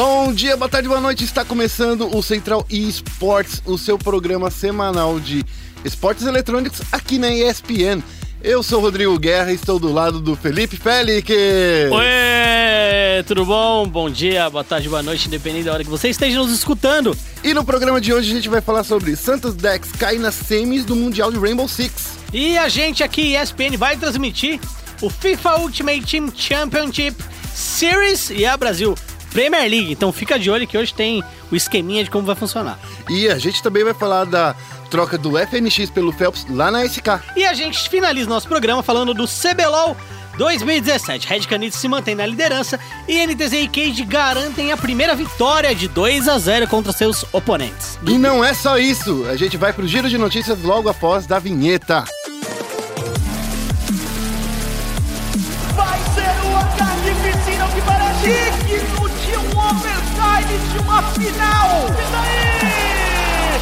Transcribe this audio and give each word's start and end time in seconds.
Bom 0.00 0.32
dia, 0.32 0.56
boa 0.56 0.68
tarde, 0.68 0.86
boa 0.86 1.00
noite. 1.00 1.24
Está 1.24 1.44
começando 1.44 2.16
o 2.16 2.22
Central 2.22 2.64
eSports, 2.70 3.60
o 3.66 3.76
seu 3.76 3.98
programa 3.98 4.48
semanal 4.48 5.18
de 5.18 5.44
esportes 5.84 6.24
eletrônicos 6.24 6.82
aqui 6.92 7.18
na 7.18 7.28
ESPN. 7.32 8.00
Eu 8.40 8.62
sou 8.62 8.78
o 8.78 8.82
Rodrigo 8.82 9.18
Guerra 9.18 9.50
e 9.50 9.56
estou 9.56 9.76
do 9.76 9.92
lado 9.92 10.20
do 10.20 10.36
Felipe 10.36 10.76
Félix. 10.76 11.28
Oi, 11.28 13.24
tudo 13.26 13.44
bom? 13.44 13.88
Bom 13.88 14.08
dia, 14.08 14.48
boa 14.48 14.62
tarde, 14.62 14.88
boa 14.88 15.02
noite, 15.02 15.26
independente 15.26 15.64
da 15.64 15.72
hora 15.72 15.82
que 15.82 15.90
você 15.90 16.08
esteja 16.08 16.38
nos 16.38 16.52
escutando. 16.52 17.18
E 17.42 17.52
no 17.52 17.64
programa 17.64 18.00
de 18.00 18.12
hoje 18.12 18.30
a 18.30 18.34
gente 18.36 18.48
vai 18.48 18.60
falar 18.60 18.84
sobre 18.84 19.16
Santos 19.16 19.56
Dex 19.56 19.90
cai 19.98 20.16
nas 20.16 20.36
semis 20.36 20.84
do 20.84 20.94
Mundial 20.94 21.32
de 21.32 21.40
Rainbow 21.40 21.66
Six. 21.66 22.18
E 22.32 22.56
a 22.56 22.68
gente 22.68 23.02
aqui, 23.02 23.34
ESPN, 23.34 23.76
vai 23.76 23.96
transmitir 23.96 24.60
o 25.02 25.10
FIFA 25.10 25.56
Ultimate 25.56 26.02
Team 26.02 26.32
Championship 26.32 27.16
Series 27.52 28.30
e 28.30 28.46
a 28.46 28.56
Brasil 28.56 28.94
Premier 29.30 29.68
League. 29.68 29.92
Então 29.92 30.12
fica 30.12 30.38
de 30.38 30.50
olho 30.50 30.66
que 30.66 30.76
hoje 30.76 30.92
tem 30.92 31.22
o 31.50 31.56
esqueminha 31.56 32.04
de 32.04 32.10
como 32.10 32.26
vai 32.26 32.36
funcionar. 32.36 32.78
E 33.08 33.28
a 33.28 33.38
gente 33.38 33.62
também 33.62 33.84
vai 33.84 33.94
falar 33.94 34.24
da 34.24 34.54
troca 34.90 35.18
do 35.18 35.32
FNX 35.38 35.90
pelo 35.90 36.12
Phelps 36.12 36.46
lá 36.48 36.70
na 36.70 36.84
SK. 36.84 37.20
E 37.36 37.44
a 37.44 37.54
gente 37.54 37.88
finaliza 37.88 38.28
nosso 38.28 38.48
programa 38.48 38.82
falando 38.82 39.12
do 39.14 39.26
CBLOL 39.26 39.96
2017. 40.38 41.26
Red 41.26 41.40
Canids 41.40 41.78
se 41.78 41.88
mantém 41.88 42.14
na 42.14 42.24
liderança 42.24 42.78
e 43.06 43.26
NTZ 43.26 43.52
e 43.54 43.68
Cage 43.68 44.04
garantem 44.04 44.72
a 44.72 44.76
primeira 44.76 45.14
vitória 45.14 45.74
de 45.74 45.88
2 45.88 46.28
a 46.28 46.38
0 46.38 46.68
contra 46.68 46.92
seus 46.92 47.24
oponentes. 47.32 47.98
E 48.06 48.16
não 48.16 48.42
é 48.42 48.54
só 48.54 48.78
isso, 48.78 49.26
a 49.28 49.36
gente 49.36 49.56
vai 49.56 49.72
pro 49.72 49.86
giro 49.86 50.08
de 50.08 50.16
notícias 50.16 50.62
logo 50.62 50.88
após 50.88 51.26
da 51.26 51.38
vinheta. 51.38 52.04
De 60.72 60.78
uma 60.78 61.02
final. 61.02 61.86
E 61.88 62.12
daí? 62.12 63.58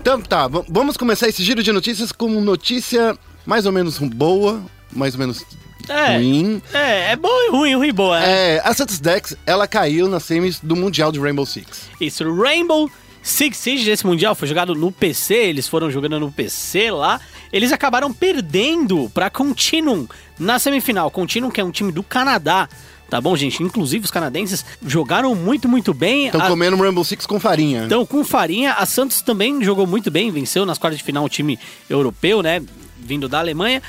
Então 0.00 0.20
tá, 0.20 0.48
vamos 0.68 0.96
começar 0.96 1.28
esse 1.28 1.42
giro 1.44 1.62
de 1.62 1.70
notícias 1.70 2.10
com 2.10 2.28
notícia 2.40 3.16
mais 3.46 3.66
ou 3.66 3.72
menos 3.72 3.98
boa, 3.98 4.60
mais 4.92 5.14
ou 5.14 5.20
menos 5.20 5.44
É. 5.88 6.16
ruim. 6.16 6.60
É, 6.72 7.12
é 7.12 7.16
bom 7.16 7.28
e 7.30 7.50
ruim, 7.50 7.74
ruim 7.76 7.88
e 7.88 7.92
boa, 7.92 8.18
né? 8.18 8.56
É, 8.56 8.62
a 8.64 8.74
Santos 8.74 8.98
Dex, 8.98 9.36
ela 9.46 9.66
caiu 9.68 10.08
nas 10.08 10.24
semis 10.24 10.58
do 10.60 10.74
Mundial 10.74 11.12
de 11.12 11.20
Rainbow 11.20 11.46
Six. 11.46 11.88
Isso, 12.00 12.24
Rainbow 12.34 12.90
Six 13.22 13.56
Siege 13.56 13.84
desse 13.84 14.04
Mundial 14.04 14.34
foi 14.34 14.48
jogado 14.48 14.74
no 14.74 14.90
PC, 14.90 15.34
eles 15.34 15.68
foram 15.68 15.88
jogando 15.88 16.18
no 16.18 16.32
PC 16.32 16.90
lá. 16.90 17.20
Eles 17.52 17.70
acabaram 17.70 18.12
perdendo 18.12 19.08
pra 19.14 19.30
Continuum 19.30 20.08
na 20.42 20.58
semifinal. 20.58 21.10
Continuum, 21.10 21.50
que 21.50 21.60
é 21.60 21.64
um 21.64 21.70
time 21.70 21.90
do 21.92 22.02
Canadá. 22.02 22.68
Tá 23.08 23.20
bom, 23.20 23.36
gente? 23.36 23.62
Inclusive, 23.62 24.04
os 24.06 24.10
canadenses 24.10 24.64
jogaram 24.86 25.34
muito, 25.34 25.68
muito 25.68 25.92
bem. 25.92 26.26
Estão 26.26 26.40
A- 26.40 26.48
comendo 26.48 26.76
um 26.76 26.80
Rainbow 26.80 27.04
Six 27.04 27.26
com 27.26 27.38
farinha. 27.38 27.84
Então, 27.84 28.06
com 28.06 28.24
farinha, 28.24 28.72
a 28.72 28.86
Santos 28.86 29.20
também 29.20 29.62
jogou 29.62 29.86
muito 29.86 30.10
bem, 30.10 30.30
venceu 30.30 30.64
nas 30.64 30.78
quartas 30.78 30.98
de 30.98 31.04
final 31.04 31.24
o 31.24 31.28
time 31.28 31.58
europeu, 31.90 32.42
né? 32.42 32.62
Vindo 32.98 33.28
da 33.28 33.38
Alemanha. 33.40 33.82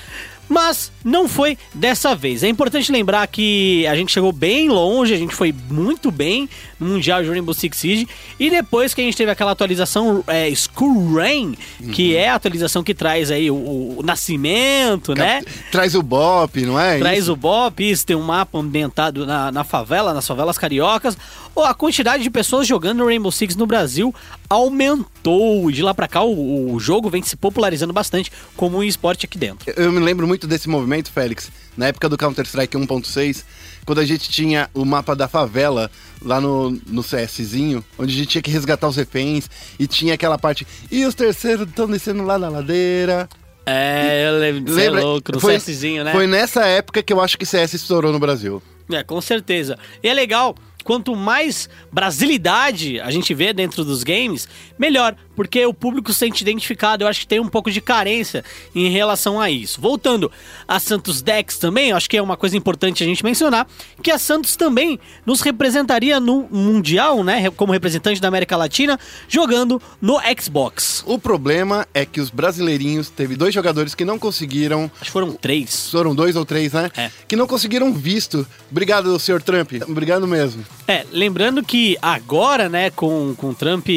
Mas 0.47 0.91
não 1.03 1.27
foi 1.27 1.57
dessa 1.73 2.15
vez. 2.15 2.43
É 2.43 2.47
importante 2.47 2.91
lembrar 2.91 3.25
que 3.27 3.85
a 3.87 3.95
gente 3.95 4.11
chegou 4.11 4.31
bem 4.31 4.69
longe, 4.69 5.13
a 5.13 5.17
gente 5.17 5.33
foi 5.33 5.53
muito 5.69 6.11
bem 6.11 6.49
no 6.79 6.89
Mundial 6.89 7.23
de 7.23 7.29
Rainbow 7.29 7.53
Six 7.53 7.77
Siege. 7.77 8.07
E 8.39 8.49
depois 8.49 8.93
que 8.93 9.01
a 9.01 9.03
gente 9.03 9.15
teve 9.17 9.31
aquela 9.31 9.51
atualização 9.51 10.23
é, 10.27 10.51
School 10.53 11.15
Rain, 11.15 11.55
que 11.93 12.15
é 12.15 12.29
a 12.29 12.35
atualização 12.35 12.83
que 12.83 12.93
traz 12.93 13.31
aí 13.31 13.49
o, 13.49 13.55
o 13.97 14.01
nascimento, 14.03 15.15
né? 15.15 15.41
Traz 15.71 15.95
o 15.95 16.03
Bop, 16.03 16.61
não 16.61 16.79
é? 16.79 16.99
Traz 16.99 17.19
Isso. 17.19 17.33
o 17.33 17.35
Bop, 17.35 17.83
isso, 17.83 18.05
tem 18.05 18.15
um 18.15 18.21
mapa 18.21 18.59
ambientado 18.59 19.25
na, 19.25 19.51
na 19.51 19.63
favela, 19.63 20.13
nas 20.13 20.27
favelas 20.27 20.57
cariocas. 20.57 21.17
Ou 21.55 21.63
a 21.63 21.73
quantidade 21.73 22.23
de 22.23 22.29
pessoas 22.29 22.67
jogando 22.67 23.05
Rainbow 23.05 23.31
Six 23.31 23.55
no 23.55 23.67
Brasil 23.67 24.13
aumentou. 24.49 25.71
De 25.71 25.81
lá 25.81 25.93
pra 25.93 26.07
cá, 26.07 26.23
o, 26.23 26.73
o 26.73 26.79
jogo 26.79 27.09
vem 27.09 27.21
se 27.21 27.35
popularizando 27.35 27.93
bastante 27.93 28.31
como 28.55 28.77
um 28.77 28.83
esporte 28.83 29.25
aqui 29.25 29.37
dentro. 29.37 29.71
Eu 29.77 29.91
me 29.91 29.99
lembro 29.99 30.27
muito 30.27 30.47
desse 30.47 30.67
movimento, 30.67 31.11
Félix, 31.11 31.51
na 31.77 31.87
época 31.87 32.09
do 32.09 32.17
Counter-Strike 32.17 32.75
1.6, 32.75 33.43
quando 33.85 33.99
a 33.99 34.05
gente 34.05 34.29
tinha 34.29 34.69
o 34.73 34.83
mapa 34.83 35.15
da 35.15 35.27
favela 35.27 35.91
lá 36.21 36.41
no, 36.41 36.71
no 36.87 37.03
CSzinho, 37.03 37.83
onde 37.97 38.13
a 38.13 38.17
gente 38.17 38.27
tinha 38.27 38.41
que 38.41 38.51
resgatar 38.51 38.87
os 38.87 38.95
reféns 38.95 39.49
e 39.77 39.87
tinha 39.87 40.13
aquela 40.13 40.37
parte. 40.37 40.65
E 40.91 41.05
os 41.05 41.13
terceiros 41.13 41.67
estão 41.67 41.87
descendo 41.87 42.23
lá 42.23 42.37
na 42.39 42.49
ladeira. 42.49 43.29
É, 43.65 44.27
eu 44.27 44.39
lembro, 44.39 44.73
Lembra? 44.73 44.99
é 44.99 45.03
louco, 45.03 45.31
no 45.31 45.39
foi, 45.39 45.57
CSzinho, 45.57 46.03
né? 46.03 46.11
Foi 46.11 46.27
nessa 46.27 46.65
época 46.65 47.01
que 47.01 47.13
eu 47.13 47.21
acho 47.21 47.37
que 47.37 47.45
CS 47.45 47.73
estourou 47.73 48.11
no 48.11 48.19
Brasil. 48.19 48.61
É, 48.91 49.03
com 49.03 49.19
certeza. 49.21 49.77
E 50.01 50.09
é 50.09 50.13
legal, 50.13 50.55
quanto 50.83 51.15
mais 51.15 51.69
brasilidade 51.91 52.99
a 52.99 53.09
gente 53.11 53.33
vê 53.33 53.53
dentro 53.53 53.83
dos 53.83 54.03
games, 54.03 54.47
melhor, 54.77 55.15
porque 55.35 55.65
o 55.65 55.73
público 55.73 56.11
se 56.13 56.19
sente 56.19 56.41
identificado. 56.41 57.03
Eu 57.03 57.07
acho 57.07 57.21
que 57.21 57.27
tem 57.27 57.39
um 57.39 57.47
pouco 57.47 57.71
de 57.71 57.81
carência 57.81 58.43
em 58.75 58.89
relação 58.89 59.39
a 59.39 59.49
isso. 59.49 59.81
Voltando 59.81 60.31
a 60.67 60.79
Santos 60.79 61.21
Dex 61.21 61.57
também, 61.57 61.91
acho 61.91 62.09
que 62.09 62.17
é 62.17 62.21
uma 62.21 62.37
coisa 62.37 62.55
importante 62.55 63.03
a 63.03 63.07
gente 63.07 63.23
mencionar, 63.23 63.67
que 64.01 64.11
a 64.11 64.17
Santos 64.17 64.55
também 64.55 64.99
nos 65.25 65.41
representaria 65.41 66.19
no 66.19 66.47
Mundial, 66.51 67.23
né, 67.23 67.49
como 67.51 67.73
representante 67.73 68.21
da 68.21 68.27
América 68.27 68.55
Latina, 68.55 68.99
jogando 69.27 69.81
no 70.01 70.19
Xbox. 70.39 71.03
O 71.05 71.17
problema 71.17 71.87
é 71.93 72.05
que 72.05 72.21
os 72.21 72.29
brasileirinhos, 72.29 73.09
teve 73.09 73.35
dois 73.35 73.53
jogadores 73.53 73.95
que 73.95 74.05
não 74.05 74.19
conseguiram 74.19 74.91
Acho 74.95 75.05
que 75.05 75.11
foram 75.11 75.33
três. 75.33 75.89
Foram 75.89 76.15
dois 76.15 76.35
ou 76.35 76.45
três, 76.45 76.73
né? 76.73 76.91
É. 76.95 77.11
Que 77.27 77.35
não 77.35 77.47
conseguiram 77.47 77.93
visto. 77.93 78.45
Obrigado, 78.69 79.17
senhor 79.19 79.41
Trump. 79.41 79.73
Obrigado 79.87 80.27
mesmo. 80.27 80.63
É, 80.87 81.05
lembrando 81.11 81.63
que 81.63 81.97
agora, 82.01 82.67
né, 82.67 82.89
com, 82.89 83.33
com 83.35 83.53
Trump 83.53 83.87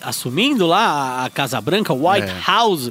assumindo 0.00 0.66
lá 0.66 1.24
a, 1.24 1.30
Casa 1.30 1.60
Branca, 1.60 1.92
White 1.92 2.28
É. 2.28 2.40
House, 2.44 2.90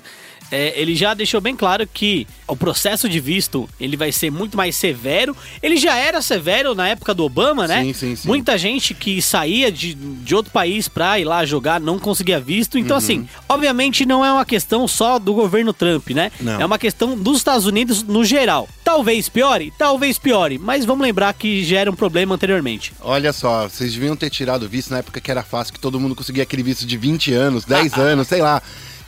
é, 0.52 0.80
ele 0.80 0.96
já 0.96 1.14
deixou 1.14 1.40
bem 1.40 1.56
claro 1.56 1.88
que 1.88 2.28
o 2.46 2.56
processo 2.56 3.08
de 3.08 3.20
visto 3.20 3.70
ele 3.80 3.96
vai 3.96 4.12
ser 4.12 4.30
muito 4.30 4.58
mais 4.58 4.76
severo. 4.76 5.36
Ele 5.64 5.78
já 5.78 5.96
era 5.96 6.22
severo 6.22 6.76
na 6.76 6.90
época 6.90 7.14
do 7.14 7.24
Obama, 7.24 7.68
né? 7.68 7.82
Sim, 7.84 7.94
sim, 7.94 8.16
sim. 8.18 8.28
Muita 8.28 8.58
gente 8.58 8.94
que 8.94 9.22
saía 9.22 9.72
de, 9.72 9.94
de 9.94 10.36
outro 10.36 10.52
país 10.52 10.90
pra 10.90 11.18
ir 11.18 11.24
lá 11.24 11.46
jogar 11.46 11.80
não 11.80 11.98
conseguia 11.98 12.40
visto. 12.40 12.78
Então, 12.78 12.98
assim, 12.98 13.28
obviamente 13.48 14.06
não 14.06 14.26
é 14.26 14.32
uma 14.32 14.46
questão 14.46 14.88
só 14.88 15.18
do 15.18 15.34
governo 15.34 15.72
Trump, 15.72 16.10
né? 16.10 16.32
Não. 16.42 16.60
É 16.60 16.66
uma 16.66 16.78
questão 16.78 17.18
dos 17.18 17.38
Estados 17.38 17.66
Unidos 17.66 18.04
no 18.04 18.26
geral. 18.26 18.68
Talvez 18.84 19.30
piore, 19.30 19.72
talvez 19.78 20.18
piore, 20.20 20.58
mas 20.58 20.84
vamos 20.84 21.04
lembrar 21.04 21.34
que 21.34 21.64
já 21.64 21.80
era 21.80 21.90
um 21.90 21.96
problema 21.96 22.36
anteriormente. 22.36 22.94
Olha 23.00 23.32
só, 23.32 23.70
vocês 23.70 23.94
deviam 23.94 24.16
ter 24.18 24.30
tirado 24.30 24.64
o 24.64 24.70
visto 24.70 24.90
na 24.92 24.98
época 24.98 25.22
que 25.22 25.32
era 25.32 25.44
fácil, 25.44 25.74
que 25.74 25.80
todo 25.80 26.00
mundo 26.00 26.16
conseguia 26.16 26.44
aquele 26.44 26.64
visto 26.64 26.86
de 26.86 26.98
20 26.98 27.34
anos, 27.34 27.64
10 27.64 27.94
anos, 27.98 28.28
sei 28.28 28.42
lá. 28.42 28.62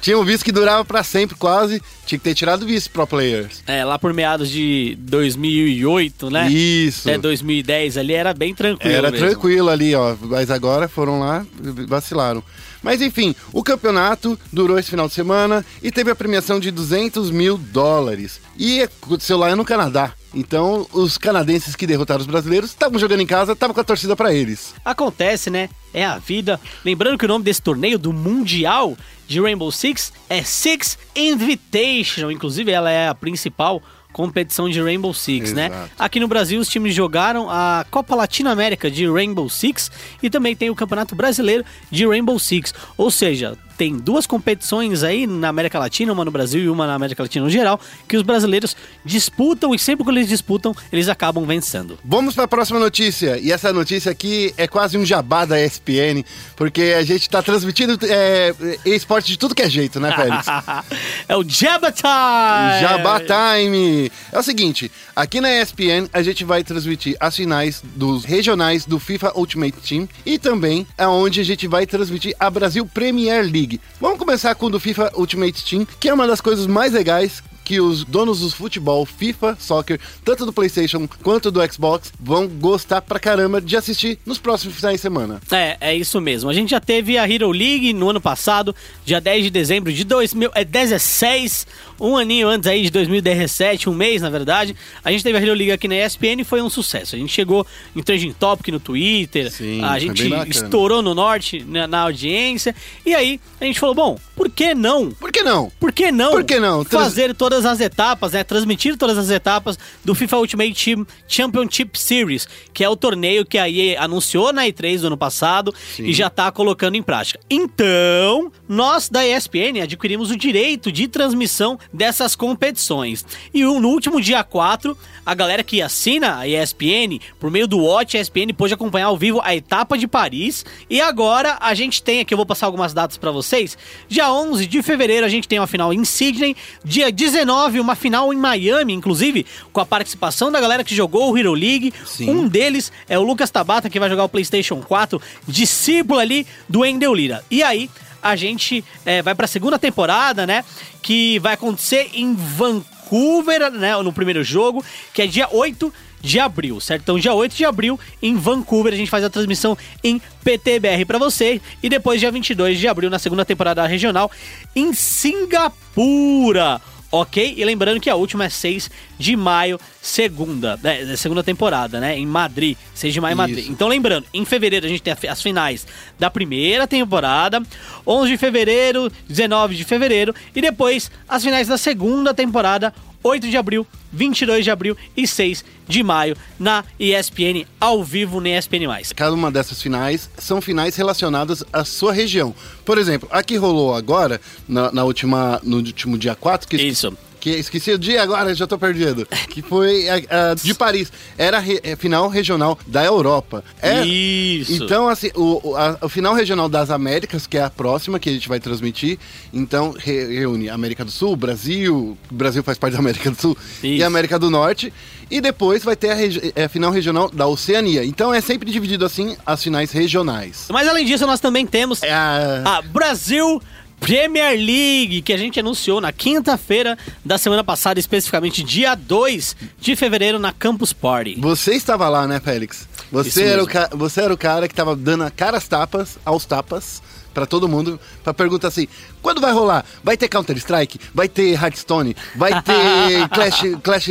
Tinha 0.03 0.19
um 0.19 0.25
visto 0.25 0.43
que 0.43 0.51
durava 0.51 0.83
pra 0.83 1.01
sempre 1.01 1.33
quase. 1.37 1.81
Tinha 2.05 2.19
que 2.19 2.25
ter 2.25 2.35
tirado 2.35 2.63
o 2.63 2.65
visto 2.65 2.91
pro 2.91 3.07
players. 3.07 3.63
É, 3.65 3.85
lá 3.85 3.97
por 3.97 4.13
meados 4.13 4.49
de 4.49 4.97
2008, 4.99 6.29
né? 6.29 6.49
Isso. 6.51 7.07
Até 7.07 7.17
2010 7.17 7.97
ali 7.97 8.13
era 8.13 8.33
bem 8.33 8.53
tranquilo. 8.53 8.93
Era 8.93 9.09
mesmo. 9.09 9.25
tranquilo 9.25 9.69
ali, 9.69 9.95
ó. 9.95 10.13
Mas 10.23 10.51
agora 10.51 10.89
foram 10.89 11.21
lá, 11.21 11.45
vacilaram. 11.87 12.43
Mas 12.81 13.01
enfim, 13.01 13.33
o 13.53 13.63
campeonato 13.63 14.37
durou 14.51 14.77
esse 14.77 14.89
final 14.89 15.07
de 15.07 15.13
semana 15.13 15.65
e 15.81 15.89
teve 15.89 16.11
a 16.11 16.15
premiação 16.15 16.59
de 16.59 16.69
200 16.69 17.31
mil 17.31 17.57
dólares. 17.57 18.41
E 18.57 18.81
aconteceu 18.81 19.37
lá 19.37 19.55
no 19.55 19.63
Canadá. 19.63 20.11
Então, 20.35 20.85
os 20.91 21.17
canadenses 21.17 21.77
que 21.77 21.87
derrotaram 21.87 22.19
os 22.19 22.27
brasileiros 22.27 22.71
estavam 22.71 22.99
jogando 22.99 23.21
em 23.21 23.25
casa, 23.25 23.53
estavam 23.53 23.73
com 23.73 23.79
a 23.79 23.85
torcida 23.85 24.17
pra 24.17 24.33
eles. 24.33 24.73
Acontece, 24.83 25.49
né? 25.49 25.69
É 25.93 26.03
a 26.03 26.17
vida. 26.17 26.59
Lembrando 26.83 27.17
que 27.17 27.23
o 27.23 27.27
nome 27.27 27.45
desse 27.45 27.61
torneio 27.61 27.97
do 27.97 28.11
Mundial 28.11 28.97
de 29.33 29.41
Rainbow 29.41 29.71
Six 29.71 30.13
é 30.29 30.43
Six 30.43 30.97
Invitational. 31.15 32.31
Inclusive, 32.31 32.71
ela 32.71 32.89
é 32.89 33.07
a 33.07 33.15
principal 33.15 33.81
competição 34.13 34.69
de 34.69 34.79
Rainbow 34.79 35.11
Six, 35.11 35.53
né? 35.53 35.65
Exato. 35.65 35.91
Aqui 35.97 36.19
no 36.19 36.27
Brasil, 36.27 36.61
os 36.61 36.69
times 36.69 36.93
jogaram 36.93 37.49
a 37.49 37.83
Copa 37.89 38.15
Latino-América 38.15 38.89
de 38.91 39.09
Rainbow 39.09 39.49
Six 39.49 39.91
e 40.21 40.29
também 40.29 40.55
tem 40.55 40.69
o 40.69 40.75
Campeonato 40.75 41.15
Brasileiro 41.15 41.65
de 41.89 42.05
Rainbow 42.05 42.37
Six. 42.37 42.75
Ou 42.95 43.09
seja, 43.09 43.57
tem 43.83 43.97
duas 43.97 44.25
competições 44.25 45.03
aí 45.03 45.27
na 45.27 45.49
América 45.49 45.77
Latina, 45.77 46.13
uma 46.13 46.23
no 46.23 46.31
Brasil 46.31 46.63
e 46.63 46.69
uma 46.69 46.87
na 46.87 46.93
América 46.93 47.21
Latina 47.21 47.43
no 47.43 47.51
geral, 47.51 47.77
que 48.07 48.15
os 48.15 48.23
brasileiros 48.23 48.77
disputam 49.03 49.75
e 49.75 49.79
sempre 49.79 50.05
que 50.05 50.09
eles 50.09 50.29
disputam, 50.29 50.73
eles 50.89 51.09
acabam 51.09 51.45
vencendo. 51.45 51.99
Vamos 52.01 52.33
para 52.33 52.45
a 52.45 52.47
próxima 52.47 52.79
notícia. 52.79 53.37
E 53.37 53.51
essa 53.51 53.73
notícia 53.73 54.09
aqui 54.09 54.53
é 54.55 54.67
quase 54.67 54.97
um 54.97 55.05
jabá 55.05 55.43
da 55.43 55.61
ESPN, 55.61 56.23
porque 56.55 56.95
a 56.97 57.03
gente 57.03 57.29
tá 57.29 57.43
transmitindo 57.43 57.99
é, 58.03 58.55
esporte 58.85 59.27
de 59.27 59.37
tudo 59.37 59.53
que 59.53 59.61
é 59.61 59.69
jeito, 59.69 59.99
né, 59.99 60.13
Félix? 60.15 60.47
é 61.27 61.35
o 61.35 61.43
Jabba 61.45 61.91
Time! 61.91 62.79
Jabá 62.79 63.19
Time! 63.19 64.09
É 64.31 64.39
o 64.39 64.43
seguinte, 64.43 64.89
aqui 65.13 65.41
na 65.41 65.61
ESPN 65.61 66.07
a 66.13 66.23
gente 66.23 66.45
vai 66.45 66.63
transmitir 66.63 67.17
as 67.19 67.35
finais 67.35 67.83
dos 67.97 68.23
regionais 68.23 68.85
do 68.85 68.97
FIFA 68.97 69.33
Ultimate 69.35 69.75
Team 69.85 70.07
e 70.25 70.39
também 70.39 70.87
é 70.97 71.05
onde 71.05 71.41
a 71.41 71.43
gente 71.43 71.67
vai 71.67 71.85
transmitir 71.85 72.33
a 72.39 72.49
Brasil 72.49 72.85
Premier 72.85 73.43
League. 73.43 73.72
Vamos 73.99 74.19
começar 74.19 74.55
com 74.55 74.67
o 74.67 74.69
do 74.69 74.79
FIFA 74.79 75.11
Ultimate 75.15 75.63
Team, 75.63 75.87
que 75.99 76.09
é 76.09 76.13
uma 76.13 76.27
das 76.27 76.41
coisas 76.41 76.67
mais 76.67 76.93
legais 76.93 77.43
que 77.63 77.79
os 77.79 78.03
donos 78.03 78.41
do 78.41 78.49
futebol, 78.49 79.05
FIFA, 79.05 79.57
soccer, 79.59 79.99
tanto 80.23 80.45
do 80.45 80.53
PlayStation 80.53 81.07
quanto 81.23 81.49
do 81.49 81.61
Xbox, 81.71 82.11
vão 82.19 82.47
gostar 82.47 83.01
pra 83.01 83.19
caramba 83.19 83.61
de 83.61 83.75
assistir 83.75 84.19
nos 84.25 84.37
próximos 84.37 84.75
finais 84.75 84.95
de 84.97 85.01
semana. 85.01 85.41
É, 85.51 85.77
é 85.79 85.95
isso 85.95 86.19
mesmo. 86.19 86.49
A 86.49 86.53
gente 86.53 86.71
já 86.71 86.79
teve 86.79 87.17
a 87.17 87.29
Hero 87.29 87.51
League 87.51 87.93
no 87.93 88.09
ano 88.09 88.21
passado, 88.21 88.75
dia 89.05 89.21
10 89.21 89.45
de 89.45 89.49
dezembro 89.49 89.91
de 89.91 90.03
2016, 90.03 91.67
um 91.99 92.17
aninho 92.17 92.47
antes 92.47 92.67
aí 92.67 92.83
de 92.83 92.89
2017, 92.91 93.89
um 93.89 93.93
mês 93.93 94.21
na 94.21 94.29
verdade. 94.29 94.75
A 95.03 95.11
gente 95.11 95.23
teve 95.23 95.37
a 95.37 95.41
Hero 95.41 95.53
League 95.53 95.71
aqui 95.71 95.87
na 95.87 95.95
ESPN 95.95 96.41
e 96.41 96.43
foi 96.43 96.61
um 96.61 96.69
sucesso. 96.69 97.15
A 97.15 97.19
gente 97.19 97.31
chegou 97.31 97.65
em 97.95 98.01
Trending 98.01 98.33
Topic 98.33 98.67
no 98.69 98.79
Twitter, 98.79 99.51
Sim, 99.51 99.83
a 99.83 99.97
gente 99.99 100.23
estourou 100.49 101.01
no 101.01 101.13
norte 101.13 101.63
na, 101.67 101.87
na 101.87 102.01
audiência. 102.01 102.75
E 103.05 103.13
aí 103.13 103.39
a 103.59 103.65
gente 103.65 103.79
falou: 103.79 103.95
bom, 103.95 104.19
por 104.35 104.49
que 104.49 104.73
não? 104.73 105.11
Por 105.11 105.31
que 105.31 105.43
não? 105.43 105.71
Por 105.79 105.91
que 105.91 106.11
não? 106.11 106.31
Por 106.31 106.43
que 106.43 106.59
não? 106.59 106.83
Fazer 106.83 107.33
todas 107.53 107.65
as 107.67 107.79
etapas, 107.79 108.31
né? 108.31 108.43
Transmitir 108.43 108.97
todas 108.97 109.15
as 109.17 109.29
etapas 109.29 109.77
do 110.03 110.15
FIFA 110.15 110.37
Ultimate 110.37 110.73
Team 110.73 111.05
Championship 111.27 111.99
Series, 111.99 112.47
que 112.73 112.83
é 112.83 112.89
o 112.89 112.95
torneio 112.95 113.45
que 113.45 113.57
a 113.59 113.69
EA 113.69 114.01
anunciou 114.01 114.51
na 114.51 114.63
E3 114.65 115.01
do 115.01 115.07
ano 115.07 115.17
passado 115.17 115.73
Sim. 115.95 116.05
e 116.05 116.13
já 116.13 116.29
tá 116.29 116.51
colocando 116.51 116.95
em 116.95 117.03
prática. 117.03 117.39
Então, 117.49 118.51
nós 118.67 119.07
da 119.09 119.25
ESPN 119.25 119.81
adquirimos 119.83 120.31
o 120.31 120.35
direito 120.37 120.91
de 120.91 121.07
transmissão 121.07 121.77
dessas 121.93 122.35
competições. 122.35 123.23
E 123.53 123.63
o- 123.65 123.79
no 123.79 123.89
último 123.89 124.19
dia 124.19 124.43
4, 124.43 124.97
a 125.25 125.33
galera 125.35 125.63
que 125.63 125.81
assina 125.81 126.39
a 126.39 126.47
ESPN, 126.47 127.19
por 127.39 127.51
meio 127.51 127.67
do 127.67 127.77
Watch 127.77 128.17
ESPN, 128.17 128.51
pôde 128.53 128.73
acompanhar 128.73 129.07
ao 129.07 129.17
vivo 129.17 129.39
a 129.43 129.55
etapa 129.55 129.97
de 129.97 130.07
Paris. 130.07 130.65
E 130.89 130.99
agora 130.99 131.57
a 131.61 131.73
gente 131.75 132.01
tem 132.01 132.19
aqui, 132.21 132.33
eu 132.33 132.37
vou 132.37 132.45
passar 132.45 132.65
algumas 132.65 132.93
datas 132.93 133.17
pra 133.17 133.31
vocês. 133.31 133.77
Dia 134.09 134.31
11 134.31 134.65
de 134.65 134.81
fevereiro 134.81 135.25
a 135.25 135.29
gente 135.29 135.47
tem 135.47 135.59
uma 135.59 135.67
final 135.67 135.93
em 135.93 136.03
Sydney. 136.03 136.55
Dia 136.83 137.11
19, 137.11 137.42
uma 137.51 137.95
final 137.95 138.33
em 138.33 138.37
Miami, 138.37 138.93
inclusive, 138.93 139.45
com 139.71 139.81
a 139.81 139.85
participação 139.85 140.51
da 140.51 140.59
galera 140.59 140.83
que 140.83 140.95
jogou 140.95 141.31
o 141.31 141.37
Hero 141.37 141.53
League. 141.53 141.93
Sim. 142.05 142.29
Um 142.29 142.47
deles 142.47 142.91
é 143.07 143.17
o 143.17 143.23
Lucas 143.23 143.49
Tabata, 143.49 143.89
que 143.89 143.99
vai 143.99 144.09
jogar 144.09 144.23
o 144.23 144.29
PlayStation 144.29 144.81
4, 144.81 145.21
discípulo 145.47 146.19
ali 146.19 146.45
do 146.67 146.85
Endel 146.85 147.13
Lira. 147.13 147.43
E 147.49 147.61
aí, 147.63 147.89
a 148.21 148.35
gente 148.37 148.83
é, 149.05 149.21
vai 149.21 149.35
pra 149.35 149.45
segunda 149.45 149.77
temporada, 149.77 150.47
né? 150.47 150.63
Que 151.01 151.37
vai 151.39 151.55
acontecer 151.55 152.09
em 152.13 152.33
Vancouver, 152.33 153.69
né? 153.71 153.95
No 154.01 154.13
primeiro 154.13 154.43
jogo, 154.43 154.83
que 155.13 155.21
é 155.21 155.27
dia 155.27 155.49
8 155.51 155.93
de 156.21 156.39
abril, 156.39 156.79
certo? 156.79 157.01
Então, 157.01 157.19
dia 157.19 157.33
8 157.33 157.53
de 157.53 157.65
abril, 157.65 157.99
em 158.21 158.37
Vancouver, 158.37 158.93
a 158.93 158.95
gente 158.95 159.11
faz 159.11 159.25
a 159.25 159.29
transmissão 159.29 159.77
em 160.01 160.21
PTBR 160.41 161.03
pra 161.05 161.17
você. 161.19 161.61
E 161.83 161.89
depois, 161.89 162.21
dia 162.21 162.31
22 162.31 162.79
de 162.79 162.87
abril, 162.87 163.09
na 163.09 163.19
segunda 163.19 163.43
temporada 163.43 163.85
regional, 163.85 164.31
em 164.73 164.93
Singapura. 164.93 166.81
Ok? 167.15 167.53
E 167.55 167.63
lembrando 167.63 168.01
que 168.01 168.09
a 168.09 168.15
última 168.15 168.45
é 168.45 168.49
6 168.49 168.89
de 169.19 169.35
maio, 169.35 169.79
segunda, 170.01 170.79
né, 170.81 171.15
segunda 171.15 171.43
temporada, 171.43 171.99
né? 171.99 172.17
Em 172.17 172.25
Madrid, 172.25 172.75
6 172.95 173.13
de 173.13 173.21
maio 173.21 173.33
em 173.33 173.37
Madrid. 173.37 173.69
Então, 173.69 173.87
lembrando, 173.87 174.25
em 174.33 174.43
fevereiro 174.43 174.87
a 174.87 174.89
gente 174.89 175.03
tem 175.03 175.13
as 175.29 175.39
finais 175.39 175.85
da 176.17 176.31
primeira 176.31 176.87
temporada, 176.87 177.61
11 178.07 178.31
de 178.31 178.37
fevereiro, 178.39 179.11
19 179.29 179.75
de 179.75 179.83
fevereiro, 179.83 180.33
e 180.55 180.59
depois 180.59 181.11
as 181.29 181.43
finais 181.43 181.67
da 181.67 181.77
segunda 181.77 182.33
temporada, 182.33 182.91
8 183.23 183.49
de 183.49 183.57
abril, 183.57 183.87
22 184.11 184.63
de 184.63 184.71
abril 184.71 184.97
e 185.15 185.25
6 185.25 185.63
de 185.87 186.03
maio, 186.03 186.35
na 186.59 186.83
ESPN, 186.99 187.65
ao 187.79 188.03
vivo 188.03 188.39
na 188.41 188.49
ESPN+. 188.49 188.87
Cada 189.15 189.33
uma 189.33 189.49
dessas 189.49 189.81
finais 189.81 190.29
são 190.37 190.61
finais 190.61 190.95
relacionadas 190.95 191.63
à 191.71 191.83
sua 191.85 192.13
região. 192.13 192.53
Por 192.85 192.97
exemplo, 192.97 193.27
a 193.31 193.41
que 193.41 193.55
rolou 193.55 193.95
agora, 193.95 194.39
na, 194.67 194.91
na 194.91 195.03
última, 195.03 195.59
no 195.63 195.77
último 195.77 196.17
dia 196.17 196.35
4, 196.35 196.67
que 196.67 196.75
Isso. 196.75 197.17
Que 197.43 197.49
esqueci 197.49 197.91
o 197.91 197.99
dia 197.99 198.23
agora, 198.23 198.55
já 198.55 198.65
tô 198.65 198.77
perdido. 198.77 199.27
Que 199.49 199.61
foi 199.61 200.07
a, 200.07 200.51
a 200.51 200.53
de 200.55 200.73
Paris. 200.73 201.11
Era 201.37 201.57
a 201.57 201.59
re- 201.59 201.81
é, 201.83 201.93
final 201.97 202.29
regional 202.29 202.79
da 202.87 203.03
Europa. 203.03 203.65
É, 203.81 204.01
Isso. 204.05 204.81
Então, 204.81 205.09
assim, 205.09 205.29
o, 205.35 205.59
o, 205.71 205.75
a- 205.75 205.97
o 206.03 206.07
final 206.07 206.33
regional 206.33 206.69
das 206.69 206.89
Américas, 206.89 207.45
que 207.45 207.57
é 207.57 207.63
a 207.63 207.69
próxima 207.69 208.17
que 208.17 208.29
a 208.29 208.31
gente 208.31 208.47
vai 208.47 208.61
transmitir, 208.61 209.19
então 209.53 209.93
re- 209.97 210.37
reúne 210.39 210.69
América 210.69 211.03
do 211.03 211.11
Sul, 211.11 211.35
Brasil, 211.35 212.17
Brasil 212.31 212.63
faz 212.63 212.77
parte 212.77 212.93
da 212.93 212.99
América 212.99 213.29
do 213.29 213.39
Sul 213.41 213.57
e 213.83 213.97
Isso. 213.97 214.05
América 214.05 214.39
do 214.39 214.49
Norte. 214.49 214.93
E 215.29 215.41
depois 215.41 215.83
vai 215.83 215.95
ter 215.95 216.11
a, 216.11 216.13
regi- 216.13 216.53
é, 216.55 216.65
a 216.65 216.69
final 216.69 216.91
regional 216.91 217.29
da 217.29 217.45
Oceania. 217.47 218.05
Então 218.05 218.33
é 218.33 218.39
sempre 218.39 218.71
dividido 218.71 219.03
assim 219.03 219.35
as 219.45 219.61
finais 219.63 219.91
regionais. 219.91 220.67
Mas 220.69 220.87
além 220.87 221.05
disso, 221.05 221.25
nós 221.25 221.39
também 221.39 221.65
temos 221.65 222.03
É 222.03 222.13
a... 222.13 222.61
a 222.77 222.81
Brasil 222.83 223.59
Premier 223.99 224.57
League, 224.57 225.21
que 225.21 225.31
a 225.31 225.37
gente 225.37 225.59
anunciou 225.59 226.01
na 226.01 226.11
quinta-feira 226.11 226.97
da 227.23 227.37
semana 227.37 227.63
passada, 227.63 227.99
especificamente 227.99 228.63
dia 228.63 228.95
2 228.95 229.55
de 229.79 229.95
fevereiro, 229.95 230.39
na 230.39 230.51
Campus 230.51 230.91
Party. 230.91 231.35
Você 231.39 231.73
estava 231.73 232.09
lá, 232.09 232.27
né, 232.27 232.39
Félix? 232.39 232.87
Você 233.11 233.43
era, 233.43 233.63
o 233.63 233.67
você 233.97 234.21
era 234.21 234.33
o 234.33 234.37
cara 234.37 234.67
que 234.67 234.73
tava 234.73 234.95
dando 234.95 235.23
a 235.23 235.31
caras 235.31 235.67
tapas, 235.67 236.17
aos 236.25 236.45
tapas, 236.45 237.01
pra 237.33 237.45
todo 237.45 237.67
mundo, 237.67 237.99
pra 238.23 238.33
perguntar 238.33 238.69
assim: 238.69 238.87
quando 239.21 239.41
vai 239.41 239.51
rolar? 239.51 239.85
Vai 240.03 240.15
ter 240.17 240.27
Counter-Strike? 240.27 240.99
Vai 241.13 241.27
ter 241.27 241.51
Hearthstone? 241.53 242.15
Vai 242.35 242.61
ter 242.61 243.29
Clash, 243.33 243.61
Clash 243.81 244.09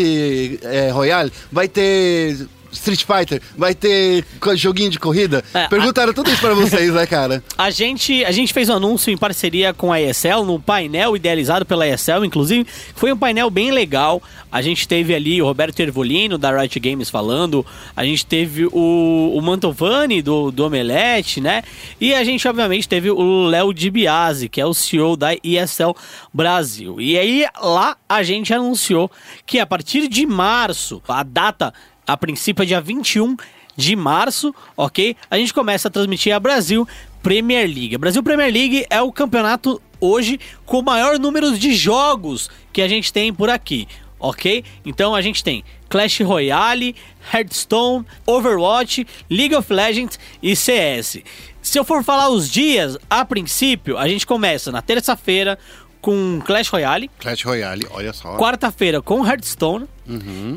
é, 0.63 0.91
Royale? 0.91 1.33
Vai 1.51 1.69
ter. 1.69 2.47
Street 2.73 3.05
Fighter, 3.05 3.41
vai 3.57 3.75
ter 3.75 4.25
joguinho 4.55 4.91
de 4.91 4.99
corrida? 4.99 5.45
É, 5.55 5.69
Perguntaram 5.69 6.13
tudo 6.13 6.31
isso 6.31 6.41
pra 6.41 6.55
vocês, 6.55 6.93
né, 6.93 7.07
cara? 7.07 7.43
A 7.57 7.71
gente, 7.71 8.25
a 8.25 8.33
gente 8.33 8.53
fez 8.53 8.69
um 8.69 8.75
anúncio 8.75 9.13
em 9.13 9.17
parceria 9.17 9.73
com 9.73 9.93
a 9.93 10.01
ESL, 10.01 10.45
no 10.45 10.59
painel 10.59 11.15
idealizado 11.15 11.65
pela 11.65 11.87
ESL, 11.87 12.25
inclusive. 12.25 12.67
Foi 12.95 13.13
um 13.13 13.17
painel 13.17 13.51
bem 13.51 13.71
legal. 13.71 14.23
A 14.51 14.61
gente 14.61 14.87
teve 14.87 15.15
ali 15.15 15.41
o 15.41 15.47
Roberto 15.47 15.81
Ervolino, 15.81 16.37
da 16.37 16.55
Riot 16.59 16.79
Games, 16.81 17.09
falando. 17.09 17.65
A 17.97 18.05
gente 18.05 18.27
teve 18.27 18.67
o, 18.67 19.33
o 19.35 19.41
Mantovani, 19.41 20.21
do, 20.21 20.51
do 20.51 20.65
Omelete, 20.67 21.41
né? 21.41 21.63
E 22.01 22.15
a 22.15 22.23
gente, 22.25 22.47
obviamente, 22.47 22.89
teve 22.89 23.11
o 23.11 23.47
Léo 23.47 23.73
Di 23.73 23.91
Biase, 23.91 24.49
que 24.49 24.61
é 24.61 24.67
o 24.67 24.75
CEO 24.75 25.17
da 25.17 25.35
ESL 25.43 25.95
Brasil. 26.33 27.01
E 27.01 27.19
aí, 27.19 27.47
lá, 27.63 27.97
a 28.09 28.23
gente 28.23 28.53
anunciou 28.53 29.11
que 29.47 29.59
a 29.59 29.67
partir 29.67 30.09
de 30.09 30.27
março, 30.27 31.03
a 31.09 31.23
data, 31.23 31.73
a 32.07 32.17
princípio, 32.17 32.63
é 32.63 32.67
dia 32.67 32.81
21 32.81 33.37
de 33.77 33.97
março, 33.97 34.55
ok? 34.77 35.17
A 35.31 35.39
gente 35.39 35.55
começa 35.55 35.89
a 35.89 35.91
transmitir 35.91 36.35
a 36.35 36.41
Brasil 36.41 36.87
Premier 37.23 37.67
League. 37.67 37.95
A 37.95 37.99
Brasil 37.99 38.23
Premier 38.23 38.53
League 38.53 38.85
é 38.91 39.01
o 39.01 39.13
campeonato 39.13 39.81
hoje 40.01 40.39
com 40.67 40.81
o 40.81 40.83
maior 40.83 41.19
número 41.19 41.57
de 41.57 41.75
jogos 41.75 42.51
que 42.73 42.83
a 42.83 42.89
gente 42.89 43.13
tem 43.13 43.33
por 43.33 43.49
aqui, 43.49 43.87
ok? 44.19 44.65
Então 44.85 45.15
a 45.15 45.23
gente 45.23 45.43
tem 45.43 45.65
Clash 45.89 46.21
Royale, 46.21 46.97
Hearthstone, 47.33 48.05
Overwatch, 48.27 49.07
League 49.31 49.55
of 49.55 49.73
Legends 49.73 50.19
e 50.43 50.57
CS. 50.57 51.19
Se 51.63 51.79
eu 51.79 51.85
for 51.85 52.03
falar 52.03 52.29
os 52.29 52.51
dias, 52.51 52.99
a 53.09 53.25
princípio, 53.25 53.97
a 53.97 54.09
gente 54.09 54.27
começa 54.27 54.73
na 54.73 54.83
terça-feira 54.83 55.57
com 56.03 56.41
Clash 56.45 56.69
Royale, 56.69 57.09
Clash 57.19 57.43
Royale, 57.45 57.87
olha 57.93 58.13
só. 58.13 58.37
quarta-feira 58.37 59.01
com 59.01 59.25
Hearthstone, 59.27 59.87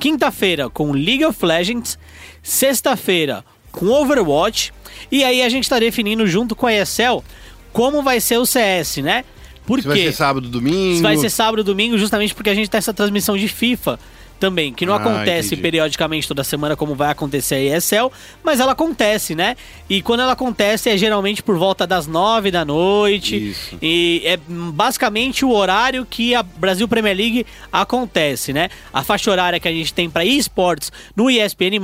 quinta-feira 0.02 0.70
com 0.70 0.92
League 0.92 1.24
of 1.24 1.46
Legends, 1.46 1.98
sexta-feira 2.44 3.46
com 3.72 3.88
Overwatch, 3.88 4.74
e 5.12 5.24
aí 5.24 5.42
a 5.42 5.50
gente 5.50 5.70
tá 5.70 5.78
definindo 5.80 6.26
junto 6.26 6.56
com 6.56 6.66
a 6.66 6.74
ESL 6.74 7.24
como 7.72 8.02
vai 8.02 8.20
ser 8.20 8.38
o 8.38 8.46
CS, 8.46 8.98
né? 8.98 9.24
Por 9.68 9.82
Se 9.82 9.88
vai 9.88 9.98
quê? 9.98 10.04
ser 10.06 10.14
sábado, 10.14 10.48
domingo. 10.48 10.96
Se 10.98 11.02
vai 11.02 11.18
ser 11.18 11.30
sábado 11.30 11.64
domingo, 11.64 11.98
justamente 11.98 12.34
porque 12.34 12.50
a 12.50 12.54
gente 12.56 12.70
tem 12.70 12.78
essa 12.78 12.94
transmissão 12.94 13.36
de 13.38 13.48
FIFA 13.48 14.00
também, 14.46 14.72
que 14.72 14.86
não 14.86 14.94
Ah, 14.94 14.98
acontece 14.98 15.48
entendi. 15.48 15.62
periodicamente 15.64 16.28
toda 16.28 16.44
semana 16.44 16.76
como 16.76 16.94
vai 16.94 17.10
acontecer 17.10 17.56
a 17.56 17.60
ESL, 17.78 18.12
mas 18.44 18.60
ela 18.60 18.74
acontece, 18.74 19.34
né? 19.34 19.56
E 19.90 20.02
quando 20.04 20.20
ela 20.20 20.34
acontece 20.34 20.88
é 20.90 20.96
geralmente 20.98 21.42
por 21.42 21.58
volta 21.58 21.88
das 21.88 22.06
nove 22.06 22.52
da 22.52 22.64
noite. 22.64 23.50
Isso. 23.50 23.76
E 23.82 24.22
é 24.24 24.38
basicamente 24.48 25.44
o 25.44 25.52
horário 25.52 26.06
que 26.08 26.36
a 26.36 26.44
Brasil 26.44 26.88
Premier 26.88 27.18
League 27.18 27.46
acontece, 27.72 28.54
né? 28.54 28.70
A 28.94 29.04
faixa 29.04 29.32
horária 29.32 29.60
que 29.60 29.68
a 29.68 29.72
gente 29.72 29.92
tem 29.94 30.10
para 30.10 30.24
esportes 30.24 30.92
no 31.16 31.30
ESPN+, 31.30 31.80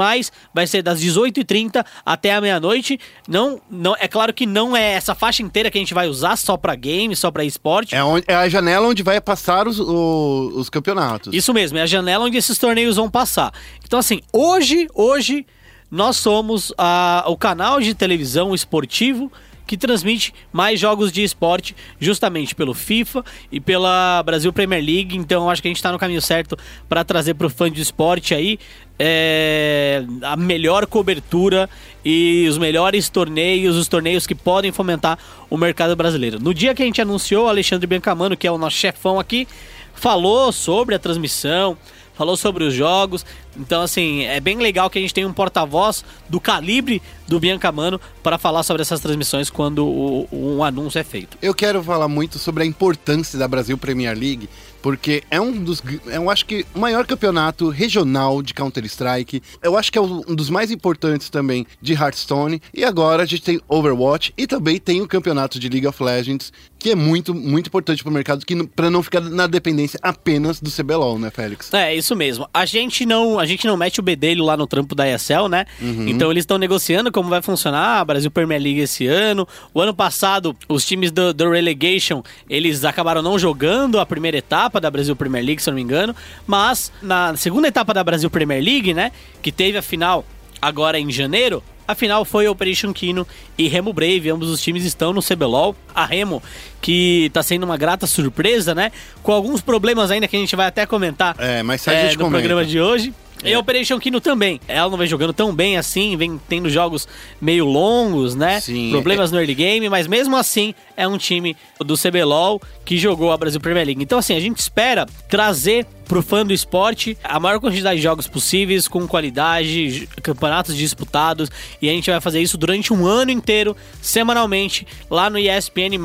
vai 0.53 0.67
ser 0.67 0.83
das 0.83 1.01
18h30 1.01 1.83
até 2.05 2.33
a 2.35 2.41
meia-noite. 2.41 2.99
Não, 3.27 3.59
não, 3.69 3.95
é 3.99 4.07
claro 4.07 4.33
que 4.33 4.45
não 4.45 4.77
é 4.77 4.91
essa 4.93 5.15
faixa 5.15 5.41
inteira 5.41 5.71
que 5.71 5.77
a 5.77 5.81
gente 5.81 5.93
vai 5.93 6.07
usar 6.07 6.35
só 6.35 6.55
para 6.57 6.75
game, 6.75 7.15
só 7.15 7.31
para 7.31 7.43
esporte. 7.43 7.95
É, 7.95 8.03
onde- 8.03 8.25
é 8.27 8.35
a 8.35 8.47
janela 8.47 8.87
onde 8.87 9.01
vai 9.01 9.19
passar 9.19 9.67
os, 9.67 9.79
o- 9.79 10.51
os 10.55 10.69
campeonatos. 10.69 11.33
Isso 11.33 11.53
mesmo, 11.53 11.77
é 11.77 11.81
a 11.81 11.85
janela 11.85 12.25
onde 12.25 12.37
esses 12.37 12.50
torneios 12.57 12.95
vão 12.95 13.09
passar. 13.09 13.53
Então, 13.85 13.99
assim, 13.99 14.21
hoje, 14.31 14.87
hoje, 14.93 15.45
nós 15.89 16.17
somos 16.17 16.73
a- 16.77 17.23
o 17.27 17.35
canal 17.37 17.79
de 17.81 17.93
televisão 17.93 18.53
esportivo 18.55 19.31
que 19.67 19.77
transmite 19.77 20.33
mais 20.51 20.79
jogos 20.79 21.13
de 21.13 21.23
esporte, 21.23 21.73
justamente 21.97 22.53
pelo 22.53 22.73
FIFA 22.73 23.23
e 23.49 23.59
pela 23.59 24.21
Brasil 24.23 24.51
Premier 24.51 24.83
League. 24.83 25.15
Então, 25.15 25.49
acho 25.49 25.61
que 25.61 25.67
a 25.67 25.71
gente 25.71 25.77
está 25.77 25.91
no 25.93 25.99
caminho 25.99 26.21
certo 26.21 26.57
para 26.89 27.05
trazer 27.05 27.35
para 27.35 27.47
o 27.47 27.49
fã 27.49 27.71
de 27.71 27.81
esporte 27.81 28.33
aí 28.33 28.59
é, 28.99 30.03
a 30.21 30.35
melhor 30.35 30.85
cobertura 30.85 31.69
e 32.03 32.45
os 32.49 32.57
melhores 32.57 33.09
torneios, 33.09 33.75
os 33.75 33.87
torneios 33.87 34.27
que 34.27 34.35
podem 34.35 34.71
fomentar 34.71 35.17
o 35.49 35.57
mercado 35.57 35.95
brasileiro. 35.95 36.37
No 36.39 36.53
dia 36.53 36.75
que 36.75 36.83
a 36.83 36.85
gente 36.85 37.01
anunciou, 37.01 37.47
Alexandre 37.47 37.87
Bencamano, 37.87 38.37
que 38.37 38.45
é 38.45 38.51
o 38.51 38.57
nosso 38.57 38.75
chefão 38.75 39.19
aqui, 39.19 39.47
falou 39.93 40.51
sobre 40.51 40.95
a 40.95 40.99
transmissão, 40.99 41.77
falou 42.21 42.37
sobre 42.37 42.63
os 42.63 42.71
jogos. 42.71 43.25
Então, 43.57 43.81
assim, 43.81 44.25
é 44.25 44.39
bem 44.39 44.57
legal 44.57 44.91
que 44.91 44.99
a 44.99 45.01
gente 45.01 45.13
tem 45.13 45.25
um 45.25 45.33
porta-voz 45.33 46.05
do 46.29 46.39
calibre 46.39 47.01
do 47.27 47.39
Biancamano 47.39 47.99
para 48.21 48.37
falar 48.37 48.61
sobre 48.61 48.83
essas 48.83 48.99
transmissões 48.99 49.49
quando 49.49 49.83
o, 49.87 50.27
um 50.31 50.63
anúncio 50.63 50.99
é 50.99 51.03
feito. 51.03 51.35
Eu 51.41 51.53
quero 51.55 51.81
falar 51.81 52.07
muito 52.07 52.37
sobre 52.37 52.61
a 52.61 52.65
importância 52.65 53.39
da 53.39 53.47
Brasil 53.47 53.75
Premier 53.75 54.15
League, 54.15 54.47
porque 54.83 55.23
é 55.31 55.41
um 55.41 55.63
dos, 55.63 55.81
eu 56.05 56.29
acho 56.29 56.45
que 56.45 56.63
o 56.75 56.79
maior 56.79 57.07
campeonato 57.07 57.69
regional 57.69 58.43
de 58.43 58.53
Counter-Strike. 58.53 59.41
Eu 59.63 59.75
acho 59.75 59.91
que 59.91 59.97
é 59.97 60.01
um 60.01 60.35
dos 60.35 60.49
mais 60.49 60.69
importantes 60.69 61.29
também 61.29 61.65
de 61.81 61.93
Hearthstone. 61.93 62.61
E 62.73 62.83
agora 62.83 63.23
a 63.23 63.25
gente 63.25 63.41
tem 63.41 63.59
Overwatch 63.67 64.31
e 64.37 64.45
também 64.45 64.79
tem 64.79 65.01
o 65.01 65.07
campeonato 65.07 65.59
de 65.59 65.69
League 65.69 65.87
of 65.87 66.03
Legends, 66.03 66.53
que 66.81 66.91
é 66.91 66.95
muito, 66.95 67.33
muito 67.33 67.67
importante 67.67 68.03
para 68.03 68.09
o 68.09 68.13
mercado, 68.13 68.45
para 68.75 68.89
não 68.89 69.03
ficar 69.03 69.21
na 69.21 69.47
dependência 69.47 69.99
apenas 70.01 70.59
do 70.59 70.71
CBLOL, 70.71 71.19
né, 71.19 71.29
Félix? 71.29 71.73
É, 71.73 71.95
isso 71.95 72.15
mesmo. 72.15 72.47
A 72.53 72.65
gente 72.65 73.05
não, 73.05 73.39
a 73.39 73.45
gente 73.45 73.67
não 73.67 73.77
mete 73.77 73.99
o 73.99 74.03
bedelho 74.03 74.43
lá 74.43 74.57
no 74.57 74.67
trampo 74.67 74.95
da 74.95 75.07
ESL, 75.07 75.47
né? 75.49 75.65
Uhum. 75.81 76.07
Então 76.07 76.31
eles 76.31 76.43
estão 76.43 76.57
negociando 76.57 77.11
como 77.11 77.29
vai 77.29 77.41
funcionar 77.41 77.99
a 77.99 78.05
Brasil 78.05 78.31
Premier 78.31 78.61
League 78.61 78.79
esse 78.79 79.05
ano. 79.07 79.47
O 79.73 79.81
ano 79.81 79.93
passado, 79.93 80.55
os 80.67 80.85
times 80.85 81.11
do, 81.11 81.33
do 81.33 81.51
Relegation, 81.51 82.23
eles 82.49 82.83
acabaram 82.83 83.21
não 83.21 83.37
jogando 83.37 83.99
a 83.99 84.05
primeira 84.05 84.37
etapa 84.37 84.79
da 84.81 84.89
Brasil 84.89 85.15
Premier 85.15 85.45
League, 85.45 85.61
se 85.61 85.69
eu 85.69 85.71
não 85.71 85.75
me 85.75 85.83
engano. 85.83 86.15
Mas 86.47 86.91
na 87.01 87.35
segunda 87.35 87.67
etapa 87.67 87.93
da 87.93 88.03
Brasil 88.03 88.29
Premier 88.29 88.63
League, 88.63 88.93
né? 88.93 89.11
Que 89.41 89.51
teve 89.51 89.77
a 89.77 89.81
final 89.81 90.25
agora 90.61 90.99
em 90.99 91.11
janeiro, 91.11 91.63
a 91.91 91.95
final 91.95 92.25
foi 92.25 92.47
Operation 92.47 92.93
Kino 92.93 93.27
e 93.57 93.67
Remo 93.67 93.93
Brave, 93.93 94.29
ambos 94.29 94.49
os 94.49 94.61
times 94.61 94.85
estão 94.85 95.13
no 95.13 95.21
CBLOL. 95.21 95.75
A 95.93 96.05
Remo, 96.05 96.41
que 96.81 97.25
está 97.25 97.43
sendo 97.43 97.63
uma 97.63 97.77
grata 97.77 98.07
surpresa, 98.07 98.73
né? 98.73 98.91
Com 99.21 99.31
alguns 99.31 99.61
problemas 99.61 100.09
ainda 100.09 100.27
que 100.27 100.35
a 100.35 100.39
gente 100.39 100.55
vai 100.55 100.67
até 100.67 100.85
comentar 100.85 101.35
é, 101.37 101.61
mas 101.61 101.85
é, 101.87 102.11
no 102.11 102.17
comenta. 102.17 102.29
programa 102.29 102.65
de 102.65 102.79
hoje. 102.79 103.13
E 103.43 103.53
a 103.53 103.59
Operation 103.59 103.99
Kino 103.99 104.21
também. 104.21 104.59
Ela 104.67 104.89
não 104.89 104.97
vem 104.97 105.07
jogando 105.07 105.33
tão 105.33 105.53
bem 105.53 105.77
assim, 105.77 106.15
vem 106.15 106.39
tendo 106.47 106.69
jogos 106.69 107.07
meio 107.39 107.65
longos, 107.65 108.35
né? 108.35 108.59
Sim. 108.59 108.91
Problemas 108.91 109.31
é... 109.31 109.33
no 109.33 109.39
early 109.39 109.55
game, 109.55 109.89
mas 109.89 110.07
mesmo 110.07 110.35
assim 110.35 110.73
é 110.95 111.07
um 111.07 111.17
time 111.17 111.55
do 111.79 111.97
CBLOL 111.97 112.61
que 112.85 112.97
jogou 112.97 113.31
a 113.31 113.37
Brasil 113.37 113.59
Premier 113.59 113.85
League. 113.85 114.03
Então, 114.03 114.19
assim, 114.19 114.35
a 114.35 114.39
gente 114.39 114.59
espera 114.59 115.05
trazer 115.27 115.85
pro 116.11 116.21
fã 116.21 116.45
do 116.45 116.53
esporte 116.53 117.17
a 117.23 117.39
maior 117.39 117.59
quantidade 117.59 117.95
de 117.95 118.03
jogos 118.03 118.27
possíveis, 118.27 118.85
com 118.87 119.07
qualidade, 119.07 120.09
campeonatos 120.21 120.75
disputados, 120.75 121.49
e 121.81 121.89
a 121.89 121.93
gente 121.93 122.11
vai 122.11 122.19
fazer 122.19 122.41
isso 122.41 122.57
durante 122.57 122.91
um 122.91 123.05
ano 123.05 123.31
inteiro, 123.31 123.75
semanalmente, 124.01 124.85
lá 125.09 125.29
no 125.29 125.39
ESPN+. 125.39 125.97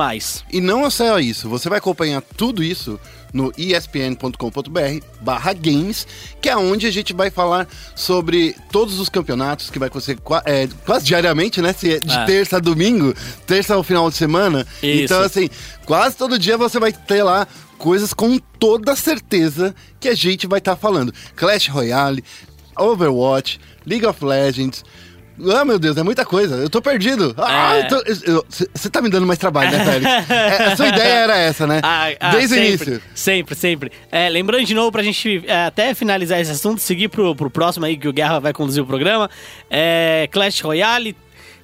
E 0.53 0.61
não 0.61 0.87
é 0.87 0.91
só 0.91 1.19
isso, 1.19 1.49
você 1.49 1.69
vai 1.69 1.79
acompanhar 1.79 2.23
tudo 2.23 2.63
isso 2.63 3.01
no 3.37 3.53
espn.com.br 3.57 5.05
barra 5.21 5.53
games, 5.53 6.07
que 6.41 6.49
é 6.49 6.57
onde 6.57 6.87
a 6.87 6.91
gente 6.91 7.13
vai 7.13 7.31
falar 7.31 7.69
sobre 7.95 8.57
todos 8.73 8.99
os 8.99 9.11
campeonatos 9.11 9.69
que 9.69 9.79
vai 9.79 9.89
acontecer 9.89 10.19
é, 10.47 10.67
quase 10.87 11.05
diariamente, 11.05 11.61
né? 11.61 11.75
De 11.79 11.93
é. 11.93 12.25
terça 12.25 12.57
a 12.57 12.61
domingo, 12.61 13.15
terça 13.47 13.75
ao 13.75 13.83
final 13.83 14.09
de 14.09 14.17
semana. 14.17 14.67
Isso. 14.83 15.05
Então, 15.05 15.21
assim, 15.21 15.51
quase 15.85 16.17
todo 16.17 16.39
dia 16.39 16.57
você 16.57 16.81
vai 16.81 16.93
ter 16.93 17.23
lá 17.23 17.47
coisas 17.77 18.15
com 18.15 18.39
toda 18.39 18.97
certeza 18.97 19.75
que 20.01 20.09
a 20.09 20.15
gente 20.15 20.47
vai 20.47 20.59
estar 20.59 20.75
tá 20.75 20.81
falando. 20.81 21.13
Clash 21.37 21.69
Royale, 21.69 22.25
Overwatch, 22.75 23.61
League 23.85 24.07
of 24.07 24.25
Legends, 24.25 24.83
ah, 25.55 25.65
meu 25.65 25.79
Deus, 25.79 25.97
é 25.97 26.03
muita 26.03 26.25
coisa. 26.25 26.57
Eu 26.57 26.71
tô 26.71 26.81
perdido. 26.81 27.35
Ah, 27.37 27.77
é. 27.77 27.89
Você 28.75 28.89
tá 28.89 29.03
me 29.03 29.11
dando 29.11 29.27
mais 29.27 29.39
trabalho, 29.39 29.71
né, 29.71 29.85
Félix? 29.85 30.31
é, 30.31 30.65
a 30.73 30.77
sua 30.77 30.89
ideia 30.89 31.15
era 31.15 31.37
essa, 31.37 31.67
né? 31.67 31.81
Ah, 31.83 32.09
ah, 32.19 32.31
Desde 32.33 32.55
sempre, 32.55 32.65
o 32.65 32.69
início. 32.69 33.03
Sempre, 33.15 33.55
sempre. 33.55 33.93
É, 34.11 34.29
lembrando 34.29 34.65
de 34.65 34.75
novo, 34.75 34.91
pra 34.91 35.03
gente 35.03 35.45
é, 35.47 35.67
até 35.67 35.95
finalizar 35.95 36.41
esse 36.41 36.51
assunto, 36.51 36.81
seguir 36.81 37.09
pro, 37.09 37.35
pro 37.35 37.51
próximo 37.51 37.85
aí 37.85 37.97
que 37.97 38.09
o 38.09 38.13
Guerra 38.13 38.41
vai 38.41 38.53
conduzir 38.53 38.83
o 38.83 38.87
programa. 38.87 39.31
É, 39.71 40.29
Clash 40.33 40.61
Royale, 40.61 41.17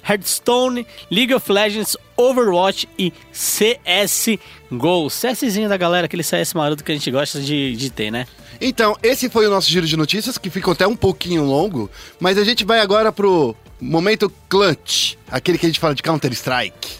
Hearthstone, 0.07 0.85
League 1.09 1.33
of 1.33 1.51
Legends, 1.51 1.97
Overwatch 2.17 2.87
e 2.97 3.11
CSGO. 3.31 5.07
CSzinho 5.07 5.69
da 5.69 5.77
galera, 5.77 6.05
aquele 6.05 6.23
CS 6.23 6.53
maroto 6.53 6.83
que 6.83 6.91
a 6.91 6.95
gente 6.95 7.09
gosta 7.09 7.39
de, 7.39 7.75
de 7.75 7.89
ter, 7.89 8.11
né? 8.11 8.27
Então, 8.61 8.95
esse 9.01 9.29
foi 9.29 9.47
o 9.47 9.49
nosso 9.49 9.69
giro 9.69 9.85
de 9.87 9.97
notícias, 9.97 10.37
que 10.37 10.49
ficou 10.49 10.73
até 10.73 10.85
um 10.85 10.95
pouquinho 10.95 11.43
longo, 11.43 11.89
mas 12.19 12.37
a 12.37 12.43
gente 12.43 12.63
vai 12.63 12.79
agora 12.79 13.11
pro 13.11 13.55
momento 13.83 14.31
clutch, 14.49 15.15
aquele 15.29 15.57
que 15.57 15.65
a 15.65 15.69
gente 15.69 15.79
fala 15.79 15.93
de 15.93 16.01
Counter-Strike. 16.01 16.99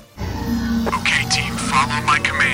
Okay, 0.88 1.26
team, 1.30 1.58
follow 1.58 2.02
my 2.04 2.20
command. 2.20 2.54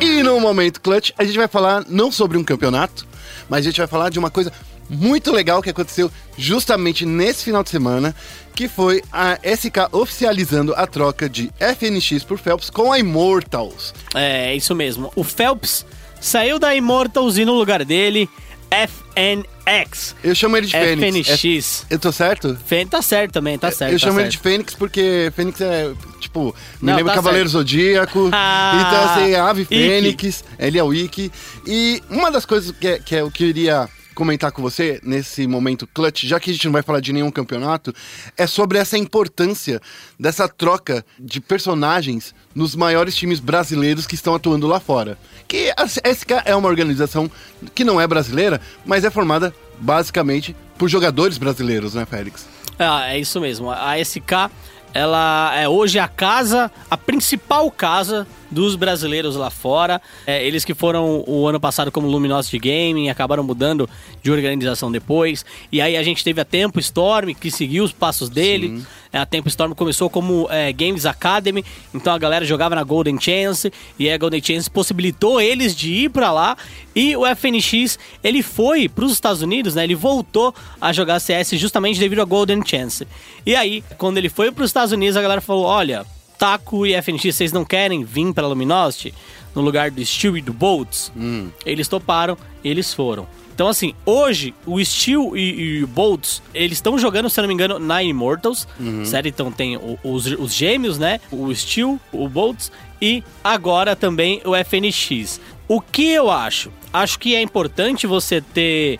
E 0.00 0.22
no 0.22 0.38
momento 0.38 0.80
clutch, 0.80 1.12
a 1.16 1.24
gente 1.24 1.36
vai 1.36 1.48
falar 1.48 1.84
não 1.88 2.12
sobre 2.12 2.36
um 2.36 2.44
campeonato, 2.44 3.06
mas 3.48 3.60
a 3.60 3.70
gente 3.70 3.78
vai 3.78 3.86
falar 3.86 4.10
de 4.10 4.18
uma 4.18 4.30
coisa 4.30 4.52
muito 4.88 5.32
legal 5.32 5.62
que 5.62 5.70
aconteceu 5.70 6.10
justamente 6.36 7.06
nesse 7.06 7.44
final 7.44 7.62
de 7.62 7.70
semana, 7.70 8.14
que 8.54 8.68
foi 8.68 9.02
a 9.10 9.38
SK 9.42 9.88
oficializando 9.92 10.74
a 10.74 10.86
troca 10.86 11.28
de 11.28 11.50
FNX 11.58 12.22
por 12.22 12.38
Phelps 12.38 12.68
com 12.68 12.92
a 12.92 12.98
Immortals. 12.98 13.94
É, 14.14 14.54
isso 14.54 14.74
mesmo. 14.74 15.10
O 15.16 15.24
Phelps 15.24 15.86
saiu 16.20 16.58
da 16.58 16.74
Immortals 16.74 17.38
e 17.38 17.44
no 17.44 17.54
lugar 17.54 17.82
dele, 17.84 18.28
FNX. 18.70 20.14
Eu 20.22 20.34
chamo 20.34 20.56
ele 20.56 20.66
de 20.66 20.72
Fênix. 20.72 21.28
FNX. 21.28 21.86
É, 21.90 21.94
eu 21.94 21.98
tô 21.98 22.12
certo? 22.12 22.58
Fênix 22.66 22.90
tá 22.90 23.02
certo 23.02 23.32
também, 23.32 23.58
tá 23.58 23.70
certo. 23.70 23.92
Eu 23.92 23.98
tá 23.98 24.06
chamo 24.06 24.18
certo. 24.18 24.26
ele 24.26 24.30
de 24.30 24.38
Fênix 24.38 24.74
porque 24.74 25.32
Fênix 25.34 25.60
é, 25.60 25.92
tipo, 26.20 26.54
me 26.80 26.90
Não, 26.90 26.96
lembra 26.96 27.12
tá 27.12 27.16
Cavaleiro 27.16 27.48
certo. 27.48 27.58
Zodíaco. 27.58 28.30
Ah, 28.36 28.86
então, 28.86 29.04
assim, 29.24 29.34
Ave. 29.34 29.64
Fênix, 29.64 30.44
ele 30.58 30.78
é 30.78 30.84
o 30.84 30.92
Ikki. 30.92 31.30
E 31.66 32.02
uma 32.10 32.30
das 32.30 32.44
coisas 32.44 32.74
que, 32.76 32.98
que 33.00 33.14
eu 33.14 33.30
queria 33.30 33.88
comentar 34.14 34.52
com 34.52 34.62
você 34.62 35.00
nesse 35.02 35.46
momento 35.46 35.86
clutch, 35.86 36.24
já 36.24 36.40
que 36.40 36.50
a 36.50 36.52
gente 36.52 36.64
não 36.64 36.72
vai 36.72 36.82
falar 36.82 37.00
de 37.00 37.12
nenhum 37.12 37.30
campeonato, 37.30 37.92
é 38.36 38.46
sobre 38.46 38.78
essa 38.78 38.96
importância 38.96 39.80
dessa 40.18 40.48
troca 40.48 41.04
de 41.18 41.40
personagens 41.40 42.34
nos 42.54 42.74
maiores 42.74 43.14
times 43.16 43.40
brasileiros 43.40 44.06
que 44.06 44.14
estão 44.14 44.34
atuando 44.34 44.66
lá 44.66 44.80
fora. 44.80 45.18
Que 45.48 45.72
a 45.76 45.86
SK 45.86 46.42
é 46.44 46.54
uma 46.54 46.68
organização 46.68 47.30
que 47.74 47.84
não 47.84 48.00
é 48.00 48.06
brasileira, 48.06 48.60
mas 48.86 49.04
é 49.04 49.10
formada 49.10 49.54
basicamente 49.78 50.54
por 50.78 50.88
jogadores 50.88 51.38
brasileiros, 51.38 51.94
né, 51.94 52.06
Félix? 52.06 52.46
Ah, 52.78 53.12
é 53.12 53.18
isso 53.18 53.40
mesmo. 53.40 53.70
A 53.70 53.98
SK, 54.02 54.50
ela 54.92 55.52
é 55.54 55.68
hoje 55.68 55.98
a 55.98 56.08
casa, 56.08 56.70
a 56.90 56.96
principal 56.96 57.70
casa 57.70 58.26
dos 58.54 58.76
brasileiros 58.76 59.36
lá 59.36 59.50
fora. 59.50 60.00
É, 60.26 60.46
eles 60.46 60.64
que 60.64 60.72
foram 60.72 61.24
o 61.26 61.46
ano 61.46 61.60
passado 61.60 61.90
como 61.90 62.06
Luminosity 62.08 62.58
Gaming, 62.58 63.10
acabaram 63.10 63.42
mudando 63.42 63.88
de 64.22 64.30
organização 64.30 64.90
depois. 64.90 65.44
E 65.70 65.80
aí 65.80 65.96
a 65.96 66.02
gente 66.02 66.22
teve 66.24 66.40
a 66.40 66.44
Tempo 66.44 66.78
Storm, 66.78 67.34
que 67.34 67.50
seguiu 67.50 67.84
os 67.84 67.92
passos 67.92 68.30
dele. 68.30 68.68
Sim. 68.68 68.86
É, 69.12 69.18
A 69.18 69.24
Tempo 69.26 69.48
Storm 69.48 69.74
começou 69.74 70.10
como 70.10 70.48
é, 70.50 70.72
Games 70.72 71.06
Academy, 71.06 71.64
então 71.94 72.12
a 72.12 72.18
galera 72.18 72.44
jogava 72.44 72.74
na 72.74 72.82
Golden 72.82 73.16
Chance 73.20 73.72
e 73.96 74.10
a 74.10 74.18
Golden 74.18 74.42
Chance 74.42 74.68
possibilitou 74.68 75.40
eles 75.40 75.76
de 75.76 75.92
ir 75.92 76.10
pra 76.10 76.32
lá. 76.32 76.56
E 76.96 77.16
o 77.16 77.22
FNX 77.24 77.96
ele 78.24 78.42
foi 78.42 78.88
para 78.88 79.04
os 79.04 79.12
Estados 79.12 79.40
Unidos, 79.40 79.76
né? 79.76 79.84
Ele 79.84 79.94
voltou 79.94 80.52
a 80.80 80.92
jogar 80.92 81.20
CS 81.20 81.50
justamente 81.52 82.00
devido 82.00 82.22
à 82.22 82.24
Golden 82.24 82.60
Chance. 82.66 83.06
E 83.46 83.54
aí, 83.54 83.84
quando 83.98 84.18
ele 84.18 84.28
foi 84.28 84.50
para 84.50 84.64
os 84.64 84.70
Estados 84.70 84.90
Unidos, 84.92 85.16
a 85.16 85.22
galera 85.22 85.40
falou: 85.40 85.64
olha. 85.64 86.04
Taco 86.38 86.86
e 86.86 86.94
FNX, 87.00 87.34
vocês 87.36 87.52
não 87.52 87.64
querem 87.64 88.04
vir 88.04 88.32
para 88.32 88.46
Luminosity 88.46 89.14
no 89.54 89.62
lugar 89.62 89.90
do 89.90 90.04
Steel 90.04 90.36
e 90.36 90.42
do 90.42 90.52
Bolts? 90.52 91.12
Hum. 91.16 91.48
Eles 91.64 91.88
toparam, 91.88 92.36
eles 92.64 92.92
foram. 92.92 93.26
Então, 93.54 93.68
assim, 93.68 93.94
hoje, 94.04 94.52
o 94.66 94.84
Steel 94.84 95.36
e, 95.36 95.78
e 95.78 95.84
o 95.84 95.86
Bolts, 95.86 96.42
eles 96.52 96.76
estão 96.78 96.98
jogando, 96.98 97.30
se 97.30 97.38
eu 97.38 97.42
não 97.42 97.48
me 97.48 97.54
engano, 97.54 97.78
na 97.78 98.02
Immortals, 98.02 98.66
certo? 99.04 99.26
Então 99.28 99.52
tem 99.52 99.76
o- 99.76 99.96
os, 100.02 100.26
os 100.26 100.52
gêmeos, 100.52 100.98
né? 100.98 101.20
O 101.30 101.54
Steel, 101.54 102.00
o 102.12 102.28
Bolts 102.28 102.72
e 103.00 103.22
agora 103.44 103.94
também 103.94 104.40
o 104.44 104.56
FNX. 104.56 105.40
O 105.68 105.80
que 105.80 106.10
eu 106.10 106.30
acho? 106.32 106.72
Acho 106.92 107.16
que 107.18 107.36
é 107.36 107.40
importante 107.42 108.08
você 108.08 108.40
ter 108.40 108.98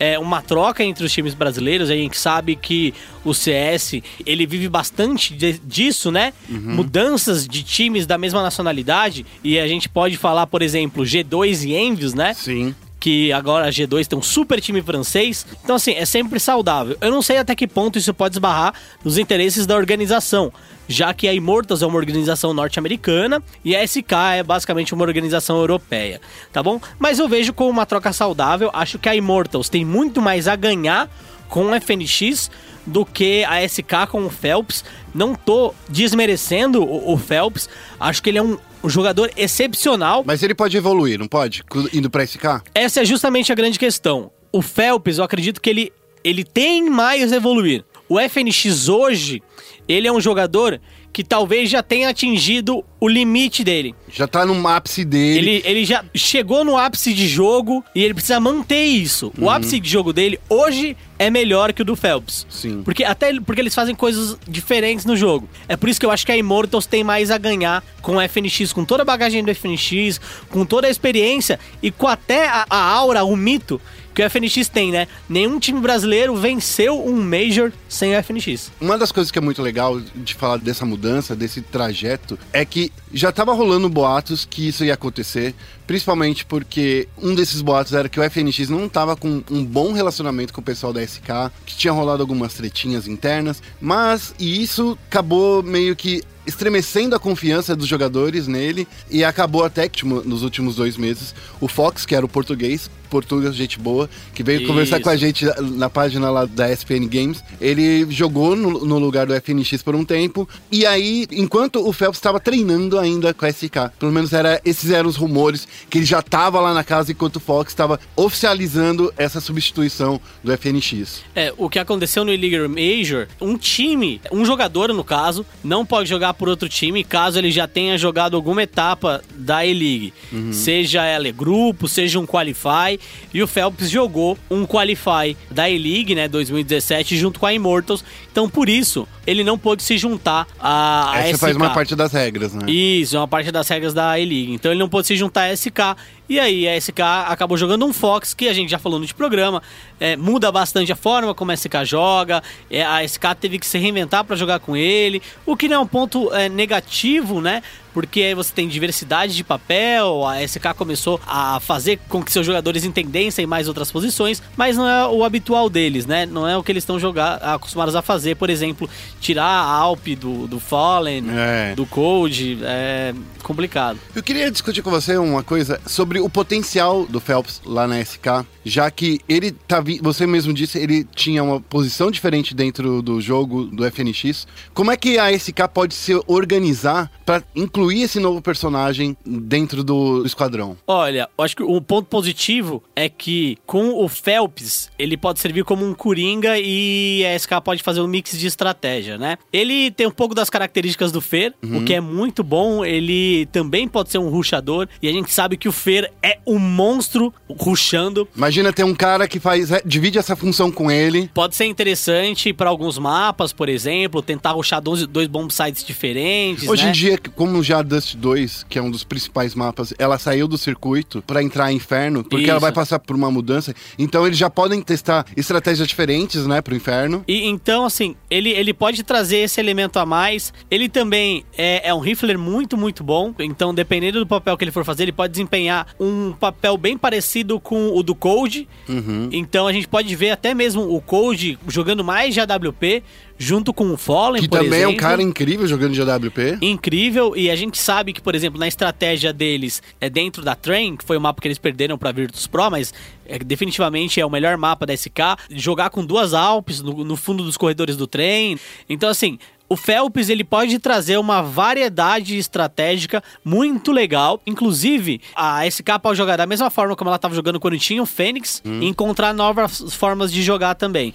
é, 0.00 0.18
uma 0.18 0.40
troca 0.42 0.82
entre 0.84 1.04
os 1.04 1.12
times 1.12 1.34
brasileiros. 1.34 1.90
A 1.90 1.94
gente 1.94 2.16
sabe 2.18 2.54
que 2.56 2.94
o 3.24 3.34
CS 3.34 4.00
ele 4.24 4.46
vive 4.46 4.68
bastante 4.68 5.34
de- 5.34 5.60
disso, 5.64 6.10
né? 6.10 6.32
Mudanças 6.48 7.46
de 7.46 7.62
times 7.62 8.06
da 8.06 8.16
mesma 8.18 8.42
nacionalidade. 8.42 9.24
E 9.42 9.58
a 9.58 9.66
gente 9.66 9.88
pode 9.88 10.16
falar, 10.16 10.46
por 10.46 10.62
exemplo, 10.62 11.04
G2 11.04 11.64
e 11.68 11.74
Envios, 11.74 12.14
né? 12.14 12.34
Sim. 12.34 12.74
que 13.00 13.32
agora 13.32 13.66
a 13.68 13.70
G2 13.70 14.08
tem 14.08 14.18
um 14.18 14.22
super 14.22 14.60
time 14.60 14.82
francês. 14.82 15.46
Então, 15.62 15.76
assim, 15.76 15.92
é 15.92 16.04
sempre 16.04 16.40
saudável. 16.40 16.96
Eu 17.00 17.12
não 17.12 17.22
sei 17.22 17.38
até 17.38 17.54
que 17.54 17.64
ponto 17.64 17.96
isso 17.96 18.12
pode 18.12 18.34
esbarrar 18.34 18.74
nos 19.04 19.16
interesses 19.18 19.66
da 19.66 19.76
organização, 19.76 20.52
já 20.88 21.12
que 21.14 21.28
a 21.28 21.34
Immortals 21.34 21.82
é 21.82 21.86
uma 21.86 21.96
organização 21.96 22.52
norte-americana 22.52 23.42
e 23.64 23.76
a 23.76 23.86
SK 23.86 24.12
é 24.36 24.42
basicamente 24.42 24.94
uma 24.94 25.04
organização 25.04 25.58
europeia, 25.58 26.20
tá 26.52 26.62
bom? 26.62 26.80
Mas 26.98 27.18
eu 27.18 27.28
vejo 27.28 27.52
como 27.52 27.70
uma 27.70 27.86
troca 27.86 28.12
saudável. 28.12 28.70
Acho 28.72 28.98
que 28.98 29.08
a 29.08 29.14
Immortals 29.14 29.68
tem 29.68 29.84
muito 29.84 30.20
mais 30.20 30.48
a 30.48 30.56
ganhar 30.56 31.08
com 31.48 31.66
o 31.66 31.80
FNX 31.80 32.50
do 32.86 33.04
que 33.04 33.44
a 33.44 33.66
SK 33.68 34.08
com 34.10 34.24
o 34.24 34.30
Phelps. 34.30 34.84
Não 35.14 35.34
tô 35.34 35.74
desmerecendo 35.88 36.82
o, 36.82 37.12
o 37.12 37.18
Phelps. 37.18 37.68
Acho 38.00 38.22
que 38.22 38.30
ele 38.30 38.38
é 38.38 38.42
um 38.42 38.58
um 38.82 38.88
jogador 38.88 39.30
excepcional. 39.36 40.22
Mas 40.26 40.42
ele 40.42 40.54
pode 40.54 40.76
evoluir, 40.76 41.18
não 41.18 41.28
pode? 41.28 41.62
Indo 41.92 42.10
pra 42.10 42.26
SK? 42.26 42.62
Essa 42.74 43.02
é 43.02 43.04
justamente 43.04 43.52
a 43.52 43.54
grande 43.54 43.78
questão. 43.78 44.30
O 44.52 44.62
Phelps, 44.62 45.18
eu 45.18 45.24
acredito 45.24 45.60
que 45.60 45.68
ele, 45.68 45.92
ele 46.22 46.44
tem 46.44 46.88
mais 46.88 47.32
a 47.32 47.36
evoluir. 47.36 47.84
O 48.08 48.18
FNX 48.18 48.88
hoje, 48.88 49.42
ele 49.88 50.06
é 50.06 50.12
um 50.12 50.20
jogador 50.20 50.80
que 51.12 51.24
talvez 51.24 51.68
já 51.70 51.82
tenha 51.82 52.10
atingido 52.10 52.84
o 53.00 53.08
limite 53.08 53.64
dele. 53.64 53.94
Já 54.12 54.28
tá 54.28 54.44
no 54.44 54.68
ápice 54.68 55.04
dele. 55.04 55.38
Ele, 55.38 55.62
ele 55.64 55.84
já 55.84 56.04
chegou 56.14 56.64
no 56.64 56.76
ápice 56.76 57.12
de 57.12 57.26
jogo 57.26 57.84
e 57.94 58.04
ele 58.04 58.14
precisa 58.14 58.38
manter 58.38 58.84
isso. 58.84 59.32
O 59.38 59.50
ápice 59.50 59.80
de 59.80 59.88
jogo 59.88 60.12
dele 60.12 60.38
hoje 60.48 60.96
é 61.18 61.30
melhor 61.30 61.72
que 61.72 61.82
o 61.82 61.84
do 61.84 61.96
Phelps. 61.96 62.46
Sim. 62.48 62.82
Porque 62.84 63.02
até 63.02 63.34
porque 63.40 63.60
eles 63.60 63.74
fazem 63.74 63.94
coisas 63.94 64.38
diferentes 64.46 65.04
no 65.04 65.16
jogo. 65.16 65.48
É 65.66 65.76
por 65.76 65.88
isso 65.88 65.98
que 65.98 66.06
eu 66.06 66.10
acho 66.10 66.24
que 66.24 66.30
a 66.30 66.36
Immortals 66.36 66.86
tem 66.86 67.02
mais 67.02 67.30
a 67.30 67.38
ganhar 67.38 67.82
com 68.00 68.16
o 68.16 68.28
FNX, 68.28 68.72
com 68.72 68.84
toda 68.84 69.02
a 69.02 69.06
bagagem 69.06 69.42
do 69.42 69.52
FNX, 69.52 70.20
com 70.50 70.64
toda 70.64 70.86
a 70.86 70.90
experiência 70.90 71.58
e 71.82 71.90
com 71.90 72.06
até 72.06 72.46
a, 72.46 72.66
a 72.68 72.80
aura, 72.80 73.24
o 73.24 73.34
mito 73.34 73.80
que 74.18 74.24
o 74.24 74.28
FNX 74.28 74.68
tem, 74.68 74.90
né? 74.90 75.06
Nenhum 75.28 75.60
time 75.60 75.78
brasileiro 75.78 76.34
venceu 76.34 77.06
um 77.06 77.22
Major 77.22 77.70
sem 77.88 78.16
o 78.16 78.20
FNX. 78.20 78.72
Uma 78.80 78.98
das 78.98 79.12
coisas 79.12 79.30
que 79.30 79.38
é 79.38 79.40
muito 79.40 79.62
legal 79.62 80.00
de 80.00 80.34
falar 80.34 80.58
dessa 80.58 80.84
mudança, 80.84 81.36
desse 81.36 81.62
trajeto, 81.62 82.36
é 82.52 82.64
que 82.64 82.90
já 83.12 83.30
tava 83.30 83.52
rolando 83.52 83.88
boatos 83.88 84.44
que 84.44 84.66
isso 84.66 84.84
ia 84.84 84.94
acontecer, 84.94 85.54
principalmente 85.86 86.44
porque 86.44 87.06
um 87.16 87.32
desses 87.32 87.62
boatos 87.62 87.92
era 87.92 88.08
que 88.08 88.18
o 88.18 88.28
FNX 88.28 88.68
não 88.68 88.88
tava 88.88 89.14
com 89.14 89.40
um 89.48 89.64
bom 89.64 89.92
relacionamento 89.92 90.52
com 90.52 90.60
o 90.60 90.64
pessoal 90.64 90.92
da 90.92 91.00
SK, 91.00 91.52
que 91.64 91.76
tinha 91.76 91.92
rolado 91.92 92.20
algumas 92.20 92.54
tretinhas 92.54 93.06
internas, 93.06 93.62
mas 93.80 94.34
e 94.36 94.60
isso 94.60 94.98
acabou 95.08 95.62
meio 95.62 95.94
que 95.94 96.24
estremecendo 96.44 97.14
a 97.14 97.20
confiança 97.20 97.76
dos 97.76 97.86
jogadores 97.86 98.46
nele 98.46 98.88
e 99.10 99.22
acabou 99.22 99.64
até 99.64 99.86
que 99.86 99.98
tipo, 99.98 100.26
nos 100.26 100.42
últimos 100.42 100.76
dois 100.76 100.96
meses 100.96 101.34
o 101.60 101.68
Fox, 101.68 102.06
que 102.06 102.14
era 102.14 102.24
o 102.24 102.28
português, 102.28 102.90
português 103.08 103.54
gente 103.54 103.78
boa, 103.78 104.08
que 104.34 104.42
veio 104.42 104.66
conversar 104.66 105.00
com 105.00 105.08
a 105.08 105.14
Isso. 105.14 105.24
gente 105.24 105.44
na 105.76 105.90
página 105.90 106.30
lá 106.30 106.44
da 106.44 106.70
SPN 106.70 107.06
Games, 107.06 107.42
ele 107.60 108.06
jogou 108.10 108.54
no, 108.54 108.84
no 108.84 108.98
lugar 108.98 109.26
do 109.26 109.34
FNX 109.34 109.82
por 109.82 109.94
um 109.94 110.04
tempo, 110.04 110.48
e 110.70 110.86
aí, 110.86 111.26
enquanto 111.32 111.86
o 111.86 111.92
Phelps 111.92 112.18
estava 112.18 112.38
treinando 112.38 112.98
ainda 112.98 113.32
com 113.32 113.44
a 113.44 113.50
SK, 113.50 113.92
pelo 113.98 114.12
menos 114.12 114.32
era, 114.32 114.60
esses 114.64 114.90
eram 114.90 115.08
os 115.08 115.16
rumores, 115.16 115.66
que 115.88 115.98
ele 115.98 116.06
já 116.06 116.20
estava 116.20 116.60
lá 116.60 116.74
na 116.74 116.84
casa 116.84 117.12
enquanto 117.12 117.36
o 117.36 117.40
Fox 117.40 117.72
estava 117.72 117.98
oficializando 118.16 119.12
essa 119.16 119.40
substituição 119.40 120.20
do 120.42 120.56
FNX. 120.56 121.22
É, 121.34 121.52
o 121.56 121.68
que 121.68 121.78
aconteceu 121.78 122.24
no 122.24 122.32
Illegal 122.32 122.68
Major, 122.68 123.26
um 123.40 123.56
time, 123.56 124.20
um 124.30 124.44
jogador 124.44 124.92
no 124.92 125.04
caso, 125.04 125.44
não 125.62 125.84
pode 125.84 126.08
jogar 126.08 126.34
por 126.34 126.48
outro 126.48 126.68
time 126.68 127.04
caso 127.04 127.38
ele 127.38 127.50
já 127.50 127.66
tenha 127.66 127.96
jogado 127.96 128.36
alguma 128.36 128.62
etapa 128.62 129.22
da 129.34 129.64
E-League. 129.64 130.12
Seja 130.52 131.04
ela 131.04 131.28
grupo, 131.30 131.88
seja 131.88 132.18
um 132.18 132.26
Qualify. 132.26 132.97
E 133.32 133.42
o 133.42 133.46
Phelps 133.46 133.90
jogou 133.90 134.38
um 134.50 134.66
Qualify 134.66 135.36
da 135.50 135.68
E-League, 135.68 136.14
né, 136.14 136.28
2017, 136.28 137.16
junto 137.16 137.38
com 137.40 137.46
a 137.46 137.52
Immortals. 137.52 138.04
Então, 138.30 138.48
por 138.48 138.68
isso, 138.68 139.06
ele 139.26 139.44
não 139.44 139.58
pôde 139.58 139.82
se 139.82 139.98
juntar 139.98 140.46
a, 140.58 141.12
a 141.12 141.18
Essa 141.18 141.34
SK. 141.36 141.40
faz 141.40 141.56
uma 141.56 141.70
parte 141.70 141.94
das 141.94 142.12
regras, 142.12 142.54
né? 142.54 142.70
Isso, 142.70 143.16
é 143.16 143.18
uma 143.18 143.28
parte 143.28 143.52
das 143.52 143.68
regras 143.68 143.92
da 143.92 144.18
E-League. 144.18 144.52
Então 144.54 144.70
ele 144.70 144.80
não 144.80 144.88
pôde 144.88 145.06
se 145.06 145.16
juntar 145.16 145.44
à 145.50 145.56
SK. 145.56 145.96
E 146.28 146.38
aí 146.38 146.68
a 146.68 146.78
SK 146.78 147.00
acabou 147.26 147.56
jogando 147.56 147.86
um 147.86 147.92
Fox, 147.92 148.34
que 148.34 148.48
a 148.48 148.52
gente 148.52 148.70
já 148.70 148.78
falou 148.78 148.98
no 148.98 149.06
de 149.06 149.14
programa. 149.14 149.62
é, 150.00 150.16
muda 150.16 150.52
bastante 150.52 150.92
a 150.92 150.96
forma 150.96 151.34
como 151.34 151.50
a 151.50 151.56
SK 151.56 151.84
joga. 151.84 152.42
é, 152.70 152.84
a 152.84 153.02
SK 153.06 153.34
teve 153.40 153.58
que 153.58 153.66
se 153.66 153.78
reinventar 153.78 154.24
para 154.24 154.36
jogar 154.36 154.60
com 154.60 154.76
ele. 154.76 155.22
O 155.44 155.56
que 155.56 155.68
não 155.68 155.76
é 155.76 155.78
um 155.80 155.86
ponto 155.86 156.32
é, 156.34 156.48
negativo, 156.48 157.40
né? 157.40 157.62
Porque 157.98 158.20
aí 158.22 158.32
você 158.32 158.54
tem 158.54 158.68
diversidade 158.68 159.34
de 159.34 159.42
papel, 159.42 160.24
a 160.24 160.40
SK 160.46 160.72
começou 160.76 161.20
a 161.26 161.58
fazer 161.58 161.98
com 162.08 162.22
que 162.22 162.30
seus 162.30 162.46
jogadores 162.46 162.84
entendessem 162.84 163.44
mais 163.44 163.66
outras 163.66 163.90
posições, 163.90 164.40
mas 164.56 164.76
não 164.76 164.86
é 164.88 165.08
o 165.08 165.24
habitual 165.24 165.68
deles, 165.68 166.06
né? 166.06 166.24
Não 166.24 166.46
é 166.46 166.56
o 166.56 166.62
que 166.62 166.70
eles 166.70 166.82
estão 166.84 166.96
jogar, 166.96 167.34
acostumados 167.38 167.96
a 167.96 168.00
fazer, 168.02 168.36
por 168.36 168.50
exemplo, 168.50 168.88
tirar 169.20 169.44
a 169.44 169.64
Alp 169.72 170.06
do, 170.16 170.46
do 170.46 170.60
Fallen, 170.60 171.24
É. 171.28 171.74
do 171.74 171.84
Code, 171.86 172.60
é 172.62 173.12
complicado. 173.42 173.98
Eu 174.14 174.22
queria 174.22 174.48
discutir 174.48 174.80
com 174.80 174.90
você 174.92 175.16
uma 175.16 175.42
coisa 175.42 175.80
sobre 175.84 176.20
o 176.20 176.28
potencial 176.30 177.04
do 177.04 177.18
Phelps 177.18 177.60
lá 177.64 177.88
na 177.88 177.98
SK, 178.00 178.46
já 178.64 178.88
que 178.92 179.18
ele 179.28 179.50
tá 179.50 179.80
vi- 179.80 179.98
você 180.00 180.24
mesmo 180.24 180.52
disse, 180.52 180.78
ele 180.78 181.02
tinha 181.16 181.42
uma 181.42 181.60
posição 181.60 182.12
diferente 182.12 182.54
dentro 182.54 183.02
do 183.02 183.20
jogo 183.20 183.64
do 183.64 183.84
FNX. 183.84 184.46
Como 184.72 184.92
é 184.92 184.96
que 184.96 185.18
a 185.18 185.32
SK 185.32 185.66
pode 185.74 185.94
se 185.94 186.14
organizar 186.28 187.10
para 187.26 187.42
incluir 187.56 187.87
esse 187.96 188.20
novo 188.20 188.40
personagem 188.42 189.16
dentro 189.24 189.82
do 189.82 190.24
esquadrão? 190.24 190.76
Olha, 190.86 191.28
eu 191.36 191.44
acho 191.44 191.56
que 191.56 191.62
o 191.62 191.80
ponto 191.80 192.06
positivo 192.06 192.82
é 192.94 193.08
que 193.08 193.56
com 193.66 194.04
o 194.04 194.08
Phelps, 194.08 194.90
ele 194.98 195.16
pode 195.16 195.40
servir 195.40 195.64
como 195.64 195.86
um 195.86 195.94
coringa 195.94 196.58
e 196.58 197.24
a 197.24 197.38
SK 197.38 197.60
pode 197.64 197.82
fazer 197.82 198.00
um 198.00 198.06
mix 198.06 198.38
de 198.38 198.46
estratégia, 198.46 199.16
né? 199.18 199.38
Ele 199.52 199.90
tem 199.90 200.06
um 200.06 200.10
pouco 200.10 200.34
das 200.34 200.50
características 200.50 201.12
do 201.12 201.20
Fer, 201.20 201.54
o 201.62 201.84
que 201.84 201.94
é 201.94 202.00
muito 202.00 202.42
bom. 202.42 202.84
Ele 202.84 203.46
também 203.46 203.88
pode 203.88 204.10
ser 204.10 204.18
um 204.18 204.28
ruxador 204.28 204.88
e 205.02 205.08
a 205.08 205.12
gente 205.12 205.32
sabe 205.32 205.56
que 205.56 205.68
o 205.68 205.72
Fer 205.72 206.12
é 206.22 206.38
um 206.46 206.58
monstro 206.58 207.32
ruxando. 207.48 208.28
Imagina 208.36 208.72
ter 208.72 208.84
um 208.84 208.94
cara 208.94 209.26
que 209.26 209.40
faz 209.40 209.70
é, 209.70 209.82
divide 209.84 210.18
essa 210.18 210.36
função 210.36 210.70
com 210.70 210.90
ele. 210.90 211.30
Pode 211.32 211.56
ser 211.56 211.64
interessante 211.64 212.52
para 212.52 212.68
alguns 212.68 212.98
mapas, 212.98 213.52
por 213.52 213.68
exemplo, 213.68 214.22
tentar 214.22 214.52
ruxar 214.52 214.80
dois, 214.80 215.06
dois 215.06 215.26
bomb 215.26 215.50
sites 215.50 215.84
diferentes, 215.84 216.68
Hoje 216.68 216.84
né? 216.84 216.90
em 216.90 216.92
dia, 216.92 217.18
como 217.34 217.62
já 217.68 217.78
a 217.78 217.82
Dust 217.82 218.16
2, 218.16 218.66
que 218.68 218.78
é 218.78 218.82
um 218.82 218.90
dos 218.90 219.04
principais 219.04 219.54
mapas, 219.54 219.92
ela 219.98 220.18
saiu 220.18 220.48
do 220.48 220.56
circuito 220.56 221.22
para 221.26 221.42
entrar 221.42 221.70
em 221.70 221.76
Inferno, 221.76 222.24
porque 222.24 222.42
Isso. 222.44 222.50
ela 222.50 222.60
vai 222.60 222.72
passar 222.72 222.98
por 222.98 223.14
uma 223.14 223.30
mudança. 223.30 223.74
Então 223.98 224.26
eles 224.26 224.38
já 224.38 224.48
podem 224.50 224.80
testar 224.82 225.26
estratégias 225.36 225.86
diferentes, 225.86 226.46
né, 226.46 226.60
pro 226.60 226.74
Inferno. 226.74 227.22
E 227.28 227.46
então, 227.46 227.84
assim, 227.84 228.16
ele, 228.30 228.50
ele 228.50 228.72
pode 228.72 229.02
trazer 229.02 229.38
esse 229.38 229.60
elemento 229.60 229.98
a 229.98 230.06
mais. 230.06 230.52
Ele 230.70 230.88
também 230.88 231.44
é, 231.56 231.88
é 231.88 231.94
um 231.94 232.00
rifler 232.00 232.38
muito, 232.38 232.76
muito 232.76 233.04
bom. 233.04 233.34
Então, 233.38 233.74
dependendo 233.74 234.18
do 234.18 234.26
papel 234.26 234.56
que 234.56 234.64
ele 234.64 234.72
for 234.72 234.84
fazer, 234.84 235.04
ele 235.04 235.12
pode 235.12 235.32
desempenhar 235.32 235.86
um 236.00 236.32
papel 236.32 236.76
bem 236.76 236.96
parecido 236.96 237.60
com 237.60 237.94
o 237.94 238.02
do 238.02 238.14
Code. 238.14 238.66
Uhum. 238.88 239.28
Então, 239.30 239.66
a 239.66 239.72
gente 239.72 239.86
pode 239.86 240.14
ver 240.16 240.30
até 240.30 240.54
mesmo 240.54 240.82
o 240.82 241.00
Code 241.00 241.58
jogando 241.68 242.02
mais 242.02 242.34
de 242.34 242.40
AWP 242.40 243.02
junto 243.38 243.72
com 243.72 243.92
o 243.92 243.96
Fallen, 243.96 244.42
Que 244.42 244.48
por 244.48 244.58
também 244.58 244.82
é 244.82 244.86
um 244.86 244.90
exemplo. 244.90 245.00
cara 245.00 245.22
incrível 245.22 245.66
jogando 245.66 245.92
de 245.94 246.02
AWP. 246.02 246.58
Incrível, 246.60 247.36
e 247.36 247.50
a 247.50 247.56
gente 247.56 247.78
sabe 247.78 248.12
que, 248.12 248.20
por 248.20 248.34
exemplo, 248.34 248.58
na 248.58 248.66
estratégia 248.66 249.32
deles 249.32 249.80
é 250.00 250.10
dentro 250.10 250.42
da 250.42 250.54
Train, 250.54 250.96
que 250.96 251.04
foi 251.04 251.16
o 251.16 251.20
mapa 251.20 251.40
que 251.40 251.46
eles 251.48 251.58
perderam 251.58 251.96
pra 251.96 252.10
Virtus 252.12 252.46
Pro, 252.46 252.70
mas 252.70 252.92
é, 253.24 253.38
definitivamente 253.38 254.20
é 254.20 254.26
o 254.26 254.30
melhor 254.30 254.56
mapa 254.56 254.84
da 254.84 254.94
SK. 254.96 255.36
Jogar 255.50 255.90
com 255.90 256.04
duas 256.04 256.34
Alpes 256.34 256.82
no, 256.82 257.04
no 257.04 257.16
fundo 257.16 257.44
dos 257.44 257.56
corredores 257.56 257.96
do 257.96 258.06
trem. 258.06 258.58
Então, 258.88 259.08
assim. 259.08 259.38
O 259.70 259.76
Phelps 259.76 260.30
ele 260.30 260.44
pode 260.44 260.78
trazer 260.78 261.18
uma 261.18 261.42
variedade 261.42 262.38
estratégica 262.38 263.22
muito 263.44 263.92
legal. 263.92 264.40
Inclusive, 264.46 265.20
a 265.36 265.66
SK 265.70 265.98
pode 266.02 266.16
jogar 266.16 266.36
da 266.38 266.46
mesma 266.46 266.70
forma 266.70 266.96
como 266.96 267.10
ela 267.10 267.16
estava 267.16 267.34
jogando 267.34 267.60
quando 267.60 267.78
tinha 267.78 268.02
o 268.02 268.06
Fênix 268.06 268.62
e 268.64 268.86
encontrar 268.86 269.34
novas 269.34 269.92
formas 269.92 270.32
de 270.32 270.42
jogar 270.42 270.74
também. 270.74 271.12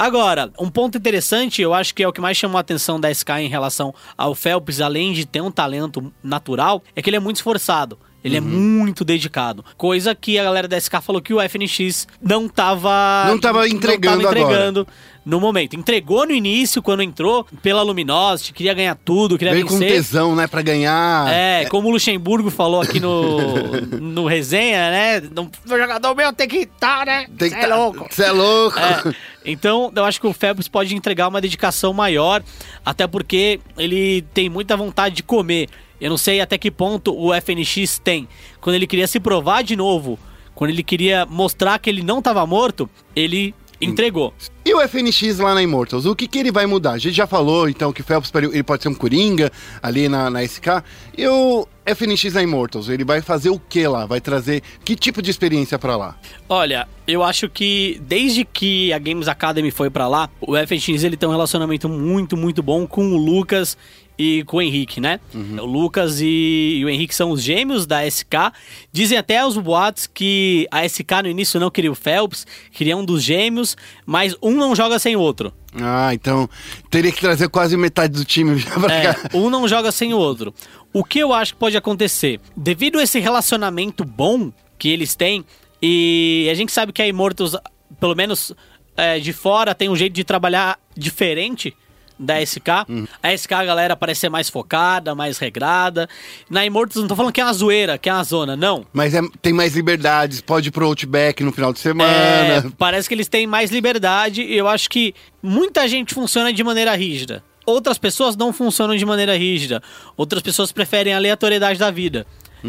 Agora, 0.00 0.50
um 0.58 0.70
ponto 0.70 0.96
interessante, 0.96 1.60
eu 1.60 1.74
acho 1.74 1.94
que 1.94 2.02
é 2.02 2.08
o 2.08 2.12
que 2.12 2.22
mais 2.22 2.34
chamou 2.34 2.56
a 2.56 2.62
atenção 2.62 2.98
da 2.98 3.12
SK 3.12 3.32
em 3.40 3.50
relação 3.50 3.94
ao 4.16 4.34
Phelps, 4.34 4.80
além 4.80 5.12
de 5.12 5.26
ter 5.26 5.42
um 5.42 5.50
talento 5.50 6.10
natural, 6.22 6.82
é 6.96 7.02
que 7.02 7.10
ele 7.10 7.18
é 7.18 7.20
muito 7.20 7.36
esforçado. 7.36 7.98
Ele 8.22 8.36
é 8.36 8.40
muito 8.40 9.04
dedicado. 9.04 9.64
Coisa 9.76 10.14
que 10.14 10.38
a 10.38 10.44
galera 10.44 10.68
da 10.68 10.78
SK 10.78 11.00
falou 11.00 11.22
que 11.22 11.32
o 11.32 11.40
FNX 11.40 12.06
não 12.20 12.48
tava. 12.48 13.24
Não 13.26 13.38
tava 13.40 13.66
entregando 13.68 14.20
agora. 14.28 14.38
entregando 14.40 14.86
no 15.24 15.40
momento. 15.40 15.74
Entregou 15.76 16.26
no 16.26 16.32
início, 16.32 16.82
quando 16.82 17.02
entrou, 17.02 17.46
pela 17.62 17.82
Luminosity, 17.82 18.52
queria 18.52 18.74
ganhar 18.74 18.94
tudo, 18.94 19.38
queria 19.38 19.52
Veio 19.54 19.66
com 19.66 19.78
vencer. 19.78 19.92
tesão, 19.96 20.34
né, 20.34 20.46
pra 20.46 20.60
ganhar. 20.60 21.32
É, 21.32 21.64
como 21.66 21.88
o 21.88 21.90
Luxemburgo 21.92 22.50
falou 22.50 22.80
aqui 22.82 23.00
no, 23.00 23.36
no 24.00 24.26
resenha, 24.26 24.90
né? 24.90 25.22
Não- 25.34 25.50
O 25.66 25.78
jogador 25.78 26.14
meu 26.14 26.32
tem 26.32 26.48
que 26.48 26.56
estar, 26.58 27.06
né? 27.06 27.26
Tem 27.38 27.48
Cê 27.50 27.56
que 27.56 27.64
é 27.64 27.68
tá- 27.68 27.76
louco. 27.76 28.06
Cê 28.10 28.24
é 28.24 28.32
louco. 28.32 28.78
É, 28.78 29.14
então, 29.46 29.90
eu 29.94 30.04
acho 30.04 30.20
que 30.20 30.26
o 30.26 30.32
Phelps 30.32 30.68
pode 30.68 30.94
entregar 30.94 31.28
uma 31.28 31.40
dedicação 31.40 31.92
maior, 31.94 32.42
até 32.84 33.06
porque 33.06 33.60
ele 33.78 34.22
tem 34.34 34.48
muita 34.50 34.76
vontade 34.76 35.14
de 35.16 35.22
comer. 35.22 35.68
Eu 36.00 36.10
não 36.10 36.16
sei 36.16 36.40
até 36.40 36.56
que 36.56 36.70
ponto 36.70 37.14
o 37.14 37.32
FNX 37.34 37.98
tem. 37.98 38.28
Quando 38.60 38.76
ele 38.76 38.86
queria 38.86 39.06
se 39.06 39.20
provar 39.20 39.62
de 39.62 39.76
novo, 39.76 40.18
quando 40.54 40.70
ele 40.70 40.82
queria 40.82 41.26
mostrar 41.26 41.78
que 41.78 41.90
ele 41.90 42.02
não 42.02 42.18
estava 42.18 42.46
morto, 42.46 42.88
ele 43.14 43.54
entregou. 43.80 44.34
E 44.64 44.74
o 44.74 44.80
FNX 44.86 45.38
lá 45.38 45.54
na 45.54 45.62
Immortals, 45.62 46.04
o 46.04 46.14
que, 46.14 46.28
que 46.28 46.38
ele 46.38 46.52
vai 46.52 46.66
mudar? 46.66 46.92
A 46.92 46.98
gente 46.98 47.14
já 47.14 47.26
falou, 47.26 47.68
então, 47.68 47.92
que 47.92 48.02
o 48.02 48.04
Phelps 48.04 48.30
ele 48.34 48.62
pode 48.62 48.82
ser 48.82 48.88
um 48.90 48.94
Coringa 48.94 49.50
ali 49.82 50.08
na, 50.08 50.28
na 50.28 50.44
SK. 50.44 50.84
E 51.16 51.26
o 51.26 51.66
FNX 51.86 52.34
na 52.34 52.42
Immortals, 52.42 52.88
ele 52.88 53.04
vai 53.04 53.22
fazer 53.22 53.48
o 53.48 53.58
que 53.58 53.86
lá? 53.86 54.04
Vai 54.04 54.20
trazer 54.20 54.62
que 54.84 54.94
tipo 54.94 55.22
de 55.22 55.30
experiência 55.30 55.78
pra 55.78 55.96
lá? 55.96 56.16
Olha, 56.48 56.86
eu 57.06 57.22
acho 57.22 57.48
que 57.48 58.00
desde 58.06 58.44
que 58.44 58.92
a 58.92 58.98
Games 58.98 59.28
Academy 59.28 59.70
foi 59.70 59.88
pra 59.88 60.06
lá, 60.06 60.28
o 60.40 60.54
FNX 60.56 61.02
ele 61.02 61.16
tem 61.16 61.28
um 61.28 61.32
relacionamento 61.32 61.88
muito, 61.88 62.36
muito 62.36 62.62
bom 62.62 62.86
com 62.86 63.12
o 63.12 63.16
Lucas 63.16 63.78
e 64.22 64.44
com 64.44 64.58
o 64.58 64.62
Henrique, 64.62 65.00
né? 65.00 65.18
O 65.34 65.64
Lucas 65.64 66.20
e, 66.20 66.26
e 66.80 66.84
o 66.84 66.90
Henrique 66.90 67.14
são 67.14 67.30
os 67.30 67.42
gêmeos 67.42 67.86
da 67.86 68.04
SK. 68.06 68.52
Dizem 68.92 69.16
até 69.16 69.44
os 69.46 69.56
boatos 69.56 70.06
que 70.06 70.68
a 70.70 70.86
SK 70.86 71.22
no 71.22 71.28
início 71.30 71.58
não 71.58 71.70
queria 71.70 71.90
o 71.90 71.94
Phelps, 71.94 72.46
queria 72.70 72.94
um 72.98 73.02
dos 73.04 73.22
gêmeos, 73.22 73.78
mas 74.04 74.36
um 74.42 74.50
não 74.52 74.76
joga 74.76 74.98
sem 74.98 75.16
o 75.16 75.20
outro. 75.20 75.50
Ah, 75.74 76.12
então 76.12 76.50
teria 76.90 77.10
que 77.10 77.20
trazer 77.20 77.48
quase 77.48 77.76
metade 77.78 78.12
do 78.12 78.24
time 78.24 78.58
já 78.58 78.78
pra 78.78 78.92
É, 78.92 79.14
cá. 79.14 79.30
um 79.32 79.48
não 79.48 79.66
joga 79.66 79.90
sem 79.90 80.12
o 80.12 80.18
outro. 80.18 80.52
O 80.92 81.02
que 81.02 81.20
eu 81.20 81.32
acho 81.32 81.54
que 81.54 81.58
pode 81.60 81.76
acontecer? 81.78 82.40
Devido 82.54 82.98
a 82.98 83.02
esse 83.02 83.18
relacionamento 83.20 84.04
bom 84.04 84.52
que 84.78 84.90
eles 84.90 85.14
têm, 85.14 85.44
e 85.80 86.46
a 86.50 86.54
gente 86.54 86.72
sabe 86.72 86.92
que 86.92 87.00
a 87.00 87.08
Immortals, 87.08 87.56
pelo 87.98 88.14
menos 88.14 88.52
é, 88.96 89.18
de 89.18 89.32
fora, 89.32 89.74
tem 89.74 89.88
um 89.88 89.96
jeito 89.96 90.12
de 90.12 90.24
trabalhar 90.24 90.78
diferente 90.94 91.74
da 92.20 92.44
SK. 92.44 92.68
A 93.22 93.32
SK, 93.36 93.52
a 93.52 93.64
galera, 93.64 93.96
parece 93.96 94.20
ser 94.20 94.28
mais 94.28 94.48
focada, 94.50 95.14
mais 95.14 95.38
regrada. 95.38 96.08
Na 96.50 96.64
Immortals, 96.66 97.00
não 97.00 97.08
tô 97.08 97.16
falando 97.16 97.32
que 97.32 97.40
é 97.40 97.44
uma 97.44 97.52
zoeira, 97.52 97.96
que 97.96 98.08
é 98.08 98.12
uma 98.12 98.22
zona, 98.24 98.54
não. 98.56 98.84
Mas 98.92 99.14
é- 99.14 99.22
tem 99.40 99.52
mais 99.52 99.74
liberdades, 99.74 100.40
pode 100.40 100.68
ir 100.68 100.70
pro 100.70 100.84
Outback 100.86 101.42
no 101.42 101.50
final 101.52 101.72
de 101.72 101.78
semana. 101.80 102.12
É, 102.12 102.62
parece 102.76 103.08
que 103.08 103.14
eles 103.14 103.28
têm 103.28 103.46
mais 103.46 103.70
liberdade 103.70 104.42
e 104.42 104.56
eu 104.56 104.68
acho 104.68 104.90
que 104.90 105.14
muita 105.42 105.88
gente 105.88 106.12
funciona 106.14 106.52
de 106.52 106.62
maneira 106.62 106.94
rígida. 106.94 107.42
Outras 107.64 107.98
pessoas 107.98 108.36
não 108.36 108.52
funcionam 108.52 108.96
de 108.96 109.04
maneira 109.06 109.36
rígida. 109.36 109.82
Outras 110.16 110.42
pessoas 110.42 110.72
preferem 110.72 111.12
a 111.14 111.16
aleatoriedade 111.16 111.78
da 111.78 111.90
vida. 111.90 112.26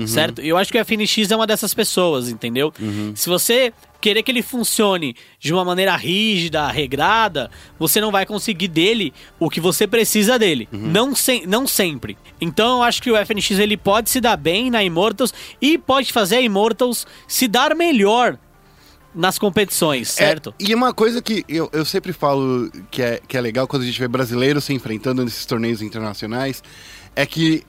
Certo? 0.08 0.41
Eu 0.41 0.58
acho 0.58 0.71
que 0.71 0.80
o 0.80 0.86
FNX 0.86 1.32
é 1.32 1.36
uma 1.36 1.47
dessas 1.47 1.73
pessoas, 1.73 2.30
entendeu? 2.30 2.73
Se 3.15 3.30
você 3.30 3.73
querer 4.01 4.23
que 4.23 4.32
ele 4.32 4.41
funcione 4.41 5.15
de 5.39 5.54
uma 5.54 5.63
maneira 5.63 5.95
rígida, 5.95 6.67
regrada, 6.69 7.51
você 7.77 8.01
não 8.01 8.12
vai 8.12 8.25
conseguir 8.25 8.67
dele 8.67 9.13
o 9.39 9.49
que 9.49 9.62
você 9.62 9.86
precisa 9.86 10.39
dele. 10.39 10.67
Não, 10.71 11.15
sem, 11.15 11.45
não 11.45 11.67
sempre. 11.67 12.17
Então 12.39 12.77
eu 12.77 12.84
acho 12.84 13.01
que 13.01 13.12
o 13.12 13.25
FNX 13.25 13.51
ele 13.51 13.77
pode 13.77 14.10
se 14.10 14.19
dar 14.19 14.36
bem 14.36 14.71
na 14.71 14.84
Immortals 14.84 15.34
e 15.62 15.77
pode 15.77 16.12
fazer 16.12 16.38
a 16.38 16.41
Immortals 16.41 17.06
se 17.27 17.47
dar 17.47 17.75
melhor 17.75 18.38
nas 19.13 19.38
competições, 19.38 20.08
certo? 20.10 20.54
É, 20.58 20.63
e 20.69 20.73
uma 20.73 20.93
coisa 20.93 21.21
que 21.21 21.43
eu, 21.47 21.69
eu 21.73 21.84
sempre 21.84 22.13
falo 22.13 22.71
que 22.89 23.01
é, 23.01 23.21
que 23.27 23.36
é 23.36 23.41
legal 23.41 23.67
quando 23.67 23.84
a 23.84 23.86
gente 23.86 23.99
vê 23.99 24.08
brasileiros 24.08 24.63
se 24.63 24.73
enfrentando 24.73 25.23
nesses 25.23 25.45
torneios 25.45 25.82
internacionais 25.82 26.63
é 27.13 27.25
que 27.25 27.63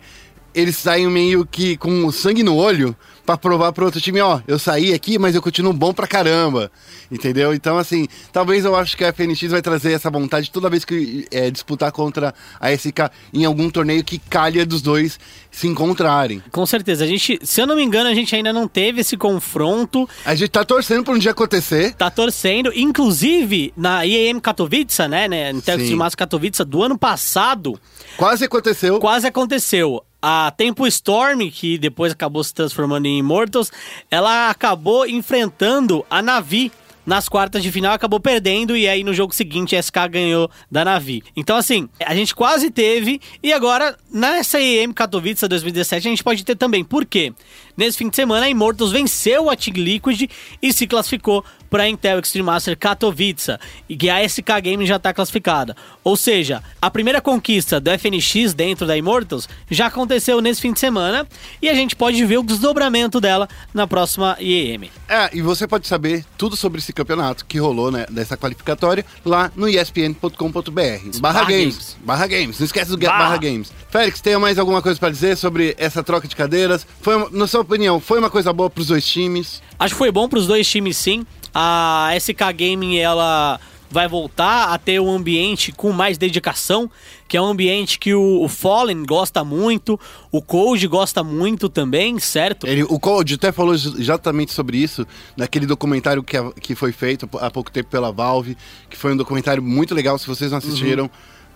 eles 0.55 0.77
saem 0.77 1.07
meio 1.09 1.47
que 1.47 1.77
com 1.77 2.07
o 2.07 2.13
sangue 2.13 2.43
no 2.43 2.57
olho 2.57 2.97
pra 3.25 3.37
provar 3.37 3.73
pro 3.73 3.85
outro 3.85 4.01
time, 4.01 4.21
ó, 4.21 4.41
eu 4.47 4.59
saí 4.59 4.93
aqui, 4.93 5.19
mas 5.19 5.35
eu 5.35 5.43
continuo 5.43 5.73
bom 5.73 5.93
pra 5.93 6.07
caramba. 6.07 6.71
Entendeu? 7.11 7.55
Então, 7.55 7.79
assim, 7.79 8.09
talvez 8.33 8.65
eu 8.65 8.75
acho 8.75 8.97
que 8.97 9.05
a 9.05 9.13
FNX 9.13 9.51
vai 9.51 9.63
trazer 9.63 9.93
essa 9.93 10.11
vontade 10.11 10.51
toda 10.51 10.69
vez 10.69 10.85
que 10.85 11.27
é, 11.31 11.51
disputar 11.51 11.93
contra 11.93 12.35
a 12.61 12.77
SK 12.77 13.11
em 13.33 13.45
algum 13.45 13.71
torneio 13.71 14.03
que 14.03 14.19
calha 14.19 14.67
dos 14.67 14.83
dois 14.83 15.19
se 15.51 15.69
encontrarem. 15.69 16.43
Com 16.51 16.67
certeza. 16.67 17.05
A 17.05 17.07
gente, 17.07 17.39
se 17.43 17.61
eu 17.61 17.67
não 17.67 17.77
me 17.77 17.83
engano, 17.83 18.09
a 18.09 18.15
gente 18.15 18.35
ainda 18.35 18.53
não 18.53 18.67
teve 18.67 19.03
esse 19.03 19.17
confronto. 19.17 20.09
A 20.25 20.35
gente 20.35 20.51
tá 20.51 20.65
torcendo 20.65 21.05
pra 21.05 21.15
um 21.15 21.19
dia 21.19 21.31
acontecer. 21.31 21.95
Tá 21.95 22.11
torcendo. 22.11 22.73
Inclusive, 22.75 23.73
na 23.77 24.05
IEM 24.05 24.41
Katowice, 24.41 25.07
né? 25.09 25.29
né 25.29 25.51
Intex 25.51 26.15
Katowice 26.15 26.65
do 26.65 26.83
ano 26.83 26.99
passado, 26.99 27.79
Quase 28.17 28.45
aconteceu. 28.45 28.99
quase 28.99 29.27
aconteceu. 29.27 30.03
A 30.23 30.53
Tempo 30.57 30.87
Storm, 30.87 31.51
que 31.51 31.77
depois 31.77 32.13
acabou 32.13 32.45
se 32.45 32.55
transformando 32.55 33.07
em 33.07 33.19
Immortals, 33.19 33.73
ela 34.09 34.49
acabou 34.49 35.05
enfrentando 35.05 36.07
a 36.09 36.23
Navi 36.23 36.71
nas 37.05 37.29
quartas 37.29 37.63
de 37.63 37.73
final, 37.73 37.93
acabou 37.93 38.21
perdendo 38.21 38.77
e 38.77 38.89
aí 38.89 39.03
no 39.03 39.13
jogo 39.13 39.35
seguinte 39.35 39.75
a 39.75 39.83
SK 39.83 40.09
ganhou 40.11 40.51
da 40.71 40.85
Navi. 40.85 41.23
Então 41.37 41.57
assim, 41.57 41.89
a 42.05 42.15
gente 42.15 42.35
quase 42.35 42.71
teve 42.71 43.21
e 43.43 43.53
agora 43.53 43.97
nessa 44.11 44.61
EM 44.61 44.93
Katowice 44.93 45.49
2017 45.49 46.07
a 46.07 46.11
gente 46.11 46.25
pode 46.25 46.45
ter 46.45 46.57
também. 46.57 46.85
Por 46.85 47.05
quê? 47.05 47.33
Nesse 47.77 47.99
fim 47.99 48.09
de 48.09 48.17
semana 48.17 48.47
a 48.47 48.49
Immortals 48.51 48.93
venceu 48.93 49.49
a 49.49 49.57
Tig 49.57 49.81
Liquid 49.81 50.31
e 50.61 50.73
se 50.73 50.87
classificou 50.87 51.45
para 51.73 51.85
a 51.85 51.89
Intel 51.89 52.19
Extreme 52.19 52.45
Master 52.45 52.77
Katowice 52.77 53.57
e 53.89 53.97
que 53.97 54.11
a 54.11 54.29
SK 54.29 54.61
Game 54.63 54.85
já 54.85 54.97
está 54.97 55.15
classificada. 55.15 55.75
Ou 56.05 56.19
seja, 56.19 56.63
a 56.81 56.91
primeira 56.91 57.19
conquista 57.19 57.81
do 57.81 57.91
FNX 57.91 58.53
dentro 58.53 58.87
da 58.87 58.95
Immortals 58.95 59.49
já 59.71 59.87
aconteceu 59.87 60.43
nesse 60.43 60.61
fim 60.61 60.75
de 60.75 60.79
semana 60.79 61.27
e 61.63 61.71
a 61.71 61.75
gente 61.75 61.97
pode 61.97 62.23
ver 62.27 62.37
o 62.37 62.43
desdobramento 62.43 63.19
dela 63.23 63.49
na 63.73 63.87
próxima 63.87 64.37
IEM. 64.39 64.91
É, 65.09 65.31
e 65.33 65.41
você 65.41 65.67
pode 65.67 65.87
saber 65.87 66.27
tudo 66.37 66.57
sobre 66.57 66.79
esse 66.79 66.93
campeonato 66.93 67.47
que 67.47 67.59
rolou, 67.59 67.91
né, 67.91 68.05
dessa 68.11 68.37
qualificatória, 68.37 69.05
lá 69.25 69.51
no 69.57 69.67
espn.com.br. 69.67 71.21
Barra 71.21 71.45
games. 71.45 71.97
Barra 72.05 72.27
games. 72.27 72.59
Não 72.59 72.67
esquece 72.67 72.91
do 72.91 72.99
Barra. 72.99 73.19
barra 73.19 73.37
games. 73.39 73.73
Félix, 73.89 74.21
tem 74.21 74.37
mais 74.37 74.59
alguma 74.59 74.83
coisa 74.83 75.01
pra 75.01 75.09
dizer 75.09 75.39
sobre 75.39 75.75
essa 75.79 76.03
troca 76.03 76.29
de 76.29 76.37
cadeiras? 76.37 76.87
Foi, 77.01 77.31
na 77.31 77.47
sua 77.47 77.62
opinião, 77.63 77.99
foi 78.01 78.19
uma 78.19 78.31
coisa 78.31 78.53
boa 78.53 78.69
pros 78.71 78.89
dois 78.89 79.05
times? 79.07 79.63
Acho 79.79 79.95
que 79.95 79.99
foi 79.99 80.11
bom 80.13 80.29
para 80.29 80.39
os 80.39 80.47
dois 80.47 80.69
times, 80.69 80.97
sim. 80.97 81.25
A 81.55 82.11
SK 82.19 82.41
Gaming 82.57 82.97
ela 82.99 83.59
vai 83.91 84.09
voltar 84.09 84.73
a 84.73 84.79
ter 84.79 84.99
um 85.01 85.11
ambiente 85.11 85.71
com 85.71 85.93
mais 85.93 86.17
dedicação, 86.17 86.91
que 87.29 87.37
é 87.37 87.43
um 87.43 87.45
ambiente 87.45 87.99
que 87.99 88.15
o, 88.15 88.43
o 88.43 88.49
Fallen 88.49 89.05
gosta 89.05 89.45
muito, 89.45 90.01
o 90.31 90.41
Code 90.41 90.87
gosta 90.87 91.23
muito 91.23 91.69
também, 91.69 92.19
certo? 92.19 92.67
Ele, 92.67 92.85
o 92.85 92.99
Code 92.99 93.35
até 93.35 93.53
falou 93.53 93.75
ex- 93.75 93.85
exatamente 93.99 94.51
sobre 94.53 94.79
isso 94.79 95.07
naquele 95.37 95.67
documentário 95.67 96.23
que, 96.23 96.39
a- 96.39 96.51
que 96.53 96.75
foi 96.75 96.91
feito 96.91 97.29
há 97.39 97.51
pouco 97.51 97.71
tempo 97.71 97.91
pela 97.91 98.11
Valve, 98.11 98.57
que 98.89 98.97
foi 98.97 99.13
um 99.13 99.17
documentário 99.17 99.63
muito 99.63 99.95
legal. 99.95 100.17
Se 100.19 100.27
vocês 100.27 100.51
não 100.51 100.57
assistiram, 100.59 101.11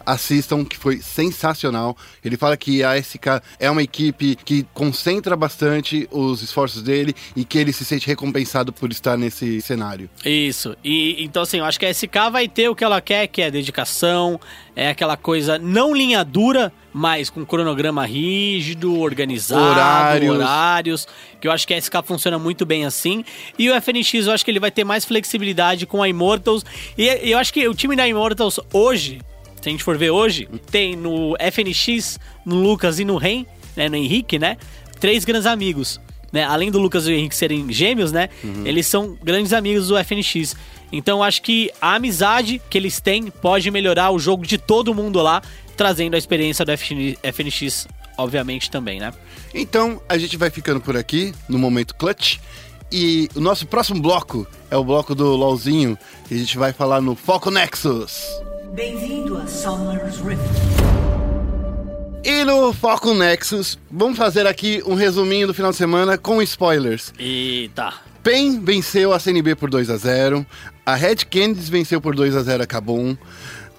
assistam, 0.07 0.65
que 0.65 0.77
foi 0.77 0.99
sensacional. 0.99 1.97
Ele 2.25 2.37
fala 2.37 2.57
que 2.57 2.85
a 2.85 2.97
SK 2.97 3.43
é 3.59 3.69
uma 3.71 3.83
equipe 3.83 4.37
que 4.37 4.65
concentra 4.73 5.35
bastante 5.37 6.09
os 6.11 6.43
esforços 6.43 6.83
dele 6.83 7.15
e 7.35 7.45
que 7.45 7.59
ele 7.59 7.73
se 7.73 7.85
sente 7.85 8.07
recompensado 8.07 8.73
por 8.73 8.91
estar 8.93 9.17
nesse 9.17 9.61
cenário. 9.61 10.09
Isso. 10.25 10.77
E 10.85 11.23
então 11.25 11.43
assim, 11.43 11.59
eu 11.59 11.65
acho 11.65 11.79
que 11.79 11.87
a 11.87 11.93
SK 11.93 12.31
vai 12.31 12.49
ter 12.49 12.69
o 12.69 12.75
que 12.75 12.85
ela 12.85 13.01
quer, 13.01 13.27
que 13.27 13.43
é 13.43 13.51
dedicação, 13.51 14.41
é 14.77 14.91
aquela 14.91 15.17
coisa 15.17 15.59
não 15.59 15.95
linha 15.95 16.23
dura, 16.25 16.73
mas 16.93 17.29
com 17.29 17.45
cronograma 17.45 18.07
rígido, 18.07 18.99
organizado, 18.99 19.63
Horários. 19.63 20.35
horários, 20.35 21.09
que 21.41 21.49
eu 21.49 21.53
acho 21.53 21.67
que 21.67 21.75
a 21.75 21.81
SK 21.81 21.97
funciona 22.05 22.39
muito 22.39 22.65
bem 22.65 22.85
assim. 22.85 23.25
E 23.59 23.69
o 23.69 23.81
FNX 23.81 24.27
eu 24.27 24.33
acho 24.33 24.45
que 24.45 24.51
ele 24.51 24.61
vai 24.61 24.71
ter 24.71 24.85
mais 24.85 25.05
flexibilidade 25.05 25.87
com 25.87 26.03
a 26.03 26.09
Immortals. 26.09 26.65
E 26.97 27.07
e 27.27 27.33
eu 27.33 27.39
acho 27.39 27.53
que 27.53 27.67
o 27.67 27.75
time 27.75 27.97
da 27.97 28.07
Immortals 28.07 28.61
hoje, 28.73 29.21
se 29.67 29.71
a 29.71 29.73
gente 29.73 29.83
for 29.83 29.99
ver 29.99 30.11
hoje, 30.11 30.49
tem 30.71 30.95
no 30.95 31.37
FNX, 31.41 32.21
no 32.45 32.55
Lucas 32.55 33.01
e 33.01 33.05
no 33.05 33.17
Ren, 33.17 33.45
né, 33.75 33.89
no 33.89 33.97
Henrique, 33.97 34.39
né? 34.39 34.57
Três 35.01 35.25
grandes 35.25 35.45
amigos. 35.45 36.01
Né? 36.33 36.45
Além 36.45 36.71
do 36.71 36.79
Lucas 36.79 37.05
e 37.09 37.11
o 37.11 37.13
Henrique 37.13 37.35
serem 37.35 37.73
gêmeos, 37.73 38.13
né? 38.13 38.29
Eles 38.65 38.87
são 38.87 39.19
grandes 39.21 39.53
amigos 39.53 39.89
do 39.89 39.97
FNX. 39.99 40.55
Então 40.93 41.21
acho 41.21 41.43
que 41.43 41.73
a 41.81 41.97
amizade 41.97 42.63
que 42.71 42.79
eles 42.79 43.01
têm 43.01 43.29
pode 43.29 43.69
melhorar 43.73 44.13
o 44.13 44.21
jogo 44.21 44.47
de 44.47 44.57
todo 44.57 44.95
mundo 44.95 45.21
lá, 45.21 45.43
trazendo 45.77 46.15
a 46.15 46.19
experiência 46.19 46.65
do 46.65 46.71
FNX, 46.71 47.19
FNX 47.25 47.89
obviamente, 48.17 48.71
também, 48.71 49.01
né? 49.01 49.13
Então, 49.53 50.01
a 50.09 50.17
gente 50.17 50.37
vai 50.37 50.49
ficando 50.49 50.81
por 50.81 50.97
aqui 50.97 51.35
no 51.49 51.59
momento 51.59 51.95
clutch. 51.97 52.39
E 52.91 53.29
o 53.35 53.41
nosso 53.41 53.67
próximo 53.67 54.01
bloco 54.01 54.47
é 54.71 54.77
o 54.77 54.85
bloco 54.85 55.13
do 55.13 55.35
LOLzinho, 55.35 55.99
que 56.29 56.35
a 56.35 56.39
gente 56.39 56.57
vai 56.57 56.73
falar 56.73 57.01
no 57.01 57.17
Foco 57.17 57.51
Nexus. 57.51 58.23
Bem-vindo 58.75 59.37
a 59.39 59.47
Summer's 59.47 60.19
Rift. 60.19 60.43
E 62.25 62.45
no 62.45 62.73
Foco 62.73 63.15
Nexus, 63.15 63.79
vamos 63.91 64.19
fazer 64.19 64.47
aqui 64.47 64.83
um 64.87 64.95
resuminho 64.95 65.47
do 65.47 65.55
final 65.55 65.71
de 65.71 65.77
semana 65.77 66.19
com 66.19 66.43
spoilers. 66.43 67.13
Eita. 67.19 67.95
PEN 68.23 68.61
venceu 68.61 69.13
a 69.13 69.21
CNB 69.21 69.55
por 69.55 69.71
2 69.71 69.89
a 69.91 69.97
0 69.97 70.45
a 70.85 70.95
Red 70.95 71.17
Canids 71.31 71.69
venceu 71.69 72.01
por 72.01 72.15
2 72.15 72.35
a 72.37 72.43
0 72.43 72.63
a 72.63 72.67
Kabum, 72.67 73.17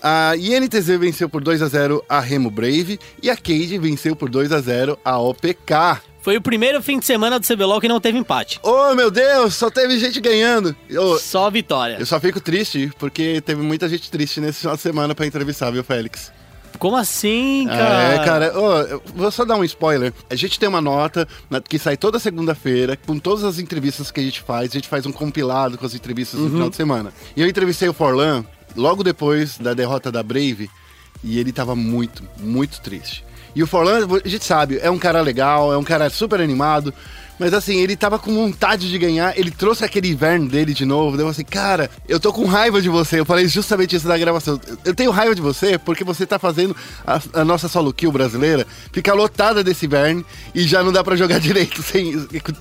a 0.01 0.35
INTZ 0.37 0.87
venceu 0.99 1.29
por 1.29 1.41
2 1.41 1.61
a 1.61 1.67
0 1.67 2.03
a 2.07 2.19
Remo 2.19 2.49
Brave 2.51 2.99
e 3.21 3.29
a 3.29 3.35
Cade 3.35 3.77
venceu 3.77 4.15
por 4.15 4.29
2 4.29 4.51
a 4.51 4.61
0 4.61 4.97
a 5.03 5.19
OPK. 5.19 6.01
Foi 6.27 6.35
o 6.35 6.41
primeiro 6.41 6.81
fim 6.83 6.99
de 6.99 7.05
semana 7.05 7.39
do 7.39 7.47
CBLOL 7.47 7.79
que 7.79 7.87
não 7.87 8.01
teve 8.01 8.17
empate. 8.17 8.59
Oh, 8.61 8.93
meu 8.93 9.09
Deus, 9.09 9.55
só 9.55 9.69
teve 9.69 9.97
gente 9.97 10.19
ganhando. 10.19 10.75
Ô, 10.99 11.17
Só 11.17 11.49
vitória. 11.49 11.95
Eu 11.97 12.05
só 12.05 12.19
fico 12.19 12.41
triste, 12.41 12.91
porque 12.99 13.39
teve 13.39 13.61
muita 13.61 13.87
gente 13.87 14.11
triste 14.11 14.41
nesse 14.41 14.59
final 14.59 14.75
de 14.75 14.81
semana 14.81 15.15
pra 15.15 15.25
entrevistar, 15.25 15.71
viu, 15.71 15.85
Félix? 15.85 16.29
Como 16.79 16.97
assim, 16.97 17.65
cara? 17.69 18.13
É, 18.13 18.25
cara, 18.25 18.45
eu 18.47 19.01
vou 19.15 19.31
só 19.31 19.45
dar 19.45 19.55
um 19.55 19.63
spoiler. 19.63 20.11
A 20.29 20.35
gente 20.35 20.59
tem 20.59 20.67
uma 20.67 20.81
nota 20.81 21.25
na- 21.49 21.61
que 21.61 21.79
sai 21.79 21.95
toda 21.95 22.19
segunda-feira, 22.19 22.97
com 22.97 23.17
todas 23.17 23.45
as 23.45 23.57
entrevistas 23.57 24.11
que 24.11 24.19
a 24.19 24.23
gente 24.23 24.41
faz. 24.41 24.71
A 24.71 24.73
gente 24.73 24.89
faz 24.89 25.05
um 25.05 25.13
compilado 25.13 25.77
com 25.77 25.85
as 25.85 25.95
entrevistas 25.95 26.37
do 26.41 26.49
final 26.49 26.69
de 26.69 26.75
semana. 26.75 27.13
E 27.37 27.41
eu 27.41 27.47
entrevistei 27.47 27.87
o 27.87 27.93
Forlan 27.93 28.43
logo 28.75 29.01
depois 29.01 29.57
da 29.57 29.73
derrota 29.73 30.11
da 30.11 30.21
Brave, 30.21 30.69
e 31.23 31.39
ele 31.39 31.53
tava 31.53 31.73
muito, 31.73 32.21
muito 32.37 32.81
triste. 32.81 33.23
E 33.57 33.63
o 33.63 33.65
Forlan, 33.65 34.07
a 34.23 34.27
gente 34.27 34.45
sabe, 34.45 34.77
é 34.83 34.91
um 34.91 34.99
cara 34.99 35.19
legal, 35.19 35.73
é 35.73 35.77
um 35.79 35.83
cara 35.83 36.11
super 36.11 36.39
animado, 36.39 36.93
Mas 37.39 37.53
assim, 37.53 37.77
ele 37.77 37.95
tava 37.95 38.17
com 38.17 38.33
vontade 38.33 38.89
de 38.89 38.97
ganhar, 38.97 39.37
ele 39.37 39.51
trouxe 39.51 39.83
aquele 39.85 40.09
inverno 40.09 40.47
dele 40.47 40.73
de 40.73 40.85
novo. 40.85 41.15
Deu 41.17 41.27
assim, 41.27 41.43
cara, 41.43 41.89
eu 42.07 42.19
tô 42.19 42.33
com 42.33 42.45
raiva 42.45 42.81
de 42.81 42.89
você. 42.89 43.19
Eu 43.19 43.25
falei 43.25 43.47
justamente 43.47 43.95
isso 43.95 44.07
na 44.07 44.17
gravação. 44.17 44.59
Eu 44.83 44.95
tenho 44.95 45.11
raiva 45.11 45.35
de 45.35 45.41
você 45.41 45.77
porque 45.77 46.03
você 46.03 46.25
tá 46.25 46.39
fazendo 46.39 46.75
a, 47.05 47.21
a 47.33 47.45
nossa 47.45 47.67
solo 47.67 47.93
kill 47.93 48.11
brasileira 48.11 48.65
ficar 48.91 49.13
lotada 49.13 49.63
desse 49.63 49.85
inverno 49.85 50.25
e 50.55 50.63
já 50.63 50.81
não 50.83 50.91
dá 50.91 51.03
pra 51.03 51.15
jogar 51.15 51.39
direito. 51.41 51.81
Sem, 51.83 52.09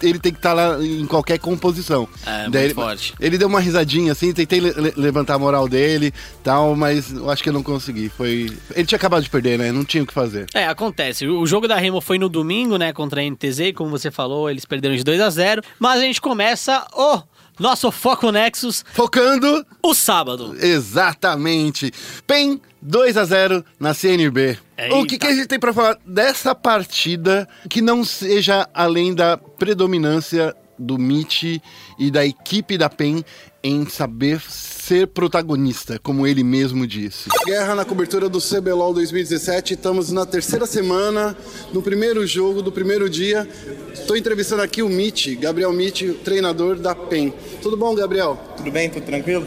ele 0.03 0.19
tem 0.19 0.33
que 0.33 0.39
estar 0.39 0.51
tá 0.51 0.55
lá 0.55 0.85
em 0.85 1.07
qualquer 1.07 1.39
composição. 1.39 2.07
É, 2.27 2.31
Daí 2.31 2.43
muito 2.43 2.57
ele, 2.59 2.75
forte. 2.75 3.15
ele 3.19 3.39
deu 3.39 3.49
uma 3.49 3.61
risadinha 3.61 4.13
assim, 4.13 4.33
tentei 4.33 4.61
le- 4.61 4.73
le- 4.73 4.93
levantar 4.97 5.35
a 5.35 5.39
moral 5.39 5.67
dele 5.69 6.13
tal, 6.45 6.77
mas 6.77 7.13
eu 7.13 7.31
acho 7.31 7.43
que 7.43 7.49
eu 7.49 7.53
não 7.53 7.63
consegui. 7.63 8.11
Foi. 8.11 8.51
Ele 8.75 8.87
tinha 8.87 8.97
acabado 8.97 9.23
de 9.23 9.31
perder, 9.31 9.59
né? 9.59 9.73
Não 9.73 9.85
tinha 9.85 10.03
o 10.03 10.07
que 10.07 10.13
fazer. 10.13 10.47
É, 10.55 10.67
acontece. 10.67 11.27
O 11.27 11.47
jogo 11.47 11.67
da 11.67 11.77
Remo 11.77 12.01
foi 12.01 12.19
no 12.19 12.29
domingo, 12.29 12.77
né, 12.77 12.93
contra 12.93 13.21
a 13.23 13.25
NTZ, 13.25 13.73
como 13.75 13.91
você 13.91 14.11
falou, 14.11 14.51
eles 14.51 14.66
perderam 14.67 14.97
de 14.97 15.05
2 15.05 15.21
a 15.21 15.31
0 15.31 15.63
Mas 15.79 15.99
a 16.01 16.03
gente 16.03 16.21
começa 16.21 16.87
o 16.95 17.23
nosso 17.59 17.91
Foco 17.91 18.31
Nexus 18.31 18.85
Focando 18.93 19.65
o 19.83 19.95
sábado. 19.95 20.57
Exatamente. 20.61 21.93
PEN 22.27 22.61
2 22.83 23.17
a 23.17 23.25
0 23.25 23.65
na 23.81 23.95
CNB. 23.95 24.59
O 24.93 25.07
que, 25.07 25.15
Eita. 25.15 25.19
que 25.19 25.27
a 25.27 25.35
gente 25.35 25.47
tem 25.47 25.59
pra 25.59 25.73
falar 25.73 25.99
dessa 26.05 26.55
partida 26.55 27.49
que 27.69 27.81
não 27.81 28.05
seja 28.05 28.69
além 28.75 29.15
da 29.15 29.37
predominância 29.37 30.55
do 30.79 30.99
Mitch 30.99 31.61
e 31.99 32.11
da 32.11 32.25
equipe 32.25 32.77
da 32.77 32.91
PEN 32.91 33.25
em 33.63 33.89
saber 33.89 34.41
ser 34.87 35.09
protagonista, 35.09 35.99
como 36.01 36.25
ele 36.29 36.45
mesmo 36.45 36.87
disse. 36.87 37.29
Guerra 37.45 37.75
na 37.75 37.85
cobertura 37.85 38.29
do 38.29 38.39
CBLOL 38.39 38.95
2017. 38.95 39.75
Estamos 39.75 40.13
na 40.13 40.25
terceira 40.25 40.65
semana, 40.65 41.37
no 41.73 41.83
primeiro 41.83 42.25
jogo 42.25 42.63
do 42.63 42.71
primeiro 42.71 43.11
dia. 43.11 43.49
Estou 43.93 44.17
entrevistando 44.17 44.63
aqui 44.63 44.85
o 44.85 44.89
Mitch, 44.89 45.35
Gabriel 45.41 45.73
Mitch, 45.73 46.03
treinador 46.23 46.77
da 46.77 46.95
PEN. 46.95 47.35
Tudo 47.61 47.77
bom, 47.77 47.97
Gabriel? 47.97 48.39
Tudo 48.57 48.71
bem? 48.71 48.89
Tudo 48.89 49.05
tranquilo? 49.05 49.45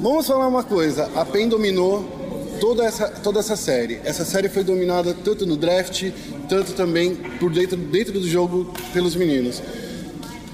Vamos 0.00 0.26
falar 0.26 0.48
uma 0.48 0.64
coisa, 0.64 1.08
a 1.14 1.24
PEN 1.24 1.48
dominou 1.48 2.02
toda 2.60 2.84
essa, 2.84 3.06
toda 3.06 3.38
essa 3.38 3.54
série. 3.54 4.00
Essa 4.02 4.24
série 4.24 4.48
foi 4.48 4.64
dominada 4.64 5.14
tanto 5.14 5.46
no 5.46 5.56
draft, 5.56 6.10
tanto 6.48 6.72
também 6.72 7.14
por 7.38 7.52
dentro, 7.52 7.76
dentro 7.76 8.14
do 8.14 8.28
jogo 8.28 8.74
pelos 8.92 9.14
meninos. 9.14 9.62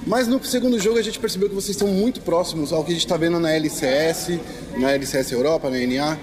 Mas 0.08 0.26
no 0.26 0.42
segundo 0.42 0.80
jogo 0.80 0.98
a 0.98 1.02
gente 1.02 1.18
percebeu 1.18 1.50
que 1.50 1.54
vocês 1.54 1.76
estão 1.76 1.86
muito 1.86 2.22
próximos 2.22 2.72
ao 2.72 2.82
que 2.82 2.92
a 2.92 2.94
gente 2.94 3.04
está 3.04 3.18
vendo 3.18 3.38
na 3.38 3.52
LCS, 3.52 4.40
na 4.78 4.90
LCS 4.92 5.32
Europa, 5.32 5.68
na 5.68 5.76
NA. 5.76 6.18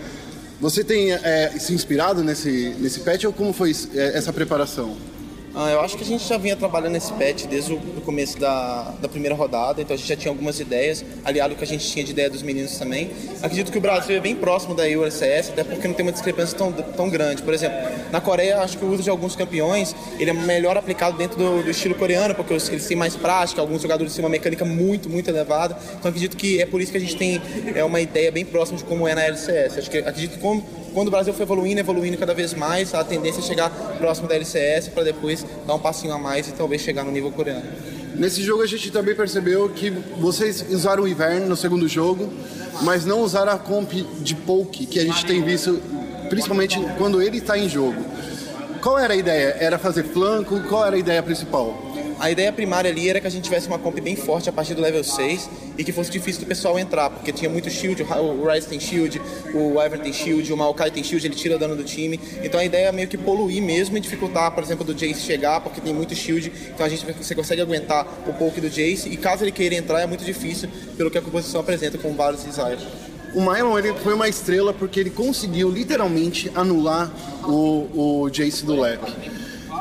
Você 0.59 0.83
tem 0.83 1.11
é, 1.11 1.53
se 1.59 1.71
inspirado 1.71 2.23
nesse, 2.23 2.75
nesse 2.79 3.01
patch 3.01 3.25
ou 3.25 3.31
como 3.31 3.53
foi 3.53 3.75
é, 3.93 4.17
essa 4.17 4.33
preparação? 4.33 4.97
Ah, 5.57 5.71
eu 5.71 5.79
acho 5.79 5.95
que 5.95 6.03
a 6.03 6.05
gente 6.05 6.27
já 6.27 6.37
vinha 6.37 6.53
trabalhando 6.53 6.91
nesse 6.91 7.13
patch 7.13 7.45
desde 7.45 7.71
o 7.71 8.01
começo 8.01 8.37
da, 8.37 8.93
da 9.01 9.07
primeira 9.07 9.33
rodada, 9.33 9.81
então 9.81 9.93
a 9.93 9.97
gente 9.97 10.09
já 10.09 10.15
tinha 10.17 10.29
algumas 10.29 10.59
ideias, 10.59 11.05
aliado 11.23 11.53
ao 11.53 11.57
que 11.57 11.63
a 11.63 11.67
gente 11.67 11.89
tinha 11.89 12.03
de 12.03 12.11
ideia 12.11 12.29
dos 12.29 12.41
meninos 12.41 12.77
também. 12.77 13.09
Acredito 13.41 13.71
que 13.71 13.77
o 13.77 13.81
Brasil 13.81 14.17
é 14.17 14.19
bem 14.19 14.35
próximo 14.35 14.75
da 14.75 14.83
ULCS, 14.83 15.51
até 15.51 15.63
porque 15.63 15.87
não 15.87 15.95
tem 15.95 16.05
uma 16.05 16.11
discrepância 16.11 16.57
tão, 16.57 16.73
tão 16.73 17.09
grande. 17.09 17.41
Por 17.41 17.53
exemplo, 17.53 17.77
na 18.11 18.19
Coreia, 18.19 18.59
acho 18.59 18.77
que 18.77 18.83
o 18.83 18.91
uso 18.91 19.01
de 19.01 19.09
alguns 19.09 19.33
campeões 19.33 19.95
ele 20.19 20.29
é 20.29 20.33
melhor 20.33 20.75
aplicado 20.75 21.17
dentro 21.17 21.37
do, 21.37 21.63
do 21.63 21.69
estilo 21.69 21.95
coreano, 21.95 22.35
porque 22.35 22.53
eles 22.53 22.85
têm 22.85 22.97
mais 22.97 23.15
prática, 23.15 23.61
alguns 23.61 23.81
jogadores 23.81 24.13
têm 24.13 24.25
uma 24.25 24.29
mecânica 24.29 24.65
muito, 24.65 25.09
muito 25.09 25.29
elevada. 25.29 25.77
Então 25.97 26.09
acredito 26.09 26.35
que 26.35 26.61
é 26.61 26.65
por 26.65 26.81
isso 26.81 26.91
que 26.91 26.97
a 26.97 27.01
gente 27.01 27.15
tem 27.15 27.41
é, 27.73 27.81
uma 27.81 28.01
ideia 28.01 28.29
bem 28.29 28.43
próxima 28.43 28.77
de 28.77 28.83
como 28.83 29.07
é 29.07 29.15
na 29.15 29.23
LCS. 29.23 29.77
Acho 29.77 29.89
que, 29.89 29.99
acredito 29.99 30.33
que 30.33 30.39
como, 30.39 30.61
quando 30.95 31.09
o 31.09 31.11
Brasil 31.11 31.33
foi 31.33 31.43
evoluindo, 31.43 31.81
evoluindo 31.81 32.17
cada 32.17 32.33
vez 32.33 32.53
mais, 32.53 32.95
a 32.95 33.03
tendência 33.03 33.41
é 33.41 33.43
chegar 33.43 33.69
próximo 33.97 34.29
da 34.29 34.35
LCS 34.35 34.87
para 34.87 35.03
depois 35.03 35.45
dar 35.67 35.75
um 35.75 35.79
passinho 35.79 36.13
a 36.13 36.17
mais 36.17 36.47
e 36.47 36.53
talvez 36.53 36.81
chegar 36.81 37.03
no 37.03 37.11
nível 37.11 37.29
coreano. 37.33 37.65
Nesse 38.15 38.41
jogo 38.41 38.63
a 38.63 38.65
gente 38.65 38.89
também 38.91 39.13
percebeu 39.13 39.67
que 39.67 39.89
vocês 39.89 40.65
usaram 40.69 41.03
o 41.03 41.07
inverno 41.07 41.47
no 41.47 41.57
segundo 41.57 41.85
jogo, 41.85 42.31
mas 42.81 43.05
não 43.05 43.19
usaram 43.19 43.51
a 43.51 43.57
comp 43.57 43.91
de 43.91 44.35
poke 44.35 44.85
que 44.85 44.97
a 44.97 45.03
gente 45.03 45.25
tem 45.25 45.43
visto, 45.43 45.81
principalmente 46.29 46.79
quando 46.97 47.21
ele 47.21 47.39
está 47.39 47.57
em 47.57 47.67
jogo. 47.67 48.01
Qual 48.81 48.97
era 48.97 49.13
a 49.13 49.17
ideia? 49.17 49.57
Era 49.59 49.77
fazer 49.77 50.03
flanco? 50.03 50.61
Qual 50.61 50.85
era 50.85 50.95
a 50.95 50.99
ideia 50.99 51.21
principal? 51.21 51.84
A 52.25 52.31
ideia 52.31 52.51
primária 52.51 52.89
ali 52.89 53.07
era 53.07 53.21
que 53.21 53.27
a 53.27 53.29
gente 53.29 53.43
tivesse 53.43 53.67
uma 53.67 53.77
comp 53.77 53.99
bem 53.99 54.15
forte 54.15 54.49
a 54.49 54.51
partir 54.51 54.73
do 54.73 54.81
level 54.81 55.03
6 55.03 55.47
e 55.77 55.83
que 55.83 55.91
fosse 55.91 56.09
difícil 56.09 56.41
do 56.41 56.47
pessoal 56.47 56.79
entrar, 56.79 57.07
porque 57.07 57.31
tinha 57.31 57.47
muito 57.47 57.69
shield, 57.69 58.01
o 58.01 58.47
Ryze 58.47 58.67
tem 58.67 58.79
shield, 58.79 59.21
o 59.53 59.79
Ivern 59.79 60.01
tem 60.01 60.11
shield, 60.11 60.51
o 60.51 60.57
Maokai 60.57 60.89
tem 60.89 61.03
shield, 61.03 61.23
ele 61.23 61.35
tira 61.35 61.55
dano 61.59 61.75
do 61.75 61.83
time. 61.83 62.19
Então 62.41 62.59
a 62.59 62.65
ideia 62.65 62.87
é 62.87 62.91
meio 62.91 63.07
que 63.07 63.15
poluir 63.15 63.61
mesmo 63.61 63.95
e 63.95 63.99
dificultar, 63.99 64.51
por 64.53 64.63
exemplo, 64.63 64.83
do 64.83 64.95
Jace 64.95 65.21
chegar, 65.21 65.61
porque 65.61 65.79
tem 65.79 65.93
muito 65.93 66.15
shield, 66.15 66.51
então 66.73 66.83
a 66.83 66.89
gente 66.89 67.05
você 67.05 67.35
consegue 67.35 67.61
aguentar 67.61 68.07
o 68.27 68.33
poke 68.33 68.59
do 68.59 68.71
Jace 68.71 69.07
e 69.07 69.17
caso 69.17 69.43
ele 69.43 69.51
queira 69.51 69.75
entrar 69.75 70.01
é 70.01 70.07
muito 70.07 70.25
difícil 70.25 70.67
pelo 70.97 71.11
que 71.11 71.19
a 71.19 71.21
composição 71.21 71.61
apresenta 71.61 71.99
com 71.99 72.11
vários 72.15 72.43
desires. 72.43 72.81
O 73.35 73.39
Mylon 73.39 73.77
ele 73.77 73.93
foi 73.99 74.15
uma 74.15 74.27
estrela 74.27 74.73
porque 74.73 74.99
ele 74.99 75.11
conseguiu 75.11 75.69
literalmente 75.69 76.51
anular 76.55 77.11
o, 77.43 78.23
o 78.23 78.29
Jace 78.31 78.65
do 78.65 78.81
Lep. 78.81 78.99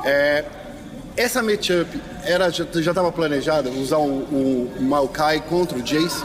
É, 0.05 0.45
essa 1.17 1.43
matchup 1.43 1.89
era, 2.25 2.51
já 2.51 2.65
estava 2.65 3.13
planejada 3.13 3.71
usar 3.71 3.99
o, 3.99 4.69
o 4.79 4.83
Maokai 4.83 5.41
contra 5.43 5.79
o 5.79 5.83
Jace? 5.83 6.25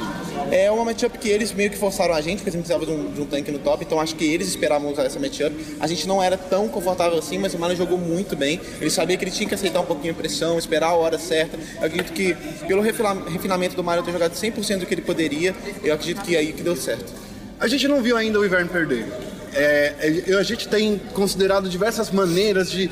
É 0.51 0.71
uma 0.71 0.85
matchup 0.85 1.17
que 1.19 1.29
eles 1.29 1.51
meio 1.53 1.69
que 1.69 1.77
forçaram 1.77 2.13
a 2.13 2.21
gente, 2.21 2.37
porque 2.37 2.49
a 2.49 2.53
gente 2.53 2.63
precisava 2.63 2.85
de 2.85 2.91
um, 2.91 3.11
de 3.11 3.21
um 3.21 3.25
tanque 3.25 3.51
no 3.51 3.59
top, 3.59 3.83
então 3.83 3.99
acho 3.99 4.15
que 4.15 4.25
eles 4.25 4.47
esperavam 4.47 4.91
usar 4.91 5.03
essa 5.03 5.19
matchup. 5.19 5.55
A 5.79 5.85
gente 5.85 6.07
não 6.07 6.23
era 6.23 6.37
tão 6.37 6.67
confortável 6.67 7.19
assim, 7.19 7.37
mas 7.37 7.53
o 7.53 7.59
Mano 7.59 7.75
jogou 7.75 7.97
muito 7.97 8.35
bem. 8.35 8.59
Ele 8.81 8.89
sabia 8.89 9.15
que 9.15 9.23
ele 9.23 9.31
tinha 9.31 9.47
que 9.47 9.53
aceitar 9.53 9.79
um 9.79 9.85
pouquinho 9.85 10.13
a 10.13 10.15
pressão, 10.15 10.57
esperar 10.57 10.87
a 10.87 10.95
hora 10.95 11.19
certa. 11.19 11.57
Eu 11.79 11.85
acredito 11.85 12.11
que, 12.11 12.35
pelo 12.67 12.81
refinamento 12.81 13.75
do 13.75 13.83
Mario 13.83 14.03
ter 14.03 14.11
jogado 14.11 14.33
100% 14.33 14.79
do 14.79 14.85
que 14.87 14.93
ele 14.93 15.01
poderia, 15.03 15.55
eu 15.83 15.93
acredito 15.93 16.21
que 16.23 16.35
aí 16.35 16.51
que 16.51 16.63
deu 16.63 16.75
certo. 16.75 17.13
A 17.59 17.67
gente 17.67 17.87
não 17.87 18.01
viu 18.01 18.17
ainda 18.17 18.39
o 18.39 18.45
Inverno 18.45 18.69
perder. 18.69 19.05
É, 19.53 20.23
é, 20.27 20.33
a 20.35 20.43
gente 20.43 20.67
tem 20.67 20.99
considerado 21.13 21.69
diversas 21.69 22.11
maneiras 22.11 22.69
de 22.71 22.89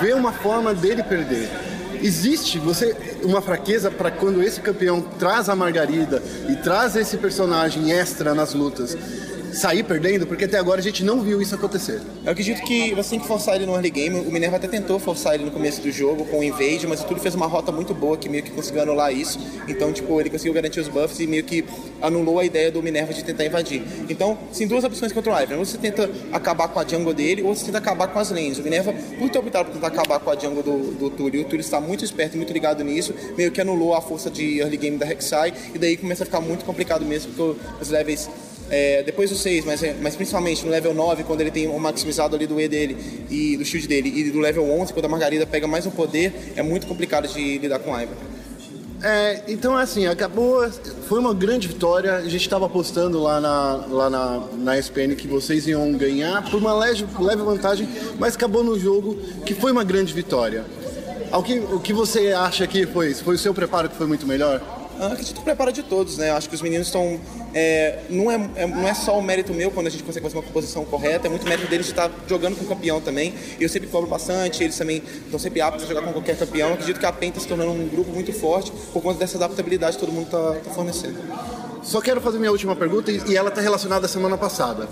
ver 0.00 0.14
uma 0.14 0.32
forma 0.32 0.74
dele 0.74 1.02
perder. 1.02 1.48
Existe 2.02 2.58
você 2.58 2.94
uma 3.24 3.42
fraqueza 3.42 3.90
para 3.90 4.10
quando 4.10 4.42
esse 4.42 4.60
campeão 4.60 5.00
traz 5.00 5.48
a 5.48 5.56
Margarida 5.56 6.22
e 6.48 6.54
traz 6.56 6.94
esse 6.94 7.16
personagem 7.16 7.92
extra 7.92 8.34
nas 8.34 8.54
lutas 8.54 8.96
sair 9.52 9.82
perdendo? 9.82 10.26
Porque 10.26 10.44
até 10.44 10.58
agora 10.58 10.80
a 10.80 10.82
gente 10.82 11.04
não 11.04 11.20
viu 11.20 11.40
isso 11.40 11.54
acontecer. 11.54 12.00
Eu 12.24 12.32
acredito 12.32 12.62
que 12.62 12.94
você 12.94 13.10
tem 13.10 13.20
que 13.20 13.26
forçar 13.26 13.56
ele 13.56 13.66
no 13.66 13.72
early 13.72 13.90
game. 13.90 14.20
O 14.20 14.30
Minerva 14.30 14.56
até 14.56 14.68
tentou 14.68 14.98
forçar 14.98 15.34
ele 15.34 15.44
no 15.44 15.50
começo 15.50 15.80
do 15.80 15.90
jogo 15.90 16.24
com 16.26 16.40
o 16.40 16.44
Invade, 16.44 16.86
mas 16.86 17.00
o 17.00 17.04
Túlio 17.04 17.22
fez 17.22 17.34
uma 17.34 17.46
rota 17.46 17.72
muito 17.72 17.94
boa 17.94 18.16
que 18.16 18.28
meio 18.28 18.42
que 18.42 18.50
conseguiu 18.50 18.82
anular 18.82 19.12
isso. 19.12 19.38
Então, 19.66 19.92
tipo, 19.92 20.20
ele 20.20 20.30
conseguiu 20.30 20.52
garantir 20.52 20.80
os 20.80 20.88
buffs 20.88 21.20
e 21.20 21.26
meio 21.26 21.44
que 21.44 21.64
anulou 22.00 22.38
a 22.38 22.44
ideia 22.44 22.70
do 22.70 22.82
Minerva 22.82 23.12
de 23.12 23.24
tentar 23.24 23.44
invadir. 23.44 23.82
Então, 24.08 24.38
tem 24.56 24.66
duas 24.66 24.84
opções 24.84 25.12
contra 25.12 25.32
o 25.32 25.40
Ivern. 25.40 25.58
Ou 25.58 25.64
você 25.64 25.78
tenta 25.78 26.10
acabar 26.32 26.68
com 26.68 26.80
a 26.80 26.86
jungle 26.86 27.14
dele, 27.14 27.42
ou 27.42 27.54
você 27.54 27.66
tenta 27.66 27.78
acabar 27.78 28.08
com 28.08 28.18
as 28.18 28.30
lanes. 28.30 28.58
O 28.58 28.62
Minerva, 28.62 28.92
por 29.18 29.28
ter 29.30 29.38
optado 29.38 29.66
por 29.66 29.74
tentar 29.74 29.88
acabar 29.88 30.20
com 30.20 30.30
a 30.30 30.36
jungle 30.36 30.62
do, 30.62 30.92
do 30.94 31.10
Túlio, 31.10 31.42
o 31.42 31.44
Túlio 31.44 31.60
está 31.60 31.80
muito 31.80 32.04
esperto 32.04 32.34
e 32.34 32.36
muito 32.36 32.52
ligado 32.52 32.82
nisso, 32.84 33.14
meio 33.36 33.50
que 33.50 33.60
anulou 33.60 33.94
a 33.94 34.00
força 34.00 34.30
de 34.30 34.58
early 34.58 34.76
game 34.76 34.96
da 34.96 35.06
Rek'Sai, 35.06 35.52
e 35.74 35.78
daí 35.78 35.96
começa 35.96 36.22
a 36.22 36.26
ficar 36.26 36.40
muito 36.40 36.64
complicado 36.64 37.04
mesmo, 37.04 37.32
porque 37.32 37.60
os 37.80 37.88
levels 37.88 38.28
é, 38.70 39.02
depois 39.02 39.30
do 39.30 39.36
6, 39.36 39.64
mas, 39.64 39.82
é- 39.82 39.94
mas 40.00 40.14
principalmente 40.16 40.64
no 40.64 40.70
level 40.70 40.92
9, 40.94 41.24
quando 41.24 41.40
ele 41.40 41.50
tem 41.50 41.66
o 41.68 41.78
maximizado 41.78 42.36
ali 42.36 42.46
do 42.46 42.60
E 42.60 42.68
dele 42.68 42.96
e 43.30 43.56
do 43.56 43.64
shield 43.64 43.86
dele, 43.88 44.12
e 44.14 44.30
do 44.30 44.40
level 44.40 44.68
11, 44.70 44.92
quando 44.92 45.06
a 45.06 45.08
Margarida 45.08 45.46
pega 45.46 45.66
mais 45.66 45.86
um 45.86 45.90
poder, 45.90 46.52
é 46.56 46.62
muito 46.62 46.86
complicado 46.86 47.26
de 47.28 47.58
lidar 47.58 47.78
com 47.78 47.90
Ivern. 47.90 48.16
É, 49.00 49.42
então 49.46 49.76
assim, 49.76 50.06
acabou. 50.06 50.68
Foi 51.08 51.20
uma 51.20 51.32
grande 51.32 51.68
vitória. 51.68 52.14
A 52.16 52.22
gente 52.24 52.42
estava 52.42 52.66
apostando 52.66 53.22
lá 53.22 53.40
na, 53.40 53.86
lá 53.88 54.10
na, 54.10 54.42
na 54.58 54.78
SPN 54.78 55.14
que 55.14 55.28
vocês 55.28 55.68
iam 55.68 55.92
ganhar 55.92 56.42
por 56.50 56.58
uma 56.58 56.74
leve, 56.74 57.06
leve 57.20 57.42
vantagem, 57.42 57.88
mas 58.18 58.34
acabou 58.34 58.64
no 58.64 58.76
jogo 58.78 59.16
que 59.46 59.54
foi 59.54 59.70
uma 59.70 59.84
grande 59.84 60.12
vitória. 60.12 60.64
O 61.32 61.42
que, 61.42 61.58
o 61.60 61.78
que 61.78 61.92
você 61.92 62.32
acha 62.32 62.66
que 62.66 62.86
foi? 62.86 63.14
Foi 63.14 63.36
o 63.36 63.38
seu 63.38 63.54
preparo 63.54 63.88
que 63.88 63.96
foi 63.96 64.06
muito 64.06 64.26
melhor? 64.26 64.60
Eu 64.98 65.06
acredito 65.06 65.34
que 65.34 65.40
o 65.40 65.44
preparo 65.44 65.70
de 65.72 65.84
todos, 65.84 66.18
né? 66.18 66.32
Acho 66.32 66.48
que 66.48 66.56
os 66.56 66.62
meninos 66.62 66.88
estão. 66.88 67.20
É, 67.58 67.98
não, 68.08 68.30
é, 68.30 68.34
é- 68.56 68.66
não 68.66 68.86
é 68.86 68.94
só 68.94 69.18
o 69.18 69.22
mérito 69.22 69.52
meu 69.52 69.70
quando 69.70 69.88
a 69.88 69.90
gente 69.90 70.04
consegue 70.04 70.24
fazer 70.24 70.36
uma 70.36 70.44
composição 70.44 70.84
correta, 70.84 71.26
é 71.26 71.30
muito 71.30 71.44
mérito 71.46 71.68
deles 71.68 71.86
de 71.86 71.92
estar 71.92 72.10
jogando 72.28 72.56
com 72.56 72.64
o 72.64 72.68
campeão 72.68 73.00
também. 73.00 73.34
Eu 73.58 73.68
sempre 73.68 73.88
cobro 73.88 74.08
bastante, 74.08 74.62
eles 74.62 74.76
também 74.78 75.02
estão 75.24 75.38
sempre 75.38 75.60
aptos 75.60 75.84
a 75.84 75.88
jogar 75.88 76.02
com 76.02 76.12
qualquer 76.12 76.36
campeão. 76.36 76.68
Eu 76.68 76.74
acredito 76.74 77.00
que 77.00 77.06
a 77.06 77.12
PEN 77.12 77.30
está 77.30 77.40
se 77.40 77.48
tornando 77.48 77.72
um 77.72 77.88
grupo 77.88 78.12
muito 78.12 78.32
forte 78.32 78.70
por 78.92 79.02
conta 79.02 79.18
dessa 79.18 79.36
adaptabilidade 79.36 79.96
que 79.96 80.00
todo 80.00 80.12
mundo 80.12 80.26
está 80.26 80.70
fornecendo. 80.72 81.18
Só 81.88 82.02
quero 82.02 82.20
fazer 82.20 82.38
minha 82.38 82.52
última 82.52 82.76
pergunta 82.76 83.10
e 83.10 83.34
ela 83.34 83.48
está 83.48 83.62
relacionada 83.62 84.04
à 84.04 84.08
semana 84.10 84.36
passada. 84.36 84.86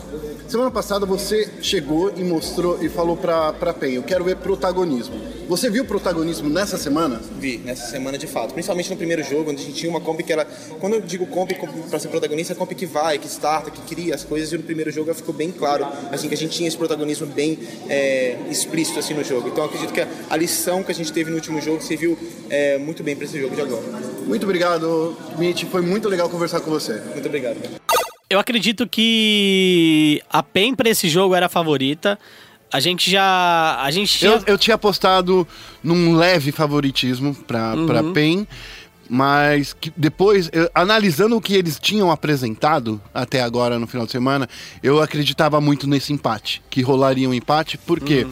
Semana 0.49 0.71
passada 0.71 1.05
você 1.05 1.47
chegou 1.61 2.11
e 2.17 2.25
mostrou 2.25 2.83
e 2.83 2.89
falou 2.89 3.19
pra 3.19 3.53
PEN, 3.79 3.97
eu 3.97 4.03
quero 4.03 4.25
ver 4.25 4.37
protagonismo. 4.37 5.15
Você 5.47 5.71
viu 5.71 5.85
protagonismo 5.85 6.49
nessa 6.49 6.77
semana? 6.77 7.21
Vi, 7.39 7.59
nessa 7.59 7.89
semana 7.89 8.17
de 8.17 8.27
fato. 8.27 8.53
Principalmente 8.53 8.91
no 8.91 8.97
primeiro 8.97 9.23
jogo, 9.23 9.51
onde 9.51 9.63
a 9.63 9.65
gente 9.65 9.77
tinha 9.77 9.91
uma 9.91 10.01
comp 10.01 10.21
que 10.21 10.33
ela. 10.33 10.45
Quando 10.81 10.95
eu 10.95 11.01
digo 11.01 11.27
comp 11.27 11.53
pra 11.89 11.99
ser 11.99 12.09
protagonista, 12.09 12.53
é 12.53 12.57
comp 12.57 12.73
que 12.73 12.87
vai, 12.87 13.19
que 13.19 13.29
starta, 13.29 13.71
que 13.71 13.81
cria 13.83 14.15
as 14.15 14.25
coisas, 14.25 14.53
e 14.53 14.57
no 14.57 14.65
primeiro 14.65 14.91
jogo 14.91 15.13
ficou 15.15 15.35
bem 15.35 15.53
claro, 15.53 15.87
assim, 16.11 16.29
que 16.29 16.35
a 16.35 16.37
gente 16.37 16.57
tinha 16.57 16.67
esse 16.67 16.77
protagonismo 16.77 17.27
bem 17.27 17.59
é, 17.89 18.39
explícito 18.51 18.99
assim 18.99 19.15
no 19.15 19.23
jogo. 19.23 19.49
Então 19.49 19.65
eu 19.65 19.67
acredito 19.67 19.93
que 19.93 20.01
a, 20.01 20.37
lição 20.37 20.83
que 20.83 20.91
a 20.91 20.95
gente 20.95 21.13
teve 21.13 21.31
no 21.31 21.37
último 21.37 21.61
jogo 21.61 21.81
serviu 21.81 22.19
é, 22.51 22.79
muito 22.79 23.05
bem 23.05 23.15
pra 23.15 23.25
esse 23.25 23.41
jogo 23.41 23.55
de 23.55 23.61
agora. 23.61 23.85
Muito 24.27 24.43
obrigado, 24.45 25.17
Mitch. 25.39 25.65
Foi 25.65 25.81
muito 25.81 26.09
legal 26.09 26.29
conversar 26.29 26.61
com 26.61 26.71
você. 26.71 26.86
Muito 26.93 27.27
obrigado. 27.27 27.57
Eu 28.29 28.39
acredito 28.39 28.87
que 28.89 30.21
a 30.31 30.43
PEN 30.43 30.75
pra 30.75 30.89
esse 30.89 31.09
jogo 31.09 31.35
era 31.35 31.47
a 31.47 31.49
favorita. 31.49 32.19
A 32.73 32.81
gente 32.81 33.09
já. 33.11 33.79
A 33.81 33.91
gente 33.91 34.19
tinha. 34.19 34.33
Eu, 34.33 34.43
eu 34.47 34.59
tinha 34.59 34.75
apostado 34.75 35.47
num 35.83 36.17
leve 36.17 36.51
favoritismo 36.51 37.35
pra, 37.35 37.75
pra 37.87 38.03
PEN, 38.13 38.47
mas 39.09 39.73
que 39.73 39.93
depois, 39.97 40.51
eu- 40.53 40.69
analisando 40.75 41.37
o 41.37 41.41
que 41.41 41.55
eles 41.55 41.79
tinham 41.79 42.11
apresentado 42.11 43.01
até 43.15 43.41
agora 43.41 43.79
no 43.79 43.87
final 43.87 44.05
de 44.05 44.11
semana, 44.13 44.49
eu 44.83 45.01
acreditava 45.01 45.61
muito 45.61 45.87
nesse 45.87 46.13
empate, 46.13 46.61
que 46.69 46.83
rolaria 46.83 47.29
um 47.29 47.35
empate, 47.35 47.79
porque 47.79 48.27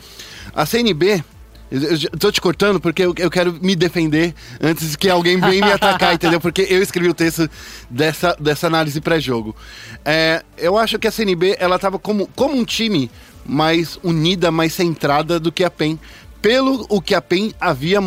a 0.52 0.66
CNB. 0.66 1.22
Eu 1.70 1.80
eu 2.12 2.18
tô 2.18 2.30
te 2.30 2.40
cortando 2.40 2.78
porque 2.78 3.02
eu, 3.02 3.14
eu 3.18 3.30
quero 3.30 3.58
me 3.60 3.74
defender 3.74 4.34
antes 4.60 4.96
que 4.96 5.08
alguém 5.08 5.40
venha 5.40 5.66
me 5.66 5.72
atacar, 5.72 6.14
entendeu? 6.14 6.40
Porque 6.40 6.66
eu 6.68 6.82
escrevi 6.82 7.08
o 7.08 7.14
texto 7.14 7.48
dessa, 7.90 8.36
dessa 8.38 8.66
análise 8.66 9.00
pré-jogo. 9.00 9.56
É, 10.04 10.42
eu 10.56 10.78
acho 10.78 10.98
que 10.98 11.08
a 11.08 11.10
CNB, 11.10 11.56
ela 11.58 11.78
tava 11.78 11.98
como, 11.98 12.28
como 12.34 12.56
um 12.56 12.64
time 12.64 13.10
mais 13.44 13.98
unida, 14.02 14.50
mais 14.50 14.72
centrada 14.72 15.38
do 15.38 15.52
que 15.52 15.64
a 15.64 15.70
PEN. 15.70 15.98
Pelo 16.44 16.84
o 16.90 17.00
que 17.00 17.14
a 17.14 17.22
PEN 17.22 17.54
havia 17.58 17.98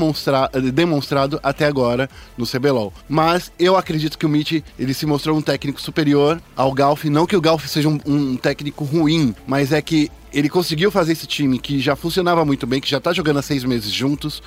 demonstrado 0.72 1.40
até 1.42 1.66
agora 1.66 2.08
no 2.38 2.46
CBLOL. 2.46 2.94
Mas 3.10 3.52
eu 3.58 3.76
acredito 3.76 4.16
que 4.16 4.28
o 4.28 4.30
Mitch 4.30 4.62
ele 4.78 4.94
se 4.94 5.08
mostrou 5.08 5.36
um 5.36 5.42
técnico 5.42 5.82
superior 5.82 6.40
ao 6.56 6.72
Galf. 6.72 7.06
Não 7.06 7.26
que 7.26 7.36
o 7.36 7.42
Galf 7.42 7.66
seja 7.66 7.90
um, 7.90 8.00
um 8.06 8.38
técnico 8.38 8.84
ruim, 8.84 9.34
mas 9.48 9.72
é 9.72 9.82
que 9.82 10.12
ele 10.32 10.50
conseguiu 10.50 10.92
fazer 10.92 11.14
esse 11.14 11.26
time 11.26 11.58
que 11.58 11.80
já 11.80 11.96
funcionava 11.96 12.46
muito 12.46 12.68
bem, 12.68 12.80
que 12.80 12.88
já 12.88 13.00
tá 13.00 13.12
jogando 13.12 13.40
há 13.40 13.42
seis 13.42 13.64
meses 13.64 13.92
juntos, 13.92 14.44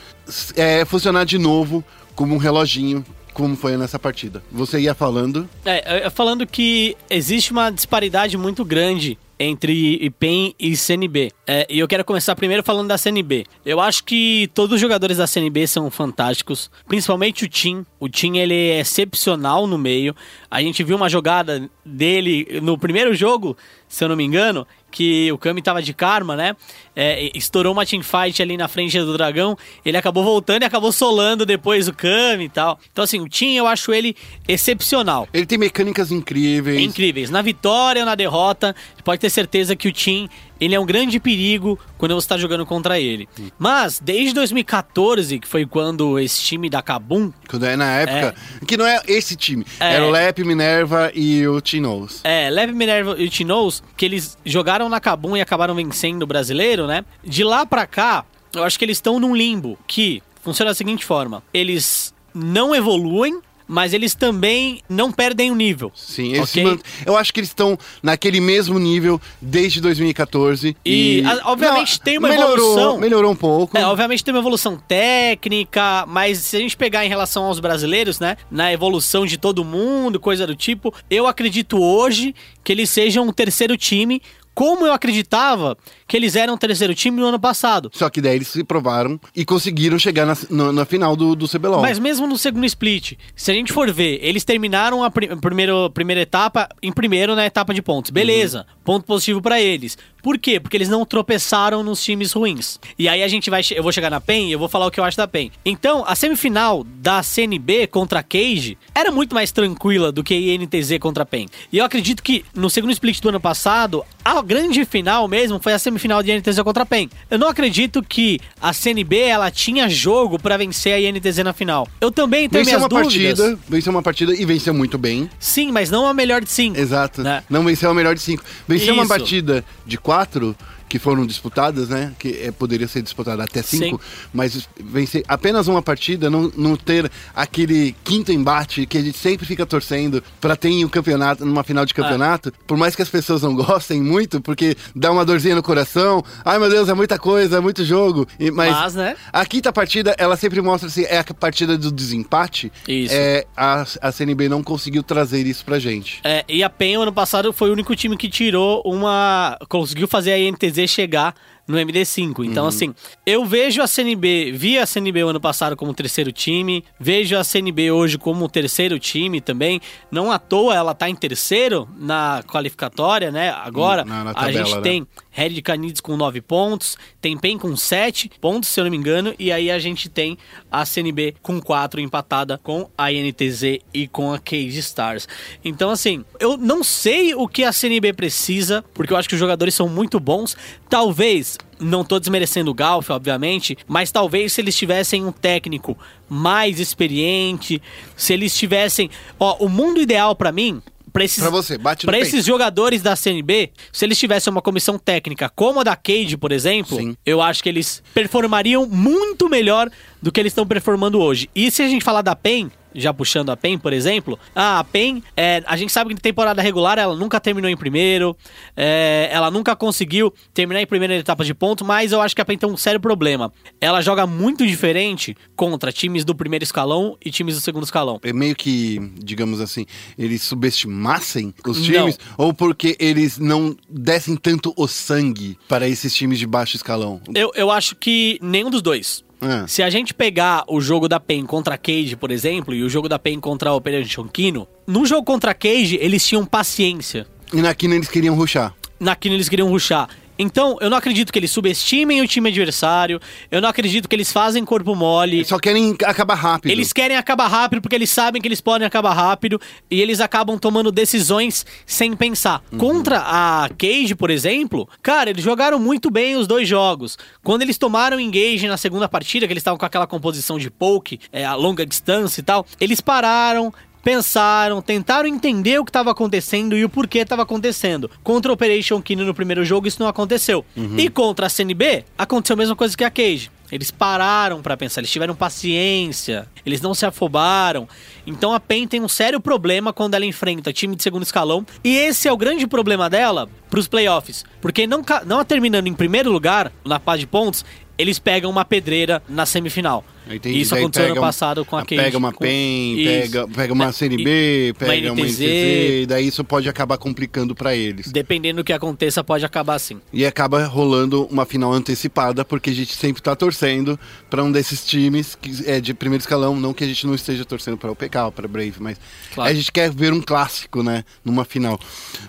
é, 0.55 0.85
funcionar 0.85 1.25
de 1.25 1.37
novo 1.37 1.83
como 2.15 2.33
um 2.37 2.39
reloginho, 2.39 3.05
como 3.35 3.57
foi 3.57 3.77
nessa 3.77 3.99
partida. 3.99 4.41
Você 4.53 4.79
ia 4.79 4.95
falando. 4.95 5.49
É, 5.65 6.07
é, 6.07 6.11
falando 6.11 6.47
que 6.47 6.97
existe 7.11 7.51
uma 7.51 7.71
disparidade 7.71 8.37
muito 8.37 8.65
grande 8.65 9.19
entre 9.43 10.11
PEN 10.19 10.55
e 10.61 10.77
CNB. 10.77 11.33
É, 11.47 11.67
e 11.71 11.79
eu 11.79 11.89
quero 11.89 12.05
começar 12.05 12.37
primeiro 12.37 12.63
falando 12.63 12.89
da 12.89 12.99
CNB. 12.99 13.47
Eu 13.65 13.81
acho 13.81 14.05
que 14.05 14.51
todos 14.53 14.75
os 14.75 14.81
jogadores 14.81 15.17
da 15.17 15.27
CNB 15.27 15.67
são 15.67 15.91
fantásticos, 15.91 16.71
principalmente 16.87 17.47
o 17.47 17.49
Tim. 17.49 17.87
O 17.99 18.07
Tim 18.07 18.37
ele 18.37 18.55
é 18.55 18.81
excepcional 18.81 19.67
no 19.67 19.79
meio. 19.79 20.15
A 20.51 20.61
gente 20.61 20.85
viu 20.85 20.95
uma 20.95 21.09
jogada 21.09 21.71
dele 21.83 22.61
no 22.63 22.77
primeiro 22.77 23.15
jogo, 23.15 23.57
se 23.89 24.05
eu 24.05 24.11
não 24.11 24.17
me 24.17 24.25
engano, 24.25 24.67
que 24.91 25.31
o 25.33 25.39
Kami 25.39 25.63
tava 25.63 25.81
de 25.83 25.95
karma, 25.95 26.37
né? 26.37 26.57
É, 26.95 27.31
estourou 27.35 27.73
uma 27.73 27.87
teamfight 27.87 28.43
ali 28.43 28.57
na 28.57 28.69
frente 28.69 28.99
do 28.99 29.13
dragão. 29.13 29.57
Ele 29.85 29.97
acabou 29.97 30.25
voltando 30.25 30.63
e 30.63 30.65
acabou 30.65 30.93
solando 30.93 31.47
depois 31.47 31.89
o 31.89 31.93
Kami 31.93 32.45
e 32.45 32.49
tal. 32.49 32.79
Então, 32.93 33.05
assim, 33.05 33.21
o 33.21 33.29
Tim 33.29 33.55
eu 33.55 33.67
acho 33.67 33.93
ele 33.93 34.17
excepcional. 34.49 35.29
Ele 35.33 35.47
tem 35.47 35.59
mecânicas 35.59 36.11
incríveis. 36.11 36.81
Incríveis. 36.83 37.31
Na 37.31 37.43
vitória 37.43 38.03
ou 38.03 38.07
na 38.07 38.15
derrota, 38.15 38.75
pode 39.05 39.21
ter 39.21 39.31
certeza 39.31 39.77
que 39.77 39.89
o 39.89 39.93
Tim 39.93 40.29
ele 40.61 40.75
é 40.75 40.81
um 40.81 40.85
grande 40.85 41.19
perigo 41.19 41.79
quando 41.97 42.15
você 42.15 42.25
está 42.25 42.37
jogando 42.37 42.67
contra 42.67 43.01
ele. 43.01 43.29
Mas, 43.59 43.99
desde 43.99 44.35
2014, 44.35 45.39
que 45.39 45.49
foi 45.49 45.65
quando 45.67 46.19
esse 46.19 46.43
time 46.43 46.69
da 46.69 46.83
Kabum 46.83 47.33
Quando 47.49 47.65
é 47.65 47.77
na 47.77 47.91
época. 47.93 48.35
Que 48.67 48.77
não 48.77 48.87
é 48.87 49.01
esse 49.07 49.37
time. 49.37 49.65
É. 49.79 49.95
Era 49.95 50.07
o 50.07 50.11
Lep, 50.11 50.45
Minerva 50.45 51.11
e 51.15 51.47
o 51.49 51.61
Tinoz. 51.61 52.21
É, 52.25 52.51
Leve 52.51 52.73
Minerva 52.73 53.17
e 53.19 53.25
o 53.25 53.31
Tinoz, 53.31 53.83
que 53.97 54.05
eles 54.05 54.37
jogaram 54.45 54.89
na 54.89 55.01
Kabum 55.01 55.37
e 55.37 55.41
acabaram 55.41 55.75
vencendo 55.75 56.23
o 56.23 56.27
brasileiro, 56.27 56.87
né? 56.87 57.05
De 57.25 57.43
lá 57.43 57.65
pra 57.65 57.87
cá, 57.87 58.25
eu 58.55 58.65
acho 58.65 58.79
que 58.79 58.85
eles 58.85 58.99
estão 58.99 59.19
num 59.19 59.35
limbo 59.35 59.79
que 59.87 60.23
funciona 60.43 60.71
da 60.71 60.75
seguinte 60.75 61.05
forma: 61.05 61.43
eles 61.53 62.15
não 62.35 62.75
evoluem, 62.75 63.41
mas 63.73 63.93
eles 63.95 64.15
também 64.15 64.81
não 64.89 65.13
perdem 65.13 65.51
o 65.51 65.55
nível. 65.55 65.93
Sim, 65.95 66.35
eles 66.35 66.51
se 66.51 66.61
ok? 66.61 66.65
man- 66.73 66.79
eu 67.07 67.17
acho 67.17 67.33
que 67.33 67.39
eles 67.39 67.51
estão 67.51 67.79
naquele 68.03 68.41
mesmo 68.41 68.79
nível 68.79 69.21
desde 69.41 69.81
2014. 69.81 70.77
E, 70.85 71.23
a- 71.25 71.51
obviamente, 71.53 72.01
tem 72.01 72.19
uma 72.19 72.29
melhorou, 72.29 72.55
evolução. 72.57 72.99
Melhorou 72.99 73.31
um 73.33 73.37
pouco. 73.37 73.79
É, 73.79 73.87
obviamente 73.87 74.25
tem 74.25 74.35
uma 74.35 74.41
evolução 74.41 74.77
técnica, 74.77 76.05
mas 76.09 76.39
se 76.39 76.57
a 76.57 76.61
gente 76.61 76.77
pegar 76.77 77.05
em 77.05 77.09
relação 77.09 77.45
aos 77.45 77.61
brasileiros, 77.61 78.19
né, 78.19 78.37
na 78.51 78.73
evolução 78.73 79.25
de 79.25 79.37
todo 79.39 79.65
mundo, 79.65 80.19
coisa 80.19 80.47
do 80.47 80.57
tipo, 80.57 80.93
eu 81.09 81.27
acredito 81.27 81.79
hoje 81.81 82.35
que 82.65 82.73
eles 82.73 82.91
sejam 82.91 83.27
um 83.27 83.33
terceiro 83.33 83.77
time, 83.77 84.21
como 84.55 84.87
eu 84.87 84.93
acreditava 84.93 85.77
que 86.07 86.17
eles 86.17 86.35
eram 86.37 86.55
um 86.55 86.57
terceiro 86.59 86.95
time 86.95 87.19
no 87.21 87.27
ano 87.27 87.39
passado. 87.39 87.91
Só 87.95 88.11
que 88.11 88.21
daí 88.21 88.37
eles 88.37 88.49
se 88.49 88.65
provaram 88.65 89.19
e 89.35 89.45
conseguiram 89.45 89.99
chegar 89.99 90.27
na, 90.27 90.37
na- 90.51 90.73
na 90.73 90.85
final 90.85 91.15
do, 91.17 91.35
do 91.37 91.49
CBLOL. 91.49 91.81
Mas 91.81 91.99
mesmo 91.99 92.27
no 92.27 92.37
segundo 92.37 92.67
split, 92.67 93.13
se 93.37 93.51
a 93.51 93.55
gente 93.55 93.73
for 93.73 93.91
ver, 93.93 94.19
eles 94.23 94.45
terminaram 94.45 95.03
a 95.05 95.11
pri- 95.11 95.35
primeiro, 95.37 95.89
primeira 95.91 96.21
etapa 96.23 96.69
em 96.83 96.93
primeiro 96.93 97.35
na 97.35 97.47
etapa 97.47 97.73
de 97.73 97.81
pontos. 97.81 98.11
Beleza, 98.11 98.67
ponto 98.85 99.05
positivo 99.07 99.41
pra 99.41 99.61
eles. 99.61 99.97
Por 100.23 100.37
quê? 100.37 100.61
Porque 100.61 100.77
eles 100.77 100.89
não 100.91 101.07
tropeçaram 101.07 101.83
nos 101.83 102.03
times 102.05 102.33
ruins. 102.33 102.79
E 102.99 103.09
aí 103.09 103.23
a 103.23 103.29
gente 103.29 103.49
vai, 103.49 103.63
eu 103.75 103.83
vou 103.83 103.91
chegar 103.93 104.11
na 104.11 104.21
PEN 104.21 104.49
e 104.49 104.53
eu 104.53 104.59
vou 104.59 104.69
falar 104.69 104.87
o 104.87 104.91
que 104.91 105.01
eu 105.01 105.05
acho 105.05 105.17
da 105.17 105.27
PEN. 105.27 105.51
Então, 105.65 106.05
a 106.07 106.15
semifinal 106.15 106.85
da 106.85 107.23
CNB 107.23 107.87
contra 107.87 108.19
a 108.19 108.23
Cage 108.23 108.77
era 108.95 109.11
muito 109.11 109.35
mais 109.35 109.51
tranquila 109.51 110.13
do 110.13 110.23
que 110.23 110.35
a 110.35 110.37
INTZ 110.55 110.99
contra 111.01 111.23
a 111.23 111.27
PEN. 111.27 111.47
E 111.73 111.79
eu 111.79 111.85
acredito 111.87 112.23
que 112.23 112.45
no 112.55 112.69
segundo 112.69 112.91
split 112.93 113.19
do 113.21 113.31
ano 113.31 113.41
passado, 113.41 114.05
a 114.23 114.40
grande 114.43 114.85
final 114.85 115.27
mesmo 115.29 115.61
foi 115.63 115.73
a 115.73 115.79
semifinal 115.79 116.23
de 116.23 116.33
INTZ 116.33 116.61
contra 116.63 116.83
a 116.83 116.87
PEN. 116.87 117.09
Eu 117.31 117.39
não 117.39 117.49
acredito 117.49 118.03
que 118.03 118.39
a 118.61 118.73
CNB 118.73 119.19
ela 119.19 119.51
tinha 119.51 119.89
jogo 119.89 120.39
pra 120.39 120.57
vencer 120.57 120.93
a 120.95 121.01
INTZ 121.01 121.39
na 121.39 121.53
final. 121.53 121.87
Eu 122.01 122.11
também 122.11 122.49
tenho 122.49 122.65
venceu 122.65 122.79
minhas 122.79 122.83
uma 122.93 123.03
dúvidas. 123.03 123.39
partida, 123.39 123.59
venceu 123.69 123.93
uma 123.93 124.03
partida 124.03 124.35
e 124.35 124.45
venceu 124.45 124.75
muito 124.75 124.99
bem. 124.99 125.29
Sim, 125.39 125.71
mas 125.73 125.91
não 125.91 126.07
a 126.07 126.15
melhor 126.15 126.41
de 126.43 126.51
cinco. 126.51 126.79
Exato. 126.79 127.23
né? 127.23 127.43
Não 127.49 127.65
venceu 127.65 127.91
a 127.91 127.95
melhor 127.95 128.15
de 128.15 128.21
cinco. 128.21 128.43
Venceu 128.67 128.95
uma 128.95 129.03
Isso. 129.03 129.09
partida 129.09 129.65
de 129.87 129.99
quatro 129.99 130.57
que 130.91 130.99
foram 130.99 131.25
disputadas, 131.25 131.89
né? 131.89 132.13
Que 132.19 132.43
é, 132.43 132.51
poderia 132.51 132.89
ser 132.89 133.01
disputada 133.01 133.45
até 133.45 133.63
cinco, 133.63 134.03
Sim. 134.03 134.29
mas 134.35 134.69
vencer 134.83 135.23
apenas 135.29 135.69
uma 135.69 135.81
partida, 135.81 136.29
não, 136.29 136.53
não 136.57 136.75
ter 136.77 137.09
aquele 137.35 137.95
quinto 138.03 138.33
embate 138.33 138.85
que 138.87 138.99
a 138.99 139.01
gente 139.01 139.17
sempre 139.17 139.47
fica 139.47 139.65
torcendo 139.65 140.21
pra 140.41 140.57
ter 140.57 140.69
em 140.69 140.85
um 140.85 140.89
campeonato, 140.89 141.47
numa 141.47 141.63
final 141.63 141.87
de 141.87 141.95
campeonato, 141.95 142.53
por 142.67 142.77
mais 142.77 142.97
que 142.97 143.03
as 143.03 143.09
pessoas 143.09 143.43
não 143.43 143.55
gostem 143.55 144.03
muito, 144.03 144.41
porque 144.41 144.77
dá 144.95 145.13
uma 145.13 145.25
dorzinha 145.25 145.55
no 145.55 145.63
coração. 145.63 146.25
Ai 146.45 146.59
meu 146.59 146.69
Deus, 146.69 146.89
é 146.89 146.95
muita 146.95 147.19
coisa, 147.21 147.59
é 147.59 147.61
muito 147.61 147.85
jogo. 147.85 148.27
E- 148.39 148.51
mas, 148.51 148.73
Mas, 148.73 148.95
né? 148.97 149.17
a 149.33 149.47
quinta 149.47 149.73
partida, 149.73 150.13
ela 150.19 150.37
sempre 150.37 150.61
mostra 150.61 150.89
assim, 150.89 151.05
é 151.05 151.19
a 151.21 151.25
partida 151.25 151.79
do 151.79 151.93
desempate. 151.93 152.73
Isso. 152.89 153.15
É, 153.15 153.47
a, 153.57 153.87
a 154.03 154.11
CNB 154.11 154.49
não 154.49 154.61
conseguiu 154.61 155.05
trazer 155.05 155.47
isso 155.47 155.65
pra 155.65 155.79
gente. 155.79 156.21
É, 156.25 156.45
e 156.49 156.65
a 156.65 156.69
PEN, 156.69 156.97
ano 156.97 157.13
passado, 157.13 157.53
foi 157.53 157.71
o 157.71 157.73
único 157.73 157.95
time 157.95 158.17
que 158.17 158.29
tirou 158.29 158.83
uma. 158.85 159.57
conseguiu 159.69 160.09
fazer 160.09 160.33
a 160.33 160.39
INTZ 160.81 160.91
chegar 160.91 161.35
no 161.69 161.77
MD5. 161.79 162.45
Então, 162.45 162.67
assim, 162.67 162.93
eu 163.25 163.45
vejo 163.45 163.81
a 163.81 163.87
CNB, 163.87 164.51
vi 164.53 164.77
a 164.77 164.85
CNB 164.85 165.23
o 165.23 165.29
ano 165.29 165.41
passado 165.41 165.77
como 165.77 165.95
terceiro 165.95 166.33
time, 166.33 166.85
vejo 166.99 167.37
a 167.37 167.45
CNB 167.45 167.93
hoje 167.93 168.19
como 168.19 168.49
terceiro 168.49 168.99
time 168.99 169.41
também. 169.41 169.81
Não 170.11 170.33
à 170.33 170.39
toa 170.39 170.75
ela 170.75 170.95
tá 170.95 171.09
em 171.09 171.15
terceiro 171.15 171.89
na 171.97 172.43
qualificatória, 172.49 173.31
né? 173.31 173.51
Agora, 173.51 174.05
Na- 174.05 174.25
na 174.25 174.33
a 174.35 174.51
gente 174.51 174.75
né? 174.75 174.81
tem 174.81 175.07
Red 175.41 175.63
Canids 175.63 176.03
com 176.03 176.19
9 176.19 176.43
pontos, 176.43 176.99
tem 177.19 177.35
PEN 177.35 177.57
com 177.57 177.75
7 177.75 178.31
pontos, 178.39 178.69
se 178.69 178.79
eu 178.79 178.85
não 178.85 178.91
me 178.91 178.97
engano, 178.99 179.35
e 179.39 179.51
aí 179.51 179.71
a 179.71 179.79
gente 179.79 180.11
tem 180.11 180.37
a 180.71 180.85
CNB 180.85 181.35
com 181.41 181.59
4 181.59 181.99
empatada 181.99 182.59
com 182.59 182.91
a 182.97 183.11
INTZ 183.11 183.79
e 183.95 184.07
com 184.07 184.35
a 184.35 184.39
Cage 184.39 184.79
Stars. 184.81 185.27
Então, 185.65 185.89
assim, 185.89 186.27
eu 186.39 186.59
não 186.59 186.85
sei 186.85 187.35
o 187.35 187.49
que 187.49 187.65
a 187.65 187.73
CNB 187.73 188.13
precisa, 188.13 188.85
porque 188.93 189.15
eu 189.15 189.17
acho 189.17 189.31
que 189.31 189.35
os 189.35 189.41
jogadores 189.41 189.75
são 189.75 189.89
muito 189.89 190.21
bons. 190.21 190.55
Talvez, 190.91 191.57
não 191.81 192.05
tô 192.05 192.21
desmerecendo 192.21 192.71
o 192.71 192.75
Galf, 192.75 193.09
obviamente, 193.09 193.79
mas 193.89 194.13
talvez 194.13 194.53
se 194.53 194.61
eles 194.61 194.77
tivessem 194.77 195.25
um 195.25 195.33
técnico 195.33 195.97
mais 196.29 196.79
experiente, 196.79 197.81
se 198.15 198.35
eles 198.35 198.55
tivessem. 198.55 199.09
Ó, 199.39 199.57
o 199.65 199.71
mundo 199.71 200.03
ideal 200.03 200.37
pra 200.37 200.53
mim. 200.53 200.83
Pra 201.13 201.25
esses, 201.25 201.41
Pra 201.41 201.51
você, 201.51 201.77
bate 201.77 202.07
pra 202.07 202.13
peito. 202.17 202.27
esses 202.29 202.45
jogadores 202.45 203.03
da 203.03 203.15
CNB, 203.17 203.71
se 203.93 204.05
eles 204.05 204.19
tivessem 204.19 204.51
uma 204.51 204.63
comissão 204.63 204.99
técnica 204.99 205.49
como 205.55 205.81
a 205.81 205.85
da 205.85 205.97
Cade, 205.97 206.37
por 206.37 206.53
exemplo, 206.53 206.97
Sim. 206.99 207.17
eu 207.27 207.41
acho 207.43 207.63
que 207.63 207.69
eles 207.69 208.03
performariam 208.15 208.87
muito 208.87 209.49
melhor 209.49 209.91
do 210.23 210.31
que 210.31 210.39
eles 210.41 210.51
estão 210.53 210.67
performando 210.67 211.19
hoje. 211.21 211.49
E 211.55 211.71
se 211.71 211.83
a 211.83 211.89
gente 211.89 212.05
falar 212.05 212.23
da 212.23 212.35
PEN, 212.37 212.71
já 212.95 213.13
puxando 213.13 213.51
a 213.51 213.57
PEN, 213.57 213.79
por 213.79 213.93
exemplo, 213.93 214.39
ah, 214.55 214.79
a 214.79 214.85
PEN, 214.85 215.23
é, 215.37 215.63
a 215.67 215.77
gente 215.77 215.93
sabe 215.93 216.15
que 216.15 216.21
temporada 216.21 216.61
regular 216.63 216.99
ela 216.99 217.17
nunca 217.17 217.41
terminou 217.41 217.71
em 217.71 217.77
primeiro, 217.77 218.37
é, 218.77 219.29
ela 219.33 219.51
nunca 219.51 219.75
conseguiu 219.77 220.33
terminar 220.53 220.81
em 220.81 220.87
primeira 220.87 221.15
etapa 221.15 221.45
de 221.45 221.55
ponto, 221.55 221.85
mas 221.85 222.13
eu 222.13 222.21
acho 222.21 222.35
que 222.35 222.41
a 222.41 222.45
PEN 222.45 222.59
tem 222.59 222.69
um 222.69 222.77
sério 222.77 223.01
problema. 223.01 223.53
Ela 223.81 224.01
joga 224.01 224.27
muito 224.27 224.67
diferente 224.67 225.37
contra 225.57 225.93
times 225.93 226.25
do 226.25 226.35
primeiro 226.35 226.63
escalão 226.63 227.17
e 227.25 227.31
times 227.31 227.55
do 227.55 227.61
segundo 227.61 227.85
escalão. 227.85 228.21
É 228.23 228.33
meio 228.33 228.55
que, 228.55 228.99
digamos 229.23 229.61
assim, 229.61 229.87
eles 230.19 230.43
subestimassem 230.43 231.55
os 231.67 231.83
times? 231.83 232.19
Ou 232.37 232.53
porque 232.53 232.97
eles 232.99 233.39
não 233.39 233.77
dessem 233.89 234.37
tanto 234.37 234.73
o 234.77 234.87
sangue 234.87 235.59
para 235.69 235.89
esses 235.89 236.15
times 236.15 236.39
de 236.39 236.47
baixo 236.47 236.77
escalão? 236.77 237.21
Eu, 237.35 237.53
eu 237.55 237.71
acho 237.71 237.97
que 237.97 238.39
nenhum 238.43 238.71
dos 238.71 238.83
dois. 238.83 239.25
É. 239.41 239.67
Se 239.67 239.83
a 239.83 239.91
gente 239.91 240.13
pegar 240.13 240.65
o 240.69 240.81
jogo 240.81 241.09
da 241.09 241.19
PEN 241.19 241.45
contra 241.47 241.75
a 241.75 241.79
Cage, 241.79 242.17
por 242.17 242.31
exemplo, 242.31 242.75
e 242.75 242.83
o 242.83 242.89
jogo 242.89 243.09
da 243.09 243.19
PEN 243.19 243.41
contra 243.41 243.71
a 243.71 243.75
Operation 243.75 244.29
Kino, 244.29 244.69
no 244.87 245.07
jogo 245.07 245.25
contra 245.25 245.53
a 245.53 245.55
Cage, 245.55 245.99
eles 246.01 246.27
tinham 246.27 246.45
paciência. 246.45 247.27
E 247.53 247.61
na 247.61 247.75
quina 247.75 247.95
eles 247.95 248.09
queriam 248.09 248.35
ruxar. 248.35 248.75
Na 248.99 249.17
Kino 249.17 249.35
eles 249.35 249.49
queriam 249.49 249.69
ruxar. 249.69 250.09
Então, 250.43 250.79
eu 250.81 250.89
não 250.89 250.97
acredito 250.97 251.31
que 251.31 251.39
eles 251.39 251.51
subestimem 251.51 252.23
o 252.23 252.27
time 252.27 252.49
adversário, 252.49 253.21
eu 253.51 253.61
não 253.61 253.69
acredito 253.69 254.09
que 254.09 254.17
eles 254.17 254.33
fazem 254.33 254.65
corpo 254.65 254.95
mole. 254.95 255.37
Eles 255.37 255.49
só 255.49 255.59
querem 255.59 255.95
acabar 256.03 256.35
rápido. 256.35 256.71
Eles 256.71 256.95
querem 256.95 257.15
acabar 257.15 257.47
rápido 257.47 257.83
porque 257.83 257.95
eles 257.95 258.09
sabem 258.09 258.41
que 258.41 258.49
eles 258.49 258.61
podem 258.63 258.87
acabar 258.87 259.13
rápido 259.13 259.61
e 259.91 260.01
eles 260.01 260.19
acabam 260.19 260.59
tomando 260.59 260.91
decisões 260.91 261.67
sem 261.85 262.17
pensar. 262.17 262.63
Contra 262.79 263.19
a 263.19 263.69
Cage, 263.77 264.15
por 264.15 264.31
exemplo, 264.31 264.89
cara, 265.03 265.29
eles 265.29 265.45
jogaram 265.45 265.79
muito 265.79 266.11
bem 266.11 266.37
os 266.37 266.47
dois 266.47 266.67
jogos. 266.67 267.19
Quando 267.43 267.61
eles 267.61 267.77
tomaram 267.77 268.19
engage 268.19 268.67
na 268.67 268.79
segunda 268.79 269.07
partida, 269.11 269.47
que 269.47 269.53
eles 269.53 269.61
estavam 269.61 269.77
com 269.77 269.85
aquela 269.85 270.07
composição 270.07 270.59
de 270.59 270.71
poke, 270.71 271.21
é, 271.31 271.45
a 271.45 271.55
longa 271.55 271.85
distância 271.85 272.41
e 272.41 272.45
tal, 272.45 272.65
eles 272.81 273.03
pararam, 273.03 273.71
pensaram, 274.03 274.81
tentaram 274.81 275.29
entender 275.29 275.79
o 275.79 275.85
que 275.85 275.91
estava 275.91 276.11
acontecendo 276.11 276.77
e 276.77 276.85
o 276.85 276.89
porquê 276.89 277.19
estava 277.19 277.43
acontecendo. 277.43 278.11
Contra 278.23 278.51
a 278.51 278.55
Operation 278.55 279.01
Kino 279.01 279.25
no 279.25 279.35
primeiro 279.35 279.65
jogo, 279.65 279.87
isso 279.87 280.01
não 280.01 280.09
aconteceu. 280.09 280.65
E 280.99 281.09
contra 281.09 281.47
a 281.47 281.49
CNB, 281.49 282.05
aconteceu 282.17 282.55
a 282.55 282.57
mesma 282.57 282.77
coisa 282.77 282.97
que 282.97 283.05
a 283.05 283.11
Cage. 283.11 283.51
Eles 283.71 283.91
pararam 283.91 284.61
para 284.61 284.77
pensar, 284.77 285.01
eles 285.01 285.13
tiveram 285.13 285.35
paciência, 285.35 286.49
eles 286.67 286.81
não 286.81 286.93
se 286.93 287.07
afobaram. 287.07 287.89
Então 288.27 288.53
a 288.53 288.59
PEN 288.59 288.87
tem 288.87 289.01
um 289.01 289.09
sério 289.09 289.41
problema 289.41 289.93
quando 289.93 290.15
ela 290.15 290.25
enfrenta 290.25 290.73
time 290.73 290.97
de 290.97 291.03
segundo 291.03 291.23
escalão. 291.23 291.65
E 291.85 291.97
esse 291.97 292.27
é 292.27 292.33
o 292.33 292.37
grande 292.37 292.67
problema 292.67 293.09
dela 293.09 293.49
pros 293.69 293.87
playoffs. 293.87 294.45
Porque 294.61 294.89
não, 294.89 295.05
não 295.25 295.45
terminando 295.45 295.87
em 295.87 295.95
primeiro 295.95 296.33
lugar, 296.33 296.73
na 296.85 296.99
paz 296.99 297.21
de 297.21 297.29
pontos, 297.29 297.65
eles 297.97 298.19
pegam 298.19 298.51
uma 298.51 298.65
pedreira 298.65 299.23
na 299.29 299.47
semifinal. 299.47 300.05
Entendi. 300.31 300.61
Isso 300.61 300.71
Daí 300.75 300.81
aconteceu 300.83 301.07
ano 301.13 301.17
um- 301.17 301.21
passado 301.21 301.65
com 301.65 301.77
a 301.77 301.85
Cage. 301.85 302.01
Pega 302.03 302.19
uma 302.19 302.33
PEN, 302.33 302.97
pega, 303.05 303.49
pega 303.49 303.73
uma 303.73 303.87
Da- 303.87 303.93
CNB, 303.93 304.75
pega 304.79 305.13
uma 305.13 305.21
NTZ. 305.23 305.41
E 305.41 306.07
daí 306.07 306.27
isso 306.29 306.45
pode 306.45 306.69
acabar 306.69 306.97
complicando 306.99 307.55
pra 307.55 307.75
eles. 307.75 308.13
Dependendo 308.13 308.63
do 308.63 308.65
que 308.65 308.73
aconteça, 308.73 309.23
pode 309.25 309.45
acabar 309.45 309.75
assim. 309.75 310.01
E 310.13 310.25
acaba 310.25 310.65
rolando 310.67 311.25
uma 311.27 311.45
final 311.45 311.73
antecipada, 311.73 312.45
porque 312.45 312.71
a 312.71 312.75
gente 312.75 312.95
sempre 312.95 313.21
tá 313.23 313.35
torcendo 313.35 313.99
pra 314.29 314.43
um 314.45 314.53
desses 314.53 314.85
times 314.87 315.35
que 315.35 315.51
é 315.69 315.81
de 315.81 315.93
primeiro 315.95 316.21
escalão, 316.23 316.55
não 316.57 316.73
que 316.73 316.85
a 316.85 316.87
gente 316.87 317.07
não 317.07 317.15
esteja 317.15 317.45
torcendo 317.45 317.77
para 317.77 317.91
o 317.91 317.97
PK 317.97 318.31
para 318.31 318.47
Brave, 318.47 318.75
mas 318.79 318.99
Claro. 319.35 319.51
a 319.51 319.55
gente 319.55 319.73
quer 319.73 319.91
ver 319.91 320.13
um 320.13 320.21
clássico, 320.21 320.83
né, 320.83 321.05
numa 321.25 321.45
final. 321.45 321.79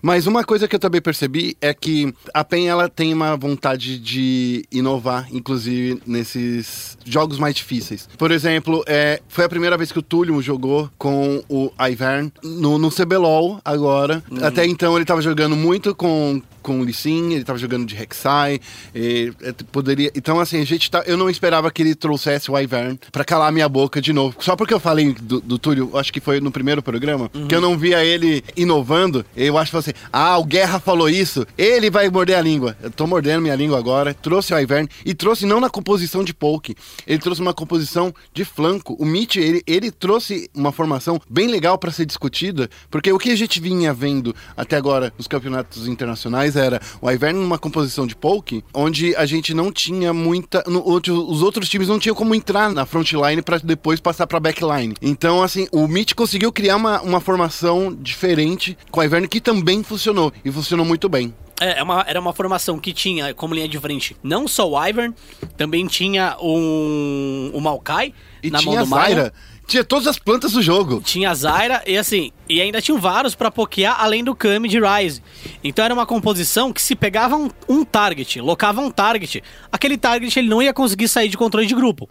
Mas 0.02 0.26
uma 0.28 0.44
coisa 0.44 0.68
que 0.68 0.76
eu 0.76 0.80
também 0.80 1.02
percebi 1.02 1.56
é 1.62 1.74
que 1.74 2.14
a 2.34 2.44
PEN 2.44 2.68
ela 2.68 2.90
tem 2.90 3.14
uma 3.14 3.36
vontade 3.36 4.00
de 4.00 4.66
inovar, 4.72 5.28
inclusive 5.32 6.02
nesses 6.08 6.98
jogos 7.06 7.38
mais 7.38 7.56
difíceis. 7.56 7.91
Por 8.18 8.32
exemplo, 8.32 8.84
é, 8.88 9.22
foi 9.28 9.46
a 9.46 9.50
primeira 9.50 9.78
vez 9.78 9.92
que 9.92 10.00
o 10.00 10.02
Túlio 10.02 10.42
jogou 10.42 10.90
com 10.98 11.44
o 11.50 11.72
Ivern 11.90 12.32
no, 12.44 12.78
no 12.78 12.90
CBLOL 12.90 13.60
agora. 13.64 14.24
Até 14.42 14.66
então 14.66 14.96
ele 14.96 15.06
tava 15.06 15.22
jogando 15.22 15.56
muito 15.56 15.94
com 15.96 16.42
com 16.62 16.80
o 16.80 16.84
Lee 16.84 16.94
Sin, 16.94 17.34
ele 17.34 17.44
tava 17.44 17.60
jogando 17.60 17.86
de 17.86 17.96
Rek'Sai, 17.96 18.60
e, 18.94 19.34
é, 19.42 19.54
poderia... 19.72 20.12
Então, 20.16 20.40
assim, 20.40 20.62
a 20.62 20.66
gente 20.66 20.90
tá... 20.90 21.04
Eu 21.06 21.18
não 21.18 21.30
esperava 21.30 21.72
que 21.72 21.82
ele 21.82 21.96
trouxesse 21.96 22.52
o 22.52 22.58
Ivern 22.58 23.00
pra 23.12 23.24
calar 23.24 23.52
minha 23.52 23.68
boca 23.68 24.02
de 24.02 24.14
novo. 24.14 24.36
Só 24.40 24.56
porque 24.56 24.74
eu 24.74 24.80
falei 24.80 25.14
do, 25.14 25.42
do 25.42 25.58
Túlio, 25.58 25.98
acho 25.98 26.12
que 26.12 26.20
foi 26.20 26.40
no 26.40 26.52
primeiro 26.52 26.82
programa, 26.82 27.30
que 27.48 27.56
eu 27.56 27.62
não 27.62 27.78
via 27.78 28.04
ele 28.04 28.44
inovando, 28.56 29.26
eu 29.36 29.58
acho 29.58 29.72
que 29.72 29.78
assim, 29.78 29.94
ah, 30.12 30.38
o 30.38 30.46
Guerra 30.46 30.80
falou 30.80 31.10
isso, 31.10 31.46
ele 31.58 31.90
vai 31.90 32.10
morder 32.10 32.38
a 32.38 32.42
língua. 32.42 32.76
Eu 32.82 32.92
tô 32.92 33.08
mordendo 33.08 33.42
minha 33.42 33.56
língua 33.56 33.78
agora, 33.78 34.14
trouxe 34.14 34.54
o 34.54 34.60
Ivern, 34.60 34.88
e 35.06 35.14
trouxe 35.14 35.46
não 35.46 35.60
na 35.60 35.70
composição 35.70 36.24
de 36.24 36.34
poke, 36.34 36.76
ele 37.06 37.20
trouxe 37.20 37.42
uma 37.42 37.54
composição 37.54 38.14
de 38.34 38.46
flanco. 38.46 38.96
O 39.00 39.06
Mitch, 39.06 39.38
ele, 39.38 39.64
ele 39.66 39.92
trouxe 39.92 40.50
uma 40.54 40.72
formação 40.72 41.20
bem 41.30 41.48
legal 41.48 41.78
pra 41.78 41.92
ser 41.92 42.06
discutida, 42.06 42.70
porque 42.90 43.12
o 43.12 43.18
que 43.18 43.32
a 43.32 43.36
gente 43.36 43.60
vinha 43.60 43.94
vendo 43.94 44.36
até 44.56 44.76
agora 44.76 45.14
nos 45.18 45.28
campeonatos 45.28 45.88
internacionais 45.88 46.51
era 46.56 46.80
o 47.02 47.10
Ivern 47.10 47.40
numa 47.40 47.58
composição 47.58 48.06
de 48.08 48.16
poke, 48.16 48.64
onde 48.74 49.16
a 49.16 49.26
gente 49.26 49.54
não 49.54 49.72
tinha 49.72 50.14
muita. 50.14 50.64
no- 50.68 50.84
outro- 50.88 51.30
os 51.30 51.42
outros 51.42 51.68
times 51.70 51.88
não 51.88 52.00
tinham 52.00 52.16
como 52.16 52.34
entrar 52.36 52.72
na 52.72 52.86
frontline 52.86 53.42
pra 53.42 53.58
depois 53.58 54.00
passar 54.00 54.28
pra 54.28 54.40
backline. 54.40 54.96
Então, 55.02 55.42
assim, 55.44 55.68
o 55.72 55.88
Mitch 55.88 56.14
conseguiu 56.14 56.52
criar 56.52 56.76
uma, 56.78 57.02
uma 57.02 57.20
formação 57.20 57.96
diferente 58.00 58.78
com 58.90 59.00
o 59.00 59.04
Ivern 59.04 59.28
que 59.28 59.40
também 59.42 59.84
funcionou. 59.84 60.32
E 60.44 60.52
funcionou 60.52 60.86
muito 60.86 61.08
bem. 61.10 61.34
É, 61.60 61.80
é 61.80 61.84
uma- 61.84 62.04
era 62.08 62.20
uma 62.20 62.34
formação 62.34 62.80
que 62.80 62.92
tinha 62.92 63.34
como 63.36 63.54
linha 63.54 63.68
de 63.68 63.80
frente 63.80 64.18
não 64.24 64.48
só 64.48 64.68
o 64.68 64.84
Ivern, 64.88 65.14
também 65.56 65.86
tinha 65.86 66.36
um, 66.42 67.52
o 67.54 67.62
Maokai 67.62 68.14
E 68.42 68.50
na 68.50 68.58
tinha 68.60 68.84
mão 68.84 69.00
do. 69.00 69.34
Tinha 69.72 69.86
todas 69.86 70.06
as 70.06 70.20
plantas 70.20 70.52
do 70.52 70.62
jogo. 70.62 71.00
Tinha 71.02 71.32
a 71.32 71.34
Zyra 71.34 71.82
e 71.88 71.98
assim, 71.98 72.34
e 72.50 72.60
ainda 72.60 72.82
tinha 72.82 72.98
vários 72.98 73.36
pra 73.36 73.50
pokear 73.50 73.96
além 74.02 74.22
do 74.22 74.36
Kami 74.36 74.68
de 74.68 74.78
Rise. 74.78 75.24
Então 75.64 75.86
era 75.86 75.94
uma 75.94 76.06
composição 76.06 76.74
que 76.74 76.82
se 76.82 76.94
pegava 76.94 77.38
um, 77.38 77.50
um 77.70 77.86
target, 77.86 78.42
locava 78.42 78.82
um 78.82 78.92
target, 78.92 79.42
aquele 79.72 79.98
target 79.98 80.38
ele 80.38 80.50
não 80.50 80.62
ia 80.62 80.74
conseguir 80.74 81.08
sair 81.08 81.30
de 81.30 81.38
controle 81.38 81.66
de 81.66 81.74
grupo. 81.74 82.10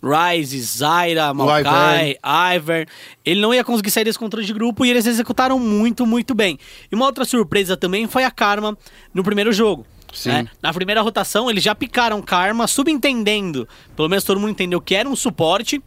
Rise, 0.00 0.60
Zyra, 0.60 1.34
Maokai, 1.34 2.16
Ivern, 2.54 2.86
ele 3.24 3.40
não 3.40 3.52
ia 3.52 3.64
conseguir 3.64 3.90
sair 3.90 4.04
desse 4.04 4.16
controle 4.16 4.46
de 4.46 4.52
grupo 4.52 4.86
e 4.86 4.90
eles 4.90 5.04
executaram 5.04 5.58
muito, 5.58 6.06
muito 6.06 6.32
bem. 6.32 6.60
E 6.92 6.94
uma 6.94 7.06
outra 7.06 7.24
surpresa 7.24 7.76
também 7.76 8.06
foi 8.06 8.22
a 8.22 8.30
Karma 8.30 8.78
no 9.12 9.24
primeiro 9.24 9.52
jogo. 9.52 9.84
Né? 10.26 10.48
Na 10.62 10.72
primeira 10.72 11.02
rotação, 11.02 11.50
eles 11.50 11.62
já 11.62 11.74
picaram 11.74 12.20
Karma, 12.22 12.66
subentendendo, 12.66 13.68
pelo 13.96 14.08
menos 14.08 14.24
todo 14.24 14.40
mundo 14.40 14.50
entendeu 14.50 14.80
que 14.80 14.94
era 14.94 15.08
um 15.08 15.16
suporte. 15.16 15.82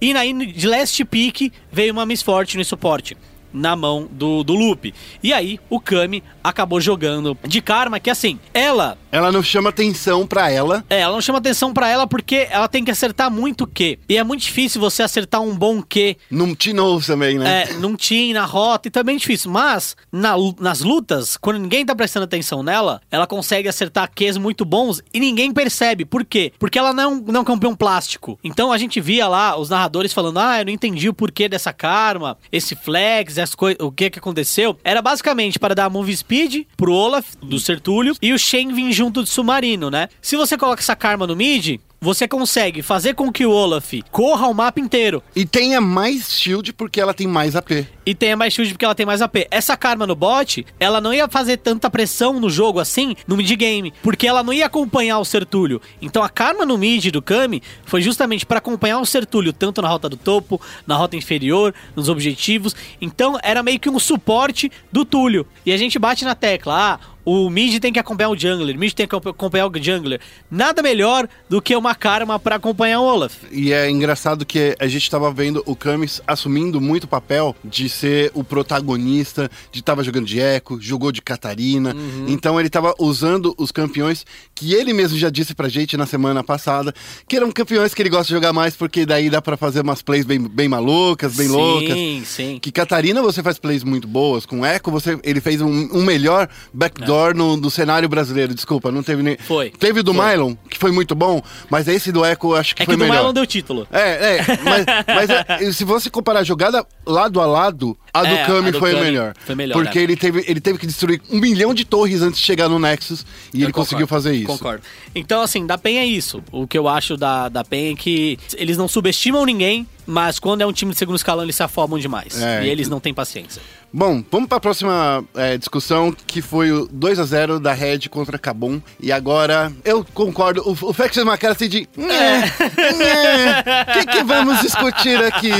E 0.00 0.12
na 0.12 0.24
de 0.24 0.66
last 0.66 1.04
pick 1.04 1.52
veio 1.70 1.92
uma 1.92 2.06
Miss 2.06 2.22
Fortune 2.22 2.64
suporte 2.64 3.16
na 3.52 3.74
mão 3.74 4.06
do, 4.10 4.44
do 4.44 4.54
Lupe. 4.54 4.92
E 5.22 5.32
aí 5.32 5.58
o 5.70 5.80
Kami 5.80 6.22
acabou 6.44 6.80
jogando 6.80 7.36
de 7.46 7.62
Karma, 7.62 7.98
que 7.98 8.10
assim, 8.10 8.38
ela 8.52 8.98
Ela 9.16 9.32
não 9.32 9.42
chama 9.42 9.70
atenção 9.70 10.26
pra 10.26 10.50
ela. 10.50 10.84
é, 10.90 11.00
ela 11.00 11.14
não 11.14 11.20
chama 11.22 11.38
atenção 11.38 11.72
pra 11.72 11.88
ela 11.88 12.06
porque 12.06 12.46
ela 12.50 12.68
tem 12.68 12.84
que 12.84 12.90
acertar 12.90 13.30
muito 13.30 13.64
o 13.64 13.66
Q. 13.66 13.98
E 14.08 14.16
é 14.16 14.22
muito 14.22 14.42
difícil 14.42 14.80
você 14.80 15.02
acertar 15.02 15.40
um 15.40 15.56
bom 15.56 15.80
Q 15.82 16.16
Não 16.30 16.54
tinou 16.54 17.00
também, 17.00 17.38
né? 17.38 17.62
é, 17.68 17.72
num 17.74 17.96
team, 17.96 18.34
na 18.34 18.44
rota, 18.44 18.88
e 18.88 18.90
também 18.90 19.16
é 19.16 19.18
difícil. 19.18 19.50
Mas, 19.50 19.96
na 20.12 20.34
nas 20.60 20.80
lutas, 20.80 21.36
quando 21.36 21.58
ninguém 21.58 21.84
tá 21.86 21.94
prestando 21.94 22.24
atenção 22.24 22.62
nela, 22.62 23.00
ela 23.10 23.26
consegue 23.26 23.68
acertar 23.68 24.10
Qs 24.14 24.36
muito 24.36 24.64
bons 24.64 25.00
e 25.14 25.18
ninguém 25.18 25.50
percebe. 25.52 26.04
Por 26.04 26.24
quê? 26.24 26.52
Porque 26.58 26.78
ela 26.78 26.92
não, 26.92 27.16
não 27.26 27.36
é 27.36 27.40
um 27.40 27.44
campeão 27.44 27.74
plástico. 27.74 28.38
Então 28.44 28.70
a 28.70 28.76
gente 28.78 29.00
via 29.00 29.26
lá 29.26 29.58
os 29.58 29.70
narradores 29.70 30.12
falando: 30.12 30.38
ah, 30.38 30.60
eu 30.60 30.66
não 30.66 30.72
entendi 30.72 31.08
o 31.08 31.14
porquê 31.14 31.48
dessa 31.48 31.72
karma, 31.72 32.36
esse 32.52 32.76
flex, 32.76 33.38
as 33.38 33.54
coi- 33.54 33.76
o 33.80 33.90
que 33.90 34.10
que 34.10 34.18
aconteceu. 34.18 34.76
Era 34.84 35.00
basicamente 35.00 35.58
para 35.58 35.74
dar 35.74 35.88
move 35.88 36.14
speed 36.16 36.66
pro 36.76 36.92
Olaf, 36.92 37.26
do 37.42 37.58
Sertúlio, 37.58 38.14
e 38.20 38.32
o 38.32 38.38
Shen 38.38 38.72
vir 38.72 38.92
junto 39.06 39.22
de 39.22 39.30
submarino, 39.30 39.88
né? 39.90 40.08
Se 40.20 40.36
você 40.36 40.58
coloca 40.58 40.82
essa 40.82 40.96
karma 40.96 41.26
no 41.26 41.36
mid. 41.36 41.78
Você 41.98 42.28
consegue 42.28 42.82
fazer 42.82 43.14
com 43.14 43.32
que 43.32 43.46
o 43.46 43.50
Olaf 43.50 43.94
corra 44.12 44.46
o 44.48 44.54
mapa 44.54 44.78
inteiro 44.78 45.22
E 45.34 45.46
tenha 45.46 45.80
mais 45.80 46.30
shield 46.30 46.74
porque 46.74 47.00
ela 47.00 47.14
tem 47.14 47.26
mais 47.26 47.56
AP. 47.56 47.70
e 48.04 48.14
tenha 48.14 48.36
mais 48.36 48.52
shield 48.52 48.74
porque 48.74 48.84
ela 48.84 48.94
tem 48.94 49.06
mais 49.06 49.22
AP. 49.22 49.46
Essa 49.50 49.78
Karma 49.78 50.06
no 50.06 50.14
bot, 50.14 50.64
ela 50.78 51.00
não 51.00 51.12
ia 51.12 51.26
fazer 51.26 51.56
tanta 51.56 51.88
pressão 51.88 52.38
no 52.38 52.50
jogo 52.50 52.78
assim, 52.78 53.16
no 53.26 53.34
mid 53.34 53.50
game, 53.56 53.94
porque 54.02 54.26
ela 54.26 54.42
não 54.42 54.52
ia 54.52 54.66
acompanhar 54.66 55.18
o 55.18 55.24
Sertúlio. 55.24 55.80
Então 56.00 56.22
a 56.22 56.28
Karma 56.28 56.66
no 56.66 56.76
mid 56.76 57.10
do 57.10 57.22
Kami 57.22 57.62
foi 57.86 58.02
justamente 58.02 58.44
para 58.44 58.58
acompanhar 58.58 59.00
o 59.00 59.06
Sertúlio, 59.06 59.52
tanto 59.52 59.80
na 59.80 59.88
rota 59.88 60.06
do 60.06 60.18
topo, 60.18 60.60
na 60.86 60.96
rota 60.96 61.16
inferior, 61.16 61.74
nos 61.96 62.10
objetivos. 62.10 62.76
Então 63.00 63.38
era 63.42 63.62
meio 63.62 63.80
que 63.80 63.88
um 63.88 63.98
suporte 63.98 64.70
do 64.92 65.02
Túlio. 65.06 65.46
E 65.64 65.72
a 65.72 65.78
gente 65.78 65.98
bate 65.98 66.26
na 66.26 66.34
tecla, 66.34 66.92
ah, 66.92 67.15
o 67.26 67.50
mid 67.50 67.80
tem 67.80 67.92
que 67.92 67.98
acompanhar 67.98 68.30
o 68.30 68.38
jungler, 68.38 68.76
o 68.76 68.78
mid 68.78 68.92
tem 68.92 69.06
que 69.06 69.16
acompanhar 69.16 69.66
o 69.66 69.72
jungler. 69.82 70.20
Nada 70.48 70.80
melhor 70.80 71.28
do 71.48 71.60
que 71.60 71.74
uma 71.74 71.92
karma 71.92 72.38
pra 72.38 72.54
acompanhar 72.54 73.00
o 73.00 73.04
Olaf. 73.04 73.34
E 73.50 73.72
é 73.72 73.90
engraçado 73.90 74.46
que 74.46 74.76
a 74.78 74.86
gente 74.86 75.10
tava 75.10 75.32
vendo 75.32 75.60
o 75.66 75.74
Camis 75.74 76.22
assumindo 76.24 76.80
muito 76.80 77.04
o 77.04 77.08
papel 77.08 77.56
de 77.64 77.88
ser 77.88 78.30
o 78.32 78.44
protagonista, 78.44 79.50
de 79.72 79.82
tava 79.82 80.04
jogando 80.04 80.24
de 80.24 80.38
Echo, 80.38 80.80
jogou 80.80 81.10
de 81.10 81.20
Catarina. 81.20 81.96
Então 82.28 82.60
ele 82.60 82.70
tava 82.70 82.94
usando 82.96 83.52
os 83.58 83.72
campeões 83.72 84.24
que 84.54 84.72
ele 84.72 84.92
mesmo 84.92 85.18
já 85.18 85.28
disse 85.28 85.52
pra 85.52 85.68
gente 85.68 85.96
na 85.96 86.06
semana 86.06 86.44
passada, 86.44 86.94
que 87.26 87.36
eram 87.36 87.50
campeões 87.50 87.92
que 87.92 88.02
ele 88.02 88.08
gosta 88.08 88.26
de 88.28 88.34
jogar 88.34 88.52
mais 88.52 88.76
porque 88.76 89.04
daí 89.04 89.28
dá 89.28 89.42
pra 89.42 89.56
fazer 89.56 89.80
umas 89.80 90.00
plays 90.00 90.24
bem, 90.24 90.38
bem 90.38 90.68
malucas, 90.68 91.34
bem 91.34 91.48
sim, 91.48 91.52
loucas. 91.52 92.28
sim. 92.28 92.58
Que 92.62 92.70
Catarina 92.70 93.20
você 93.20 93.42
faz 93.42 93.58
plays 93.58 93.82
muito 93.82 94.06
boas, 94.06 94.46
com 94.46 94.64
Echo 94.64 94.92
você, 94.92 95.18
ele 95.24 95.40
fez 95.40 95.60
um, 95.60 95.88
um 95.92 96.04
melhor 96.04 96.48
backdoor 96.72 97.15
no, 97.34 97.56
no 97.56 97.70
cenário 97.70 98.08
brasileiro, 98.08 98.54
desculpa, 98.54 98.90
não 98.92 99.02
teve 99.02 99.22
nem... 99.22 99.34
É. 99.34 99.38
Foi, 99.38 99.70
Teve 99.70 100.02
do 100.02 100.12
foi. 100.14 100.26
Mylon, 100.26 100.54
que 100.68 100.78
foi 100.78 100.90
muito 100.92 101.14
bom, 101.14 101.42
mas 101.70 101.88
esse 101.88 102.10
do 102.12 102.24
Echo 102.24 102.54
acho 102.54 102.74
que 102.74 102.82
É 102.82 102.84
foi 102.86 102.94
que 102.94 102.98
do 102.98 103.04
melhor. 103.04 103.20
Mylon 103.20 103.32
deu 103.32 103.46
título. 103.46 103.86
É, 103.90 104.36
é, 104.36 104.44
mas, 104.62 104.86
mas 105.06 105.30
é, 105.30 105.72
se 105.72 105.84
você 105.84 106.10
comparar 106.10 106.40
a 106.40 106.44
jogada 106.44 106.84
lado 107.06 107.40
a 107.40 107.46
lado, 107.46 107.96
a 108.12 108.22
do 108.22 108.34
É, 108.34 108.44
Kami 108.46 108.68
a 108.68 108.70
do 108.72 108.78
foi 108.78 108.92
Kami 108.92 109.04
melhor. 109.04 109.34
foi 109.44 109.54
melhor, 109.54 109.74
Porque 109.74 109.98
é. 109.98 110.02
ele, 110.02 110.16
teve, 110.16 110.44
ele 110.46 110.60
teve 110.60 110.78
que 110.78 110.86
destruir 110.86 111.20
um 111.30 111.38
milhão 111.40 111.72
de 111.74 111.84
torres 111.84 112.22
antes 112.22 112.40
de 112.40 112.46
chegar 112.46 112.68
no 112.68 112.78
Nexus 112.78 113.24
e 113.52 113.60
Eu 113.60 113.66
ele 113.66 113.72
conseguiu 113.72 114.06
concordo, 114.06 114.24
fazer 114.24 114.36
isso. 114.36 114.46
Concordo. 114.46 114.82
Então, 115.14 115.42
assim, 115.42 115.66
da 115.66 115.78
PEN 115.78 115.98
é 115.98 116.06
isso. 116.06 116.42
O 116.52 116.66
que 116.66 116.76
eu 116.78 116.88
acho 116.88 117.16
da, 117.16 117.48
da 117.48 117.64
PEN 117.64 117.92
é 117.92 117.96
que 117.96 118.38
eles 118.56 118.76
não 118.76 118.88
subestimam 118.88 119.44
ninguém, 119.44 119.86
mas 120.06 120.38
quando 120.38 120.60
é 120.60 120.66
um 120.66 120.72
time 120.72 120.92
de 120.92 120.98
segundo 120.98 121.16
escalão, 121.16 121.44
eles 121.44 121.56
se 121.56 121.62
afobam 121.62 121.98
demais. 121.98 122.40
É. 122.40 122.64
E 122.64 122.68
eles 122.68 122.88
não 122.88 123.00
têm 123.00 123.12
paciência. 123.12 123.60
Bom, 123.92 124.22
vamos 124.30 124.46
para 124.48 124.58
a 124.58 124.60
próxima 124.60 125.24
é, 125.34 125.56
discussão, 125.56 126.12
que 126.26 126.42
foi 126.42 126.70
o 126.70 126.86
2 126.86 127.18
a 127.18 127.24
0 127.24 127.58
da 127.58 127.72
Red 127.72 128.00
contra 128.10 128.38
Kabum. 128.38 128.80
E 129.00 129.10
agora, 129.10 129.72
eu 129.84 130.04
concordo, 130.12 130.60
o, 130.66 130.72
o 130.72 130.92
Fex 130.92 131.14
fez 131.14 131.24
uma 131.24 131.38
cara 131.38 131.54
assim 131.54 131.68
de... 131.68 131.88
O 131.96 133.92
que, 133.92 134.06
que 134.06 134.22
vamos 134.24 134.60
discutir 134.60 135.16
aqui? 135.24 135.50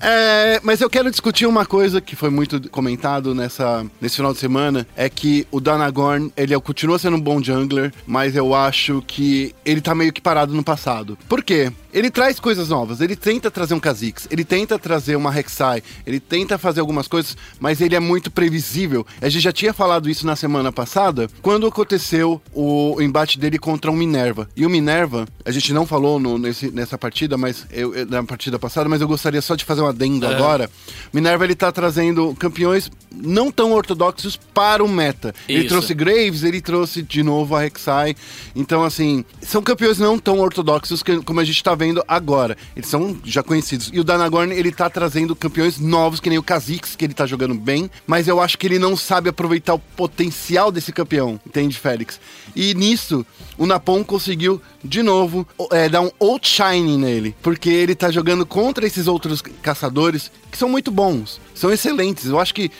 É, 0.00 0.58
mas 0.62 0.80
eu 0.80 0.88
quero 0.88 1.10
discutir 1.10 1.44
uma 1.46 1.66
coisa 1.66 2.00
que 2.00 2.16
foi 2.16 2.30
muito 2.30 2.68
comentado 2.70 3.34
nessa, 3.34 3.84
nesse 4.00 4.16
final 4.16 4.32
de 4.32 4.38
semana, 4.38 4.86
é 4.96 5.08
que 5.10 5.46
o 5.50 5.60
Danagorn, 5.60 6.32
ele 6.36 6.54
é- 6.54 6.60
continua 6.60 6.98
sendo 6.98 7.16
um 7.16 7.20
bom 7.20 7.42
jungler, 7.42 7.92
mas 8.06 8.34
eu 8.36 8.54
acho 8.54 9.02
que 9.06 9.54
ele 9.64 9.80
tá 9.82 9.94
meio 9.94 10.12
que 10.12 10.20
parado 10.20 10.54
no 10.54 10.62
passado. 10.64 11.18
Por 11.28 11.42
quê? 11.44 11.70
Ele 11.96 12.10
traz 12.10 12.38
coisas 12.38 12.68
novas, 12.68 13.00
ele 13.00 13.16
tenta 13.16 13.50
trazer 13.50 13.72
um 13.72 13.80
Kha'Zix, 13.80 14.28
ele 14.30 14.44
tenta 14.44 14.78
trazer 14.78 15.16
uma 15.16 15.30
Rek'Sai, 15.30 15.82
ele 16.06 16.20
tenta 16.20 16.58
fazer 16.58 16.80
algumas 16.80 17.08
coisas, 17.08 17.34
mas 17.58 17.80
ele 17.80 17.96
é 17.96 17.98
muito 18.00 18.30
previsível. 18.30 19.06
A 19.18 19.30
gente 19.30 19.42
já 19.42 19.50
tinha 19.50 19.72
falado 19.72 20.10
isso 20.10 20.26
na 20.26 20.36
semana 20.36 20.70
passada, 20.70 21.26
quando 21.40 21.66
aconteceu 21.66 22.38
o 22.52 23.00
embate 23.00 23.38
dele 23.38 23.58
contra 23.58 23.90
o 23.90 23.96
Minerva. 23.96 24.46
E 24.54 24.66
o 24.66 24.68
Minerva, 24.68 25.26
a 25.42 25.50
gente 25.50 25.72
não 25.72 25.86
falou 25.86 26.20
no- 26.20 26.36
nesse, 26.36 26.70
nessa 26.70 26.98
partida, 26.98 27.38
mas 27.38 27.66
eu, 27.72 28.04
na 28.04 28.22
partida 28.24 28.58
passada, 28.58 28.90
mas 28.90 29.00
eu 29.00 29.08
gostaria 29.08 29.40
só 29.40 29.54
de 29.54 29.64
fazer 29.64 29.80
um 29.80 29.86
adendo 29.86 30.26
agora. 30.26 30.68
Minerva 31.14 31.44
ele 31.44 31.54
tá 31.54 31.72
trazendo 31.72 32.34
campeões 32.38 32.90
não 33.10 33.50
tão 33.50 33.72
ortodoxos 33.72 34.36
para 34.36 34.84
o 34.84 34.88
meta. 34.88 35.34
Ele 35.48 35.60
Isso. 35.60 35.68
trouxe 35.68 35.94
Graves, 35.94 36.42
ele 36.42 36.60
trouxe 36.60 37.00
de 37.00 37.22
novo 37.22 37.56
a 37.56 37.60
Rek'Sai. 37.62 38.14
Então, 38.54 38.84
assim, 38.84 39.24
são 39.40 39.62
campeões 39.62 39.98
não 39.98 40.18
tão 40.18 40.40
ortodoxos 40.40 41.02
que- 41.02 41.22
como 41.22 41.40
a 41.40 41.44
gente 41.44 41.62
tá 41.62 41.74
vendo 41.74 41.85
agora. 42.06 42.56
Eles 42.74 42.88
são 42.88 43.16
já 43.24 43.42
conhecidos. 43.42 43.90
E 43.92 44.00
o 44.00 44.04
Danagorn, 44.04 44.54
ele 44.54 44.72
tá 44.72 44.88
trazendo 44.88 45.36
campeões 45.36 45.78
novos, 45.78 46.20
que 46.20 46.28
nem 46.28 46.38
o 46.38 46.42
Kha'Zix, 46.42 46.96
que 46.96 47.04
ele 47.04 47.14
tá 47.14 47.26
jogando 47.26 47.54
bem. 47.54 47.90
Mas 48.06 48.28
eu 48.28 48.40
acho 48.40 48.58
que 48.58 48.66
ele 48.66 48.78
não 48.78 48.96
sabe 48.96 49.28
aproveitar 49.28 49.74
o 49.74 49.78
potencial 49.78 50.72
desse 50.72 50.92
campeão, 50.92 51.40
entende, 51.46 51.78
Félix? 51.78 52.20
E 52.54 52.74
nisso, 52.74 53.24
o 53.58 53.66
Napon 53.66 54.02
conseguiu, 54.04 54.60
de 54.82 55.02
novo, 55.02 55.46
é, 55.70 55.88
dar 55.88 56.00
um 56.00 56.10
outshine 56.20 56.96
nele. 56.96 57.34
Porque 57.42 57.70
ele 57.70 57.94
tá 57.94 58.10
jogando 58.10 58.46
contra 58.46 58.86
esses 58.86 59.06
outros 59.06 59.42
caçadores, 59.62 60.30
que 60.50 60.58
são 60.58 60.68
muito 60.68 60.90
bons. 60.90 61.40
São 61.54 61.72
excelentes. 61.72 62.26
Eu 62.26 62.40
acho 62.40 62.54
que 62.54 62.70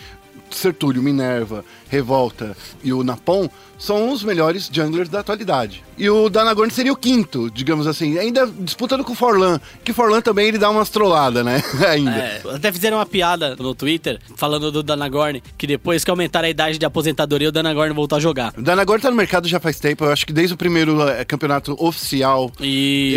Sertúlio, 0.49 1.03
Minerva, 1.03 1.63
Revolta 1.89 2.55
e 2.83 2.91
o 2.93 3.03
Napon 3.03 3.49
são 3.79 4.11
os 4.11 4.23
melhores 4.23 4.69
junglers 4.73 5.07
da 5.07 5.19
atualidade. 5.19 5.83
E 5.99 6.09
o 6.09 6.29
Danagorn 6.29 6.71
seria 6.71 6.91
o 6.91 6.95
quinto, 6.95 7.49
digamos 7.51 7.85
assim, 7.85 8.17
ainda 8.17 8.47
disputando 8.59 9.03
com 9.03 9.13
o 9.13 9.15
Forlan, 9.15 9.59
que 9.83 9.93
Forlan 9.93 10.19
também 10.19 10.47
ele 10.47 10.57
dá 10.57 10.69
umas 10.69 10.89
trolladas, 10.89 11.45
né? 11.45 11.61
ainda. 11.87 12.11
É, 12.11 12.41
até 12.55 12.71
fizeram 12.71 12.97
uma 12.97 13.05
piada 13.05 13.55
no 13.55 13.75
Twitter 13.75 14.19
falando 14.35 14.71
do 14.71 14.81
Danagorn, 14.81 15.43
que 15.57 15.67
depois 15.67 16.03
que 16.03 16.09
aumentaram 16.09 16.47
a 16.47 16.49
idade 16.49 16.79
de 16.79 16.85
aposentadoria, 16.87 17.49
o 17.49 17.51
Danagorn 17.51 17.93
voltou 17.93 18.17
a 18.17 18.19
jogar. 18.19 18.51
O 18.57 18.61
Danagorn 18.63 18.99
tá 19.01 19.11
no 19.11 19.15
mercado 19.15 19.47
já 19.47 19.59
faz 19.59 19.79
tempo, 19.79 20.05
eu 20.05 20.11
acho 20.11 20.25
que 20.25 20.33
desde 20.33 20.55
o 20.55 20.57
primeiro 20.57 20.99
eh, 21.07 21.23
campeonato 21.25 21.75
oficial 21.79 22.51
Isso. 22.59 22.63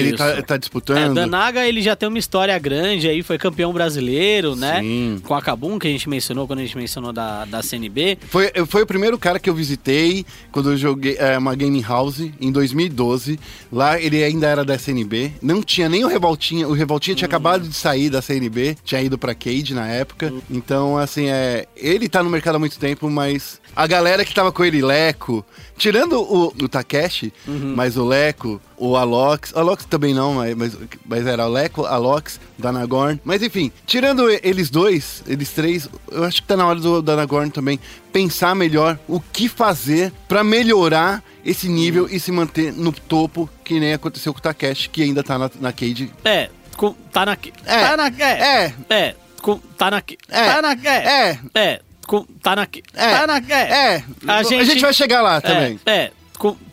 ele 0.00 0.16
tá, 0.16 0.42
tá 0.42 0.54
É, 0.54 0.58
disputando. 0.58 1.14
Danaga, 1.14 1.66
ele 1.66 1.80
já 1.80 1.96
tem 1.96 2.06
uma 2.08 2.18
história 2.18 2.58
grande 2.58 3.08
aí, 3.08 3.22
foi 3.22 3.38
campeão 3.38 3.72
brasileiro, 3.72 4.54
né? 4.54 4.80
Sim. 4.80 5.22
Com 5.24 5.34
a 5.34 5.40
Kabum, 5.40 5.78
que 5.78 5.86
a 5.86 5.90
gente 5.90 6.08
mencionou 6.08 6.46
quando 6.46 6.58
a 6.60 6.62
gente 6.62 6.76
mencionou 6.76 7.12
da, 7.12 7.44
da 7.46 7.62
CNB. 7.62 8.18
Foi, 8.28 8.50
foi 8.66 8.82
o 8.82 8.86
primeiro 8.86 9.18
cara 9.18 9.38
que 9.38 9.48
eu 9.48 9.54
visitei 9.54 10.24
quando 10.52 10.72
eu 10.72 10.76
joguei 10.76 11.16
é, 11.18 11.36
uma 11.38 11.54
gaming 11.54 11.82
house 11.82 12.20
em 12.40 12.52
2012. 12.52 13.38
Lá 13.72 14.00
ele 14.00 14.22
ainda 14.22 14.46
era 14.46 14.64
da 14.64 14.74
SNB. 14.74 15.32
Não 15.42 15.62
tinha 15.62 15.88
nem 15.88 16.04
o 16.04 16.08
Revoltinha. 16.08 16.68
O 16.68 16.72
Revoltinha 16.72 17.14
tinha 17.14 17.26
acabado 17.26 17.68
de 17.68 17.74
sair 17.74 18.10
da 18.10 18.22
CNB. 18.22 18.76
Tinha 18.84 19.02
ido 19.02 19.18
pra 19.18 19.34
Cade 19.34 19.74
na 19.74 19.86
época. 19.86 20.32
Então, 20.50 20.96
assim, 20.96 21.26
é. 21.28 21.66
Ele 21.76 22.08
tá 22.08 22.22
no 22.22 22.30
mercado 22.30 22.56
há 22.56 22.58
muito 22.58 22.78
tempo, 22.78 23.08
mas 23.10 23.60
a 23.74 23.86
galera 23.86 24.24
que 24.24 24.34
tava 24.34 24.52
com 24.52 24.64
ele, 24.64 24.82
Leco, 24.82 25.44
tirando 25.76 26.20
o, 26.20 26.48
o 26.48 26.68
Takeshi, 26.68 27.32
mas 27.46 27.96
o 27.96 28.04
Leco, 28.04 28.60
o 28.80 28.96
Alox, 28.96 29.54
Alox 29.54 29.84
também 29.84 30.14
não, 30.14 30.34
mas, 30.34 30.56
mas, 31.04 31.26
era 31.26 31.46
Leco, 31.46 31.84
Alox, 31.84 32.40
Danagorn. 32.58 33.20
Mas 33.22 33.42
enfim, 33.42 33.70
tirando 33.86 34.28
eles 34.42 34.70
dois, 34.70 35.22
eles 35.26 35.50
três, 35.50 35.88
eu 36.10 36.24
acho 36.24 36.40
que 36.40 36.48
tá 36.48 36.56
na 36.56 36.66
hora 36.66 36.80
do 36.80 37.02
Danagorn 37.02 37.50
também 37.50 37.78
pensar 38.12 38.54
melhor 38.54 38.98
o 39.06 39.20
que 39.20 39.48
fazer 39.48 40.10
pra 40.26 40.42
melhorar 40.42 41.22
esse 41.44 41.68
nível 41.68 42.08
e 42.10 42.18
se 42.18 42.32
manter 42.32 42.72
no 42.72 42.90
topo, 42.90 43.48
que 43.62 43.78
nem 43.78 43.92
aconteceu 43.92 44.32
com 44.32 44.38
o 44.38 44.42
Takeshi, 44.42 44.88
que 44.88 45.02
ainda 45.02 45.22
tá 45.22 45.38
na, 45.38 45.50
na 45.60 45.72
Cade. 45.72 46.10
É, 46.24 46.48
com- 46.76 46.94
tá 47.12 47.26
na. 47.26 47.32
É, 47.66 47.86
tá 47.86 47.96
na. 47.96 48.06
É. 48.08 48.32
é. 48.32 48.74
É. 48.88 49.16
com- 49.42 49.58
tá 49.76 49.90
na. 49.90 49.98
É, 50.28 50.52
Tá 50.52 50.62
na. 50.62 50.72
É. 50.72 50.88
é. 50.96 51.38
É. 51.54 51.80
com- 52.06 52.24
tá 52.42 52.56
na. 52.56 52.62
É, 52.94 53.10
Tá 53.16 53.26
na. 53.26 53.36
É. 53.38 53.96
é. 53.96 54.04
A 54.28 54.42
gente 54.64 54.80
vai 54.80 54.92
chegar 54.92 55.22
lá 55.22 55.40
também. 55.40 55.78
É. 55.86 55.92
é, 55.92 56.12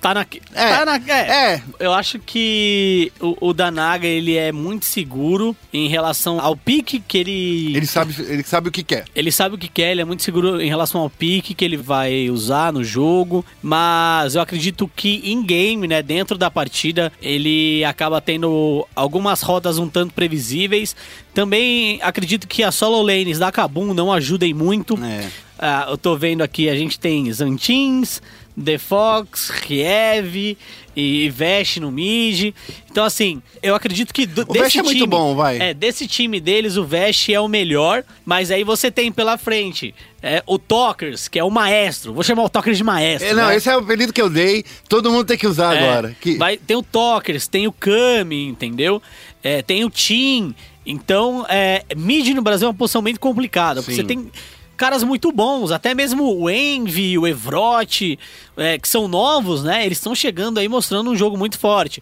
tá 0.02 0.14
na. 0.14 0.26
É, 0.54 0.70
Tá 0.70 0.86
na. 0.86 0.96
É. 1.08 1.54
é. 1.54 1.64
Eu 1.80 1.94
acho 1.94 2.20
que 2.20 3.12
o, 3.20 3.50
o 3.50 3.54
Danaga 3.54 4.08
ele 4.08 4.36
é 4.36 4.52
muito 4.52 4.86
seguro 4.86 5.56
em 5.74 5.88
relação 5.88 6.40
ao 6.40 6.56
pique 6.56 7.00
que 7.00 7.18
ele. 7.18 7.76
Ele 7.76 7.86
sabe, 7.86 8.16
ele 8.20 8.44
sabe 8.44 8.70
o 8.70 8.72
que 8.72 8.84
quer. 8.84 9.06
Ele 9.16 9.32
sabe 9.32 9.56
o 9.56 9.58
que 9.58 9.68
quer, 9.68 9.92
ele 9.92 10.02
é 10.02 10.06
muito 10.06 10.24
seguro 10.24 10.62
em 10.62 10.70
relação 10.70 11.02
ao 11.02 11.10
pique 11.10 11.54
que 11.54 11.66
ele 11.66 11.78
vai 11.78 12.30
usar 12.30 12.72
no 12.72 12.84
jogo, 12.84 13.46
mas 13.62 14.36
eu 14.36 14.42
acredito 14.42 14.90
que 14.96 15.22
em 15.24 15.44
game, 15.44 15.88
né, 15.88 16.02
dentro 16.02 16.38
da 16.38 16.50
partida, 16.50 17.12
ele 17.22 17.84
acaba 17.84 18.22
tendo 18.22 18.88
algumas 18.96 19.42
rotas 19.42 19.78
um 19.78 19.90
tanto 19.90 20.14
previsíveis. 20.14 20.96
Também 21.34 22.00
acredito 22.02 22.48
que 22.48 22.64
as 22.64 22.74
solo 22.74 23.02
lanes 23.02 23.38
da 23.38 23.52
Kabum 23.52 23.94
não 23.94 24.12
ajudem 24.12 24.54
muito. 24.54 24.98
É. 25.04 25.47
Ah, 25.60 25.88
eu 25.90 25.98
tô 25.98 26.16
vendo 26.16 26.42
aqui, 26.42 26.70
a 26.70 26.76
gente 26.76 27.00
tem 27.00 27.32
Zantins, 27.32 28.22
The 28.64 28.78
Fox, 28.78 29.50
Riev 29.50 30.58
e 30.96 31.30
Vesh 31.30 31.78
no 31.78 31.92
mid. 31.92 32.54
Então, 32.90 33.04
assim, 33.06 33.42
eu 33.62 33.76
acredito 33.76 34.12
que 34.14 34.26
do, 34.26 34.42
O 34.42 34.46
desse 34.46 34.64
Vesh 34.64 34.76
é 34.78 34.82
muito 34.84 34.98
time- 34.98 35.08
bom, 35.08 35.36
vai. 35.36 35.60
É, 35.60 35.74
desse 35.74 36.08
time 36.08 36.40
deles, 36.40 36.76
o 36.76 36.84
Vesh 36.84 37.30
é 37.30 37.40
o 37.40 37.48
melhor, 37.48 38.04
mas 38.26 38.50
aí 38.50 38.64
você 38.64 38.90
tem 38.90 39.12
pela 39.12 39.38
frente 39.38 39.94
é, 40.24 40.42
o 40.48 40.58
Tokers, 40.58 41.28
que 41.28 41.38
é 41.38 41.44
o 41.44 41.52
maestro. 41.52 42.14
Vou 42.14 42.24
chamar 42.24 42.44
o 42.44 42.50
Tokers 42.50 42.78
de 42.78 42.84
maestro. 42.84 43.30
É, 43.30 43.34
não, 43.34 43.48
né? 43.48 43.56
esse 43.58 43.70
é 43.70 43.76
o 43.76 43.80
apelido 43.80 44.12
que 44.12 44.22
eu 44.22 44.30
dei, 44.30 44.64
todo 44.90 45.12
mundo 45.12 45.26
tem 45.26 45.38
que 45.38 45.46
usar 45.46 45.76
É, 45.76 45.80
agora. 45.90 46.16
Que... 46.20 46.36
vai, 46.36 46.58
tem 46.58 46.76
o 46.76 46.84
Tokers, 46.84 47.48
tem 47.48 47.68
o 47.68 47.72
Kami, 47.72 48.48
entendeu? 48.48 49.02
É, 49.44 49.62
tem 49.62 49.86
o 49.86 49.90
Tim. 49.90 50.56
Então, 50.84 51.46
é, 51.48 51.84
mid 51.96 52.28
no 52.30 52.42
Brasil 52.42 52.66
é 52.66 52.70
uma 52.72 52.78
posição 52.78 53.02
muito 53.02 53.20
complicada. 53.20 53.82
Porque 53.84 53.96
Sim. 53.96 54.02
você 54.02 54.08
tem 54.08 54.32
caras 54.78 55.04
muito 55.04 55.32
bons, 55.32 55.72
até 55.72 55.94
mesmo 55.94 56.24
o 56.40 56.50
Envy, 56.50 57.18
o 57.18 57.28
Evrot, 57.28 58.18
é, 58.56 58.78
que 58.78 58.88
são 58.88 59.08
novos, 59.08 59.64
né? 59.64 59.86
Eles 59.86 59.98
estão 59.98 60.16
chegando 60.16 60.60
aí 60.60 60.70
mostrando 60.70 61.10
um 61.12 61.16
jogo 61.16 61.38
muito 61.38 61.58
forte. 61.60 62.02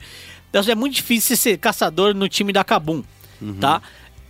Então 0.50 0.62
é 0.72 0.76
muito 0.76 0.94
difícil 0.96 1.36
ser 1.36 1.58
caçador 1.58 2.14
no 2.14 2.30
time 2.30 2.54
da 2.54 2.64
Kabum, 2.64 3.04
Uhum. 3.42 3.56
tá? 3.56 3.82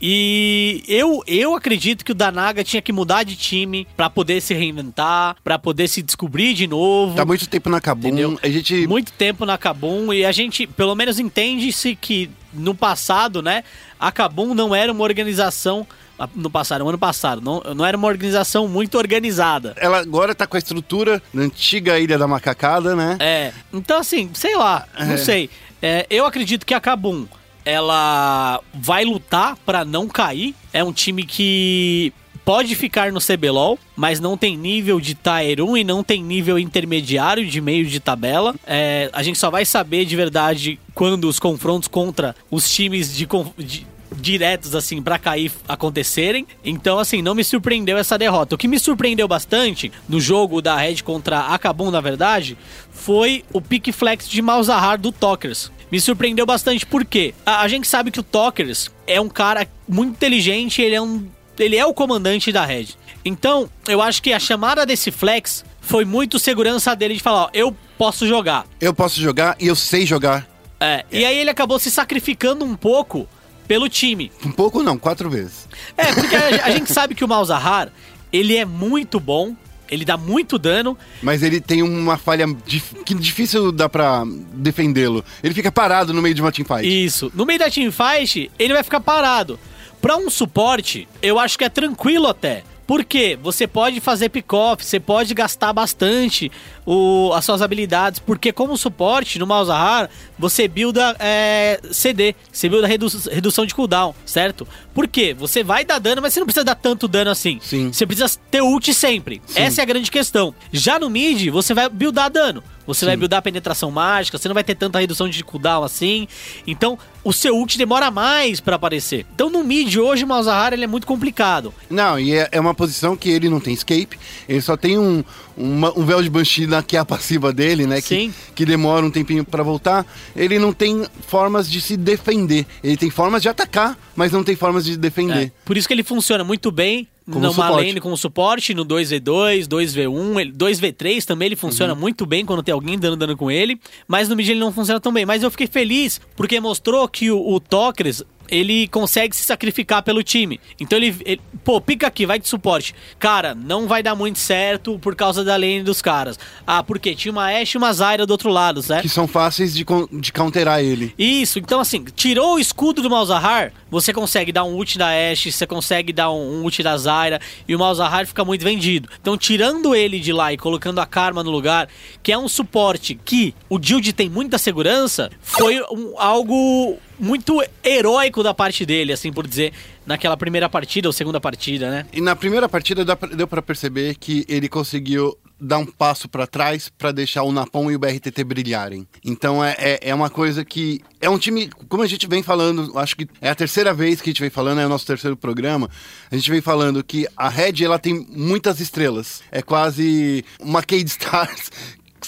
E 0.08 0.84
eu, 0.88 1.24
eu 1.26 1.56
acredito 1.56 2.04
que 2.04 2.12
o 2.12 2.16
Danaga 2.16 2.64
tinha 2.64 2.82
que 2.82 2.92
mudar 2.92 3.24
de 3.24 3.36
time 3.36 3.88
pra 3.96 4.10
poder 4.10 4.42
se 4.42 4.54
reinventar, 4.54 5.36
pra 5.44 5.58
poder 5.58 5.88
se 5.88 6.02
descobrir 6.02 6.54
de 6.54 6.68
novo. 6.68 7.16
Tá 7.16 7.26
muito 7.26 7.48
tempo 7.48 7.70
na 7.70 7.80
Kabum, 7.80 8.08
Entendeu? 8.10 8.40
a 8.44 8.50
gente... 8.50 8.86
Muito 8.88 9.12
tempo 9.14 9.46
na 9.46 9.58
Kabum 9.58 10.12
e 10.14 10.26
a 10.26 10.32
gente, 10.32 10.68
pelo 10.68 10.94
menos, 10.96 11.18
entende-se 11.18 11.96
que 11.96 12.30
no 12.54 12.76
passado, 12.76 13.42
né, 13.42 13.64
a 14.00 14.12
Kabum 14.12 14.54
não 14.54 14.76
era 14.76 14.92
uma 14.92 15.04
organização 15.04 15.88
no 16.36 16.50
passado, 16.50 16.84
no 16.84 16.90
ano 16.90 16.98
passado. 16.98 17.42
Não, 17.42 17.62
não 17.76 17.86
era 17.86 17.98
uma 17.98 18.08
organização 18.08 18.68
muito 18.68 18.98
organizada. 18.98 19.74
Ela 19.78 20.00
agora 20.00 20.34
tá 20.36 20.46
com 20.48 20.56
a 20.56 20.60
estrutura 20.60 21.22
da 21.34 21.42
antiga 21.42 22.00
Ilha 22.00 22.18
da 22.18 22.28
Macacada, 22.28 22.96
né? 22.96 23.18
É, 23.20 23.52
então 23.74 24.00
assim, 24.00 24.30
sei 24.34 24.56
lá, 24.56 24.88
não 25.00 25.18
sei. 25.18 25.50
É, 25.82 26.06
eu 26.10 26.26
acredito 26.26 26.66
que 26.66 26.74
a 26.74 26.80
Kabum, 26.80 27.26
ela 27.64 28.62
vai 28.74 29.04
lutar 29.04 29.56
pra 29.66 29.84
não 29.84 30.08
cair. 30.08 30.56
É 30.72 30.84
um 30.84 30.94
time 30.94 31.24
que 31.24 32.14
pode 32.44 32.76
ficar 32.76 33.12
no 33.12 33.20
CBLOL, 33.20 33.78
mas 33.96 34.20
não 34.20 34.38
tem 34.38 34.56
nível 34.56 35.00
de 35.00 35.16
Tier 35.16 35.62
1 35.62 35.78
e 35.78 35.84
não 35.84 36.04
tem 36.04 36.24
nível 36.24 36.60
intermediário 36.60 37.46
de 37.46 37.60
meio 37.60 37.86
de 37.86 38.00
tabela. 38.00 38.54
É, 38.68 39.10
a 39.12 39.24
gente 39.24 39.40
só 39.40 39.50
vai 39.50 39.66
saber 39.66 40.06
de 40.06 40.16
verdade 40.16 40.80
quando 40.94 41.28
os 41.28 41.40
confrontos 41.40 41.88
contra 41.88 42.36
os 42.52 42.70
times 42.70 43.16
de, 43.16 43.28
de- 43.58 43.88
diretos 44.16 44.76
assim 44.76 45.02
pra 45.02 45.20
cair 45.20 45.52
acontecerem. 45.68 46.48
Então 46.64 47.00
assim, 47.00 47.22
não 47.22 47.36
me 47.36 47.44
surpreendeu 47.44 47.98
essa 47.98 48.18
derrota. 48.18 48.56
O 48.56 48.58
que 48.58 48.68
me 48.68 48.80
surpreendeu 48.80 49.28
bastante 49.28 49.92
no 50.08 50.20
jogo 50.20 50.62
da 50.62 50.76
Red 50.76 50.98
contra 51.04 51.40
a 51.48 51.58
Kabum, 51.58 51.92
na 51.92 52.02
verdade, 52.02 52.58
foi 52.92 53.44
o 53.54 53.62
pick 53.62 53.92
flex 53.92 54.28
de 54.28 54.42
Malzahar 54.42 55.00
do 55.00 55.12
Tokers. 55.12 55.72
Me 55.92 56.02
surpreendeu 56.02 56.46
bastante 56.46 56.86
porque 56.86 57.34
a, 57.46 57.62
a 57.62 57.68
gente 57.68 57.88
sabe 57.88 58.12
que 58.12 58.20
o 58.20 58.24
Tokers 58.24 58.90
é 59.06 59.22
um 59.22 59.30
cara 59.30 59.68
muito 59.88 60.12
inteligente, 60.14 60.82
ele 60.82 60.96
é 60.96 61.02
um 61.02 61.28
ele 61.58 61.78
é 61.78 61.86
o 61.86 61.94
comandante 61.94 62.52
da 62.52 62.66
Red. 62.66 62.88
Então, 63.24 63.70
eu 63.88 64.02
acho 64.02 64.22
que 64.22 64.34
a 64.34 64.40
chamada 64.40 64.86
desse 64.86 65.10
flex 65.10 65.64
foi 65.80 66.04
muito 66.04 66.38
segurança 66.38 66.96
dele 66.96 67.14
de 67.14 67.22
falar, 67.22 67.46
ó, 67.46 67.50
eu 67.54 67.76
posso 67.98 68.28
jogar. 68.28 68.66
Eu 68.82 68.94
posso 68.94 69.22
jogar 69.22 69.56
e 69.60 69.68
eu 69.68 69.76
sei 69.76 70.06
jogar. 70.06 70.48
É, 70.80 71.06
E 71.12 71.24
aí 71.26 71.38
ele 71.38 71.50
acabou 71.50 71.80
se 71.80 71.90
sacrificando 71.90 72.66
um 72.66 72.76
pouco 72.76 73.28
pelo 73.68 73.88
time. 73.90 74.32
Um 74.46 74.52
pouco 74.52 74.82
não, 74.84 74.98
quatro 74.98 75.30
vezes. 75.30 75.68
É, 75.98 76.14
porque 76.14 76.36
a, 76.36 76.66
a 76.66 76.72
gente 76.72 76.92
sabe 76.92 77.16
que 77.16 77.24
o 77.24 77.28
Malzahar, 77.28 77.92
ele 78.32 78.56
é 78.58 78.66
muito 78.66 79.20
bom, 79.20 79.56
ele 79.90 80.04
dá 80.04 80.18
muito 80.18 80.58
dano, 80.58 80.98
Mas 81.22 81.44
ele 81.44 81.62
tem 81.62 81.84
uma 81.84 82.18
falha 82.18 82.46
dif- 82.66 82.96
que 83.06 83.14
difícil 83.14 83.72
dá 83.72 83.88
pra 83.88 84.24
defendê-lo. 84.54 85.24
Ele 85.44 85.54
fica 85.54 85.72
parado 85.72 86.14
no 86.14 86.22
meio 86.22 86.34
de 86.34 86.42
uma 86.42 86.52
teamfight. 86.52 86.86
Isso. 87.06 87.32
No 87.36 87.46
meio 87.46 87.60
da 87.60 87.70
teamfight, 87.70 88.50
ele 88.58 88.74
vai 88.74 88.84
ficar 88.84 89.00
parado. 89.00 89.60
Pra 90.02 90.18
um 90.18 90.30
suporte, 90.30 91.08
eu 91.22 91.40
acho 91.40 91.58
que 91.58 91.64
é 91.64 91.70
tranquilo 91.70 92.28
até. 92.28 92.64
Porque 92.88 93.38
você 93.42 93.66
pode 93.66 94.00
fazer 94.00 94.30
pick-off, 94.30 94.86
você 94.86 95.00
pode 95.00 95.34
gastar 95.34 95.74
bastante 95.74 96.52
o, 96.86 97.32
as 97.34 97.44
suas 97.44 97.62
habilidades. 97.62 98.20
Porque 98.20 98.52
como 98.52 98.78
suporte 98.78 99.40
no 99.40 99.48
Malzahar, 99.48 100.10
você 100.38 100.68
builda 100.68 101.16
é, 101.20 101.80
CD, 101.92 102.36
você 102.52 102.70
builda 102.70 102.88
redu 102.88 103.08
redução 103.32 103.66
de 103.66 103.74
cooldown, 103.74 104.14
certo? 104.26 104.68
Por 104.94 105.08
quê? 105.08 105.34
Você 105.34 105.64
vai 105.64 105.84
dar 105.84 106.00
dano, 106.00 106.22
mas 106.22 106.34
você 106.34 106.40
não 106.40 106.46
precisa 106.46 106.64
dar 106.64 106.76
tanto 106.76 107.08
dano 107.08 107.32
assim. 107.32 107.60
Sim. 107.62 107.92
Você 107.92 108.06
precisa 108.06 108.40
ter 108.52 108.62
ult 108.62 108.94
sempre. 108.94 109.42
Essa 109.56 109.82
é 109.82 109.84
a 109.84 109.86
grande 109.86 110.12
questão. 110.12 110.54
Já 110.72 111.00
no 111.00 111.10
mid, 111.10 111.50
você 111.50 111.74
vai 111.74 111.90
buildar 111.90 112.30
dano. 112.30 112.64
Você 112.86 113.04
vai 113.04 113.18
buildar 113.18 113.42
penetração 113.42 113.90
mágica, 113.90 114.38
você 114.38 114.48
não 114.48 114.54
vai 114.54 114.64
ter 114.64 114.76
tanta 114.76 115.00
redução 115.00 115.28
de 115.28 115.44
cooldown 115.44 115.84
assim. 115.84 116.28
Então, 116.68 117.00
o 117.26 117.34
seu 117.34 117.58
ult 117.58 117.78
demora 117.78 118.10
mais 118.10 118.62
pra 118.62 118.76
aparecer. 118.78 119.26
Então, 119.34 119.50
no 119.50 119.64
mid 119.64 119.98
hoje, 119.98 120.24
o 120.24 120.28
Malzahar 120.28 120.72
ele 120.72 120.84
é 120.86 120.88
muito 120.88 121.06
complicado. 121.06 121.74
Não, 121.90 122.18
e 122.18 122.34
é, 122.34 122.48
é 122.52 122.60
uma 122.60 122.74
posição 122.74 123.18
que 123.18 123.30
ele 123.30 123.50
não 123.50 123.60
tem 123.60 123.74
escape. 123.74 124.18
Ele 124.48 124.62
só 124.62 124.78
tem 124.78 124.98
um, 124.98 125.24
uma- 125.58 125.92
um 126.00 126.06
véu 126.06 126.22
de 126.22 126.30
Banshee 126.30 126.68
na- 126.68 126.84
que 126.84 126.96
é 126.96 127.00
a 127.00 127.06
passiva 127.06 127.52
dele, 127.52 127.86
né? 127.88 128.00
Sim. 128.00 128.32
Que, 128.50 128.54
que 128.54 128.66
demora 128.66 129.06
um 129.06 129.12
tempinho 129.12 129.44
pra 129.44 129.64
voltar. 129.64 130.06
Ele 130.36 130.58
não 130.60 130.72
tem 130.72 131.04
formas 131.28 131.70
de 131.70 131.82
se 131.82 131.98
defender. 131.98 132.66
Ele 132.84 132.96
tem 132.96 133.10
formas 133.10 133.42
de 133.42 133.50
atacar, 133.50 133.98
mas 134.16 134.32
não 134.32 134.44
tem 134.44 134.56
formas 134.56 134.86
de 134.86 134.96
defender. 134.96 135.48
É, 135.48 135.52
Por 135.66 135.76
isso 135.76 135.88
que 135.88 135.94
ele 135.94 136.04
funciona 136.04 136.44
muito 136.44 136.72
bem 136.72 137.08
Como 137.26 137.40
numa 137.40 137.54
suporte. 137.66 137.88
lane 137.88 138.00
como 138.00 138.16
suporte, 138.16 138.74
no 138.76 138.86
2v2, 138.86 139.66
2v1, 139.68 140.40
ele- 140.40 140.52
2v3 140.52 141.26
também 141.26 141.48
ele 141.48 141.56
funciona 141.56 141.94
Uhum. 141.94 142.00
muito 142.00 142.24
bem 142.26 142.46
quando 142.46 142.62
tem 142.62 142.72
alguém 142.72 143.00
dando 143.00 143.16
dano 143.18 143.36
com 143.36 143.50
ele, 143.50 143.80
mas 144.08 144.30
no 144.30 144.36
mid 144.36 144.48
ele 144.48 144.60
não 144.60 144.72
funciona 144.72 145.00
tão 145.00 145.12
bem. 145.12 145.26
Mas 145.26 145.42
eu 145.42 145.50
fiquei 145.50 145.66
feliz 145.66 146.22
porque 146.36 146.60
mostrou 146.60 147.08
que 147.16 147.32
o, 147.32 147.54
o 147.54 147.60
Tokers 147.62 148.22
ele 148.48 148.88
consegue 148.90 149.36
se 149.36 149.44
sacrificar 149.44 150.04
pelo 150.04 150.22
time. 150.22 150.60
Então 150.80 151.00
ele, 151.00 151.16
ele- 151.26 151.42
pô, 151.64 151.82
pica 151.82 152.06
aqui, 152.06 152.28
vai 152.28 152.38
de 152.38 152.48
suporte. 152.48 152.94
Cara, 153.18 153.56
não 153.56 153.88
vai 153.88 154.04
dar 154.04 154.14
muito 154.14 154.38
certo 154.38 155.00
por 155.00 155.16
causa 155.16 155.44
da 155.44 155.56
lane 155.56 155.82
dos 155.82 156.00
caras. 156.00 156.38
Ah, 156.68 156.84
porque 156.84 157.16
tinha 157.16 157.32
uma 157.32 157.48
Ashe 157.52 157.76
e 157.76 157.80
uma 157.80 157.92
Zyra 157.92 158.24
do 158.24 158.30
outro 158.30 158.52
lado, 158.52 158.84
certo? 158.84 159.02
Que 159.02 159.10
são 159.10 159.28
fáceis 159.28 159.74
de, 159.74 159.84
de 160.22 160.32
counterar 160.32 160.80
ele. 160.80 161.12
Isso, 161.18 161.58
então 161.58 161.80
assim, 161.80 162.04
tirou 162.16 162.54
o 162.54 162.60
escudo 162.60 163.02
do 163.02 163.10
Malzahar, 163.10 163.74
você 163.90 164.14
consegue 164.14 164.52
dar 164.52 164.64
um 164.64 164.76
ult 164.76 164.96
da 164.96 165.08
Ashe, 165.32 165.52
você 165.52 165.66
consegue 165.66 166.14
dar 166.14 166.30
um, 166.32 166.60
um 166.60 166.64
ult 166.66 166.84
da 166.84 166.96
Zyra, 166.98 167.42
e 167.68 167.76
o 167.76 167.80
Malzahar 167.80 168.28
fica 168.28 168.46
muito 168.46 168.64
vendido. 168.64 169.10
Então, 169.20 169.36
tirando 169.36 169.96
ele 169.96 170.20
de 170.20 170.32
lá 170.32 170.54
e 170.54 170.58
colocando 170.58 171.00
a 171.02 171.06
Karma 171.08 171.44
no 171.44 171.50
lugar, 171.50 171.88
que 172.22 172.32
é 172.32 172.38
um 172.38 172.48
suporte 172.48 173.20
que 173.26 173.56
o 173.68 173.80
Dild 173.80 174.14
tem 174.14 174.30
muita 174.30 174.60
segurança, 174.60 175.32
foi 175.42 175.82
um- 175.92 176.14
algo 176.20 177.00
muito 177.20 177.64
heróico 177.84 178.44
da 178.44 178.54
parte 178.54 178.86
dele, 178.86 179.14
assim 179.14 179.32
por 179.32 179.48
dizer, 179.48 179.74
naquela 180.06 180.38
primeira 180.38 180.70
partida 180.70 181.08
ou 181.08 181.14
segunda 181.14 181.40
partida, 181.40 181.90
né? 181.90 182.06
E 182.14 182.22
na 182.22 182.36
primeira 182.36 182.70
partida 182.70 183.04
deu 183.36 183.48
pra 183.48 183.62
perceber 183.62 184.16
que 184.16 184.46
ele 184.48 184.70
conseguiu 184.70 185.38
dar 185.60 185.78
um 185.78 185.86
passo 185.86 186.28
pra 186.28 186.46
trás 186.46 186.90
pra 186.90 187.12
deixar 187.12 187.44
o 187.44 187.52
Napom 187.52 187.90
e 187.90 187.96
o 187.96 188.00
BRTT 188.00 188.44
brilharem. 188.44 189.08
Então 189.24 189.64
é, 189.64 189.76
é, 189.78 190.00
é 190.10 190.16
uma 190.16 190.30
coisa 190.30 190.64
que. 190.66 191.02
É 191.22 191.30
um 191.30 191.38
time, 191.38 191.70
como 191.88 192.04
a 192.04 192.08
gente 192.08 192.28
vem 192.28 192.44
falando, 192.44 192.98
acho 193.00 193.16
que 193.16 193.28
é 193.42 193.50
a 193.50 193.56
terceira 193.56 193.94
vez 193.94 194.22
que 194.22 194.30
a 194.30 194.32
gente 194.32 194.42
vem 194.42 194.50
falando, 194.50 194.82
é 194.82 194.86
o 194.86 194.90
nosso 194.90 195.06
terceiro 195.06 195.36
programa. 195.36 195.90
A 196.30 196.36
gente 196.36 196.52
vem 196.52 196.62
falando 196.62 197.04
que 197.04 197.28
a 197.36 197.50
Red 197.50 197.84
ela 197.84 197.98
tem 197.98 198.26
muitas 198.30 198.80
estrelas. 198.80 199.42
É 199.52 199.62
quase 199.62 200.44
uma 200.60 200.84
Cade 200.84 201.06
Stars. 201.06 201.72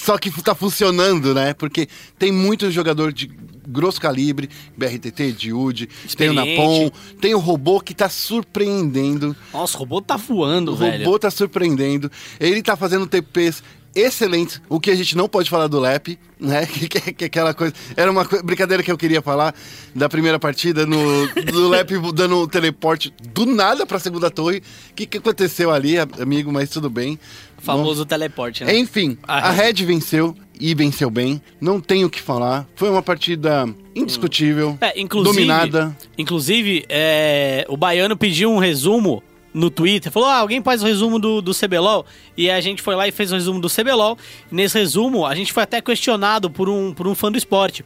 Só 0.04 0.18
que 0.18 0.32
tá 0.41 0.54
funcionando, 0.56 1.34
né? 1.34 1.54
Porque 1.54 1.88
tem 2.18 2.32
muito 2.32 2.70
jogador 2.72 3.12
de 3.12 3.30
grosso 3.68 4.00
calibre, 4.00 4.50
BRTT, 4.78 5.34
Diude, 5.34 5.89
tem 6.16 6.30
o. 6.30 6.34
Napom, 6.34 6.89
tem 7.20 7.36
o 7.36 7.39
robô 7.39 7.82
que 7.82 7.93
tá 7.93 8.08
surpreendendo. 8.08 9.36
Nossa, 9.52 9.76
o 9.76 9.80
robô 9.80 10.02
tá 10.02 10.16
voando, 10.16 10.72
O 10.74 10.76
velho. 10.76 11.04
robô 11.06 11.20
tá 11.20 11.30
surpreendendo. 11.30 12.10
Ele 12.39 12.62
tá 12.62 12.78
fazendo 12.78 13.06
TPs 13.08 13.62
excelentes. 13.95 14.61
O 14.69 14.79
que 14.79 14.91
a 14.91 14.95
gente 14.95 15.15
não 15.17 15.27
pode 15.27 15.49
falar 15.49 15.67
do 15.67 15.79
Lep, 15.79 16.17
né? 16.39 16.65
Que, 16.71 16.88
que, 16.88 17.13
que 17.13 17.25
aquela 17.25 17.53
coisa. 17.53 17.73
Era 17.95 18.11
uma 18.11 18.25
coi- 18.25 18.41
brincadeira 18.43 18.83
que 18.83 18.91
eu 18.91 18.97
queria 18.97 19.21
falar 19.21 19.53
da 19.95 20.07
primeira 20.07 20.38
partida 20.39 20.85
no, 20.85 21.27
do 21.51 21.69
Lep 21.69 21.91
dando 22.13 22.38
o 22.38 22.47
teleporte 22.47 23.13
do 23.33 23.45
nada 23.45 23.85
pra 23.85 23.99
segunda 23.99 24.29
torre. 24.29 24.61
O 24.91 24.93
que, 24.93 25.05
que 25.05 25.17
aconteceu 25.17 25.71
ali, 25.71 25.95
amigo? 26.19 26.51
Mas 26.51 26.69
tudo 26.69 26.89
bem. 26.89 27.19
Famoso 27.59 28.05
teleporte, 28.05 28.63
né? 28.63 28.77
Enfim, 28.77 29.17
A 29.27 29.47
a 29.49 29.51
Red 29.51 29.73
venceu 29.83 30.35
e 30.59 30.73
venceu 30.75 31.09
bem. 31.09 31.41
Não 31.59 31.81
tenho 31.81 32.07
o 32.07 32.09
que 32.09 32.21
falar. 32.21 32.67
Foi 32.75 32.89
uma 32.89 33.01
partida 33.01 33.67
indiscutível. 33.95 34.77
É, 34.79 34.99
inclusive, 34.99 35.35
Dominada. 35.35 35.97
Inclusive, 36.17 36.85
é, 36.88 37.65
o 37.67 37.75
Baiano 37.75 38.15
pediu 38.15 38.51
um 38.51 38.59
resumo 38.59 39.23
no 39.54 39.70
Twitter. 39.70 40.12
Falou, 40.12 40.30
ah, 40.30 40.38
alguém 40.38 40.62
faz 40.62 40.84
o 40.84 40.86
resumo 40.86 41.18
do, 41.20 41.41
do 41.41 41.54
CBLOL. 41.54 42.06
E 42.36 42.50
a 42.50 42.60
gente 42.62 42.82
foi 42.82 42.95
lá 42.95 43.08
e 43.08 43.12
fez 43.12 43.32
o 43.32 43.36
resumo 43.36 43.60
do 43.60 43.70
CBLOL. 43.70 44.18
E 44.52 44.56
nesse 44.56 44.78
resumo, 44.78 45.26
a 45.26 45.34
gente 45.36 45.52
foi 45.54 45.64
até 45.64 45.82
questionado 45.82 46.50
por 46.50 46.70
um, 46.70 46.93
por 46.93 47.08
um 47.08 47.16
fã 47.16 47.32
do 47.32 47.38
esporte. 47.38 47.84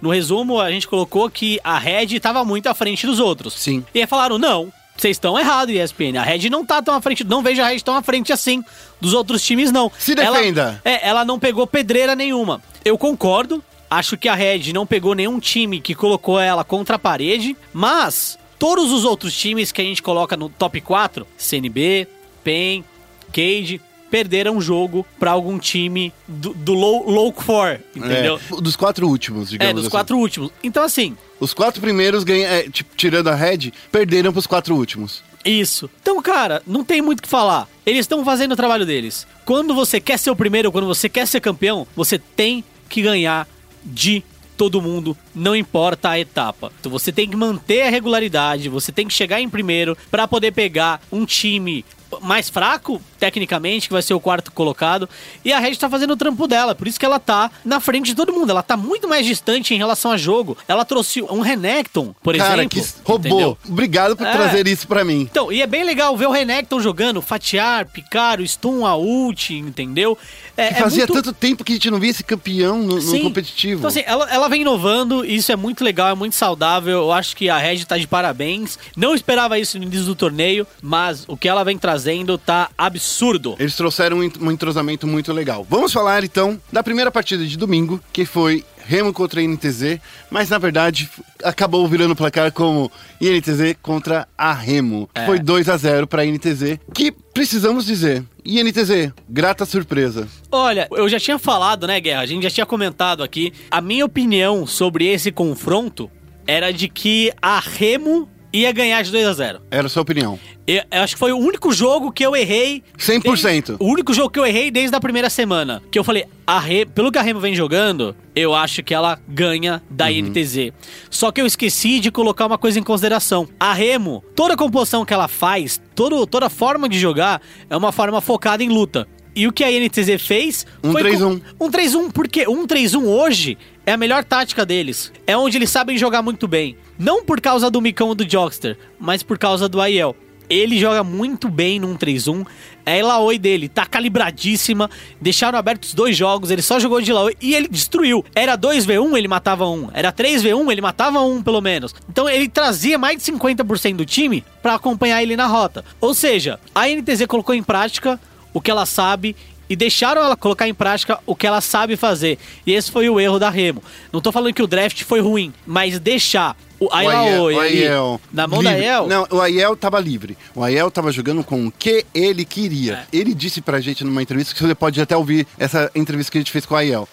No 0.00 0.10
resumo, 0.10 0.60
a 0.60 0.70
gente 0.70 0.88
colocou 0.88 1.30
que 1.30 1.60
a 1.62 1.78
Red 1.78 2.06
estava 2.16 2.44
muito 2.44 2.66
à 2.68 2.74
frente 2.74 3.06
dos 3.06 3.20
outros. 3.20 3.54
Sim. 3.54 3.84
E 3.94 4.00
aí 4.00 4.06
falaram, 4.06 4.36
não, 4.36 4.72
vocês 4.96 5.16
estão 5.16 5.38
errados, 5.38 5.74
ESPN. 5.74 6.18
A 6.18 6.22
Red 6.22 6.50
não 6.50 6.66
tá 6.66 6.82
tão 6.82 6.94
à 6.94 7.00
frente, 7.00 7.22
não 7.24 7.42
vejo 7.42 7.62
a 7.62 7.68
Red 7.68 7.80
tão 7.80 7.94
à 7.94 8.02
frente 8.02 8.32
assim 8.32 8.64
dos 9.00 9.14
outros 9.14 9.44
times, 9.44 9.70
não. 9.70 9.90
Se 9.98 10.12
Ela- 10.18 10.38
defenda. 10.38 10.80
é, 10.84 11.08
ela 11.08 11.24
não 11.24 11.38
pegou 11.38 11.66
pedreira 11.66 12.16
nenhuma. 12.16 12.60
Eu 12.84 12.98
concordo. 12.98 13.62
Acho 13.88 14.16
que 14.16 14.26
a 14.26 14.34
Red 14.34 14.72
não 14.72 14.86
pegou 14.86 15.14
nenhum 15.14 15.38
time 15.38 15.78
que 15.78 15.94
colocou 15.94 16.40
ela 16.40 16.64
contra 16.64 16.96
a 16.96 16.98
parede, 16.98 17.54
mas 17.74 18.38
todos 18.62 18.92
os 18.92 19.04
outros 19.04 19.36
times 19.36 19.72
que 19.72 19.80
a 19.80 19.84
gente 19.84 20.00
coloca 20.00 20.36
no 20.36 20.48
top 20.48 20.80
4, 20.80 21.26
CNB, 21.36 22.06
PEN, 22.44 22.84
Cade, 23.32 23.80
perderam 24.08 24.56
o 24.56 24.60
jogo 24.60 25.04
pra 25.18 25.32
algum 25.32 25.58
time 25.58 26.12
do, 26.28 26.54
do 26.54 26.72
low, 26.72 27.10
low 27.10 27.32
core, 27.32 27.80
entendeu? 27.96 28.38
É, 28.52 28.60
dos 28.60 28.76
quatro 28.76 29.08
últimos, 29.08 29.50
digamos 29.50 29.68
É, 29.68 29.74
dos 29.74 29.82
assim. 29.86 29.90
quatro 29.90 30.16
últimos. 30.16 30.52
Então, 30.62 30.84
assim, 30.84 31.16
Os 31.40 31.52
quatro 31.52 31.80
primeiros, 31.80 32.22
ganha, 32.22 32.46
é, 32.46 32.68
tipo, 32.70 32.94
tirando 32.94 33.26
a 33.26 33.34
Red, 33.34 33.72
perderam 33.90 34.32
pros 34.32 34.46
quatro 34.46 34.76
últimos. 34.76 35.24
Isso. 35.44 35.90
Então, 36.00 36.22
cara, 36.22 36.62
não 36.64 36.84
tem 36.84 37.02
muito 37.02 37.18
o 37.18 37.22
que 37.22 37.28
falar. 37.28 37.68
Eles 37.84 38.02
estão 38.02 38.24
fazendo 38.24 38.52
o 38.52 38.56
trabalho 38.56 38.86
deles. 38.86 39.26
Quando 39.44 39.74
você 39.74 39.98
quer 40.00 40.20
ser 40.20 40.30
o 40.30 40.36
primeiro, 40.36 40.70
quando 40.70 40.86
você 40.86 41.08
quer 41.08 41.26
ser 41.26 41.40
campeão, 41.40 41.84
você 41.96 42.16
tem 42.16 42.62
que 42.88 43.02
ganhar 43.02 43.48
de 43.84 44.22
todo 44.62 44.80
mundo, 44.80 45.16
não 45.34 45.56
importa 45.56 46.10
a 46.10 46.20
etapa. 46.20 46.70
Então 46.78 46.92
você 46.92 47.10
tem 47.10 47.28
que 47.28 47.34
manter 47.34 47.82
a 47.82 47.90
regularidade, 47.90 48.68
você 48.68 48.92
tem 48.92 49.08
que 49.08 49.12
chegar 49.12 49.40
em 49.40 49.48
primeiro 49.48 49.98
pra 50.08 50.28
poder 50.28 50.52
pegar 50.52 51.00
um 51.10 51.24
time 51.26 51.84
mais 52.20 52.50
fraco, 52.50 53.00
tecnicamente, 53.18 53.86
que 53.88 53.92
vai 53.94 54.02
ser 54.02 54.12
o 54.12 54.20
quarto 54.20 54.52
colocado. 54.52 55.08
E 55.42 55.50
a 55.50 55.58
Red 55.58 55.76
tá 55.76 55.88
fazendo 55.88 56.10
o 56.12 56.16
trampo 56.16 56.46
dela. 56.46 56.74
Por 56.74 56.86
isso 56.86 57.00
que 57.00 57.06
ela 57.06 57.18
tá 57.18 57.50
na 57.64 57.80
frente 57.80 58.04
de 58.06 58.14
todo 58.14 58.34
mundo. 58.34 58.50
Ela 58.50 58.62
tá 58.62 58.76
muito 58.76 59.08
mais 59.08 59.24
distante 59.24 59.72
em 59.74 59.78
relação 59.78 60.10
a 60.12 60.18
jogo. 60.18 60.54
Ela 60.68 60.84
trouxe 60.84 61.22
um 61.22 61.40
Renekton, 61.40 62.14
por 62.22 62.36
Cara, 62.36 62.56
exemplo. 62.64 62.82
que 62.82 62.86
roubou. 63.02 63.30
entendeu? 63.30 63.58
Obrigado 63.66 64.14
por 64.14 64.26
É. 64.26 64.30
trazer 64.32 64.68
isso 64.68 64.86
pra 64.86 65.02
mim. 65.06 65.22
Então, 65.22 65.50
e 65.50 65.62
é 65.62 65.66
bem 65.66 65.84
legal 65.84 66.14
ver 66.14 66.26
o 66.26 66.30
Renekton 66.30 66.80
jogando, 66.80 67.22
fatiar, 67.22 67.86
picar, 67.86 68.40
o 68.40 68.46
stun, 68.46 68.84
a 68.84 68.94
ult, 68.94 69.54
entendeu? 69.54 70.18
É, 70.56 70.68
é 70.68 70.74
fazia 70.74 71.06
muito- 71.06 71.14
tanto 71.14 71.32
tempo 71.32 71.64
que 71.64 71.72
a 71.72 71.74
gente 71.74 71.90
não 71.90 71.98
via 71.98 72.10
esse 72.10 72.22
campeão 72.24 72.82
no, 72.82 73.00
no 73.00 73.20
competitivo. 73.20 73.78
Então, 73.80 73.88
assim, 73.88 74.02
ela, 74.06 74.30
ela 74.30 74.48
vem 74.48 74.62
inovando, 74.62 75.24
e 75.24 75.36
isso 75.36 75.50
é 75.50 75.56
muito 75.56 75.82
legal, 75.82 76.08
é 76.08 76.14
muito 76.14 76.36
saudável. 76.36 76.98
Eu 76.98 77.12
acho 77.12 77.36
que 77.36 77.48
a 77.48 77.58
Red 77.58 77.84
tá 77.84 77.96
de 77.96 78.06
parabéns. 78.06 78.78
Não 78.96 79.14
esperava 79.14 79.58
isso 79.58 79.78
no 79.78 79.84
início 79.84 80.04
do 80.04 80.14
torneio, 80.14 80.66
mas 80.80 81.24
o 81.26 81.36
que 81.36 81.48
ela 81.48 81.64
vem 81.64 81.78
trazendo 81.78 82.36
tá 82.38 82.70
absurdo. 82.76 83.56
Eles 83.58 83.76
trouxeram 83.76 84.18
um 84.18 84.50
entrosamento 84.50 85.06
muito 85.06 85.32
legal. 85.32 85.66
Vamos 85.68 85.92
falar 85.92 86.24
então 86.24 86.60
da 86.72 86.82
primeira 86.82 87.10
partida 87.10 87.44
de 87.44 87.56
domingo, 87.56 88.00
que 88.12 88.24
foi 88.24 88.64
Remo 88.84 89.12
contra 89.12 89.40
a 89.40 89.42
INTZ, 89.42 89.98
mas 90.30 90.50
na 90.50 90.58
verdade 90.58 91.08
acabou 91.42 91.86
virando 91.86 92.12
o 92.12 92.16
placar 92.16 92.52
como 92.52 92.90
INTZ 93.20 93.76
contra 93.80 94.26
a 94.36 94.52
Remo. 94.52 95.08
É. 95.14 95.26
Foi 95.26 95.38
2 95.38 95.68
a 95.68 95.76
0 95.76 96.06
para 96.06 96.22
a 96.22 96.26
INTZ, 96.26 96.78
que 96.94 97.12
precisamos 97.12 97.86
dizer, 97.86 98.24
INTZ, 98.44 99.12
grata 99.28 99.64
surpresa. 99.64 100.28
Olha, 100.50 100.88
eu 100.90 101.08
já 101.08 101.18
tinha 101.18 101.38
falado, 101.38 101.86
né, 101.86 102.00
Guerra? 102.00 102.22
A 102.22 102.26
gente 102.26 102.42
já 102.42 102.50
tinha 102.50 102.66
comentado 102.66 103.22
aqui. 103.22 103.52
A 103.70 103.80
minha 103.80 104.04
opinião 104.04 104.66
sobre 104.66 105.06
esse 105.06 105.30
confronto 105.30 106.10
era 106.46 106.72
de 106.72 106.88
que 106.88 107.32
a 107.40 107.60
Remo 107.60 108.28
ia 108.52 108.70
ganhar 108.72 109.02
de 109.02 109.10
2 109.10 109.26
a 109.26 109.32
0 109.32 109.60
Era 109.70 109.86
a 109.86 109.90
sua 109.90 110.02
opinião. 110.02 110.38
Eu, 110.66 110.82
eu 110.90 111.02
acho 111.02 111.14
que 111.14 111.18
foi 111.18 111.32
o 111.32 111.38
único 111.38 111.72
jogo 111.72 112.12
que 112.12 112.24
eu 112.24 112.36
errei. 112.36 112.82
100%. 112.98 113.22
desde- 113.22 113.76
o 113.80 113.86
único 113.86 114.12
jogo 114.14 114.30
que 114.30 114.38
eu 114.38 114.46
errei 114.46 114.70
desde 114.70 114.94
a 114.94 115.00
primeira 115.00 115.28
semana. 115.28 115.82
Que 115.90 115.98
eu 115.98 116.04
falei, 116.04 116.24
a 116.46 116.60
Re, 116.60 116.86
pelo 116.86 117.10
que 117.10 117.18
a 117.18 117.22
Remo 117.22 117.40
vem 117.40 117.54
jogando, 117.54 118.14
eu 118.36 118.54
acho 118.54 118.82
que 118.82 118.94
ela 118.94 119.18
ganha 119.28 119.82
da 119.90 120.10
INTZ. 120.12 120.72
Só 121.10 121.32
que 121.32 121.40
eu 121.40 121.46
esqueci 121.46 121.98
de 121.98 122.10
colocar 122.10 122.46
uma 122.46 122.58
coisa 122.58 122.78
em 122.78 122.82
consideração. 122.82 123.48
A 123.58 123.72
Remo, 123.72 124.22
toda 124.36 124.54
a 124.54 124.56
composição 124.56 125.04
que 125.04 125.12
ela 125.14 125.26
faz, 125.28 125.80
todo, 125.94 126.24
toda 126.26 126.48
forma 126.48 126.88
de 126.88 126.98
jogar, 126.98 127.40
é 127.68 127.76
uma 127.76 127.90
forma 127.90 128.20
focada 128.20 128.62
em 128.62 128.68
luta. 128.68 129.08
E 129.34 129.48
o 129.48 129.52
que 129.52 129.64
a 129.64 129.72
INTZ 129.72 130.20
fez 130.22 130.66
Um 130.84 130.92
foi 130.92 131.02
3-1. 131.02 131.40
com- 131.58 131.64
um 131.66 131.70
3-1, 131.70 132.10
porque 132.10 132.46
um 132.46 132.66
3-1 132.66 133.06
hoje 133.06 133.56
é 133.84 133.92
a 133.92 133.96
melhor 133.96 134.24
tática 134.24 134.64
deles. 134.64 135.12
É 135.26 135.36
onde 135.36 135.58
eles 135.58 135.70
sabem 135.70 135.98
jogar 135.98 136.22
muito 136.22 136.46
bem. 136.46 136.76
Não 136.98 137.24
por 137.24 137.40
causa 137.40 137.70
do 137.70 137.80
Micão 137.80 138.14
do 138.14 138.28
Jogster, 138.28 138.78
mas 138.98 139.22
por 139.22 139.38
causa 139.38 139.68
do 139.68 139.80
Aiel. 139.80 140.16
Ele 140.48 140.78
joga 140.78 141.02
muito 141.02 141.48
bem 141.48 141.80
num 141.80 141.96
3-1. 141.96 142.46
É 142.84 143.02
Laoi 143.02 143.38
dele, 143.38 143.68
tá 143.68 143.86
calibradíssima. 143.86 144.90
Deixaram 145.20 145.58
abertos 145.58 145.94
dois 145.94 146.16
jogos, 146.16 146.50
ele 146.50 146.60
só 146.60 146.78
jogou 146.78 147.00
de 147.00 147.12
Laoi 147.12 147.34
e 147.40 147.54
ele 147.54 147.68
destruiu. 147.68 148.24
Era 148.34 148.58
2v1, 148.58 149.16
ele 149.16 149.28
matava 149.28 149.66
um. 149.66 149.88
Era 149.94 150.12
3v1, 150.12 150.70
ele 150.70 150.80
matava 150.80 151.22
um 151.22 151.42
pelo 151.42 151.60
menos. 151.60 151.94
Então 152.08 152.28
ele 152.28 152.48
trazia 152.48 152.98
mais 152.98 153.16
de 153.16 153.32
50% 153.32 153.96
do 153.96 154.04
time 154.04 154.44
pra 154.62 154.74
acompanhar 154.74 155.22
ele 155.22 155.36
na 155.36 155.46
rota. 155.46 155.84
Ou 156.00 156.14
seja, 156.14 156.60
a 156.74 156.86
NTZ 156.86 157.26
colocou 157.26 157.54
em 157.54 157.62
prática 157.62 158.20
o 158.52 158.60
que 158.60 158.70
ela 158.70 158.84
sabe 158.84 159.34
e 159.72 159.76
deixaram 159.76 160.22
ela 160.22 160.36
colocar 160.36 160.68
em 160.68 160.74
prática 160.74 161.18
o 161.24 161.34
que 161.34 161.46
ela 161.46 161.62
sabe 161.62 161.96
fazer. 161.96 162.38
E 162.66 162.72
esse 162.74 162.90
foi 162.92 163.08
o 163.08 163.18
erro 163.18 163.38
da 163.38 163.48
Remo. 163.48 163.82
Não 164.12 164.20
tô 164.20 164.30
falando 164.30 164.52
que 164.52 164.62
o 164.62 164.66
draft 164.66 165.02
foi 165.04 165.20
ruim, 165.20 165.50
mas 165.66 165.98
deixar 165.98 166.54
o 166.78 166.84
O 166.86 166.92
Aiel- 166.94 167.42
o 167.44 167.46
ali 167.48 167.84
Aiel 167.84 168.20
na 168.30 168.46
mão 168.46 168.62
da 168.62 168.70
livre. 168.72 168.84
Aiel. 168.86 169.06
Não, 169.06 169.26
o 169.30 169.40
Aiel 169.40 169.74
tava 169.74 169.98
livre. 169.98 170.36
O 170.54 170.62
Aiel 170.62 170.90
tava 170.90 171.10
jogando 171.10 171.42
com 171.42 171.66
o 171.66 171.72
que 171.72 172.04
ele 172.14 172.44
queria. 172.44 173.06
É. 173.10 173.16
Ele 173.16 173.32
disse 173.32 173.62
pra 173.62 173.80
gente 173.80 174.04
numa 174.04 174.20
entrevista 174.22 174.54
que 174.54 174.62
você 174.62 174.74
pode 174.74 175.00
até 175.00 175.16
ouvir 175.16 175.46
essa 175.58 175.90
entrevista 175.94 176.30
que 176.30 176.36
a 176.38 176.40
gente 176.42 176.52
fez 176.52 176.66
com 176.66 176.74
o 176.74 176.76
Aiel. 176.76 177.08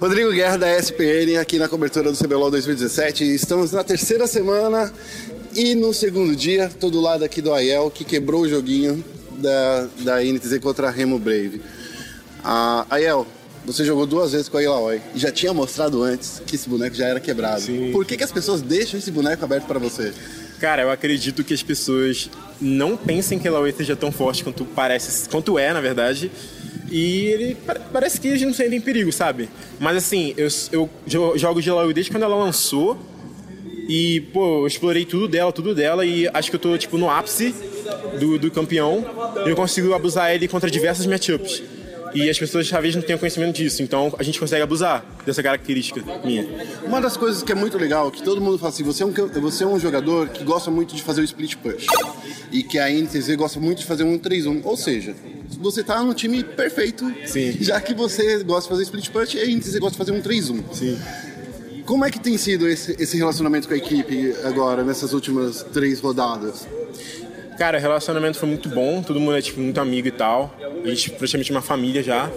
Rodrigo 0.00 0.32
Guerra 0.32 0.56
da 0.56 0.78
ESPN 0.78 1.38
aqui 1.38 1.58
na 1.58 1.68
cobertura 1.68 2.10
do 2.10 2.16
CBLOL 2.16 2.50
2017. 2.50 3.22
Estamos 3.34 3.72
na 3.72 3.84
terceira 3.84 4.26
semana 4.26 4.90
e 5.54 5.74
no 5.74 5.92
segundo 5.92 6.34
dia, 6.34 6.70
tô 6.80 6.88
do 6.88 7.00
lado 7.02 7.22
aqui 7.22 7.42
do 7.42 7.52
Aiel, 7.52 7.90
que 7.90 8.02
quebrou 8.04 8.42
o 8.42 8.48
joguinho 8.48 9.04
da, 9.32 9.88
da 9.98 10.24
INTZ 10.24 10.58
contra 10.60 10.88
a 10.88 10.90
Remo 10.90 11.18
Brave. 11.18 11.60
Ah, 12.44 12.86
Aiel, 12.90 13.26
você 13.64 13.84
jogou 13.84 14.06
duas 14.06 14.32
vezes 14.32 14.48
com 14.48 14.56
a 14.56 14.62
Ilaoi 14.62 15.00
e 15.14 15.18
já 15.18 15.30
tinha 15.30 15.52
mostrado 15.52 16.02
antes 16.02 16.42
que 16.46 16.54
esse 16.56 16.68
boneco 16.68 16.94
já 16.96 17.06
era 17.06 17.20
quebrado. 17.20 17.60
Sim. 17.62 17.90
Por 17.92 18.04
que, 18.04 18.16
que 18.16 18.24
as 18.24 18.32
pessoas 18.32 18.60
deixam 18.62 18.98
esse 18.98 19.10
boneco 19.10 19.44
aberto 19.44 19.66
pra 19.66 19.78
você? 19.78 20.12
Cara, 20.58 20.82
eu 20.82 20.90
acredito 20.90 21.42
que 21.42 21.54
as 21.54 21.62
pessoas 21.62 22.28
não 22.60 22.96
pensem 22.96 23.38
que 23.38 23.48
ela 23.48 23.60
seja 23.72 23.96
tão 23.96 24.12
forte 24.12 24.44
quanto 24.44 24.64
parece, 24.64 25.28
quanto 25.28 25.58
é, 25.58 25.72
na 25.72 25.80
verdade. 25.80 26.30
E 26.90 27.26
ele 27.26 27.54
pa- 27.54 27.76
parece 27.92 28.20
que 28.20 28.28
eles 28.28 28.42
não 28.42 28.52
sentem 28.52 28.80
perigo, 28.80 29.10
sabe? 29.12 29.48
Mas 29.78 29.96
assim, 29.96 30.34
eu, 30.36 30.48
eu 30.72 30.90
jo- 31.06 31.38
jogo 31.38 31.62
de 31.62 31.70
Laoi 31.70 31.94
desde 31.94 32.10
quando 32.10 32.24
ela 32.24 32.36
lançou. 32.36 32.98
E, 33.88 34.20
pô, 34.32 34.62
eu 34.62 34.66
explorei 34.66 35.04
tudo 35.04 35.26
dela, 35.28 35.50
tudo 35.52 35.74
dela. 35.74 36.04
E 36.04 36.28
acho 36.32 36.50
que 36.50 36.56
eu 36.56 36.60
tô, 36.60 36.76
tipo, 36.76 36.98
no 36.98 37.08
ápice 37.08 37.54
do, 38.18 38.38
do 38.38 38.50
campeão. 38.50 39.04
E 39.46 39.48
eu 39.50 39.56
consigo 39.56 39.92
abusar 39.94 40.32
ele 40.34 40.46
contra 40.46 40.70
diversas 40.70 41.06
matchups. 41.06 41.62
E 42.14 42.28
as 42.28 42.38
pessoas 42.38 42.68
talvez 42.68 42.94
não 42.94 43.02
tenham 43.02 43.18
conhecimento 43.18 43.56
disso. 43.56 43.82
Então 43.82 44.14
a 44.18 44.22
gente 44.22 44.38
consegue 44.38 44.62
abusar 44.62 45.04
dessa 45.24 45.42
característica 45.42 46.02
minha. 46.24 46.46
Uma 46.84 47.00
das 47.00 47.16
coisas 47.16 47.42
que 47.42 47.52
é 47.52 47.54
muito 47.54 47.78
legal, 47.78 48.10
que 48.10 48.22
todo 48.22 48.40
mundo 48.40 48.58
fala 48.58 48.70
assim, 48.70 48.82
você 48.82 49.02
é 49.02 49.06
um, 49.06 49.12
você 49.40 49.64
é 49.64 49.66
um 49.66 49.78
jogador 49.78 50.28
que 50.28 50.44
gosta 50.44 50.70
muito 50.70 50.94
de 50.94 51.02
fazer 51.02 51.20
o 51.20 51.24
split 51.24 51.56
push. 51.56 51.86
E 52.50 52.62
que 52.62 52.78
a 52.78 52.88
NTZ 52.88 53.36
gosta 53.36 53.60
muito 53.60 53.78
de 53.78 53.86
fazer 53.86 54.04
um 54.04 54.18
3-1. 54.18 54.62
Ou 54.64 54.76
seja, 54.76 55.14
você 55.60 55.82
tá 55.82 56.02
no 56.02 56.14
time 56.14 56.42
perfeito. 56.42 57.12
Sim. 57.26 57.52
Já 57.62 57.80
que 57.80 57.94
você 57.94 58.42
gosta 58.42 58.62
de 58.62 58.68
fazer 58.68 58.82
split 58.84 59.10
push 59.10 59.34
e 59.34 59.40
a 59.40 59.46
NTZ 59.46 59.78
gosta 59.78 59.92
de 59.92 59.98
fazer 59.98 60.12
um 60.12 60.22
3-1. 60.22 60.62
Sim. 60.72 60.98
Como 61.84 62.04
é 62.04 62.10
que 62.10 62.20
tem 62.20 62.36
sido 62.38 62.68
esse, 62.68 62.94
esse 63.00 63.16
relacionamento 63.16 63.66
com 63.66 63.74
a 63.74 63.76
equipe 63.76 64.32
agora, 64.44 64.84
nessas 64.84 65.12
últimas 65.12 65.64
três 65.72 65.98
rodadas? 65.98 66.66
Cara, 67.60 67.76
o 67.76 67.80
relacionamento 67.82 68.38
foi 68.38 68.48
muito 68.48 68.70
bom, 68.70 69.02
todo 69.02 69.20
mundo 69.20 69.36
é 69.36 69.42
tipo, 69.42 69.60
muito 69.60 69.78
amigo 69.78 70.08
e 70.08 70.10
tal. 70.10 70.56
A 70.82 70.88
gente 70.88 71.10
praticamente 71.10 71.52
é 71.52 71.54
uma 71.54 71.60
família 71.60 72.02
já. 72.02 72.30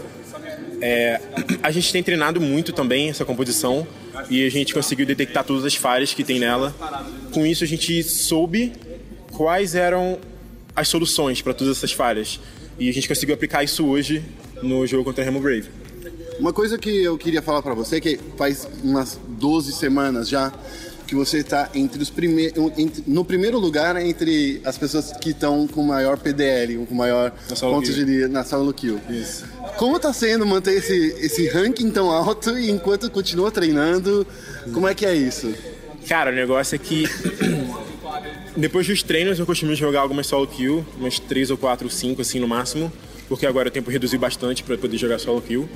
É, 0.81 1.21
a 1.63 1.71
gente 1.71 1.93
tem 1.93 2.03
treinado 2.03 2.41
muito 2.41 2.73
também 2.73 3.09
essa 3.09 3.23
composição 3.23 3.87
e 4.29 4.45
a 4.45 4.51
gente 4.51 4.73
conseguiu 4.73 5.05
detectar 5.05 5.45
todas 5.45 5.63
as 5.63 5.75
falhas 5.75 6.13
que 6.13 6.25
tem 6.25 6.41
nela. 6.41 6.75
Com 7.33 7.45
isso, 7.45 7.63
a 7.63 7.67
gente 7.67 8.03
soube 8.03 8.73
quais 9.31 9.75
eram 9.75 10.19
as 10.75 10.89
soluções 10.89 11.41
para 11.41 11.53
todas 11.53 11.77
essas 11.77 11.93
falhas. 11.93 12.37
E 12.77 12.89
a 12.89 12.93
gente 12.93 13.07
conseguiu 13.07 13.33
aplicar 13.33 13.63
isso 13.63 13.85
hoje 13.85 14.21
no 14.61 14.85
jogo 14.85 15.05
contra 15.05 15.23
a 15.23 15.25
Remo 15.25 15.39
Brave. 15.39 15.69
Uma 16.37 16.51
coisa 16.51 16.77
que 16.77 17.01
eu 17.01 17.17
queria 17.17 17.41
falar 17.41 17.61
pra 17.61 17.73
você, 17.73 18.01
que 18.01 18.19
faz 18.37 18.67
umas 18.83 19.17
12 19.25 19.71
semanas 19.71 20.27
já, 20.27 20.51
que 21.05 21.15
você 21.15 21.43
tá 21.43 21.69
entre 21.73 22.01
os 22.01 22.09
primeiros, 22.09 22.55
no 23.05 23.23
primeiro 23.23 23.59
lugar 23.59 23.95
entre 23.97 24.61
as 24.63 24.77
pessoas 24.77 25.11
que 25.13 25.29
estão 25.29 25.67
com 25.67 25.83
maior 25.83 26.17
PDL, 26.17 26.85
com 26.85 26.95
maior 26.95 27.31
pontos 27.59 27.93
de 27.93 28.27
na 28.27 28.43
solo 28.43 28.73
kill. 28.73 28.99
Isso. 29.09 29.45
Como 29.77 29.99
tá 29.99 30.13
sendo 30.13 30.45
manter 30.45 30.73
esse, 30.73 31.15
esse 31.19 31.47
ranking 31.47 31.91
tão 31.91 32.09
alto 32.09 32.57
e 32.57 32.69
enquanto 32.69 33.09
continua 33.09 33.51
treinando? 33.51 34.25
Como 34.73 34.87
é 34.87 34.93
que 34.93 35.05
é 35.05 35.15
isso? 35.15 35.53
Cara, 36.07 36.31
o 36.31 36.35
negócio 36.35 36.75
é 36.75 36.77
que 36.77 37.05
depois 38.55 38.85
dos 38.87 39.01
treinos 39.01 39.39
eu 39.39 39.45
costumo 39.45 39.73
jogar 39.75 40.01
algumas 40.01 40.27
solo 40.27 40.47
kill, 40.47 40.85
umas 40.97 41.19
3 41.19 41.51
ou 41.51 41.57
4 41.57 41.87
ou 41.87 41.91
5 41.91 42.21
assim 42.21 42.39
no 42.39 42.47
máximo, 42.47 42.91
porque 43.27 43.45
agora 43.45 43.69
o 43.69 43.71
tempo 43.71 43.89
reduziu 43.89 44.19
bastante 44.19 44.63
para 44.63 44.77
poder 44.77 44.97
jogar 44.97 45.19
solo 45.19 45.41
kill. 45.41 45.67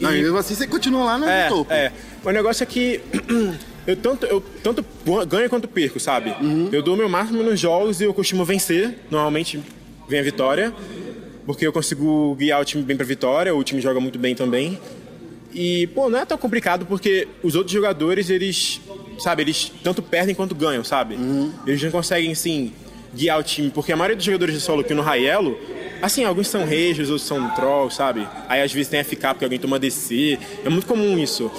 E- 0.00 0.02
Não, 0.02 0.14
e 0.16 0.22
mesmo 0.22 0.36
assim 0.38 0.54
você 0.54 0.66
continua 0.66 1.04
lá 1.04 1.18
no 1.18 1.26
é, 1.28 1.48
topo. 1.48 1.72
é. 1.72 1.92
O 2.24 2.30
negócio 2.30 2.62
é 2.62 2.66
que 2.66 3.00
eu 3.86 3.96
tanto, 3.96 4.26
eu 4.26 4.40
tanto 4.62 4.84
ganho 5.28 5.48
quanto 5.48 5.68
perco, 5.68 6.00
sabe? 6.00 6.34
Eu 6.72 6.82
dou 6.82 6.94
o 6.94 6.96
meu 6.96 7.08
máximo 7.08 7.42
nos 7.42 7.58
jogos 7.60 8.00
e 8.00 8.04
eu 8.04 8.14
costumo 8.14 8.44
vencer. 8.44 8.98
Normalmente 9.10 9.60
vem 10.08 10.20
a 10.20 10.22
vitória, 10.22 10.72
porque 11.46 11.66
eu 11.66 11.72
consigo 11.72 12.34
guiar 12.36 12.60
o 12.60 12.64
time 12.64 12.82
bem 12.82 12.96
pra 12.96 13.06
vitória, 13.06 13.54
o 13.54 13.62
time 13.62 13.80
joga 13.80 14.00
muito 14.00 14.18
bem 14.18 14.34
também. 14.34 14.78
E, 15.52 15.86
pô, 15.88 16.08
não 16.08 16.18
é 16.18 16.24
tão 16.24 16.38
complicado 16.38 16.86
porque 16.86 17.26
os 17.42 17.54
outros 17.54 17.72
jogadores, 17.72 18.30
eles, 18.30 18.80
sabe, 19.18 19.42
eles 19.42 19.72
tanto 19.82 20.00
perdem 20.00 20.34
quanto 20.34 20.54
ganham, 20.54 20.84
sabe? 20.84 21.16
Eles 21.66 21.82
não 21.82 21.90
conseguem, 21.90 22.30
assim, 22.32 22.72
guiar 23.14 23.38
o 23.38 23.42
time, 23.42 23.68
porque 23.70 23.90
a 23.92 23.96
maioria 23.96 24.14
dos 24.16 24.24
jogadores 24.24 24.54
de 24.54 24.60
solo 24.60 24.82
aqui 24.82 24.94
no 24.94 25.02
Raelo, 25.02 25.58
assim, 26.02 26.24
alguns 26.24 26.48
são 26.48 26.64
rages, 26.64 27.10
outros 27.10 27.26
são 27.26 27.48
trolls, 27.50 27.96
sabe? 27.96 28.26
Aí 28.48 28.62
às 28.62 28.72
vezes 28.72 28.88
tem 28.88 29.02
FK 29.02 29.28
porque 29.28 29.44
alguém 29.44 29.58
toma 29.58 29.78
DC, 29.78 30.38
é 30.64 30.68
muito 30.68 30.86
comum 30.86 31.18
isso. 31.18 31.50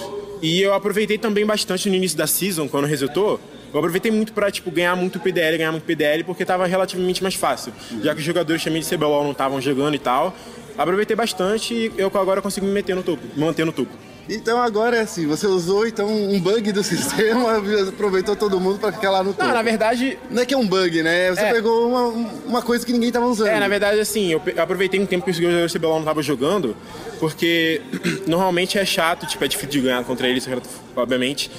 E 0.42 0.60
eu 0.60 0.74
aproveitei 0.74 1.18
também 1.18 1.46
bastante 1.46 1.88
no 1.88 1.94
início 1.94 2.18
da 2.18 2.26
season, 2.26 2.68
quando 2.68 2.86
resetou, 2.86 3.40
eu 3.72 3.78
aproveitei 3.78 4.10
muito 4.10 4.32
pra, 4.32 4.50
tipo, 4.50 4.70
ganhar 4.70 4.94
muito 4.96 5.18
PDL, 5.18 5.56
ganhar 5.56 5.72
muito 5.72 5.84
PDL, 5.84 6.24
porque 6.24 6.44
tava 6.44 6.66
relativamente 6.66 7.22
mais 7.22 7.34
fácil. 7.34 7.72
Já 8.02 8.12
que 8.12 8.20
os 8.20 8.26
jogadores 8.26 8.62
também 8.62 8.82
de 8.82 8.88
CBLOL 8.88 9.24
não 9.24 9.32
estavam 9.32 9.60
jogando 9.60 9.94
e 9.94 9.98
tal, 9.98 10.36
aproveitei 10.76 11.16
bastante 11.16 11.72
e 11.72 11.92
eu 11.96 12.08
agora 12.14 12.42
consigo 12.42 12.66
me 12.66 12.72
meter 12.72 12.94
no 12.94 13.02
topo, 13.02 13.22
me 13.34 13.44
manter 13.44 13.64
no 13.64 13.72
topo. 13.72 13.90
Então 14.28 14.62
agora 14.62 14.96
é 14.96 15.00
assim, 15.00 15.26
você 15.26 15.46
usou 15.46 15.86
então 15.86 16.06
um 16.08 16.38
bug 16.40 16.70
do 16.72 16.82
sistema, 16.84 17.58
aproveitou 17.88 18.36
todo 18.36 18.58
mundo 18.60 18.78
pra 18.78 18.92
ficar 18.92 19.10
lá 19.10 19.22
no 19.22 19.32
topo. 19.32 19.44
Não, 19.46 19.54
na 19.54 19.62
verdade, 19.62 20.16
Não 20.30 20.42
é 20.42 20.46
que 20.46 20.54
é 20.54 20.56
um 20.56 20.66
bug, 20.66 21.02
né? 21.02 21.30
Você 21.30 21.40
É. 21.42 21.52
pegou 21.52 21.88
uma, 21.88 22.06
uma 22.46 22.62
coisa 22.62 22.86
que 22.86 22.92
ninguém 22.92 23.10
tava 23.10 23.26
usando. 23.26 23.48
É, 23.48 23.58
na 23.58 23.68
verdade, 23.68 23.98
assim, 24.00 24.32
eu 24.32 24.40
aproveitei 24.58 25.00
um 25.00 25.06
tempo 25.06 25.24
que 25.24 25.30
os 25.32 25.36
jogadores 25.36 25.72
do 25.72 25.78
CBLOL 25.78 25.94
não 25.94 26.00
estavam 26.02 26.22
jogando, 26.22 26.76
porque 27.18 27.80
normalmente 28.26 28.78
é 28.78 28.84
chato, 28.84 29.26
tipo, 29.26 29.44
é 29.44 29.48
difícil 29.48 29.70
de 29.70 29.80
ganhar 29.80 30.04
contra 30.04 30.28
eles, 30.28 30.46
obviamente. 30.94 31.50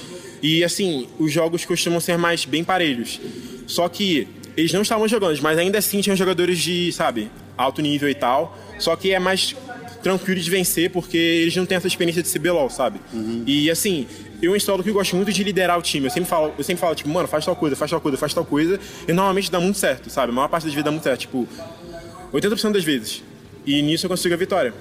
E, 0.42 0.62
assim, 0.64 1.08
os 1.18 1.32
jogos 1.32 1.64
costumam 1.64 2.00
ser 2.00 2.16
mais 2.18 2.44
bem 2.44 2.64
parelhos. 2.64 3.20
Só 3.66 3.88
que 3.88 4.28
eles 4.56 4.72
não 4.72 4.82
estavam 4.82 5.06
jogando, 5.08 5.40
mas 5.42 5.58
ainda 5.58 5.78
assim 5.78 6.00
tinham 6.00 6.16
jogadores 6.16 6.58
de, 6.58 6.92
sabe, 6.92 7.30
alto 7.56 7.80
nível 7.82 8.08
e 8.08 8.14
tal. 8.14 8.56
Só 8.78 8.94
que 8.94 9.12
é 9.12 9.18
mais 9.18 9.56
tranquilo 10.04 10.38
de 10.38 10.50
vencer, 10.50 10.90
porque 10.90 11.16
eles 11.16 11.56
não 11.56 11.64
têm 11.64 11.76
essa 11.76 11.86
experiência 11.86 12.22
de 12.22 12.28
CBLOL, 12.30 12.68
sabe? 12.68 13.00
E, 13.46 13.70
assim, 13.70 14.06
eu 14.42 14.54
instalo 14.54 14.82
que 14.82 14.90
eu 14.90 14.94
gosto 14.94 15.16
muito 15.16 15.32
de 15.32 15.42
liderar 15.42 15.78
o 15.78 15.82
time. 15.82 16.06
Eu 16.06 16.10
sempre 16.10 16.28
falo, 16.28 16.52
eu 16.58 16.62
sempre 16.62 16.80
falo, 16.82 16.94
tipo, 16.94 17.08
mano, 17.08 17.26
faz 17.26 17.44
tal 17.44 17.56
coisa, 17.56 17.74
faz 17.74 17.90
tal 17.90 18.00
coisa, 18.02 18.18
faz 18.18 18.34
tal 18.34 18.44
coisa. 18.44 18.78
E 19.08 19.12
normalmente 19.14 19.50
dá 19.50 19.58
muito 19.58 19.78
certo, 19.78 20.10
sabe? 20.10 20.30
A 20.30 20.34
maior 20.34 20.48
parte 20.48 20.64
das 20.64 20.74
vezes 20.74 20.84
dá 20.84 20.90
muito 20.90 21.04
certo. 21.04 21.20
Tipo, 21.20 21.48
80% 22.34 22.72
das 22.72 22.84
vezes. 22.84 23.22
E 23.64 23.80
nisso 23.80 24.04
eu 24.04 24.10
consigo 24.10 24.34
a 24.34 24.36
vitória. 24.36 24.74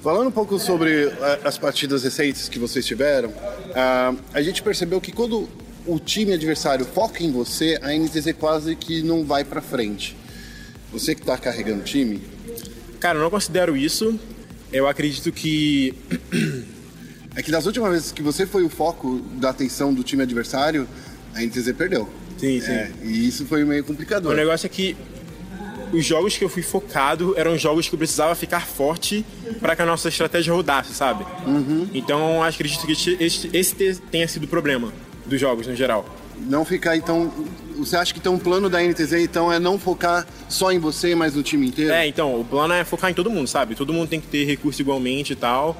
Falando 0.00 0.28
um 0.28 0.32
pouco 0.32 0.56
sobre 0.58 1.12
ah, 1.20 1.40
as 1.44 1.58
partidas 1.58 2.04
recentes 2.04 2.48
que 2.48 2.60
vocês 2.60 2.86
tiveram, 2.86 3.32
ah, 3.74 4.14
a 4.32 4.40
gente 4.40 4.62
percebeu 4.62 5.00
que 5.00 5.10
quando 5.10 5.48
o 5.84 5.98
time 5.98 6.32
adversário 6.32 6.84
foca 6.84 7.24
em 7.24 7.32
você, 7.32 7.76
a 7.82 7.92
NTZ 7.92 8.34
quase 8.38 8.76
que 8.76 9.02
não 9.02 9.24
vai 9.24 9.44
pra 9.44 9.60
frente. 9.60 10.16
Você 10.92 11.14
que 11.14 11.22
tá 11.22 11.36
carregando 11.36 11.80
o 11.80 11.84
time, 11.84 12.22
Cara, 13.02 13.18
eu 13.18 13.22
não 13.22 13.30
considero 13.30 13.76
isso. 13.76 14.16
Eu 14.72 14.86
acredito 14.86 15.32
que. 15.32 15.92
é 17.34 17.42
que 17.42 17.50
das 17.50 17.66
últimas 17.66 17.90
vezes 17.90 18.12
que 18.12 18.22
você 18.22 18.46
foi 18.46 18.62
o 18.62 18.68
foco 18.68 19.18
da 19.40 19.50
atenção 19.50 19.92
do 19.92 20.04
time 20.04 20.22
adversário, 20.22 20.86
a 21.34 21.42
NTZ 21.42 21.72
perdeu. 21.76 22.08
Sim, 22.38 22.60
sim. 22.60 22.70
É, 22.70 22.92
e 23.02 23.26
isso 23.26 23.44
foi 23.46 23.64
meio 23.64 23.82
O 23.82 23.86
complicador. 23.86 24.34
negócio 24.36 24.66
é 24.66 24.68
que 24.68 24.96
os 25.92 26.06
jogos 26.06 26.38
que 26.38 26.44
eu 26.44 26.48
fui 26.48 26.62
focado 26.62 27.34
eram 27.36 27.58
jogos 27.58 27.88
que 27.88 27.94
eu 27.96 27.98
precisava 27.98 28.36
ficar 28.36 28.66
forte 28.68 29.26
para 29.60 29.74
que 29.74 29.82
a 29.82 29.86
nossa 29.86 30.08
estratégia 30.08 30.54
rodasse, 30.54 30.94
sabe? 30.94 31.26
Então 31.92 32.36
eu 32.36 32.42
acredito 32.44 32.86
que 32.86 32.92
esse 33.52 33.74
te- 33.74 34.00
tenha 34.12 34.28
sido 34.28 34.44
o 34.44 34.48
problema 34.48 34.92
dos 35.26 35.40
jogos 35.40 35.66
no 35.66 35.74
geral. 35.74 36.08
Não 36.48 36.64
ficar 36.64 36.96
então. 36.96 37.32
Você 37.84 37.96
acha 37.96 38.12
que 38.12 38.20
então 38.20 38.34
o 38.34 38.38
plano 38.38 38.70
da 38.70 38.80
NTZ 38.80 39.12
então 39.14 39.52
é 39.52 39.58
não 39.58 39.78
focar 39.78 40.26
só 40.48 40.70
em 40.70 40.78
você, 40.78 41.14
mas 41.14 41.34
no 41.34 41.42
time 41.42 41.66
inteiro? 41.66 41.92
É, 41.92 42.06
então, 42.06 42.40
o 42.40 42.44
plano 42.44 42.72
é 42.74 42.84
focar 42.84 43.10
em 43.10 43.14
todo 43.14 43.30
mundo, 43.30 43.48
sabe? 43.48 43.74
Todo 43.74 43.92
mundo 43.92 44.08
tem 44.08 44.20
que 44.20 44.28
ter 44.28 44.44
recurso 44.44 44.80
igualmente 44.80 45.32
e 45.32 45.36
tal. 45.36 45.76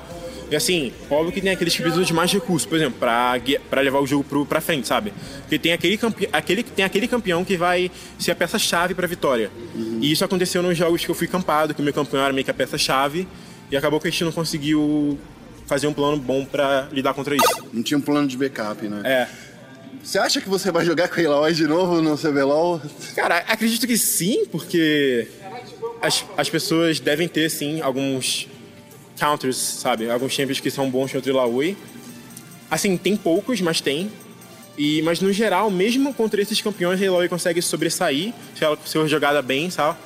E 0.51 0.57
assim, 0.57 0.93
óbvio 1.09 1.33
que 1.33 1.41
tem 1.41 1.51
aqueles 1.51 1.75
que 1.75 1.81
precisam 1.81 2.05
de 2.05 2.13
mais 2.13 2.31
recursos, 2.31 2.67
por 2.67 2.77
exemplo, 2.77 2.99
pra, 2.99 3.41
pra 3.71 3.81
levar 3.81 4.01
o 4.01 4.07
jogo 4.07 4.23
pro, 4.23 4.45
pra 4.45 4.61
frente, 4.61 4.87
sabe? 4.87 5.13
Porque 5.41 5.59
tem 5.59 5.73
aquele, 5.73 5.97
campe, 5.97 6.29
aquele, 6.31 6.63
tem 6.63 6.85
aquele 6.85 7.09
campeão 7.09 7.43
que 7.43 7.57
vai 7.57 7.91
ser 8.19 8.33
a 8.33 8.35
peça-chave 8.35 8.95
pra 8.95 9.07
vitória. 9.07 9.51
E 10.01 10.13
isso 10.13 10.23
aconteceu 10.25 10.63
nos 10.63 10.77
jogos 10.77 11.03
que 11.03 11.11
eu 11.11 11.15
fui 11.15 11.27
campado, 11.27 11.73
que 11.73 11.81
o 11.81 11.85
meu 11.85 11.95
campeão 11.95 12.23
era 12.23 12.35
meio 12.35 12.45
que 12.45 12.51
a 12.51 12.55
peça-chave, 12.55 13.27
e 13.71 13.77
acabou 13.79 13.99
que 13.99 14.09
a 14.09 14.11
gente 14.11 14.25
não 14.25 14.33
conseguiu 14.33 15.19
fazer 15.67 15.87
um 15.87 15.95
plano 15.95 16.19
bom 16.19 16.45
pra 16.45 16.87
lidar 16.93 17.15
contra 17.15 17.35
isso. 17.35 17.65
Não 17.73 17.83
tinha 17.83 17.97
um 17.97 18.03
plano 18.03 18.29
de 18.29 18.37
backup, 18.37 18.87
né? 18.87 19.01
É. 19.05 19.52
Você 20.03 20.19
acha 20.19 20.41
que 20.41 20.49
você 20.49 20.71
vai 20.71 20.85
jogar 20.85 21.09
com 21.09 21.21
a 21.21 21.23
Eloy 21.23 21.55
de 21.55 21.67
novo 21.67 22.03
no 22.03 22.19
CBLOL? 22.19 22.83
Cara, 23.15 23.39
acredito 23.47 23.87
que 23.87 23.97
sim, 23.97 24.45
porque 24.51 25.29
as, 26.01 26.25
as 26.37 26.51
pessoas 26.51 26.99
devem 26.99 27.29
ter, 27.29 27.49
sim, 27.49 27.81
alguns 27.81 28.49
counters, 29.19 29.57
sabe? 29.57 30.11
Alguns 30.11 30.33
champions 30.33 30.59
que 30.59 30.71
são 30.71 30.91
bons 30.91 31.13
contra 31.13 31.33
o 31.33 31.37
Laoi. 31.37 31.77
Assim, 32.69 32.97
tem 32.97 33.17
poucos, 33.17 33.61
mas 33.61 33.81
tem. 33.81 34.11
E, 34.77 35.03
mas 35.03 35.21
no 35.21 35.33
geral, 35.33 35.71
mesmo 35.71 36.13
contra 36.13 36.43
esses 36.43 36.61
campeões, 36.61 37.01
a 37.01 37.05
Eloy 37.05 37.29
consegue 37.29 37.63
sobressair 37.63 38.35
se 38.57 38.65
ela 38.65 38.77
for 38.77 39.07
jogada 39.07 39.41
bem, 39.41 39.71
sabe? 39.71 39.99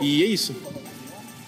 E 0.00 0.22
é 0.22 0.26
isso. 0.26 0.54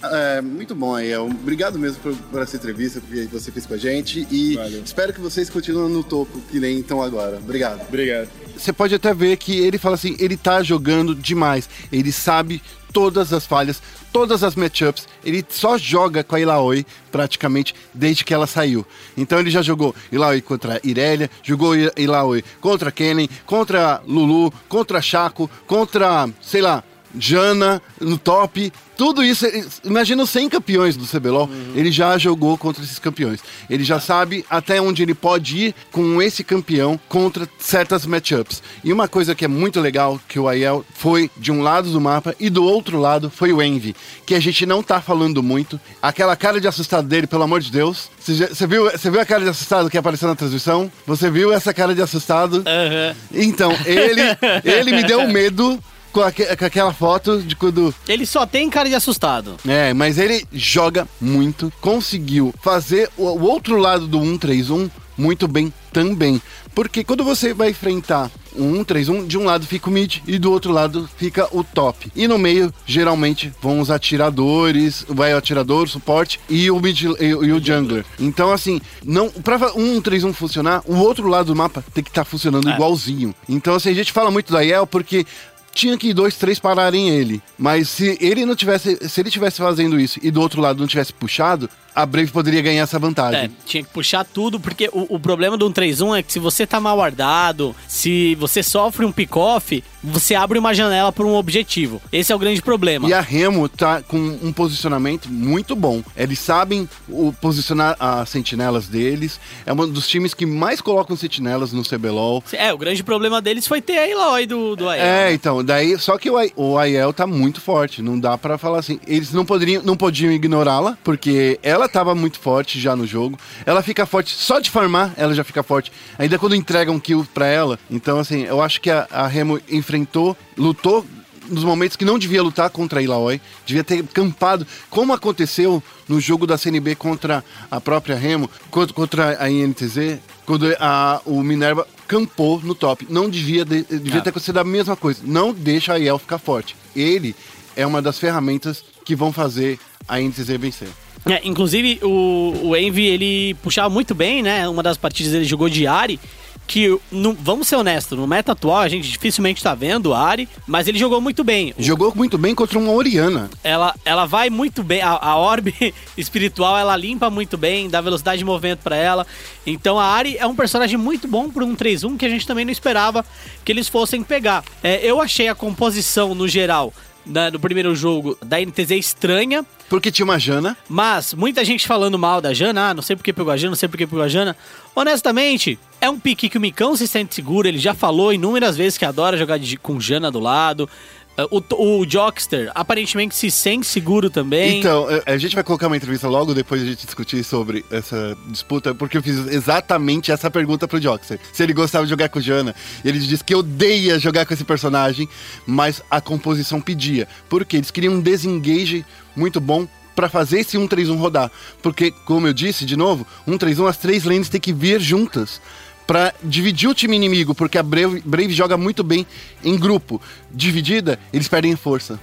É, 0.03 0.41
muito 0.41 0.75
bom, 0.75 0.95
Aiel. 0.95 1.27
Obrigado 1.27 1.79
mesmo 1.79 2.01
por, 2.03 2.17
por 2.17 2.43
essa 2.43 2.57
entrevista 2.57 3.01
que 3.01 3.27
você 3.27 3.53
fez 3.53 3.67
com 3.67 3.75
a 3.75 3.79
gente 3.79 4.27
e 4.31 4.57
Valeu. 4.57 4.83
espero 4.83 5.13
que 5.13 5.21
vocês 5.21 5.51
continuem 5.51 5.91
no 5.91 6.03
topo, 6.03 6.41
que 6.51 6.59
nem 6.59 6.81
estão 6.81 7.03
agora. 7.03 7.37
Obrigado. 7.37 7.83
Obrigado. 7.87 8.29
Você 8.57 8.73
pode 8.73 8.95
até 8.95 9.13
ver 9.13 9.37
que 9.37 9.59
ele 9.59 9.79
fala 9.79 9.95
assim, 9.95 10.17
ele 10.19 10.37
tá 10.37 10.63
jogando 10.63 11.15
demais. 11.15 11.69
Ele 11.93 12.13
sabe 12.13 12.63
todas 12.93 13.33
as 13.33 13.47
falhas, 13.47 13.83
todas 14.13 14.43
as 14.43 14.55
matchups. 14.55 15.07
Ele 15.25 15.45
só 15.49 15.79
joga 15.79 16.25
com 16.25 16.37
a 16.37 16.41
Ilaoi 16.41 16.87
praticamente 17.11 17.75
desde 17.95 18.25
que 18.25 18.35
ela 18.35 18.47
saiu. 18.47 18.87
Então 19.17 19.39
ele 19.39 19.51
já 19.51 19.63
jogou 19.63 19.95
Ilaoi 20.11 20.41
contra 20.41 20.81
Irelia, 20.83 21.31
jogou 21.43 21.75
Ilaoi 21.97 22.43
contra 22.61 22.91
Kennen, 22.91 23.29
contra 23.47 24.03
Lulu, 24.07 24.53
contra 24.69 25.03
Chaco, 25.03 25.51
contra, 25.67 26.29
sei 26.41 26.63
lá, 26.63 26.83
Jana 27.19 27.83
no 28.01 28.19
top. 28.19 28.73
Tudo 29.01 29.25
isso, 29.25 29.47
ele- 29.47 29.67
imagina 29.83 30.23
os 30.23 30.29
100 30.29 30.51
campeões 30.51 30.95
do 30.95 31.07
CBLOL. 31.07 31.49
Ele 31.75 31.91
já 31.91 32.19
jogou 32.19 32.59
contra 32.59 32.85
esses 32.85 32.99
campeões. 32.99 33.41
Ele 33.71 33.83
já 33.83 33.99
sabe 33.99 34.45
até 34.51 34.79
onde 34.79 35.03
ele 35.03 35.15
pode 35.15 35.57
ir 35.57 35.75
com 35.91 36.21
esse 36.21 36.45
campeão 36.45 37.01
contra 37.09 37.49
certas 37.59 38.05
matchups. 38.05 38.63
E 38.85 38.93
uma 38.93 39.09
coisa 39.09 39.35
que 39.35 39.43
é 39.43 39.49
muito 39.49 39.81
legal 39.81 40.21
que 40.29 40.39
o 40.39 40.47
Aiel 40.47 40.85
foi 40.95 41.31
de 41.39 41.51
um 41.51 41.63
lado 41.63 41.91
do 41.91 41.99
mapa 41.99 42.35
e 42.39 42.51
do 42.51 42.63
outro 42.63 43.01
lado 43.01 43.31
foi 43.35 43.55
o 43.55 43.63
Envy, 43.63 43.97
que 44.27 44.35
a 44.35 44.41
gente 44.41 44.67
não 44.67 44.83
tá 44.83 45.01
falando 45.01 45.43
muito. 45.43 45.81
Aquela 46.03 46.37
cara 46.37 46.61
de 46.61 46.69
assustado 46.69 47.09
dele, 47.09 47.27
pelo 47.27 47.43
amor 47.45 47.61
de 47.63 47.73
Deus. 47.73 48.11
Você, 48.21 48.67
viu, 48.67 48.85
viu 48.95 49.19
a 49.21 49.25
cara 49.25 49.45
de 49.45 49.49
assustado 49.49 49.89
que 49.89 49.97
apareceu 49.97 50.29
na 50.29 50.35
transmissão? 50.37 50.93
Você 51.07 51.31
viu 51.31 51.55
essa 51.55 51.73
cara 51.73 51.95
de 51.95 52.03
assustado? 52.03 52.63
Aham. 52.67 53.17
Então, 53.33 53.73
ele, 53.87 54.21
ele 54.63 54.93
me 54.93 55.05
deu 55.05 55.27
medo 55.27 55.83
com, 56.13 56.21
aque- 56.21 56.57
com 56.57 56.65
aquela 56.65 56.93
foto 56.93 57.41
de 57.43 57.55
quando. 57.57 57.95
Ele 58.09 58.27
só 58.27 58.47
tem 58.47 58.69
cara 58.71 58.89
de 58.89 58.95
assustado. 58.95 59.57
É, 59.67 59.93
mas 59.95 60.19
ele 60.19 60.45
joga 60.53 61.07
muito, 61.21 61.73
conseguiu 61.81 62.55
fazer 62.63 63.09
o, 63.17 63.25
o 63.25 63.43
outro 63.43 63.77
lado 63.77 64.07
do 64.07 64.21
131 64.21 64.91
muito 65.17 65.47
bem 65.47 65.73
também. 65.93 66.41
Porque 66.75 67.03
quando 67.05 67.25
você 67.25 67.53
vai 67.53 67.71
enfrentar 67.71 68.31
um 68.57 68.77
131, 68.77 69.27
de 69.27 69.37
um 69.37 69.45
lado 69.45 69.67
fica 69.67 69.89
o 69.89 69.93
mid 69.93 70.19
e 70.27 70.39
do 70.39 70.51
outro 70.51 70.73
lado 70.73 71.09
fica 71.19 71.47
o 71.53 71.63
top. 71.63 72.11
E 72.17 72.27
no 72.29 72.39
meio, 72.39 72.73
geralmente, 72.87 73.53
vão 73.61 73.81
os 73.81 73.91
atiradores, 73.91 75.05
vai 75.09 75.35
o 75.35 75.37
atirador, 75.37 75.85
o 75.85 75.89
suporte 75.89 76.41
e 76.49 76.71
o 76.71 76.81
mid 76.81 77.03
e, 77.03 77.25
e 77.25 77.53
o 77.53 77.63
jungler. 77.63 78.05
Então, 78.19 78.51
assim, 78.53 78.81
não 79.05 79.29
pra 79.29 79.57
um 79.77 79.95
131 79.97 80.33
funcionar, 80.33 80.83
o 80.87 80.97
outro 80.97 81.29
lado 81.29 81.47
do 81.47 81.57
mapa 81.57 81.85
tem 81.93 82.03
que 82.05 82.11
estar 82.11 82.25
funcionando 82.25 82.69
É. 82.71 82.73
igualzinho. 82.75 83.35
Então, 83.49 83.75
assim, 83.75 83.91
a 83.91 83.95
gente 83.95 84.13
fala 84.13 84.31
muito 84.31 84.53
da 84.53 84.61
Yel 84.61 84.87
porque 84.87 85.27
tinha 85.73 85.97
que 85.97 86.13
dois, 86.13 86.37
três 86.37 86.59
pararem 86.59 87.11
ele. 87.11 87.43
Mas 87.59 87.89
se 87.89 88.19
ele 88.21 88.45
não 88.45 88.57
tivesse, 88.57 88.99
se 89.09 89.21
ele 89.21 89.31
tivesse 89.31 89.59
fazendo 89.59 89.99
isso 89.99 90.19
e 90.23 90.31
do 90.31 90.41
outro 90.41 90.61
lado 90.61 90.81
não 90.81 90.87
tivesse 90.87 91.13
puxado, 91.13 91.69
a 92.03 92.07
Brave 92.07 92.31
poderia 92.31 92.63
ganhar 92.63 92.83
essa 92.83 92.99
vantagem. 92.99 93.45
É, 93.45 93.51
tinha 93.65 93.83
que 93.83 93.91
puxar 93.91 94.25
tudo, 94.25 94.59
porque 94.59 94.89
o, 94.93 95.17
o 95.17 95.21
problema 95.21 95.57
do 95.57 95.67
131 95.67 96.17
é 96.17 96.23
que 96.23 96.33
se 96.33 96.39
você 96.39 96.67
tá 96.67 96.81
mal 96.81 96.97
guardado, 96.97 97.75
se 97.89 98.35
você 98.37 98.63
sofre 98.63 99.05
um 99.05 99.13
pick-off, 99.13 99.83
você 100.03 100.35
abre 100.35 100.59
uma 100.59 100.75
janela 100.75 101.13
por 101.13 101.27
um 101.27 101.35
objetivo. 101.35 102.01
Esse 102.13 102.33
é 102.33 102.37
o 102.37 102.39
grande 102.39 102.63
problema. 102.63 103.09
E 103.09 103.13
a 103.13 103.21
Remo 103.21 103.69
tá 103.69 104.03
com 104.03 104.17
um 104.43 104.53
posicionamento 104.53 105.29
muito 105.31 105.77
bom. 105.77 106.03
Eles 106.17 106.39
sabem 106.39 106.89
o 107.09 107.33
posicionar 107.33 107.97
as 107.99 108.29
sentinelas 108.29 108.89
deles. 108.89 109.39
É 109.67 109.73
um 109.73 109.89
dos 109.89 110.09
times 110.09 110.35
que 110.35 110.47
mais 110.47 110.81
colocam 110.81 111.17
sentinelas 111.17 111.73
no 111.73 111.83
CBLOL. 111.83 112.43
É, 112.53 112.73
o 112.73 112.79
grande 112.79 113.03
problema 113.03 113.41
deles 113.41 113.67
foi 113.67 113.81
ter 113.81 113.99
a 113.99 114.09
Eloy 114.09 114.47
do, 114.47 114.77
do 114.77 114.89
Ael. 114.89 115.05
É, 115.05 115.33
então, 115.33 115.65
daí, 115.65 115.99
só 115.99 116.17
que 116.19 116.31
o, 116.31 116.37
o 116.57 116.79
Aiel 116.79 117.13
tá 117.13 117.27
muito 117.27 117.61
forte, 117.61 118.03
não 118.03 118.19
dá 118.19 118.37
pra 118.39 118.59
falar 118.59 118.79
assim. 118.79 118.99
Eles 119.07 119.33
não 119.33 119.45
poderiam, 119.45 119.83
não 119.83 119.97
podiam 119.97 120.33
ignorá-la, 120.33 120.97
porque 121.05 121.59
ela 121.63 121.89
tava 121.91 122.15
muito 122.15 122.39
forte 122.39 122.81
já 122.81 122.95
no 122.97 123.07
jogo. 123.07 123.39
Ela 123.67 123.83
fica 123.83 124.07
forte 124.07 124.35
só 124.35 124.61
de 124.61 124.71
farmar, 124.71 125.13
ela 125.17 125.35
já 125.35 125.45
fica 125.45 125.63
forte. 125.63 125.93
Ainda 126.19 126.39
quando 126.39 126.55
entrega 126.55 126.91
um 126.93 127.01
kill 127.01 127.27
pra 127.35 127.47
ela. 127.47 127.79
Então, 127.91 128.19
assim, 128.19 128.43
eu 128.45 128.63
acho 128.63 128.81
que 128.81 128.91
a, 128.91 129.07
a 129.11 129.27
Remo 129.27 129.61
enfrentou, 129.69 130.37
lutou 130.57 131.05
nos 131.49 131.65
momentos 131.65 131.97
que 131.97 132.05
não 132.05 132.17
devia 132.17 132.41
lutar 132.43 132.71
contra 132.71 133.01
a 133.01 133.03
Ilaoi, 133.03 133.41
devia 133.67 133.83
ter 133.83 134.05
campado, 134.07 134.65
como 134.89 135.13
aconteceu 135.13 135.83
no 136.09 136.21
jogo 136.21 136.47
da 136.47 136.57
CNB 136.57 136.95
contra 136.95 137.45
a 137.69 137.81
própria 137.81 138.15
Remo, 138.17 138.49
contra, 138.71 138.95
contra 138.95 139.43
a 139.43 139.51
INTZ, 139.51 140.21
quando 140.47 140.73
a, 140.79 141.21
o 141.25 141.43
Minerva 141.43 141.89
campou 142.07 142.61
no 142.63 142.73
top. 142.73 143.05
Não 143.11 143.29
devia, 143.29 143.65
de- 143.65 143.83
devia 143.83 144.21
Ah. 144.21 144.23
ter 144.23 144.31
acontecido 144.31 144.59
a 144.59 144.65
mesma 144.65 144.95
coisa. 144.95 145.21
Não 145.25 145.53
deixa 145.53 145.93
a 145.95 145.99
IEL 145.99 146.19
ficar 146.21 146.39
forte. 146.39 146.77
Ele 146.95 147.35
é 147.75 147.85
uma 147.85 148.01
das 148.01 148.17
ferramentas 148.19 148.85
que 149.05 149.17
vão 149.17 149.33
fazer 149.33 149.77
a 150.07 150.21
INTZ 150.21 150.49
vencer. 150.57 150.89
É, 151.27 151.41
inclusive, 151.45 151.99
o, 152.03 152.69
o 152.71 152.77
Envy, 152.77 153.07
ele 153.07 153.55
puxava 153.63 153.89
muito 153.91 154.15
bem, 154.15 154.43
né? 154.43 154.69
Uma 154.69 154.83
das 154.83 154.97
partidas 154.97 155.33
ele 155.35 155.45
jogou 155.45 155.69
de 155.69 155.87
Ari, 155.87 156.19
que, 156.67 156.97
no- 157.11 157.35
vamos 157.35 157.67
ser 157.69 157.77
honestos, 157.77 158.17
no 158.17 158.27
meta 158.29 158.53
atual 158.53 158.79
a 158.79 158.89
gente 158.89 159.09
dificilmente 159.11 159.61
tá 159.63 159.75
vendo 159.75 160.07
o 160.11 160.15
Ari, 160.15 160.49
mas 160.69 160.87
ele 160.89 160.99
jogou 160.99 161.21
muito 161.21 161.43
bem. 161.45 161.75
Jogou 161.79 162.13
muito 162.15 162.39
bem 162.39 162.55
contra 162.55 162.79
uma 162.79 162.93
Oriana. 162.93 163.51
Ela, 163.65 163.93
ela 164.05 164.25
vai 164.25 164.49
muito 164.49 164.83
bem, 164.85 165.03
a, 165.03 165.11
a 165.11 165.37
orbe 165.37 165.75
espiritual 166.17 166.79
ela 166.79 166.97
limpa 166.97 167.29
muito 167.29 167.59
bem, 167.59 167.91
dá 167.91 168.01
velocidade 168.01 168.39
de 168.39 168.45
movimento 168.45 168.79
pra 168.85 168.95
ela. 168.97 169.27
Então 169.67 169.99
a 169.99 170.05
Ari 170.05 170.37
é 170.39 170.47
um 170.47 170.55
personagem 170.55 170.97
muito 170.97 171.27
bom 171.27 171.51
por 171.51 171.63
um 171.65 171.75
3-1 171.75 172.17
que 172.17 172.25
a 172.25 172.29
gente 172.31 172.47
também 172.47 172.65
não 172.65 172.73
esperava 172.73 173.25
que 173.65 173.73
eles 173.73 173.89
fossem 173.89 174.23
pegar. 174.23 174.65
É, 174.83 175.01
eu 175.05 175.21
achei 175.21 175.49
a 175.49 175.55
composição 175.57 176.35
no 176.37 176.47
geral 176.49 176.95
da- 177.25 177.51
do 177.51 177.61
primeiro 177.61 177.95
jogo 177.95 178.37
da 178.45 178.61
NTZ 178.61 178.91
estranha. 178.93 179.65
Porque 179.89 180.11
tinha 180.13 180.25
uma 180.25 180.39
Jana. 180.39 180.77
Mas 180.89 181.35
muita 181.35 181.65
gente 181.65 181.87
falando 181.87 182.19
mal 182.19 182.41
da 182.41 182.53
Jana, 182.55 182.91
ah, 182.91 182.95
não 182.95 183.03
sei 183.03 183.17
porque 183.17 183.33
pegou 183.33 183.53
a 183.53 183.57
Jana, 183.57 183.71
não 183.71 183.77
sei 183.77 183.89
porque 183.89 184.07
pegou 184.07 184.23
a 184.25 184.29
Jana. 184.29 184.57
Honestamente, 184.95 185.79
é 186.01 186.09
um 186.11 186.19
pique 186.21 186.49
que 186.49 186.59
o 186.59 186.61
Micão 186.61 186.95
se 186.97 187.09
sente 187.09 187.35
seguro, 187.35 187.67
ele 187.67 187.79
já 187.79 187.95
falou 187.95 188.33
inúmeras 188.33 188.77
vezes 188.77 188.97
que 188.99 189.05
adora 189.05 189.37
jogar 189.37 189.59
de- 189.59 189.77
com 189.77 189.99
Jana 190.01 190.31
do 190.31 190.39
lado. 190.39 190.89
Ah, 191.37 191.47
O, 191.51 192.01
o 192.01 192.07
Jockster 192.07 192.71
aparentemente 192.75 193.35
se 193.35 193.51
sente 193.51 193.87
seguro 193.87 194.29
também. 194.29 194.79
Então, 194.81 195.07
a- 195.27 195.37
gente 195.39 195.55
vai 195.55 195.65
colocar 195.65 195.87
uma 195.87 195.97
entrevista 195.97 196.29
logo 196.29 196.53
depois 196.55 196.81
de 196.83 196.89
a 196.89 196.91
gente 196.91 197.07
discutir 197.07 197.43
sobre 197.45 197.85
essa 197.91 198.37
disputa, 198.49 198.95
porque 198.95 199.17
eu 199.17 199.23
fiz 199.23 199.39
exatamente 199.47 200.31
essa 200.31 200.51
pergunta 200.51 200.87
pro 200.87 201.01
Joxer. 201.01 201.39
Se 201.53 201.63
ele 201.63 201.73
gostava 201.73 202.05
de 202.05 202.11
jogar 202.11 202.29
com 202.29 202.41
Jana. 202.41 202.75
Ele 203.05 203.19
disse 203.19 203.43
que 203.45 203.55
odeia 203.55 204.19
jogar 204.19 204.45
com 204.45 204.53
esse 204.53 204.65
personagem, 204.65 205.29
mas 205.67 206.03
a 206.11 206.21
composição 206.21 206.81
pedia. 206.81 207.27
Porque 207.49 207.77
eles 207.77 207.91
queriam 207.91 208.15
um 208.15 208.21
desengage 208.21 209.05
muito 209.35 209.61
bom 209.61 209.87
pra 210.15 210.29
fazer 210.29 210.61
esse 210.61 210.77
1-3-1 210.77 211.17
rodar. 211.17 211.51
Porque, 211.83 212.11
como 212.27 212.47
eu 212.47 212.53
disse, 212.53 212.85
de 212.85 212.97
novo, 212.97 213.27
1-3-1, 213.49 213.87
as 213.89 213.97
três 213.97 214.25
lanes 214.25 214.49
têm 214.51 214.61
que 214.61 214.73
vir 214.73 215.01
juntas 215.01 215.61
pra 216.07 216.35
dividir 216.43 216.89
o 216.89 216.95
time 216.95 217.17
inimigo, 217.17 217.55
porque 217.55 217.79
a 217.79 217.83
Brave, 217.83 218.23
Brave 218.25 218.53
joga 218.53 218.77
muito 218.77 219.05
bem 219.05 219.27
em 219.63 219.79
grupo. 219.79 220.21
Dividida, 220.51 221.19
eles 221.33 221.49
perdem 221.49 221.77
força. 221.77 222.19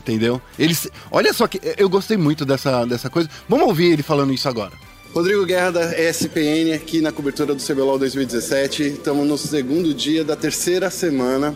Entendeu? 0.00 0.42
Eles. 0.58 0.88
Olha 1.10 1.32
só 1.32 1.46
que 1.46 1.60
eu 1.76 1.88
gostei 1.88 2.16
muito 2.16 2.44
dessa, 2.44 2.84
dessa 2.84 3.08
coisa. 3.08 3.30
Vamos 3.48 3.68
ouvir 3.68 3.92
ele 3.92 4.02
falando 4.02 4.32
isso 4.32 4.48
agora. 4.48 4.72
Rodrigo 5.14 5.44
Guerra 5.44 5.70
da 5.70 6.08
ESPN 6.08 6.74
aqui 6.74 7.00
na 7.00 7.12
cobertura 7.12 7.54
do 7.54 7.62
CBLOL 7.62 7.98
2017. 7.98 8.82
Estamos 8.82 9.28
no 9.28 9.38
segundo 9.38 9.92
dia 9.92 10.24
da 10.24 10.34
terceira 10.34 10.90
semana. 10.90 11.54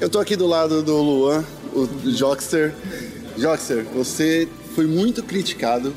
Eu 0.00 0.08
tô 0.08 0.18
aqui 0.20 0.36
do 0.36 0.46
lado 0.46 0.82
do 0.82 0.96
Luan, 0.96 1.44
o 1.74 1.86
Jockster. 2.10 2.74
Jockster, 3.36 3.84
você 3.94 4.48
foi 4.74 4.86
muito 4.86 5.22
criticado 5.22 5.92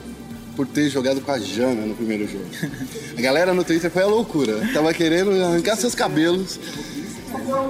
por 0.60 0.68
ter 0.68 0.90
jogado 0.90 1.22
com 1.22 1.32
a 1.32 1.40
Jana 1.40 1.86
no 1.86 1.96
primeiro 1.96 2.28
jogo. 2.28 2.44
A 3.18 3.22
galera 3.22 3.54
no 3.54 3.64
Twitter 3.64 3.90
foi 3.90 4.04
a 4.04 4.08
loucura. 4.08 4.60
Tava 4.74 4.94
querendo 4.94 5.32
arrancar 5.42 5.78
seus 5.78 5.96
cabelos. 5.96 6.60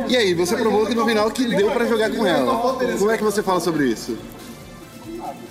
E 0.08 0.18
aí, 0.18 0.34
você 0.34 0.58
provou 0.58 0.88
que 0.88 0.96
no 0.96 1.06
final 1.06 1.30
que 1.30 1.46
deu 1.56 1.70
pra 1.70 1.86
jogar 1.86 2.10
com 2.10 2.26
ela. 2.26 2.80
Como 2.98 3.12
é 3.12 3.16
que 3.16 3.24
você 3.24 3.44
fala 3.44 3.60
sobre 3.60 3.90
isso? 3.90 4.18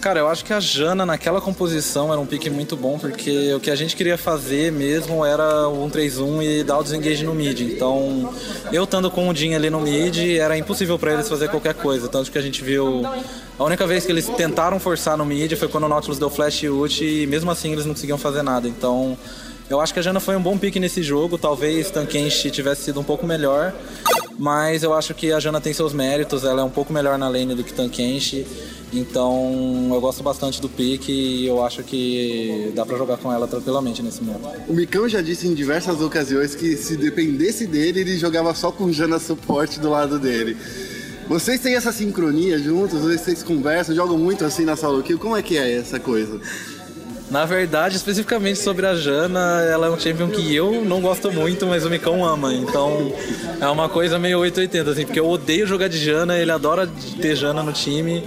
Cara, 0.00 0.20
eu 0.20 0.28
acho 0.28 0.44
que 0.44 0.52
a 0.52 0.60
Jana 0.60 1.04
naquela 1.04 1.40
composição 1.40 2.12
era 2.12 2.20
um 2.20 2.26
pique 2.26 2.48
muito 2.48 2.76
bom, 2.76 2.98
porque 3.00 3.52
o 3.54 3.58
que 3.58 3.68
a 3.68 3.74
gente 3.74 3.96
queria 3.96 4.16
fazer 4.16 4.70
mesmo 4.70 5.24
era 5.24 5.68
o 5.68 5.84
1-3-1 5.88 6.42
e 6.42 6.62
dar 6.62 6.78
o 6.78 6.84
desengage 6.84 7.24
no 7.24 7.34
mid. 7.34 7.60
Então, 7.60 8.32
eu 8.72 8.84
estando 8.84 9.10
com 9.10 9.28
o 9.28 9.34
Jin 9.34 9.54
ali 9.54 9.68
no 9.70 9.80
mid, 9.80 10.16
era 10.38 10.56
impossível 10.56 10.96
pra 11.00 11.14
eles 11.14 11.28
fazer 11.28 11.48
qualquer 11.48 11.74
coisa. 11.74 12.08
Tanto 12.08 12.30
que 12.30 12.38
a 12.38 12.40
gente 12.40 12.62
viu. 12.62 13.02
A 13.58 13.64
única 13.64 13.88
vez 13.88 14.06
que 14.06 14.12
eles 14.12 14.28
tentaram 14.28 14.78
forçar 14.78 15.16
no 15.16 15.24
mid 15.24 15.52
foi 15.54 15.66
quando 15.66 15.84
o 15.84 15.88
Nautilus 15.88 16.18
deu 16.18 16.30
flash 16.30 16.62
e 16.62 16.68
ult, 16.68 17.04
e 17.04 17.26
mesmo 17.26 17.50
assim 17.50 17.72
eles 17.72 17.84
não 17.84 17.92
conseguiam 17.92 18.18
fazer 18.18 18.42
nada. 18.42 18.68
Então. 18.68 19.18
Eu 19.68 19.82
acho 19.82 19.92
que 19.92 19.98
a 19.98 20.02
Jana 20.02 20.18
foi 20.18 20.34
um 20.34 20.40
bom 20.40 20.56
pique 20.56 20.80
nesse 20.80 21.02
jogo, 21.02 21.36
talvez 21.36 21.90
Tankenshi 21.90 22.50
tivesse 22.50 22.84
sido 22.84 23.00
um 23.00 23.04
pouco 23.04 23.26
melhor, 23.26 23.74
mas 24.38 24.82
eu 24.82 24.94
acho 24.94 25.12
que 25.12 25.30
a 25.30 25.38
Jana 25.38 25.60
tem 25.60 25.74
seus 25.74 25.92
méritos, 25.92 26.42
ela 26.42 26.62
é 26.62 26.64
um 26.64 26.70
pouco 26.70 26.90
melhor 26.90 27.18
na 27.18 27.28
lane 27.28 27.54
do 27.54 27.62
que 27.62 27.74
Tankenshi, 27.74 28.46
então 28.92 29.90
eu 29.92 30.00
gosto 30.00 30.22
bastante 30.22 30.60
do 30.60 30.68
pique 30.68 31.12
e 31.12 31.46
eu 31.46 31.62
acho 31.64 31.82
que 31.82 32.72
dá 32.74 32.86
pra 32.86 32.96
jogar 32.96 33.18
com 33.18 33.32
ela 33.32 33.46
tranquilamente 33.46 34.02
nesse 34.02 34.22
momento. 34.22 34.62
O 34.68 34.72
Micão 34.74 35.08
já 35.08 35.20
disse 35.20 35.46
em 35.46 35.54
diversas 35.54 36.00
ocasiões 36.00 36.54
que 36.54 36.76
se 36.76 36.96
dependesse 36.96 37.66
dele, 37.66 38.00
ele 38.00 38.18
jogava 38.18 38.54
só 38.54 38.70
com 38.70 38.90
Jana 38.92 39.18
suporte 39.18 39.78
do 39.78 39.90
lado 39.90 40.18
dele. 40.18 40.56
Vocês 41.28 41.60
têm 41.60 41.74
essa 41.74 41.92
sincronia 41.92 42.58
juntos? 42.58 43.00
Vocês 43.02 43.42
conversam, 43.42 43.94
jogam 43.94 44.16
muito 44.16 44.46
assim 44.46 44.64
na 44.64 44.76
solo 44.76 45.02
kill? 45.02 45.18
Como 45.18 45.36
é 45.36 45.42
que 45.42 45.58
é 45.58 45.76
essa 45.76 46.00
coisa? 46.00 46.40
Na 47.30 47.44
verdade, 47.44 47.94
especificamente 47.96 48.58
sobre 48.58 48.86
a 48.86 48.94
Jana, 48.94 49.62
ela 49.70 49.88
é 49.88 49.90
um 49.90 50.00
champion 50.00 50.28
que 50.28 50.54
eu 50.54 50.82
não 50.82 51.00
gosto 51.00 51.30
muito, 51.30 51.66
mas 51.66 51.84
o 51.84 51.90
Micão 51.90 52.24
ama. 52.24 52.54
Então 52.54 53.12
é 53.60 53.66
uma 53.66 53.86
coisa 53.86 54.18
meio 54.18 54.38
880, 54.38 54.90
assim, 54.90 55.04
porque 55.04 55.20
eu 55.20 55.28
odeio 55.28 55.66
jogar 55.66 55.88
de 55.88 55.98
Jana, 55.98 56.38
ele 56.38 56.50
adora 56.50 56.88
ter 57.20 57.36
Jana 57.36 57.62
no 57.62 57.70
time, 57.70 58.24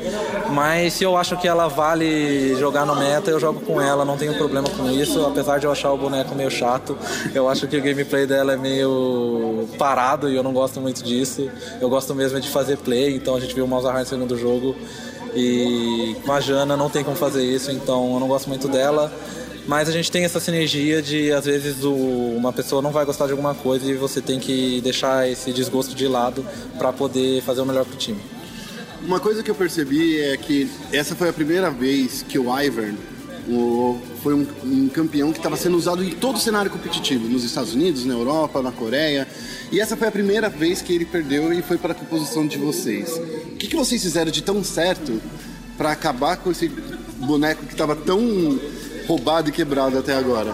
mas 0.52 0.94
se 0.94 1.04
eu 1.04 1.18
acho 1.18 1.36
que 1.38 1.48
ela 1.48 1.68
vale 1.68 2.56
jogar 2.60 2.86
no 2.86 2.96
meta, 2.96 3.32
eu 3.32 3.40
jogo 3.40 3.62
com 3.62 3.82
ela, 3.82 4.06
não 4.06 4.18
tenho 4.18 4.36
problema 4.36 4.70
com 4.70 4.92
isso, 4.92 5.26
apesar 5.26 5.60
de 5.60 5.66
eu 5.66 5.72
achar 5.72 5.92
o 5.92 5.98
boneco 5.98 6.36
meio 6.36 6.52
chato. 6.52 6.96
Eu 7.34 7.50
acho 7.50 7.68
que 7.68 7.78
o 7.78 7.82
gameplay 7.82 8.28
dela 8.28 8.54
é 8.54 8.58
meio 8.58 9.68
parado 9.80 10.30
e 10.30 10.36
eu 10.36 10.44
não 10.44 10.54
gosto 10.54 10.80
muito 10.80 11.04
disso. 11.04 11.50
Eu 11.82 11.90
gosto 11.90 12.14
mesmo 12.14 12.40
de 12.40 12.50
fazer 12.50 12.78
play, 12.78 13.16
então 13.16 13.36
a 13.36 13.40
gente 13.40 13.56
viu 13.56 13.66
o 13.66 13.68
Malzahar 13.68 14.02
no 14.02 14.06
segundo 14.06 14.38
jogo. 14.38 14.76
E 15.36 16.16
com 16.26 16.32
a 16.32 16.40
Jana 16.40 16.76
não 16.76 16.90
tem 16.90 17.04
como 17.04 17.16
fazer 17.16 17.44
isso, 17.44 17.72
então 17.72 18.14
eu 18.14 18.20
não 18.20 18.28
gosto 18.28 18.48
muito 18.48 18.68
dela. 18.68 19.12
Mas 19.68 19.88
a 19.88 19.92
gente 19.92 20.12
tem 20.12 20.26
essa 20.26 20.40
sinergia 20.40 21.02
de, 21.02 21.32
às 21.32 21.46
vezes, 21.46 21.84
o, 21.84 21.94
uma 21.94 22.52
pessoa 22.52 22.82
não 22.82 22.92
vai 22.92 23.06
gostar 23.06 23.28
de 23.28 23.32
alguma 23.32 23.54
coisa 23.54 23.90
e 23.90 23.94
você 23.94 24.20
tem 24.20 24.40
que 24.40 24.82
deixar 24.82 25.30
esse 25.30 25.52
desgosto 25.52 25.96
de 25.96 26.08
lado 26.08 26.46
para 26.78 26.92
poder 26.92 27.42
fazer 27.44 27.62
o 27.62 27.66
melhor 27.66 27.86
pro 27.86 27.96
time. 27.96 28.20
Uma 29.04 29.20
coisa 29.20 29.42
que 29.42 29.50
eu 29.50 29.56
percebi 29.56 30.20
é 30.20 30.38
que 30.38 30.70
essa 30.92 31.16
foi 31.16 31.30
a 31.30 31.34
primeira 31.34 31.70
vez 31.70 32.24
que 32.28 32.38
o 32.38 32.60
Ivern 32.60 32.98
o- 33.48 34.00
foi 34.24 34.34
um, 34.34 34.46
um 34.64 34.90
campeão 34.90 35.32
que 35.32 35.40
estava 35.40 35.58
sendo 35.58 35.76
usado 35.78 36.04
em 36.04 36.12
todo 36.12 36.36
o 36.36 36.40
cenário 36.40 36.70
competitivo, 36.70 37.28
nos 37.28 37.44
Estados 37.44 37.74
Unidos, 37.74 38.06
na 38.06 38.14
Europa, 38.14 38.62
na 38.62 38.72
Coreia. 38.72 39.28
E 39.72 39.80
essa 39.80 39.96
foi 39.98 40.08
a 40.08 40.12
primeira 40.12 40.50
vez 40.50 40.82
que 40.82 40.94
ele 40.94 41.06
perdeu 41.06 41.52
e 41.54 41.62
foi 41.62 41.78
para 41.78 41.92
a 41.94 41.96
composição 41.96 42.46
de 42.46 42.58
vocês. 42.58 43.10
O 43.18 43.56
que, 43.58 43.68
que 43.68 43.76
vocês 43.76 44.02
fizeram 44.02 44.32
de 44.32 44.42
tão 44.44 44.64
certo 44.64 45.22
para 45.78 45.92
acabar 45.92 46.38
com 46.38 46.52
esse 46.52 46.68
boneco 47.18 47.66
que 47.66 47.74
estava 47.74 47.96
tão 47.96 48.60
roubado 49.08 49.50
e 49.50 49.52
quebrado 49.52 49.98
até 49.98 50.14
agora? 50.14 50.54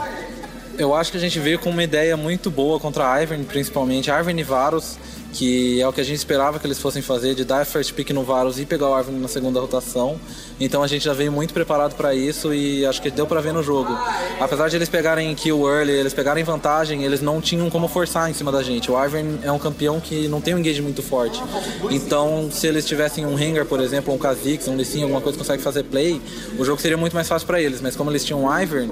Eu 0.77 0.93
acho 0.93 1.11
que 1.11 1.17
a 1.17 1.21
gente 1.21 1.39
veio 1.39 1.57
com 1.57 1.71
uma 1.71 1.83
ideia 1.83 2.15
muito 2.15 2.51
boa 2.51 2.79
contra 2.79 3.11
a 3.11 3.21
Ivern, 3.23 3.43
principalmente. 3.45 4.11
Ivern 4.11 4.39
e 4.39 4.43
Varus, 4.43 4.97
que 5.33 5.81
é 5.81 5.87
o 5.87 5.93
que 5.93 6.01
a 6.01 6.03
gente 6.03 6.17
esperava 6.17 6.59
que 6.59 6.65
eles 6.65 6.79
fossem 6.79 7.01
fazer, 7.01 7.35
de 7.35 7.43
dar 7.43 7.65
first 7.65 7.93
pick 7.93 8.09
no 8.11 8.23
Varus 8.23 8.59
e 8.59 8.65
pegar 8.65 8.89
o 8.89 8.99
Ivern 8.99 9.19
na 9.19 9.27
segunda 9.27 9.59
rotação. 9.59 10.19
Então 10.59 10.81
a 10.81 10.87
gente 10.87 11.05
já 11.05 11.13
veio 11.13 11.31
muito 11.31 11.53
preparado 11.53 11.95
para 11.95 12.15
isso 12.15 12.53
e 12.53 12.85
acho 12.85 13.01
que 13.01 13.11
deu 13.11 13.27
para 13.27 13.41
ver 13.41 13.53
no 13.53 13.61
jogo. 13.61 13.97
Apesar 14.39 14.69
de 14.69 14.75
eles 14.75 14.89
pegarem 14.89 15.33
kill 15.35 15.67
early, 15.67 15.91
eles 15.91 16.13
pegarem 16.13 16.43
vantagem, 16.43 17.03
eles 17.03 17.21
não 17.21 17.39
tinham 17.39 17.69
como 17.69 17.87
forçar 17.87 18.29
em 18.29 18.33
cima 18.33 18.51
da 18.51 18.63
gente. 18.63 18.91
O 18.91 19.05
Ivern 19.05 19.39
é 19.43 19.51
um 19.51 19.59
campeão 19.59 19.99
que 19.99 20.27
não 20.27 20.41
tem 20.41 20.55
um 20.55 20.59
engage 20.59 20.81
muito 20.81 21.03
forte. 21.03 21.41
Então, 21.89 22.49
se 22.51 22.67
eles 22.67 22.85
tivessem 22.85 23.25
um 23.25 23.35
Rengar, 23.35 23.65
por 23.65 23.79
exemplo, 23.79 24.13
um 24.13 24.17
Kha'Zix, 24.17 24.67
um 24.67 24.75
Lee 24.75 24.85
Sin, 24.85 25.03
alguma 25.03 25.21
coisa 25.21 25.37
que 25.37 25.43
consegue 25.43 25.61
fazer 25.61 25.83
play, 25.83 26.21
o 26.57 26.65
jogo 26.65 26.81
seria 26.81 26.97
muito 26.97 27.13
mais 27.13 27.27
fácil 27.27 27.45
para 27.45 27.61
eles. 27.61 27.81
Mas 27.81 27.95
como 27.95 28.09
eles 28.09 28.25
tinham 28.25 28.43
um 28.43 28.61
Ivern, 28.61 28.91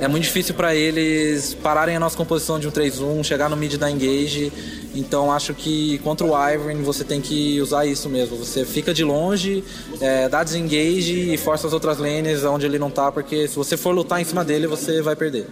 é 0.00 0.08
muito 0.08 0.24
difícil 0.24 0.54
para 0.54 0.74
eles 0.74 1.54
pararem 1.54 1.94
a 1.94 2.00
nossa 2.00 2.16
composição 2.16 2.58
de 2.58 2.66
um 2.66 2.70
3-1, 2.70 3.22
chegar 3.22 3.50
no 3.50 3.56
mid 3.56 3.76
da 3.76 3.90
engage. 3.90 4.50
Então 4.94 5.30
acho 5.30 5.54
que 5.54 5.98
contra 5.98 6.26
o 6.26 6.30
Ivern 6.30 6.82
você 6.82 7.04
tem 7.04 7.20
que 7.20 7.60
usar 7.60 7.84
isso 7.84 8.08
mesmo. 8.08 8.36
Você 8.38 8.64
fica 8.64 8.94
de 8.94 9.04
longe, 9.04 9.62
é, 10.00 10.26
dá 10.28 10.42
desengage 10.42 11.34
e 11.34 11.36
força 11.36 11.66
as 11.66 11.74
outras 11.74 11.98
lanes 11.98 12.42
onde 12.44 12.64
ele 12.64 12.78
não 12.78 12.90
tá, 12.90 13.12
porque 13.12 13.46
se 13.46 13.54
você 13.54 13.76
for 13.76 13.94
lutar 13.94 14.20
em 14.20 14.24
cima 14.24 14.42
dele, 14.42 14.66
você 14.66 15.02
vai 15.02 15.14
perder. 15.14 15.46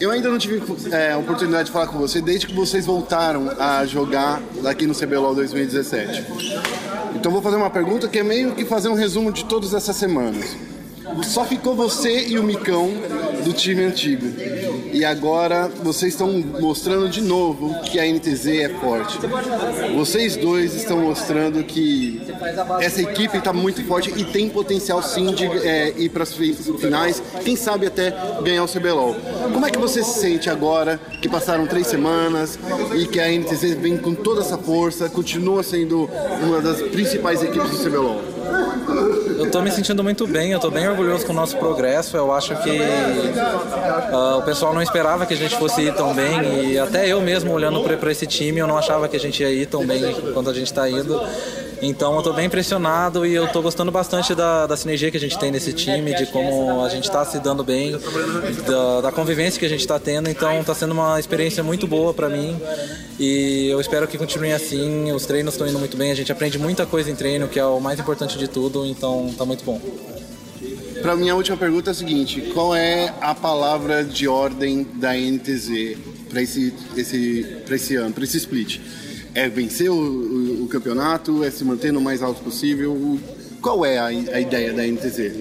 Eu 0.00 0.10
ainda 0.10 0.28
não 0.28 0.38
tive 0.38 0.62
é, 0.90 1.14
oportunidade 1.14 1.66
de 1.66 1.72
falar 1.72 1.86
com 1.86 1.98
você 1.98 2.20
desde 2.20 2.46
que 2.46 2.54
vocês 2.54 2.86
voltaram 2.86 3.52
a 3.58 3.84
jogar 3.84 4.42
aqui 4.64 4.86
no 4.86 4.94
CBLOL 4.94 5.34
2017. 5.34 6.24
Então 7.14 7.30
vou 7.30 7.42
fazer 7.42 7.56
uma 7.56 7.70
pergunta 7.70 8.08
que 8.08 8.18
é 8.18 8.22
meio 8.22 8.54
que 8.54 8.64
fazer 8.64 8.88
um 8.88 8.94
resumo 8.94 9.30
de 9.30 9.44
todas 9.44 9.72
essas 9.72 9.94
semanas. 9.94 10.56
Só 11.24 11.44
ficou 11.44 11.74
você 11.74 12.26
e 12.26 12.38
o 12.38 12.42
Micão 12.42 12.90
do 13.44 13.52
time 13.52 13.84
antigo. 13.84 14.26
E 14.92 15.04
agora 15.04 15.68
vocês 15.82 16.12
estão 16.12 16.32
mostrando 16.60 17.08
de 17.08 17.20
novo 17.20 17.74
que 17.82 17.98
a 17.98 18.06
NTZ 18.06 18.46
é 18.46 18.68
forte. 18.68 19.18
Vocês 19.94 20.36
dois 20.36 20.74
estão 20.74 21.00
mostrando 21.00 21.62
que 21.62 22.22
essa 22.80 23.02
equipe 23.02 23.36
está 23.36 23.52
muito 23.52 23.84
forte 23.84 24.12
e 24.16 24.24
tem 24.24 24.48
potencial 24.48 25.02
sim 25.02 25.34
de 25.34 25.44
é, 25.44 25.92
ir 25.96 26.08
para 26.08 26.22
as 26.22 26.32
finais, 26.32 27.22
quem 27.44 27.56
sabe 27.56 27.86
até 27.86 28.14
ganhar 28.42 28.64
o 28.64 28.68
CBLOL. 28.68 29.16
Como 29.52 29.66
é 29.66 29.70
que 29.70 29.78
você 29.78 30.02
se 30.02 30.20
sente 30.20 30.48
agora 30.48 30.98
que 31.20 31.28
passaram 31.28 31.66
três 31.66 31.86
semanas 31.86 32.58
e 32.94 33.06
que 33.06 33.20
a 33.20 33.28
NTZ 33.28 33.74
vem 33.74 33.96
com 33.96 34.14
toda 34.14 34.40
essa 34.40 34.56
força, 34.56 35.08
continua 35.08 35.62
sendo 35.62 36.08
uma 36.42 36.60
das 36.60 36.80
principais 36.82 37.42
equipes 37.42 37.70
do 37.70 37.84
CBLOL? 37.84 38.33
Eu 39.38 39.50
tô 39.50 39.60
me 39.60 39.70
sentindo 39.70 40.02
muito 40.02 40.26
bem, 40.26 40.52
eu 40.52 40.60
tô 40.60 40.70
bem 40.70 40.88
orgulhoso 40.88 41.26
com 41.26 41.32
o 41.32 41.36
nosso 41.36 41.56
progresso. 41.56 42.16
Eu 42.16 42.32
acho 42.32 42.54
que 42.62 42.80
ah, 44.12 44.36
o 44.38 44.42
pessoal 44.42 44.72
não 44.72 44.82
esperava 44.82 45.26
que 45.26 45.34
a 45.34 45.36
gente 45.36 45.56
fosse 45.56 45.82
ir 45.82 45.94
tão 45.94 46.14
bem 46.14 46.70
e 46.70 46.78
até 46.78 47.08
eu 47.08 47.20
mesmo 47.20 47.52
olhando 47.52 47.80
para 47.98 48.12
esse 48.12 48.26
time, 48.26 48.60
eu 48.60 48.66
não 48.66 48.78
achava 48.78 49.08
que 49.08 49.16
a 49.16 49.20
gente 49.20 49.42
ia 49.42 49.50
ir 49.50 49.66
tão 49.66 49.86
bem 49.86 50.14
quanto 50.32 50.50
a 50.50 50.54
gente 50.54 50.72
tá 50.72 50.88
indo. 50.88 51.20
Então 51.86 52.16
eu 52.16 52.22
tô 52.22 52.32
bem 52.32 52.46
impressionado 52.46 53.26
e 53.26 53.34
eu 53.34 53.46
tô 53.48 53.60
gostando 53.60 53.92
bastante 53.92 54.34
da, 54.34 54.66
da 54.66 54.76
sinergia 54.76 55.10
que 55.10 55.16
a 55.16 55.20
gente 55.20 55.38
tem 55.38 55.50
nesse 55.50 55.72
time, 55.72 56.14
de 56.14 56.26
como 56.26 56.82
a 56.82 56.88
gente 56.88 57.10
tá 57.10 57.24
se 57.24 57.38
dando 57.38 57.62
bem, 57.62 57.98
da, 58.66 59.02
da 59.02 59.12
convivência 59.12 59.60
que 59.60 59.66
a 59.66 59.68
gente 59.68 59.86
tá 59.86 59.98
tendo. 59.98 60.30
Então 60.30 60.64
tá 60.64 60.74
sendo 60.74 60.92
uma 60.92 61.20
experiência 61.20 61.62
muito 61.62 61.86
boa 61.86 62.14
para 62.14 62.28
mim 62.28 62.56
e 63.18 63.68
eu 63.68 63.80
espero 63.80 64.08
que 64.08 64.16
continue 64.16 64.52
assim. 64.52 65.12
Os 65.12 65.26
treinos 65.26 65.54
estão 65.54 65.66
indo 65.66 65.78
muito 65.78 65.96
bem, 65.96 66.10
a 66.10 66.14
gente 66.14 66.32
aprende 66.32 66.58
muita 66.58 66.86
coisa 66.86 67.10
em 67.10 67.14
treino, 67.14 67.48
que 67.48 67.58
é 67.58 67.64
o 67.64 67.80
mais 67.80 68.00
importante 68.00 68.38
de 68.38 68.48
tudo, 68.48 68.86
então 68.86 69.32
tá 69.36 69.44
muito 69.44 69.64
bom. 69.64 69.80
Pra 71.02 71.14
minha 71.14 71.34
última 71.34 71.56
pergunta 71.56 71.90
é 71.90 71.92
a 71.92 71.94
seguinte: 71.94 72.40
qual 72.54 72.74
é 72.74 73.12
a 73.20 73.34
palavra 73.34 74.02
de 74.02 74.26
ordem 74.26 74.86
da 74.94 75.12
NTZ 75.12 75.98
para 76.30 76.40
esse, 76.40 76.72
esse, 76.96 77.46
esse 77.68 77.96
ano, 77.96 78.14
para 78.14 78.24
esse 78.24 78.38
split? 78.38 78.80
É 79.34 79.48
vencer 79.48 79.90
o, 79.90 79.94
o- 79.94 80.64
o 80.64 80.68
campeonato? 80.68 81.42
É 81.44 81.50
se 81.50 81.64
manter 81.64 81.92
no 81.92 82.00
mais 82.00 82.22
alto 82.22 82.42
possível? 82.42 82.92
O- 82.92 83.18
Qual 83.60 83.84
é 83.84 83.98
a, 83.98 84.06
a 84.06 84.40
ideia 84.40 84.72
da 84.74 84.86
NTZ? 84.86 85.32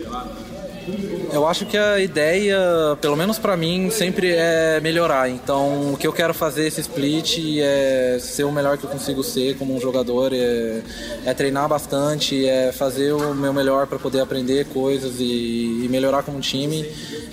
Eu 1.31 1.45
acho 1.47 1.65
que 1.65 1.77
a 1.77 1.99
ideia, 1.99 2.57
pelo 3.01 3.15
menos 3.17 3.37
pra 3.37 3.55
mim, 3.57 3.89
sempre 3.89 4.31
é 4.33 4.79
melhorar. 4.81 5.29
Então, 5.29 5.93
o 5.93 5.97
que 5.97 6.05
eu 6.07 6.13
quero 6.13 6.33
fazer 6.33 6.65
esse 6.67 6.79
split 6.81 7.37
é 7.59 8.17
ser 8.21 8.43
o 8.45 8.51
melhor 8.51 8.77
que 8.77 8.85
eu 8.85 8.89
consigo 8.89 9.23
ser 9.23 9.55
como 9.57 9.75
um 9.75 9.79
jogador, 9.79 10.31
é, 10.33 10.81
é 11.25 11.33
treinar 11.33 11.67
bastante, 11.67 12.45
é 12.47 12.71
fazer 12.71 13.11
o 13.13 13.33
meu 13.33 13.53
melhor 13.53 13.87
pra 13.87 13.97
poder 13.99 14.19
aprender 14.21 14.65
coisas 14.67 15.19
e, 15.19 15.83
e 15.83 15.87
melhorar 15.89 16.23
como 16.23 16.39
time. 16.39 16.85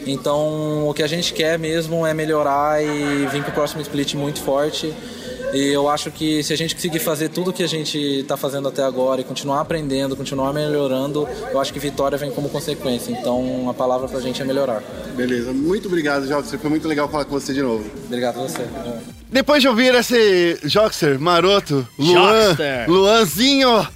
Então, 0.06 0.88
o 0.88 0.94
que 0.94 1.02
a 1.02 1.06
gente 1.08 1.32
quer 1.32 1.58
mesmo 1.58 2.06
é 2.06 2.12
melhorar 2.14 2.82
e 2.82 3.26
vir 3.30 3.42
pro 3.44 3.52
próximo 3.52 3.80
split 3.82 4.14
muito 4.14 4.40
forte. 4.40 4.92
E 5.52 5.72
eu 5.72 5.88
acho 5.88 6.10
que 6.10 6.42
se 6.42 6.52
a 6.52 6.56
gente 6.56 6.74
conseguir 6.74 7.00
fazer 7.00 7.28
tudo 7.28 7.52
que 7.52 7.62
a 7.62 7.66
gente 7.66 7.98
está 7.98 8.36
fazendo 8.36 8.68
até 8.68 8.82
agora 8.82 9.20
e 9.20 9.24
continuar 9.24 9.60
aprendendo, 9.60 10.16
continuar 10.16 10.52
melhorando, 10.52 11.28
eu 11.50 11.60
acho 11.60 11.72
que 11.72 11.78
vitória 11.78 12.16
vem 12.16 12.30
como 12.30 12.48
consequência. 12.48 13.12
Então 13.12 13.68
a 13.68 13.74
palavra 13.74 14.08
pra 14.08 14.20
gente 14.20 14.40
é 14.40 14.44
melhorar. 14.44 14.82
Beleza, 15.16 15.52
muito 15.52 15.88
obrigado, 15.88 16.26
Joxer. 16.26 16.58
Foi 16.58 16.70
muito 16.70 16.86
legal 16.86 17.08
falar 17.08 17.24
com 17.24 17.32
você 17.32 17.52
de 17.52 17.62
novo. 17.62 17.84
Obrigado 18.06 18.38
a 18.38 18.42
você. 18.42 18.66
Depois 19.28 19.62
de 19.62 19.68
ouvir 19.68 19.94
esse 19.94 20.58
Joxer 20.64 21.18
maroto, 21.20 21.86
Luan. 21.98 22.56
Luanzinho, 22.86 23.86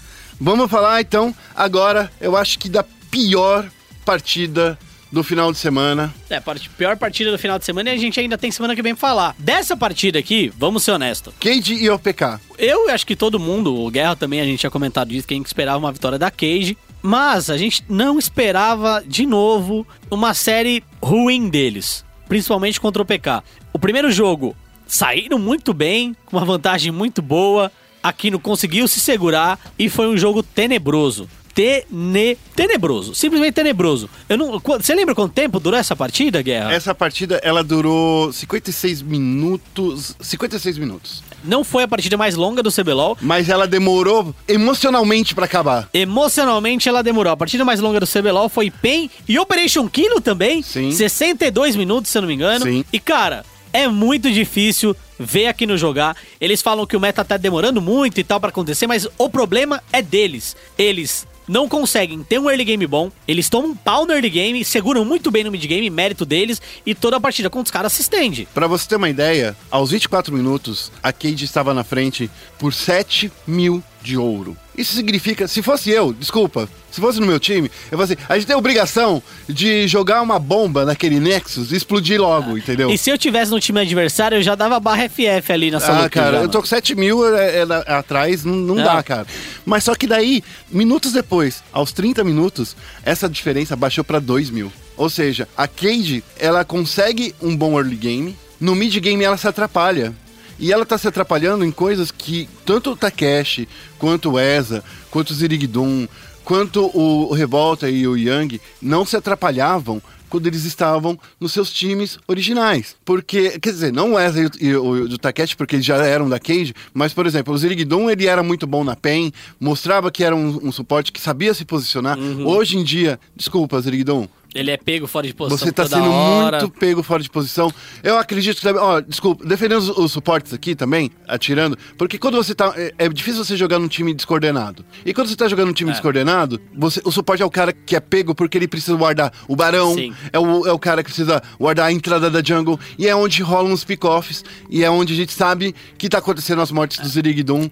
vamos 0.40 0.70
falar 0.70 1.00
então 1.00 1.34
agora, 1.55 2.11
eu 2.20 2.36
acho 2.36 2.59
que 2.59 2.68
da 2.68 2.84
pior 3.11 3.68
partida 4.05 4.78
do 5.14 5.22
final 5.22 5.52
de 5.52 5.58
semana. 5.58 6.12
É, 6.28 6.36
a 6.36 6.42
pior 6.76 6.96
partida 6.96 7.30
do 7.30 7.38
final 7.38 7.58
de 7.58 7.64
semana 7.64 7.90
e 7.90 7.94
a 7.94 7.96
gente 7.96 8.18
ainda 8.18 8.36
tem 8.36 8.50
semana 8.50 8.74
que 8.74 8.82
vem 8.82 8.94
pra 8.94 9.08
falar. 9.08 9.34
Dessa 9.38 9.76
partida 9.76 10.18
aqui, 10.18 10.52
vamos 10.58 10.82
ser 10.82 10.90
honestos. 10.90 11.32
Cade 11.40 11.74
e 11.74 11.88
OPK. 11.88 12.40
Eu 12.58 12.90
acho 12.90 13.06
que 13.06 13.14
todo 13.14 13.38
mundo, 13.38 13.74
o 13.74 13.90
Guerra 13.90 14.16
também, 14.16 14.40
a 14.40 14.44
gente 14.44 14.58
tinha 14.58 14.70
comentado 14.70 15.12
isso, 15.12 15.26
que 15.26 15.32
a 15.32 15.36
gente 15.36 15.46
esperava 15.46 15.78
uma 15.78 15.92
vitória 15.92 16.18
da 16.18 16.30
Cage. 16.30 16.76
Mas 17.00 17.50
a 17.50 17.56
gente 17.56 17.84
não 17.88 18.18
esperava, 18.18 19.04
de 19.06 19.26
novo, 19.26 19.86
uma 20.10 20.34
série 20.34 20.82
ruim 21.02 21.48
deles. 21.48 22.04
Principalmente 22.26 22.80
contra 22.80 23.02
o 23.02 23.06
PK. 23.06 23.42
O 23.72 23.78
primeiro 23.78 24.10
jogo, 24.10 24.56
saíram 24.86 25.38
muito 25.38 25.72
bem, 25.74 26.16
com 26.24 26.38
uma 26.38 26.46
vantagem 26.46 26.90
muito 26.90 27.22
boa. 27.22 27.70
Aqui 28.02 28.30
não 28.30 28.38
conseguiu 28.38 28.88
se 28.88 29.00
segurar 29.00 29.60
e 29.78 29.88
foi 29.88 30.08
um 30.08 30.16
jogo 30.16 30.42
tenebroso. 30.42 31.28
Tene... 31.55 32.36
Tenebroso, 32.55 33.14
simplesmente 33.14 33.55
tenebroso. 33.55 34.11
Eu 34.28 34.36
não... 34.36 34.61
Você 34.61 34.94
lembra 34.94 35.14
quanto 35.14 35.32
tempo 35.32 35.61
durou 35.61 35.78
essa 35.78 35.94
partida, 35.94 36.42
Guerra? 36.42 36.72
Essa 36.72 36.94
partida, 36.94 37.40
ela 37.42 37.62
durou 37.62 38.32
56 38.32 39.02
minutos. 39.02 40.16
56 40.20 40.78
minutos. 40.78 41.22
Não 41.44 41.62
foi 41.62 41.82
a 41.84 41.88
partida 41.88 42.16
mais 42.16 42.34
longa 42.34 42.62
do 42.62 42.72
CBLOL, 42.72 43.18
Mas 43.20 43.48
ela 43.48 43.66
demorou 43.66 44.34
emocionalmente 44.48 45.34
pra 45.34 45.44
acabar. 45.44 45.88
Emocionalmente 45.92 46.88
ela 46.88 47.02
demorou. 47.02 47.32
A 47.32 47.36
partida 47.36 47.64
mais 47.64 47.80
longa 47.80 48.00
do 48.00 48.07
CBLOL 48.07 48.48
foi 48.48 48.70
PEN 48.70 49.11
e 49.28 49.38
Operation 49.38 49.88
Kilo 49.88 50.20
também. 50.20 50.62
Sim. 50.62 50.90
62 50.90 51.76
minutos, 51.76 52.11
se 52.11 52.18
eu 52.18 52.22
não 52.22 52.28
me 52.28 52.34
engano. 52.34 52.64
Sim. 52.64 52.84
E 52.92 52.98
cara, 52.98 53.44
é 53.72 53.86
muito 53.86 54.30
difícil 54.30 54.96
ver 55.18 55.46
aqui 55.46 55.66
no 55.66 55.76
jogar. 55.76 56.16
Eles 56.40 56.62
falam 56.62 56.86
que 56.86 56.96
o 56.96 57.00
meta 57.00 57.24
tá 57.24 57.36
demorando 57.36 57.80
muito 57.80 58.18
e 58.18 58.24
tal 58.24 58.40
pra 58.40 58.48
acontecer, 58.48 58.86
mas 58.86 59.07
o 59.18 59.28
problema 59.28 59.82
é 59.92 60.00
deles. 60.00 60.57
Eles 60.78 61.26
não 61.47 61.68
conseguem 61.68 62.22
ter 62.22 62.38
um 62.38 62.49
early 62.49 62.64
game 62.64 62.86
bom, 62.86 63.11
eles 63.26 63.49
tomam 63.49 63.70
um 63.70 63.76
pau 63.76 64.07
no 64.07 64.12
early 64.12 64.30
game, 64.30 64.64
seguram 64.64 65.05
muito 65.05 65.30
bem 65.30 65.45
no 65.45 65.51
mid 65.51 65.64
game, 65.64 65.88
mérito 65.90 66.24
deles, 66.24 66.61
e 66.84 66.95
toda 66.95 67.16
a 67.16 67.20
partida 67.20 67.51
contra 67.51 67.64
os 67.64 67.70
caras 67.70 67.92
se 67.92 68.03
estende. 68.03 68.49
Pra 68.55 68.66
você 68.66 68.88
ter 68.88 68.97
uma 68.97 69.09
ideia, 69.09 69.57
aos 69.70 69.90
24 69.90 70.34
minutos, 70.34 70.90
a 71.03 71.12
Cade 71.12 71.45
estava 71.45 71.74
na 71.74 71.84
frente 71.84 72.30
por 72.59 72.72
7 72.72 73.30
mil 73.47 73.82
de 74.05 74.18
ouro. 74.18 74.55
Isso 74.76 74.94
significa, 74.94 75.48
se 75.48 75.62
fosse 75.62 75.90
eu, 75.90 76.12
desculpa, 76.12 76.68
se 76.90 77.00
fosse 77.00 77.18
no 77.18 77.26
meu 77.26 77.40
time, 77.40 77.70
eu 77.90 77.96
falei 77.96 78.12
assim, 78.12 78.26
a 78.28 78.34
gente 78.34 78.46
tem 78.46 78.55
a 78.55 78.59
obrigação 78.59 79.22
de 79.48 79.88
jogar 79.88 80.20
uma 80.20 80.38
bomba 80.38 80.84
naquele 80.84 81.18
Nexus 81.18 81.72
e 81.72 81.76
explodir 81.76 82.20
logo, 82.20 82.59
entendeu? 82.59 82.90
E 82.90 82.98
se 82.98 83.09
eu 83.09 83.16
tivesse 83.16 83.50
no 83.50 83.59
time 83.59 83.80
adversário, 83.80 84.36
eu 84.36 84.42
já 84.42 84.55
dava 84.55 84.78
barra 84.78 85.09
FF 85.09 85.50
ali 85.50 85.70
na 85.70 85.80
sua 85.80 86.05
Ah, 86.05 86.11
cara, 86.11 86.42
eu 86.42 86.48
tô 86.50 86.61
com 86.61 86.66
7 86.66 86.94
mil 86.94 87.26
é, 87.34 87.61
é, 87.61 87.62
é, 87.62 87.92
atrás, 87.94 88.44
não, 88.44 88.55
não 88.55 88.76
dá, 88.76 89.02
cara. 89.02 89.26
Mas 89.64 89.84
só 89.84 89.94
que 89.94 90.07
daí, 90.07 90.44
minutos 90.70 91.12
depois, 91.12 91.62
aos 91.72 91.90
30 91.90 92.22
minutos, 92.22 92.76
essa 93.02 93.28
diferença 93.28 93.74
baixou 93.74 94.05
pra 94.05 94.18
2 94.18 94.50
mil. 94.50 94.70
Ou 94.98 95.09
seja, 95.09 95.48
a 95.57 95.66
Cade, 95.66 96.22
ela 96.38 96.64
consegue 96.64 97.34
um 97.40 97.57
bom 97.57 97.78
early 97.78 97.96
game, 97.96 98.36
no 98.61 98.74
mid 98.74 98.94
game 98.98 99.24
ela 99.24 99.38
se 99.38 99.48
atrapalha. 99.48 100.12
E 100.59 100.72
ela 100.72 100.86
tá 100.86 100.96
se 100.96 101.09
atrapalhando 101.09 101.64
em 101.64 101.70
coisas 101.70 102.11
que 102.11 102.48
tanto 102.64 102.92
o 102.92 102.96
Takeshi, 102.96 103.68
quanto 103.98 104.32
o 104.32 104.38
Eza, 104.38 104.84
quanto 105.11 105.30
o 105.30 105.34
Zirigdum, 105.34 106.07
quanto 106.44 106.90
o, 106.96 107.32
Revolta 107.32 107.88
e 107.88 108.07
o 108.07 108.16
Yang 108.16 108.61
não 108.80 109.05
se 109.05 109.16
atrapalhavam 109.16 110.00
quando 110.28 110.46
eles 110.48 110.64
estavam 110.64 111.18
nos 111.38 111.52
seus 111.52 111.72
times 111.72 112.18
originais. 112.26 112.96
Porque, 113.05 113.59
quer 113.61 113.70
dizer, 113.70 113.92
não 113.92 114.14
o 114.14 114.18
Eza 114.18 114.40
e 114.40 114.46
o, 114.46 114.50
e 114.61 114.76
o, 114.76 115.05
o 115.14 115.18
Takeshi, 115.18 115.57
porque 115.57 115.76
eles 115.76 115.86
já 115.86 115.96
eram 116.05 116.28
da 116.28 116.40
Cage, 116.40 116.74
mas, 116.92 117.12
por 117.12 117.24
exemplo, 117.24 117.55
o 117.55 117.59
Zirigdum, 117.59 118.11
ele 118.11 118.26
era 118.26 118.42
muito 118.42 118.66
bom 118.66 118.82
na 118.82 118.96
PEN, 118.96 119.32
mostrava 119.61 120.11
que 120.11 120.24
era 120.24 120.34
um, 120.34 120.59
um 120.61 120.72
suporte 120.72 121.12
que 121.12 121.20
sabia 121.20 121.55
se 121.55 121.64
posicionar. 121.64 122.18
Hoje 122.44 122.76
em 122.76 122.82
dia, 122.82 123.18
desculpa, 123.36 123.80
Zirigdum, 123.80 124.26
Ele 124.55 124.70
é 124.70 124.76
pego 124.76 125.07
fora 125.07 125.26
de 125.26 125.34
posição 125.34 125.59
você 125.59 125.72
tá 125.72 125.82
toda 125.82 125.96
sendo 125.96 126.11
hora. 126.11 126.61
muito 126.61 126.78
pego 126.78 127.02
fora 127.02 127.22
de 127.22 127.28
posição. 127.28 127.72
Eu 128.02 128.16
acredito 128.16 128.57
que 128.57 128.62
também. 128.62 128.80
Ó, 128.80 129.00
desculpa, 129.00 129.44
defendendo 129.44 129.78
os, 129.78 129.88
os 129.88 130.12
suportes 130.12 130.52
aqui 130.52 130.76
também, 130.76 131.11
atirando, 131.26 131.76
porque 131.98 132.18
quando 132.18 132.36
você 132.36 132.55
tá. 132.55 132.72
É, 132.76 132.94
é 132.98 133.09
difícil 133.09 133.44
você 133.44 133.57
jogar 133.57 133.78
num 133.78 133.88
time 133.88 134.14
descoordenado. 134.14 134.84
E 135.05 135.12
quando 135.12 135.28
você 135.28 135.36
tá 135.36 135.48
jogando 135.48 135.68
num 135.68 135.74
time 135.74 135.90
descoordenado, 135.90 136.61
você, 136.72 137.00
o 137.05 137.11
suporte 137.11 137.42
é 137.42 137.46
o 137.46 137.50
cara 137.50 137.72
que 137.72 137.96
é 137.96 138.00
pego 138.00 138.34
porque 138.34 138.57
ele 138.57 138.68
precisa 138.68 138.96
guardar 138.96 139.32
o 139.48 139.57
barão, 139.57 139.94
Sim. 139.94 140.14
é 140.32 140.38
o, 140.38 140.66
é 140.66 140.72
o 140.72 140.78
cara 140.78 141.02
que 141.02 141.09
precisa 141.09 141.42
guardar 141.59 141.86
a 141.86 141.92
entrada 141.92 142.30
da 142.30 142.42
jungle, 142.42 142.78
e 142.96 143.09
é 143.09 143.16
onde 143.16 143.42
rolam 143.42 143.72
os 143.72 143.82
pick-offs, 143.82 144.44
e 144.70 144.84
é 144.84 144.90
onde 144.90 145.14
a 145.14 145.16
gente 145.16 145.32
sabe 145.32 145.74
que 145.98 146.09
tá 146.09 146.18
acontecendo 146.18 146.62
as 146.62 146.70
mortes 146.70 146.98
do 146.98 147.09
Zirigdum. 147.09 147.68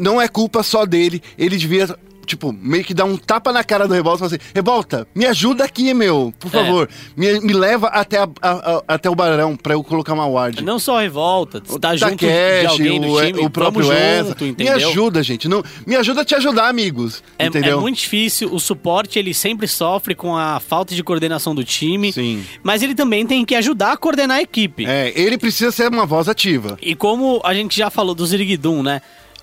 Não 0.00 0.20
é 0.20 0.26
culpa 0.26 0.62
só 0.62 0.86
dele, 0.86 1.22
ele 1.36 1.56
devia. 1.56 1.86
Tipo, 2.24 2.52
meio 2.52 2.84
que 2.84 2.94
dar 2.94 3.04
um 3.04 3.16
tapa 3.16 3.52
na 3.52 3.62
cara 3.62 3.86
do 3.86 3.94
Revolta 3.94 4.16
e 4.24 4.28
falar 4.28 4.36
assim: 4.42 4.50
Revolta, 4.54 5.06
me 5.14 5.26
ajuda 5.26 5.64
aqui, 5.64 5.92
meu, 5.94 6.32
por 6.38 6.48
É. 6.48 6.50
favor. 6.50 6.88
Me, 7.16 7.40
me 7.40 7.52
leva 7.52 7.88
até, 7.88 8.18
a- 8.18 8.28
a- 8.42 8.50
a- 8.76 8.82
até 8.88 9.08
o 9.10 9.14
barão 9.14 9.56
pra 9.56 9.74
eu 9.74 9.84
colocar 9.84 10.12
uma 10.14 10.26
ward. 10.26 10.62
Não 10.62 10.78
só 10.78 10.98
a 10.98 11.02
revolta, 11.02 11.60
tá 11.80 11.94
junto 11.96 12.16
de 12.16 12.26
Takeshi, 12.26 12.66
alguém 12.66 13.00
do 13.00 13.08
o, 13.12 13.24
time, 13.26 13.40
o 13.40 13.50
próprio 13.50 13.92
Eza. 13.92 14.36
junto, 14.38 14.58
Me 14.62 14.68
ajuda, 14.68 15.22
gente. 15.22 15.48
Não, 15.48 15.62
me 15.86 15.96
ajuda 15.96 16.22
a 16.22 16.24
te 16.24 16.34
ajudar, 16.34 16.68
amigos. 16.68 17.22
É, 17.38 17.46
entendeu? 17.46 17.78
é 17.78 17.80
muito 17.80 17.96
difícil, 17.98 18.52
o 18.52 18.58
suporte 18.60 19.18
ele 19.18 19.34
sempre 19.34 19.66
sofre 19.68 20.14
com 20.14 20.36
a 20.36 20.60
falta 20.60 20.94
de 20.94 21.02
coordenação 21.02 21.54
do 21.54 21.64
time, 21.64 22.12
Sim. 22.12 22.44
mas 22.62 22.82
ele 22.82 22.94
também 22.94 23.26
tem 23.26 23.44
que 23.44 23.54
ajudar 23.54 23.92
a 23.92 23.96
coordenar 23.96 24.38
a 24.38 24.42
equipe. 24.42 24.84
É, 24.86 25.12
ele 25.14 25.36
precisa 25.38 25.70
ser 25.70 25.88
uma 25.88 26.06
voz 26.06 26.28
ativa. 26.28 26.76
E 26.80 26.94
como 26.94 27.40
a 27.44 27.52
gente 27.54 27.76
já 27.76 27.90
falou 27.90 28.14
do 28.14 28.24
Zirigdum, 28.26 28.82
né? 28.82 29.00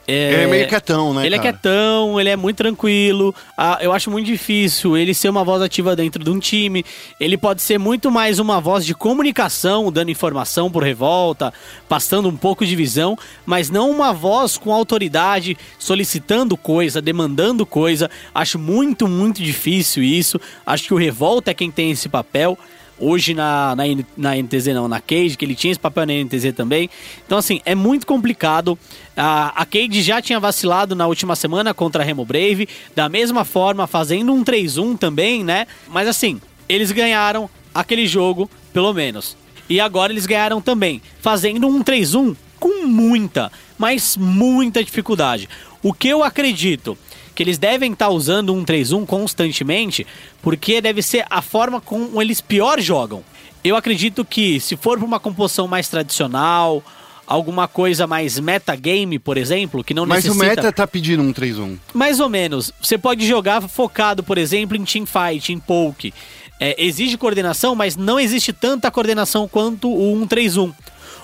Ele 0.07 0.43
é 0.43 0.47
meio 0.47 0.67
quietão, 0.67 1.13
né, 1.13 1.25
Ele 1.25 1.35
cara? 1.37 1.49
é 1.49 1.51
quietão, 1.51 2.19
ele 2.19 2.29
é 2.29 2.35
muito 2.35 2.57
tranquilo. 2.57 3.33
Ah, 3.57 3.77
eu 3.81 3.93
acho 3.93 4.09
muito 4.09 4.25
difícil 4.25 4.97
ele 4.97 5.13
ser 5.13 5.29
uma 5.29 5.43
voz 5.43 5.61
ativa 5.61 5.95
dentro 5.95 6.23
de 6.23 6.29
um 6.29 6.39
time. 6.39 6.83
Ele 7.19 7.37
pode 7.37 7.61
ser 7.61 7.77
muito 7.77 8.09
mais 8.09 8.39
uma 8.39 8.59
voz 8.59 8.85
de 8.85 8.93
comunicação, 8.95 9.91
dando 9.91 10.11
informação 10.11 10.71
por 10.71 10.83
revolta, 10.83 11.53
passando 11.87 12.27
um 12.27 12.35
pouco 12.35 12.65
de 12.65 12.75
visão, 12.75 13.17
mas 13.45 13.69
não 13.69 13.89
uma 13.91 14.11
voz 14.11 14.57
com 14.57 14.73
autoridade, 14.73 15.57
solicitando 15.77 16.57
coisa, 16.57 17.01
demandando 17.01 17.65
coisa. 17.65 18.09
Acho 18.33 18.57
muito, 18.57 19.07
muito 19.07 19.41
difícil 19.41 20.03
isso. 20.03 20.39
Acho 20.65 20.85
que 20.85 20.93
o 20.93 20.97
Revolta 20.97 21.51
é 21.51 21.53
quem 21.53 21.69
tem 21.71 21.91
esse 21.91 22.09
papel. 22.09 22.57
Hoje 23.01 23.33
na, 23.33 23.75
na, 23.75 23.83
na 24.15 24.35
NTZ 24.35 24.67
não, 24.67 24.87
na 24.87 25.01
Cage, 25.01 25.35
que 25.35 25.43
ele 25.43 25.55
tinha 25.55 25.71
esse 25.71 25.79
papel 25.79 26.05
na 26.05 26.13
NTZ 26.13 26.53
também. 26.55 26.89
Então, 27.25 27.37
assim, 27.37 27.59
é 27.65 27.75
muito 27.75 28.05
complicado. 28.05 28.77
A, 29.17 29.61
a 29.61 29.65
Cage 29.65 30.01
já 30.01 30.21
tinha 30.21 30.39
vacilado 30.39 30.95
na 30.95 31.07
última 31.07 31.35
semana 31.35 31.73
contra 31.73 32.03
a 32.03 32.05
Remo 32.05 32.23
Brave, 32.23 32.69
da 32.95 33.09
mesma 33.09 33.43
forma, 33.43 33.87
fazendo 33.87 34.31
um 34.31 34.43
3-1 34.43 34.97
também, 34.97 35.43
né? 35.43 35.65
Mas 35.89 36.07
assim, 36.07 36.39
eles 36.69 36.91
ganharam 36.91 37.49
aquele 37.73 38.07
jogo, 38.07 38.49
pelo 38.71 38.93
menos. 38.93 39.35
E 39.67 39.79
agora 39.79 40.13
eles 40.13 40.25
ganharam 40.25 40.61
também, 40.61 41.01
fazendo 41.19 41.67
um 41.67 41.83
3-1 41.83 42.35
com 42.59 42.85
muita, 42.85 43.51
mas 43.77 44.15
muita 44.15 44.83
dificuldade. 44.83 45.49
O 45.81 45.91
que 45.91 46.07
eu 46.07 46.23
acredito 46.23 46.97
que 47.41 47.43
eles 47.43 47.57
devem 47.57 47.93
estar 47.93 48.09
usando 48.09 48.53
um 48.53 48.63
3-1 48.63 49.03
constantemente, 49.07 50.05
porque 50.43 50.79
deve 50.79 51.01
ser 51.01 51.25
a 51.27 51.41
forma 51.41 51.81
como 51.81 52.21
eles 52.21 52.39
pior 52.39 52.79
jogam. 52.79 53.23
Eu 53.63 53.75
acredito 53.75 54.23
que 54.23 54.59
se 54.59 54.77
for 54.77 54.99
para 54.99 55.07
uma 55.07 55.19
composição 55.19 55.67
mais 55.67 55.87
tradicional, 55.87 56.83
alguma 57.25 57.67
coisa 57.67 58.05
mais 58.05 58.39
metagame, 58.39 59.17
por 59.17 59.37
exemplo, 59.37 59.83
que 59.83 59.91
não 59.91 60.05
Mas 60.05 60.25
o 60.25 60.35
necessita... 60.35 60.61
meta 60.61 60.71
tá 60.71 60.85
pedindo 60.85 61.23
um 61.23 61.33
3-1. 61.33 61.79
Mais 61.95 62.19
ou 62.19 62.29
menos. 62.29 62.71
Você 62.79 62.95
pode 62.95 63.25
jogar 63.27 63.59
focado, 63.67 64.21
por 64.21 64.37
exemplo, 64.37 64.77
em 64.77 64.83
teamfight, 64.83 65.51
em 65.51 65.57
poke. 65.57 66.13
É, 66.59 66.75
exige 66.77 67.17
coordenação, 67.17 67.73
mas 67.73 67.97
não 67.97 68.19
existe 68.19 68.53
tanta 68.53 68.91
coordenação 68.91 69.47
quanto 69.47 69.91
o 69.91 70.15
1-3-1. 70.27 70.71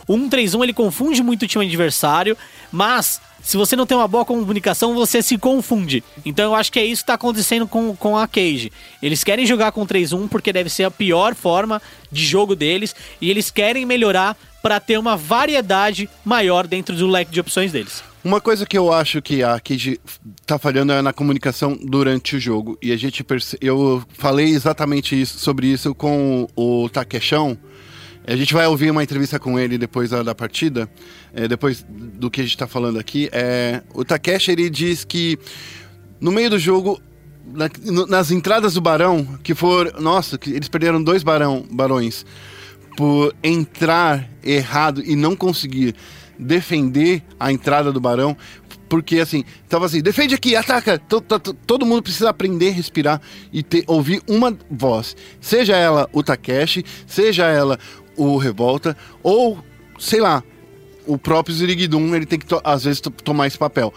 O 0.08 0.18
1-3-1 0.18 0.64
ele 0.64 0.74
confunde 0.74 1.22
muito 1.22 1.44
o 1.44 1.48
time 1.48 1.64
adversário, 1.64 2.36
mas 2.72 3.22
se 3.48 3.56
você 3.56 3.78
não 3.78 3.86
tem 3.86 3.96
uma 3.96 4.10
boa 4.10 4.26
comunicação, 4.26 4.94
você 4.94 5.22
se 5.22 5.38
confunde. 5.38 6.04
Então 6.26 6.44
eu 6.44 6.54
acho 6.54 6.70
que 6.70 6.80
é 6.80 6.84
isso 6.84 7.02
que 7.02 7.04
está 7.04 7.14
acontecendo 7.14 7.66
com, 7.66 7.96
com 7.96 8.18
a 8.18 8.28
Cage. 8.28 8.74
Eles 9.02 9.24
querem 9.24 9.46
jogar 9.46 9.72
com 9.72 9.88
3-1 9.88 10.28
porque 10.28 10.52
deve 10.52 10.70
ser 10.70 10.84
a 10.84 10.92
pior 10.92 11.34
forma 11.34 11.82
de 12.12 12.26
jogo 12.26 12.58
deles 12.58 12.94
e 13.22 13.32
eles 13.32 13.50
querem 13.50 13.86
melhorar 13.86 14.36
para 14.62 14.82
ter 14.82 15.00
uma 15.00 15.16
variedade 15.16 16.10
maior 16.26 16.68
dentro 16.68 16.94
do 16.94 17.08
leque 17.08 17.32
de 17.32 17.40
opções 17.40 17.72
deles. 17.72 18.04
Uma 18.22 18.42
coisa 18.42 18.66
que 18.66 18.78
eu 18.78 18.92
acho 18.92 19.22
que 19.22 19.42
a 19.42 19.58
Cage 19.62 19.98
tá 20.46 20.60
falhando 20.60 20.92
é 20.92 21.02
na 21.02 21.14
comunicação 21.14 21.80
durante 21.82 22.36
o 22.36 22.40
jogo. 22.42 22.78
E 22.82 22.92
a 22.92 22.98
gente 22.98 23.24
perce... 23.24 23.58
eu 23.62 24.04
falei 24.10 24.50
exatamente 24.50 25.20
isso, 25.20 25.40
sobre 25.40 25.68
isso 25.68 25.96
com 25.96 26.50
o 26.54 26.90
Takeshão. 26.90 27.58
A 28.28 28.36
gente 28.36 28.54
vai 28.54 28.68
ouvir 28.68 28.92
uma 28.92 29.02
entrevista 29.04 29.40
com 29.40 29.58
ele 29.58 29.78
depois 29.78 30.10
da, 30.10 30.22
da 30.22 30.36
partida, 30.36 30.90
é, 31.34 31.48
depois 31.48 31.86
do 31.90 32.30
que 32.30 32.42
a 32.42 32.44
gente 32.44 32.54
está 32.54 32.68
falando 32.68 33.00
aqui. 33.00 33.30
É, 33.32 33.82
o 33.94 34.04
Takeshi 34.04 34.52
ele 34.52 34.70
diz 34.70 35.06
que 35.06 35.40
no 36.20 36.32
meio 36.32 36.50
do 36.50 36.60
jogo, 36.60 37.02
na- 37.54 37.70
nas 38.08 38.30
entradas 38.30 38.74
do 38.74 38.82
Barão, 38.82 39.26
que 39.42 39.56
foram. 39.56 40.02
Nossa, 40.02 40.38
que 40.38 40.52
eles 40.52 40.68
perderam 40.68 41.02
dois 41.02 41.24
barão, 41.24 41.66
barões 41.72 42.26
por 42.98 43.34
entrar 43.44 44.30
errado 44.44 45.02
e 45.06 45.16
não 45.16 45.36
conseguir 45.36 45.96
defender 46.38 47.24
a 47.40 47.52
entrada 47.52 47.92
do 47.94 48.00
Barão. 48.02 48.36
Porque 48.90 49.20
assim, 49.20 49.44
tava 49.68 49.86
assim, 49.86 50.02
defende 50.02 50.34
aqui, 50.36 50.56
ataca. 50.56 50.98
To- 50.98 51.22
to- 51.22 51.40
to- 51.40 51.54
Todo 51.54 51.86
mundo 51.86 52.02
precisa 52.04 52.30
aprender 52.30 52.70
a 52.70 52.74
respirar 52.74 53.22
e 53.52 53.62
ter, 53.64 53.84
ouvir 53.88 54.22
uma 54.28 54.58
voz. 54.70 55.16
Seja 55.42 55.76
ela 55.76 56.10
o 56.14 56.24
Takeshi, 56.24 56.84
seja 57.06 57.46
ela 57.48 57.78
o 58.18 58.36
Revolta, 58.38 58.98
ou, 59.24 59.60
sei 60.00 60.20
lá, 60.20 60.44
o 61.06 61.18
próprio 61.18 61.56
Zirigdum, 61.56 62.14
ele 62.16 62.26
tem 62.26 62.38
que, 62.40 62.46
às 62.64 62.84
vezes, 62.84 63.00
to- 63.00 63.12
tomar 63.12 63.48
esse 63.48 63.58
papel. 63.58 63.94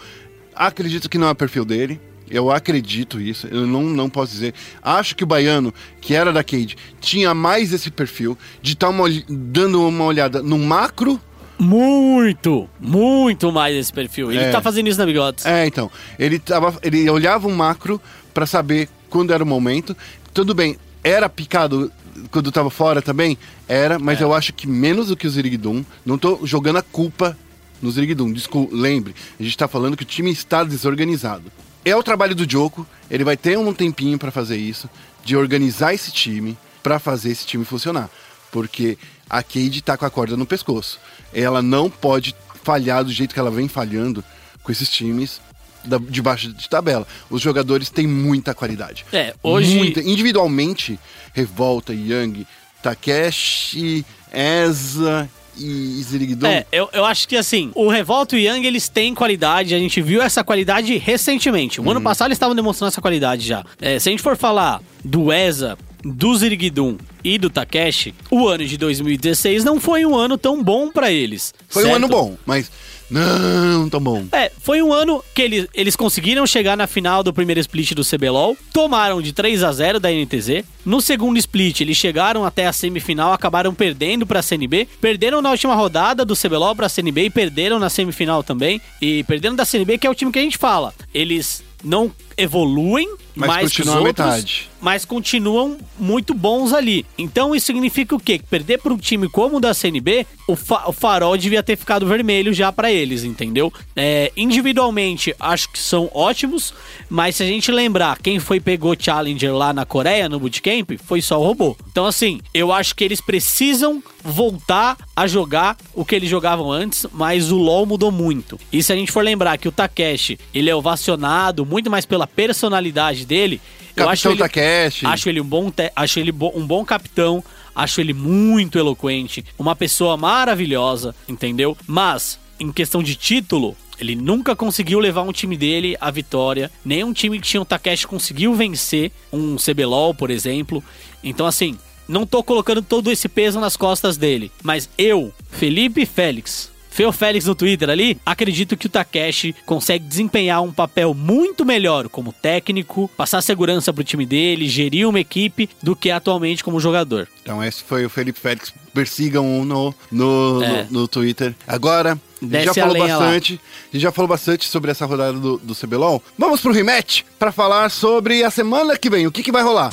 Acredito 0.55 1.09
que 1.09 1.17
não 1.17 1.27
é 1.27 1.31
o 1.31 1.35
perfil 1.35 1.65
dele. 1.65 1.99
Eu 2.29 2.49
acredito 2.49 3.19
isso, 3.19 3.47
eu 3.47 3.67
não, 3.67 3.83
não 3.83 4.09
posso 4.09 4.31
dizer. 4.31 4.53
Acho 4.81 5.13
que 5.17 5.23
o 5.25 5.27
baiano, 5.27 5.73
que 5.99 6.13
era 6.15 6.31
da 6.31 6.41
Cade, 6.41 6.77
tinha 7.01 7.33
mais 7.33 7.73
esse 7.73 7.91
perfil 7.91 8.37
de 8.61 8.71
estar 8.71 8.89
dando 9.27 9.85
uma 9.85 10.05
olhada 10.05 10.41
no 10.41 10.57
macro. 10.57 11.19
Muito, 11.59 12.69
muito 12.79 13.51
mais 13.51 13.75
esse 13.75 13.91
perfil. 13.91 14.31
Ele 14.31 14.43
É. 14.45 14.49
tá 14.51 14.61
fazendo 14.61 14.87
isso 14.87 14.97
na 14.97 15.05
Bigodes. 15.05 15.45
É, 15.45 15.65
então. 15.67 15.91
Ele, 16.17 16.39
tava, 16.39 16.77
ele 16.81 17.09
olhava 17.09 17.47
um 17.49 17.53
macro 17.55 18.01
pra 18.33 18.45
saber 18.45 18.87
quando 19.09 19.33
era 19.33 19.43
o 19.43 19.47
momento. 19.47 19.95
Tudo 20.33 20.55
bem, 20.55 20.77
era 21.03 21.27
picado 21.29 21.91
quando 22.29 22.51
tava 22.51 22.69
fora 22.69 23.01
também? 23.01 23.37
Era, 23.67 23.97
mas 23.97 24.21
eu 24.21 24.33
acho 24.33 24.53
que 24.53 24.67
menos 24.67 25.07
do 25.07 25.17
que 25.17 25.27
o 25.27 25.29
Zirigdum. 25.29 25.83
Não 26.05 26.17
tô 26.17 26.45
jogando 26.45 26.77
a 26.77 26.81
culpa 26.81 27.37
no 27.81 27.91
Zirigdum. 27.91 28.31
Desculpa, 28.31 28.75
lembre, 28.75 29.15
a 29.39 29.43
gente 29.43 29.57
tá 29.57 29.67
falando 29.67 29.97
que 29.97 30.03
o 30.03 30.05
time 30.05 30.31
está 30.31 30.63
desorganizado. 30.63 31.51
É 31.83 31.95
o 31.95 32.03
trabalho 32.03 32.35
do 32.35 32.49
Joko, 32.49 32.85
ele 33.09 33.23
vai 33.23 33.35
ter 33.35 33.57
um 33.57 33.73
tempinho 33.73 34.19
pra 34.19 34.29
fazer 34.29 34.57
isso, 34.57 34.89
de 35.23 35.35
organizar 35.35 35.93
esse 35.93 36.11
time 36.11 36.57
pra 36.83 36.99
fazer 36.99 37.31
esse 37.31 37.45
time 37.45 37.65
funcionar. 37.65 38.09
Porque 38.51 38.97
a 39.29 39.41
Cade 39.41 39.81
tá 39.81 39.97
com 39.97 40.05
a 40.05 40.09
corda 40.09 40.37
no 40.37 40.45
pescoço. 40.45 40.99
Ela 41.33 41.61
não 41.61 41.89
pode 41.89 42.35
falhar 42.63 43.03
do 43.03 43.11
jeito 43.11 43.33
que 43.33 43.39
ela 43.39 43.49
vem 43.49 43.67
falhando 43.67 44.23
com 44.61 44.71
esses 44.71 44.89
times 44.89 45.41
da- 45.85 45.97
de 45.97 46.69
tabela. 46.69 47.07
Os 47.29 47.41
jogadores 47.41 47.89
têm 47.89 48.07
muita 48.07 48.53
qualidade. 48.53 49.05
É, 49.11 49.33
hoje- 49.43 49.75
Muita. 49.77 49.99
Individualmente, 50.01 50.99
Revolta, 51.33 51.93
Young, 51.93 52.45
Takeshi, 52.81 54.05
Eza 54.33 55.29
e 55.57 56.01
Zirigdon. 56.03 56.47
É, 56.47 56.65
eu, 56.71 56.89
eu 56.93 57.03
acho 57.05 57.27
que 57.27 57.35
assim, 57.35 57.71
o 57.75 57.89
Revolta 57.89 58.37
e 58.37 58.47
o 58.47 58.51
Young, 58.53 58.65
eles 58.65 58.87
têm 58.87 59.13
qualidade, 59.13 59.75
a 59.75 59.79
gente 59.79 60.01
viu 60.01 60.21
essa 60.21 60.43
qualidade 60.43 60.97
recentemente. 60.97 61.81
O 61.81 61.89
ano 61.89 62.01
passado 62.01 62.27
eles 62.29 62.37
estavam 62.37 62.55
demonstrando 62.55 62.89
essa 62.89 63.01
qualidade 63.01 63.45
já. 63.45 63.65
É, 63.79 63.99
se 63.99 64.07
a 64.09 64.11
gente 64.11 64.23
for 64.23 64.37
falar 64.37 64.81
do 65.03 65.31
ESA, 65.31 65.77
do 66.03 66.35
Zirigdum 66.35 66.97
e 67.23 67.37
do 67.37 67.49
Takeshi, 67.49 68.15
o 68.31 68.47
ano 68.47 68.65
de 68.65 68.77
2016 68.77 69.63
não 69.63 69.79
foi 69.79 70.05
um 70.05 70.15
ano 70.15 70.37
tão 70.37 70.63
bom 70.63 70.89
pra 70.89 71.11
eles. 71.11 71.53
Foi 71.69 71.83
um 71.83 71.87
certo? 71.87 71.95
ano 71.97 72.07
bom, 72.07 72.37
mas 72.45 72.71
não 73.11 73.89
tão 73.89 73.99
bom. 73.99 74.25
É, 74.31 74.51
foi 74.61 74.81
um 74.81 74.93
ano 74.93 75.23
que 75.35 75.41
eles, 75.41 75.67
eles 75.73 75.95
conseguiram 75.95 76.47
chegar 76.47 76.77
na 76.77 76.87
final 76.87 77.21
do 77.21 77.33
primeiro 77.33 77.59
split 77.59 77.93
do 77.93 78.05
CBLOL, 78.05 78.57
tomaram 78.73 79.21
de 79.21 79.33
3 79.33 79.63
a 79.63 79.71
0 79.71 79.99
da 79.99 80.09
NTZ. 80.09 80.63
No 80.85 81.01
segundo 81.01 81.37
split, 81.37 81.81
eles 81.81 81.97
chegaram 81.97 82.45
até 82.45 82.65
a 82.65 82.73
semifinal, 82.73 83.33
acabaram 83.33 83.73
perdendo 83.73 84.25
pra 84.25 84.41
CNB, 84.41 84.87
perderam 84.99 85.41
na 85.41 85.51
última 85.51 85.75
rodada 85.75 86.23
do 86.23 86.35
CBLOL 86.35 86.75
pra 86.75 86.89
CNB 86.89 87.25
e 87.25 87.29
perderam 87.29 87.77
na 87.77 87.89
semifinal 87.89 88.43
também. 88.43 88.81
E 89.01 89.23
perderam 89.25 89.55
da 89.55 89.65
CNB, 89.65 89.97
que 89.97 90.07
é 90.07 90.09
o 90.09 90.15
time 90.15 90.31
que 90.31 90.39
a 90.39 90.43
gente 90.43 90.57
fala. 90.57 90.93
Eles 91.13 91.63
não 91.83 92.11
evoluem 92.37 93.07
Mas 93.35 93.47
mais 93.47 93.59
que 93.59 93.65
os 93.81 93.87
continuam 93.87 93.97
a 93.97 94.07
outros, 94.07 94.25
metade. 94.27 94.69
mas 94.81 95.05
continuam 95.05 95.77
muito 95.99 96.33
bons 96.33 96.73
ali. 96.73 97.05
Então 97.17 97.55
isso 97.55 97.65
significa 97.67 98.15
o 98.15 98.19
quê? 98.19 98.37
Que 98.39 98.45
perder 98.45 98.79
para 98.79 98.93
um 98.93 98.97
time 98.97 99.29
como 99.29 99.57
o 99.57 99.59
da 99.59 99.73
CNB, 99.73 100.25
o, 100.47 100.55
fa- 100.55 100.83
o 100.87 100.91
farol 100.91 101.37
devia 101.37 101.63
ter 101.63 101.77
ficado 101.77 102.05
vermelho 102.05 102.53
já 102.53 102.71
para 102.71 102.91
eles, 102.91 103.23
entendeu? 103.23 103.71
É, 103.95 104.31
individualmente, 104.35 105.33
acho 105.39 105.69
que 105.71 105.79
são 105.79 106.09
ótimos, 106.13 106.73
mas 107.09 107.35
se 107.37 107.43
a 107.43 107.45
gente 107.45 107.71
lembrar 107.71 108.17
quem 108.19 108.39
foi 108.39 108.59
pegou 108.59 108.95
Challenger 108.99 109.53
lá 109.55 109.71
na 109.73 109.85
Coreia, 109.85 110.27
no 110.29 110.39
Bootcamp, 110.39 110.91
foi 111.05 111.21
só 111.21 111.39
o 111.39 111.43
robô. 111.43 111.75
Então 111.91 112.05
assim, 112.05 112.39
eu 112.53 112.71
acho 112.71 112.95
que 112.95 113.03
eles 113.03 113.21
precisam 113.21 114.03
voltar 114.23 114.97
a 115.15 115.25
jogar 115.27 115.77
o 115.93 116.05
que 116.05 116.15
eles 116.15 116.29
jogavam 116.29 116.71
antes, 116.71 117.05
mas 117.11 117.51
o 117.51 117.57
LoL 117.57 117.85
mudou 117.85 118.11
muito. 118.11 118.59
E 118.71 118.83
se 118.83 118.93
a 118.93 118.95
gente 118.95 119.11
for 119.11 119.23
lembrar 119.23 119.57
que 119.57 119.67
o 119.67 119.71
Takeshi, 119.71 120.39
ele 120.53 120.69
é 120.69 120.75
ovacionado 120.75 121.65
muito 121.65 121.89
mais 121.89 122.05
pela 122.05 122.27
personalidade 122.27 123.25
dele, 123.31 123.61
eu 123.95 124.05
Capitão 124.05 124.09
acho 124.11 124.29
ele, 124.29 124.37
Takeshi. 124.39 125.05
acho 125.05 125.29
ele 125.29 125.41
um 125.41 125.45
bom, 125.45 125.71
te- 125.71 125.91
acho 125.95 126.19
ele 126.19 126.31
bo- 126.31 126.51
um 126.55 126.65
bom 126.67 126.83
capitão, 126.85 127.41
acho 127.73 128.01
ele 128.01 128.13
muito 128.13 128.77
eloquente, 128.77 129.43
uma 129.57 129.75
pessoa 129.75 130.17
maravilhosa, 130.17 131.15
entendeu? 131.27 131.77
Mas 131.87 132.37
em 132.59 132.71
questão 132.71 133.01
de 133.01 133.15
título, 133.15 133.75
ele 133.99 134.15
nunca 134.15 134.55
conseguiu 134.55 134.99
levar 134.99 135.21
um 135.21 135.31
time 135.31 135.55
dele 135.55 135.95
à 136.01 136.11
vitória. 136.11 136.69
Nenhum 136.83 137.13
time 137.13 137.39
que 137.39 137.47
tinha 137.47 137.61
o 137.61 137.65
Takeshi 137.65 138.05
conseguiu 138.07 138.53
vencer 138.53 139.11
um 139.31 139.55
CBLOL, 139.57 140.13
por 140.13 140.29
exemplo. 140.29 140.83
Então 141.23 141.45
assim, 141.45 141.77
não 142.07 142.25
tô 142.25 142.43
colocando 142.43 142.81
todo 142.81 143.09
esse 143.11 143.29
peso 143.29 143.59
nas 143.59 143.77
costas 143.77 144.17
dele, 144.17 144.51
mas 144.63 144.89
eu, 144.97 145.31
Felipe 145.51 146.05
Félix, 146.05 146.69
Feo 147.01 147.11
Félix 147.11 147.47
no 147.47 147.55
Twitter 147.55 147.89
ali, 147.89 148.15
acredito 148.23 148.77
que 148.77 148.85
o 148.85 148.89
Takeshi 148.89 149.55
consegue 149.65 150.05
desempenhar 150.05 150.61
um 150.61 150.71
papel 150.71 151.15
muito 151.15 151.65
melhor 151.65 152.07
como 152.07 152.31
técnico, 152.31 153.09
passar 153.17 153.41
segurança 153.41 153.91
pro 153.91 154.03
time 154.03 154.23
dele, 154.23 154.69
gerir 154.69 155.09
uma 155.09 155.19
equipe, 155.19 155.67
do 155.81 155.95
que 155.95 156.11
atualmente 156.11 156.63
como 156.63 156.79
jogador. 156.79 157.27
Então 157.41 157.63
esse 157.63 157.83
foi 157.83 158.05
o 158.05 158.09
Felipe 158.09 158.39
Félix. 158.39 158.71
Persigam 158.93 159.65
no, 159.65 159.95
no, 160.11 160.61
É. 160.63 160.83
no, 160.91 161.01
no 161.01 161.07
Twitter. 161.07 161.55
Agora, 161.65 162.19
a 162.39 162.45
gente 162.45 162.65
já 162.65 162.73
falou 162.75 162.97
lá. 162.97 163.07
bastante. 163.07 163.59
A 163.89 163.93
gente 163.95 164.03
já 164.03 164.11
falou 164.11 164.27
bastante 164.27 164.67
sobre 164.67 164.91
essa 164.91 165.07
rodada 165.07 165.39
do, 165.39 165.57
do 165.57 165.73
CBLOL. 165.73 166.21
Vamos 166.37 166.61
pro 166.61 166.71
rematch 166.71 167.23
para 167.39 167.51
falar 167.51 167.89
sobre 167.89 168.43
a 168.43 168.51
semana 168.51 168.95
que 168.95 169.09
vem. 169.09 169.25
O 169.25 169.31
que, 169.31 169.41
que 169.41 169.51
vai 169.51 169.63
rolar? 169.63 169.89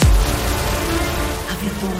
A 1.48 1.98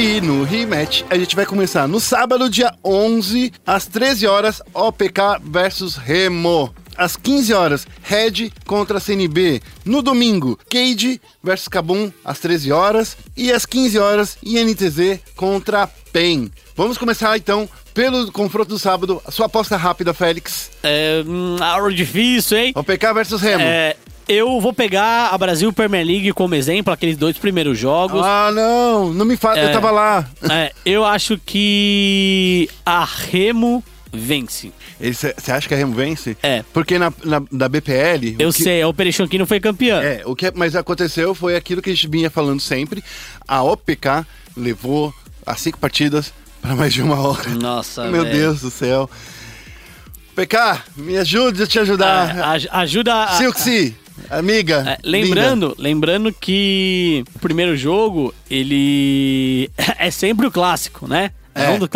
E 0.00 0.20
no 0.20 0.44
rematch, 0.44 1.02
a 1.10 1.18
gente 1.18 1.34
vai 1.34 1.44
começar 1.44 1.88
no 1.88 1.98
sábado, 1.98 2.48
dia 2.48 2.72
11, 2.84 3.52
às 3.66 3.84
13 3.86 4.28
horas, 4.28 4.62
OPK 4.72 5.40
versus 5.42 5.96
Remo. 5.96 6.72
às 6.96 7.16
15 7.16 7.52
horas, 7.52 7.84
Red 8.00 8.52
contra 8.64 9.00
CNB. 9.00 9.60
No 9.84 10.00
domingo, 10.00 10.56
Cade 10.70 11.20
versus 11.42 11.66
Kabum 11.66 12.12
às 12.24 12.38
13 12.38 12.70
horas. 12.70 13.16
E 13.36 13.50
às 13.50 13.66
15 13.66 13.98
horas, 13.98 14.38
INTZ 14.40 15.18
contra 15.34 15.88
PEN. 16.12 16.48
Vamos 16.76 16.96
começar 16.96 17.36
então 17.36 17.68
pelo 17.92 18.30
confronto 18.30 18.68
do 18.68 18.78
sábado. 18.78 19.20
A 19.26 19.32
sua 19.32 19.46
aposta 19.46 19.76
rápida, 19.76 20.14
Félix. 20.14 20.70
É, 20.80 21.24
hum, 21.26 21.56
algo 21.60 21.92
difícil, 21.92 22.56
hein? 22.56 22.72
O 22.76 22.84
PK 22.84 23.12
versus 23.14 23.42
Remo. 23.42 23.64
É, 23.64 23.96
eu 24.28 24.60
vou 24.60 24.72
pegar 24.72 25.28
a 25.32 25.38
Brasil 25.38 25.72
Premier 25.72 26.04
League 26.06 26.32
como 26.32 26.54
exemplo, 26.54 26.92
aqueles 26.92 27.16
dois 27.16 27.36
primeiros 27.38 27.78
jogos. 27.78 28.20
Ah, 28.24 28.50
não, 28.54 29.12
não 29.12 29.24
me 29.24 29.36
fala, 29.36 29.58
eu 29.58 29.68
É. 29.68 29.72
tava 29.72 29.90
lá. 29.90 30.28
É, 30.50 30.72
eu 30.84 31.04
acho 31.04 31.38
que 31.44 32.68
a 32.84 33.04
Remo 33.04 33.82
vence. 34.12 34.72
Você 35.00 35.52
acha 35.52 35.68
que 35.68 35.74
a 35.74 35.76
Remo 35.76 35.94
vence? 35.94 36.36
É. 36.42 36.64
Porque 36.72 36.98
na, 36.98 37.12
na- 37.24 37.42
da 37.52 37.68
BPL. 37.68 38.36
Eu 38.38 38.52
que- 38.52 38.62
sei, 38.62 38.82
a 38.82 38.88
Operation 38.88 39.26
que 39.28 39.38
não 39.38 39.46
foi 39.46 39.60
campeã. 39.60 40.00
É, 40.02 40.22
o 40.24 40.34
que 40.34 40.50
mas 40.54 40.74
aconteceu 40.76 41.34
foi 41.34 41.54
aquilo 41.56 41.80
que 41.80 41.90
a 41.90 41.94
gente 41.94 42.08
vinha 42.08 42.28
falando 42.30 42.60
sempre. 42.60 43.02
A 43.46 43.62
OPK 43.62 44.26
levou 44.56 45.14
as 45.46 45.60
cinco 45.60 45.78
partidas 45.78 46.32
para 46.60 46.74
mais 46.74 46.92
de 46.92 47.00
uma 47.02 47.18
hora. 47.20 47.48
Nossa, 47.50 48.04
Meu 48.08 48.24
velho. 48.24 48.36
Deus 48.36 48.60
do 48.60 48.70
céu. 48.70 49.08
PK, 50.34 50.82
me 50.96 51.16
ajude 51.16 51.62
a 51.62 51.66
te 51.66 51.78
É, 51.78 51.82
ajudar. 51.82 52.30
aj- 52.48 52.68
ajuda 52.70 53.24
a, 53.24 53.28
Silksy, 53.38 53.96
amiga. 54.30 54.84
É, 54.86 54.98
lembrando, 55.02 55.74
lembrando 55.78 56.32
que 56.32 57.24
o 57.34 57.38
primeiro 57.38 57.76
jogo, 57.76 58.34
ele 58.50 59.70
é 59.98 60.10
sempre 60.10 60.46
o 60.46 60.50
clássico, 60.50 61.06
né? 61.06 61.30
É. 61.54 61.70
Um 61.70 61.78
do 61.78 61.88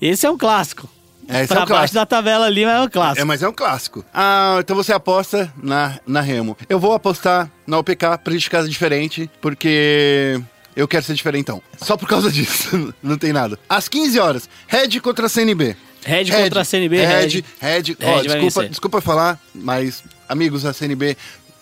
Esse 0.00 0.26
é 0.26 0.30
um 0.30 0.36
clássico. 0.36 0.88
É, 1.28 1.42
esse 1.42 1.44
é 1.44 1.46
pra 1.46 1.56
um 1.56 1.58
baixo 1.60 1.66
clássico. 1.66 1.94
da 1.94 2.06
tabela 2.06 2.46
ali, 2.46 2.64
mas 2.64 2.74
é 2.74 2.78
um 2.78 2.80
linda. 2.82 2.88
É, 2.88 2.92
clássico. 2.92 3.26
mas 3.26 3.42
é 3.42 3.48
um 3.48 3.52
clássico. 3.52 4.04
Ah, 4.12 4.58
então 4.60 4.76
você 4.76 4.92
aposta 4.92 5.52
na, 5.62 5.98
na 6.06 6.20
Remo. 6.20 6.56
Eu 6.68 6.78
vou 6.78 6.92
apostar 6.92 7.50
na 7.66 7.78
OPK 7.78 8.18
pra 8.22 8.32
gente 8.32 8.44
ficar 8.44 8.62
diferente, 8.66 9.28
porque 9.40 10.40
eu 10.76 10.86
quero 10.86 11.04
ser 11.04 11.14
diferentão. 11.14 11.62
Só 11.78 11.96
por 11.96 12.08
causa 12.08 12.30
disso, 12.32 12.94
não 13.02 13.18
tem 13.18 13.32
nada. 13.32 13.58
Às 13.68 13.88
15 13.88 14.18
horas, 14.20 14.48
Red 14.66 15.00
contra 15.00 15.28
CNB. 15.28 15.76
Red 16.04 16.26
contra 16.30 16.62
CNB, 16.62 16.96
Red, 16.98 17.06
Red. 17.06 17.26
Red. 17.26 17.44
Red 17.60 17.96
Ó, 18.00 18.12
vai 18.12 18.22
desculpa, 18.22 18.40
vencer. 18.40 18.68
desculpa 18.68 19.00
falar, 19.00 19.40
mas 19.52 20.04
amigos 20.28 20.62
da 20.62 20.72
CNB, 20.72 21.16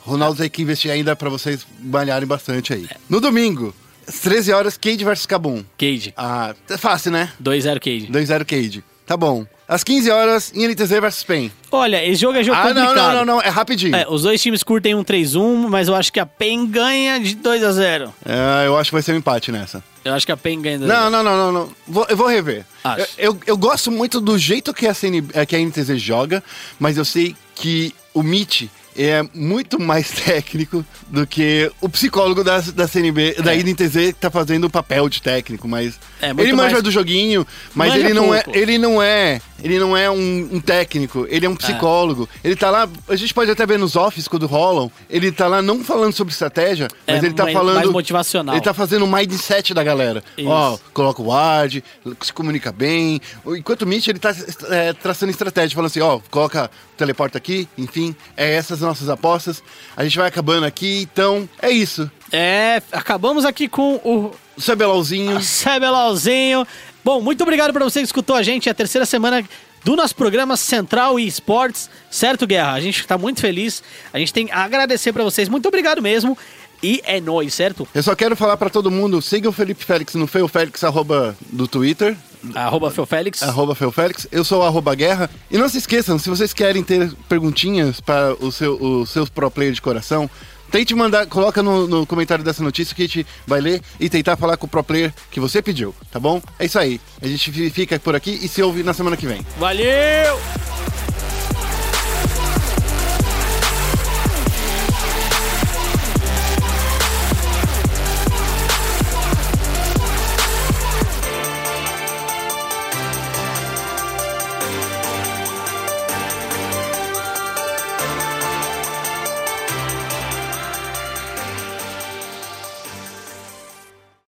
Ronaldo 0.05 0.39
tem 0.39 0.51
que 0.51 0.63
investir 0.63 0.91
ainda 0.91 1.17
pra 1.17 1.29
vocês 1.31 1.67
malharem 1.83 2.27
bastante 2.29 2.73
aí. 2.73 2.87
No 3.09 3.21
domingo, 3.21 3.75
às 4.07 4.21
13 4.21 4.53
horas, 4.53 4.77
Cade 4.77 5.05
versus 5.05 5.27
Kabum. 5.27 5.65
Cade. 5.79 6.13
Ah, 6.17 6.55
é 6.69 6.77
fácil, 6.77 7.11
né? 7.11 7.33
2-0 7.43 7.75
Cade. 7.81 8.09
2-0 8.13 8.45
Cade. 8.45 8.85
Tá 9.07 9.17
bom. 9.17 9.47
Às 9.67 9.83
15 9.83 10.11
horas, 10.11 10.53
INTZ 10.55 10.91
versus 11.01 11.23
PEN. 11.25 11.51
Olha, 11.73 12.05
esse 12.07 12.21
jogo 12.21 12.37
é 12.39 12.43
jogo 12.45 12.59
Ah, 12.59 12.73
não, 12.75 12.83
complicado. 12.83 12.97
não, 13.15 13.25
não, 13.25 13.35
não, 13.37 13.43
é 13.43 13.49
rapidinho. 13.49 13.97
É, 13.97 14.07
os 14.09 14.23
dois 14.23 14.41
times 14.43 14.63
curtem 14.63 14.95
um 14.95 15.03
3-1, 15.03 15.69
mas 15.69 15.89
eu 15.89 15.95
acho 15.95 16.13
que 16.13 16.21
a 16.21 16.27
PEN 16.27 16.67
ganha 16.67 17.19
de 17.19 17.35
2x0. 17.37 18.13
É, 18.27 18.67
eu 18.67 18.77
acho 18.77 18.91
que 18.91 18.95
vai 18.95 19.03
ser 19.03 19.13
um 19.13 19.17
empate 19.17 19.51
nessa. 19.51 19.83
Eu 20.05 20.13
acho 20.13 20.27
que 20.27 20.33
a 20.33 20.37
PEN 20.37 20.61
ganha 20.61 20.79
de 20.79 20.85
2x0. 20.85 20.89
Não, 20.89 21.11
não, 21.11 21.23
não, 21.23 21.37
não, 21.37 21.53
não. 21.53 21.75
Vou- 21.89 22.07
eu 22.11 22.17
vou 22.17 22.27
rever. 22.29 22.67
Eu, 22.85 23.07
eu, 23.33 23.41
eu 23.47 23.57
gosto 23.57 23.91
muito 23.91 24.21
do 24.21 24.39
jeito 24.39 24.73
que 24.75 24.87
a, 24.87 24.93
CN, 24.93 25.25
eh, 25.33 25.47
que 25.47 25.57
a 25.57 25.59
NTZ 25.59 25.97
joga, 25.99 26.45
mas 26.79 26.99
eu 26.99 27.05
sei 27.05 27.35
que 27.55 27.95
o 28.13 28.23
Mitch 28.23 28.65
é 28.97 29.23
muito 29.35 29.79
mais 29.81 30.11
técnico 30.25 30.85
do 31.09 31.27
que 31.27 31.71
o 31.81 31.89
psicólogo 31.89 32.43
da, 32.45 32.61
da 32.61 32.87
CNB, 32.87 33.35
da 33.43 33.55
INTZ 33.55 33.93
que 33.93 34.13
tá 34.15 34.31
fazendo 34.31 34.65
o 34.65 34.71
papel 34.71 35.09
de 35.09 35.21
técnico, 35.23 35.67
mas 35.69 35.99
É, 36.21 36.31
ele 36.31 36.53
manja 36.53 36.73
mais- 36.73 36.83
do 36.83 36.91
joguinho, 36.91 37.47
mas 37.75 37.91
Manja 37.93 38.01
ele 38.05 38.15
não 38.15 38.35
é, 38.35 38.45
ele 38.53 38.79
não 38.79 39.03
é, 39.03 39.41
ele 39.63 39.79
não 39.79 39.97
é 39.97 40.11
um, 40.11 40.49
um 40.53 40.61
técnico, 40.61 41.27
ele 41.29 41.47
é 41.47 41.49
um 41.49 41.57
psicólogo. 41.57 42.29
Ele 42.43 42.55
tá 42.57 42.71
lá, 42.71 42.89
a 43.09 43.17
gente 43.17 43.33
pode 43.35 43.51
até 43.51 43.65
ver 43.67 43.79
nos 43.79 43.97
office 43.97 44.29
quando 44.29 44.47
rolam, 44.47 44.91
ele 45.09 45.31
tá 45.33 45.47
lá 45.49 45.61
não 45.63 45.83
falando 45.85 46.13
sobre 46.13 46.33
estratégia, 46.33 46.89
mas 47.07 47.23
É, 47.23 47.27
ele 47.27 47.35
tá 47.35 47.45
mais- 47.45 47.55
falando 47.57 47.77
mais 47.77 47.91
motivacional. 47.91 48.55
Ele 48.55 48.65
tá 48.65 48.75
fazendo 48.75 49.05
o 49.05 49.09
mindset 49.13 49.73
da 49.75 49.83
galera. 49.83 50.23
Isso. 50.37 50.49
Ó, 50.49 50.79
coloca 50.93 51.21
o 51.23 51.27
ward, 51.27 51.83
se 52.23 52.33
comunica 52.33 52.71
bem. 52.73 53.21
Enquanto 53.47 53.83
o 53.83 53.87
Mitch, 53.87 54.09
ele 54.09 54.19
tá 54.19 54.35
é, 54.71 54.93
traçando 54.93 55.31
estratégia, 55.31 55.75
falando 55.75 55.87
assim, 55.91 56.01
ó, 56.01 56.21
coloca 56.31 56.71
o 56.93 56.97
teleporta 56.97 57.39
aqui, 57.39 57.69
enfim, 57.77 58.15
é 58.37 58.55
essas 58.55 58.83
nossas 58.85 59.09
apostas. 59.09 59.63
A 59.97 60.05
gente 60.05 60.17
vai 60.17 60.29
acabando 60.29 60.65
aqui, 60.65 61.01
então 61.13 61.49
é 61.61 61.71
isso. 61.71 62.11
É, 62.31 62.83
acabamos 62.93 63.45
aqui 63.45 63.69
com 63.69 63.95
o 64.05 64.31
O 64.57 64.61
CBLOLzinho. 64.63 65.39
CBLOLzinho. 65.41 66.67
Bom, 67.05 67.21
muito 67.21 67.43
obrigado 67.43 67.73
pra 67.73 67.85
você 67.85 68.01
que 68.01 68.07
escutou 68.07 68.37
a 68.37 68.43
gente. 68.43 68.69
É 68.69 68.73
a 68.73 68.75
terceira 68.75 69.05
semana 69.05 69.45
do 69.85 69.95
nosso 69.95 70.15
programa 70.17 70.57
Central 70.57 71.21
e 71.21 71.27
Esportes, 71.27 71.91
certo, 72.11 72.47
Guerra? 72.47 72.73
A 72.73 72.81
gente 72.81 73.07
tá 73.07 73.19
muito 73.19 73.41
feliz. 73.41 73.83
A 74.13 74.19
gente 74.19 74.33
tem 74.33 74.51
a 74.51 74.65
agradecer 74.65 75.13
pra 75.13 75.23
vocês. 75.23 75.49
Muito 75.49 75.69
obrigado 75.69 76.01
mesmo. 76.01 76.37
E 76.83 77.01
é 77.05 77.21
nóis, 77.21 77.53
certo? 77.55 77.87
Eu 77.95 78.03
só 78.03 78.15
quero 78.15 78.35
falar 78.37 78.57
pra 78.57 78.69
todo 78.69 78.91
mundo, 78.91 79.21
siga 79.23 79.49
o 79.49 79.53
Felipe 79.53 79.85
Félix 79.85 80.15
no 80.15 80.27
Feio 80.27 80.47
Félix, 80.49 80.85
arroba 80.85 81.37
do 81.51 81.67
Twitter, 81.67 82.17
Arroba 82.55 82.91
Felfélix. 82.91 83.43
arroba 83.43 83.75
Feio 83.75 83.91
Félix. 83.91 84.27
Eu 84.33 84.45
sou 84.45 84.61
o 84.61 84.65
arroba 84.65 84.95
Guerra. 84.95 85.31
E 85.51 85.57
não 85.57 85.69
se 85.69 85.79
esqueçam, 85.79 86.19
se 86.19 86.29
vocês 86.29 86.53
querem 86.53 86.83
ter 86.83 87.13
perguntinhas 87.29 88.01
para 88.01 88.35
o 88.45 88.51
seu, 88.53 88.75
os 88.81 89.11
seus 89.11 89.29
pro 89.29 89.51
player 89.51 89.73
de 89.73 89.81
coração, 89.81 90.29
tente 90.71 90.95
mandar, 90.95 91.27
coloca 91.27 91.63
no, 91.63 91.87
no 91.87 92.07
comentário 92.07 92.45
dessa 92.45 92.63
notícia 92.63 92.95
que 92.95 93.03
a 93.03 93.07
gente 93.07 93.27
vai 93.47 93.61
ler 93.61 93.81
e 94.01 94.09
tentar 94.11 94.37
falar 94.37 94.57
com 94.57 94.67
o 94.67 94.69
pro 94.69 94.83
player 94.83 95.13
que 95.31 95.39
você 95.41 95.63
pediu, 95.63 95.95
tá 96.11 96.19
bom? 96.19 96.43
É 96.59 96.65
isso 96.67 96.79
aí. 96.79 97.01
A 97.23 97.27
gente 97.27 97.51
fi- 97.53 97.71
fica 97.71 97.99
por 98.01 98.15
aqui 98.17 98.39
e 98.43 98.49
se 98.49 98.63
ouve 98.63 98.83
na 98.83 98.93
semana 98.93 99.17
que 99.17 99.27
vem. 99.27 99.45
Valeu! 99.59 100.39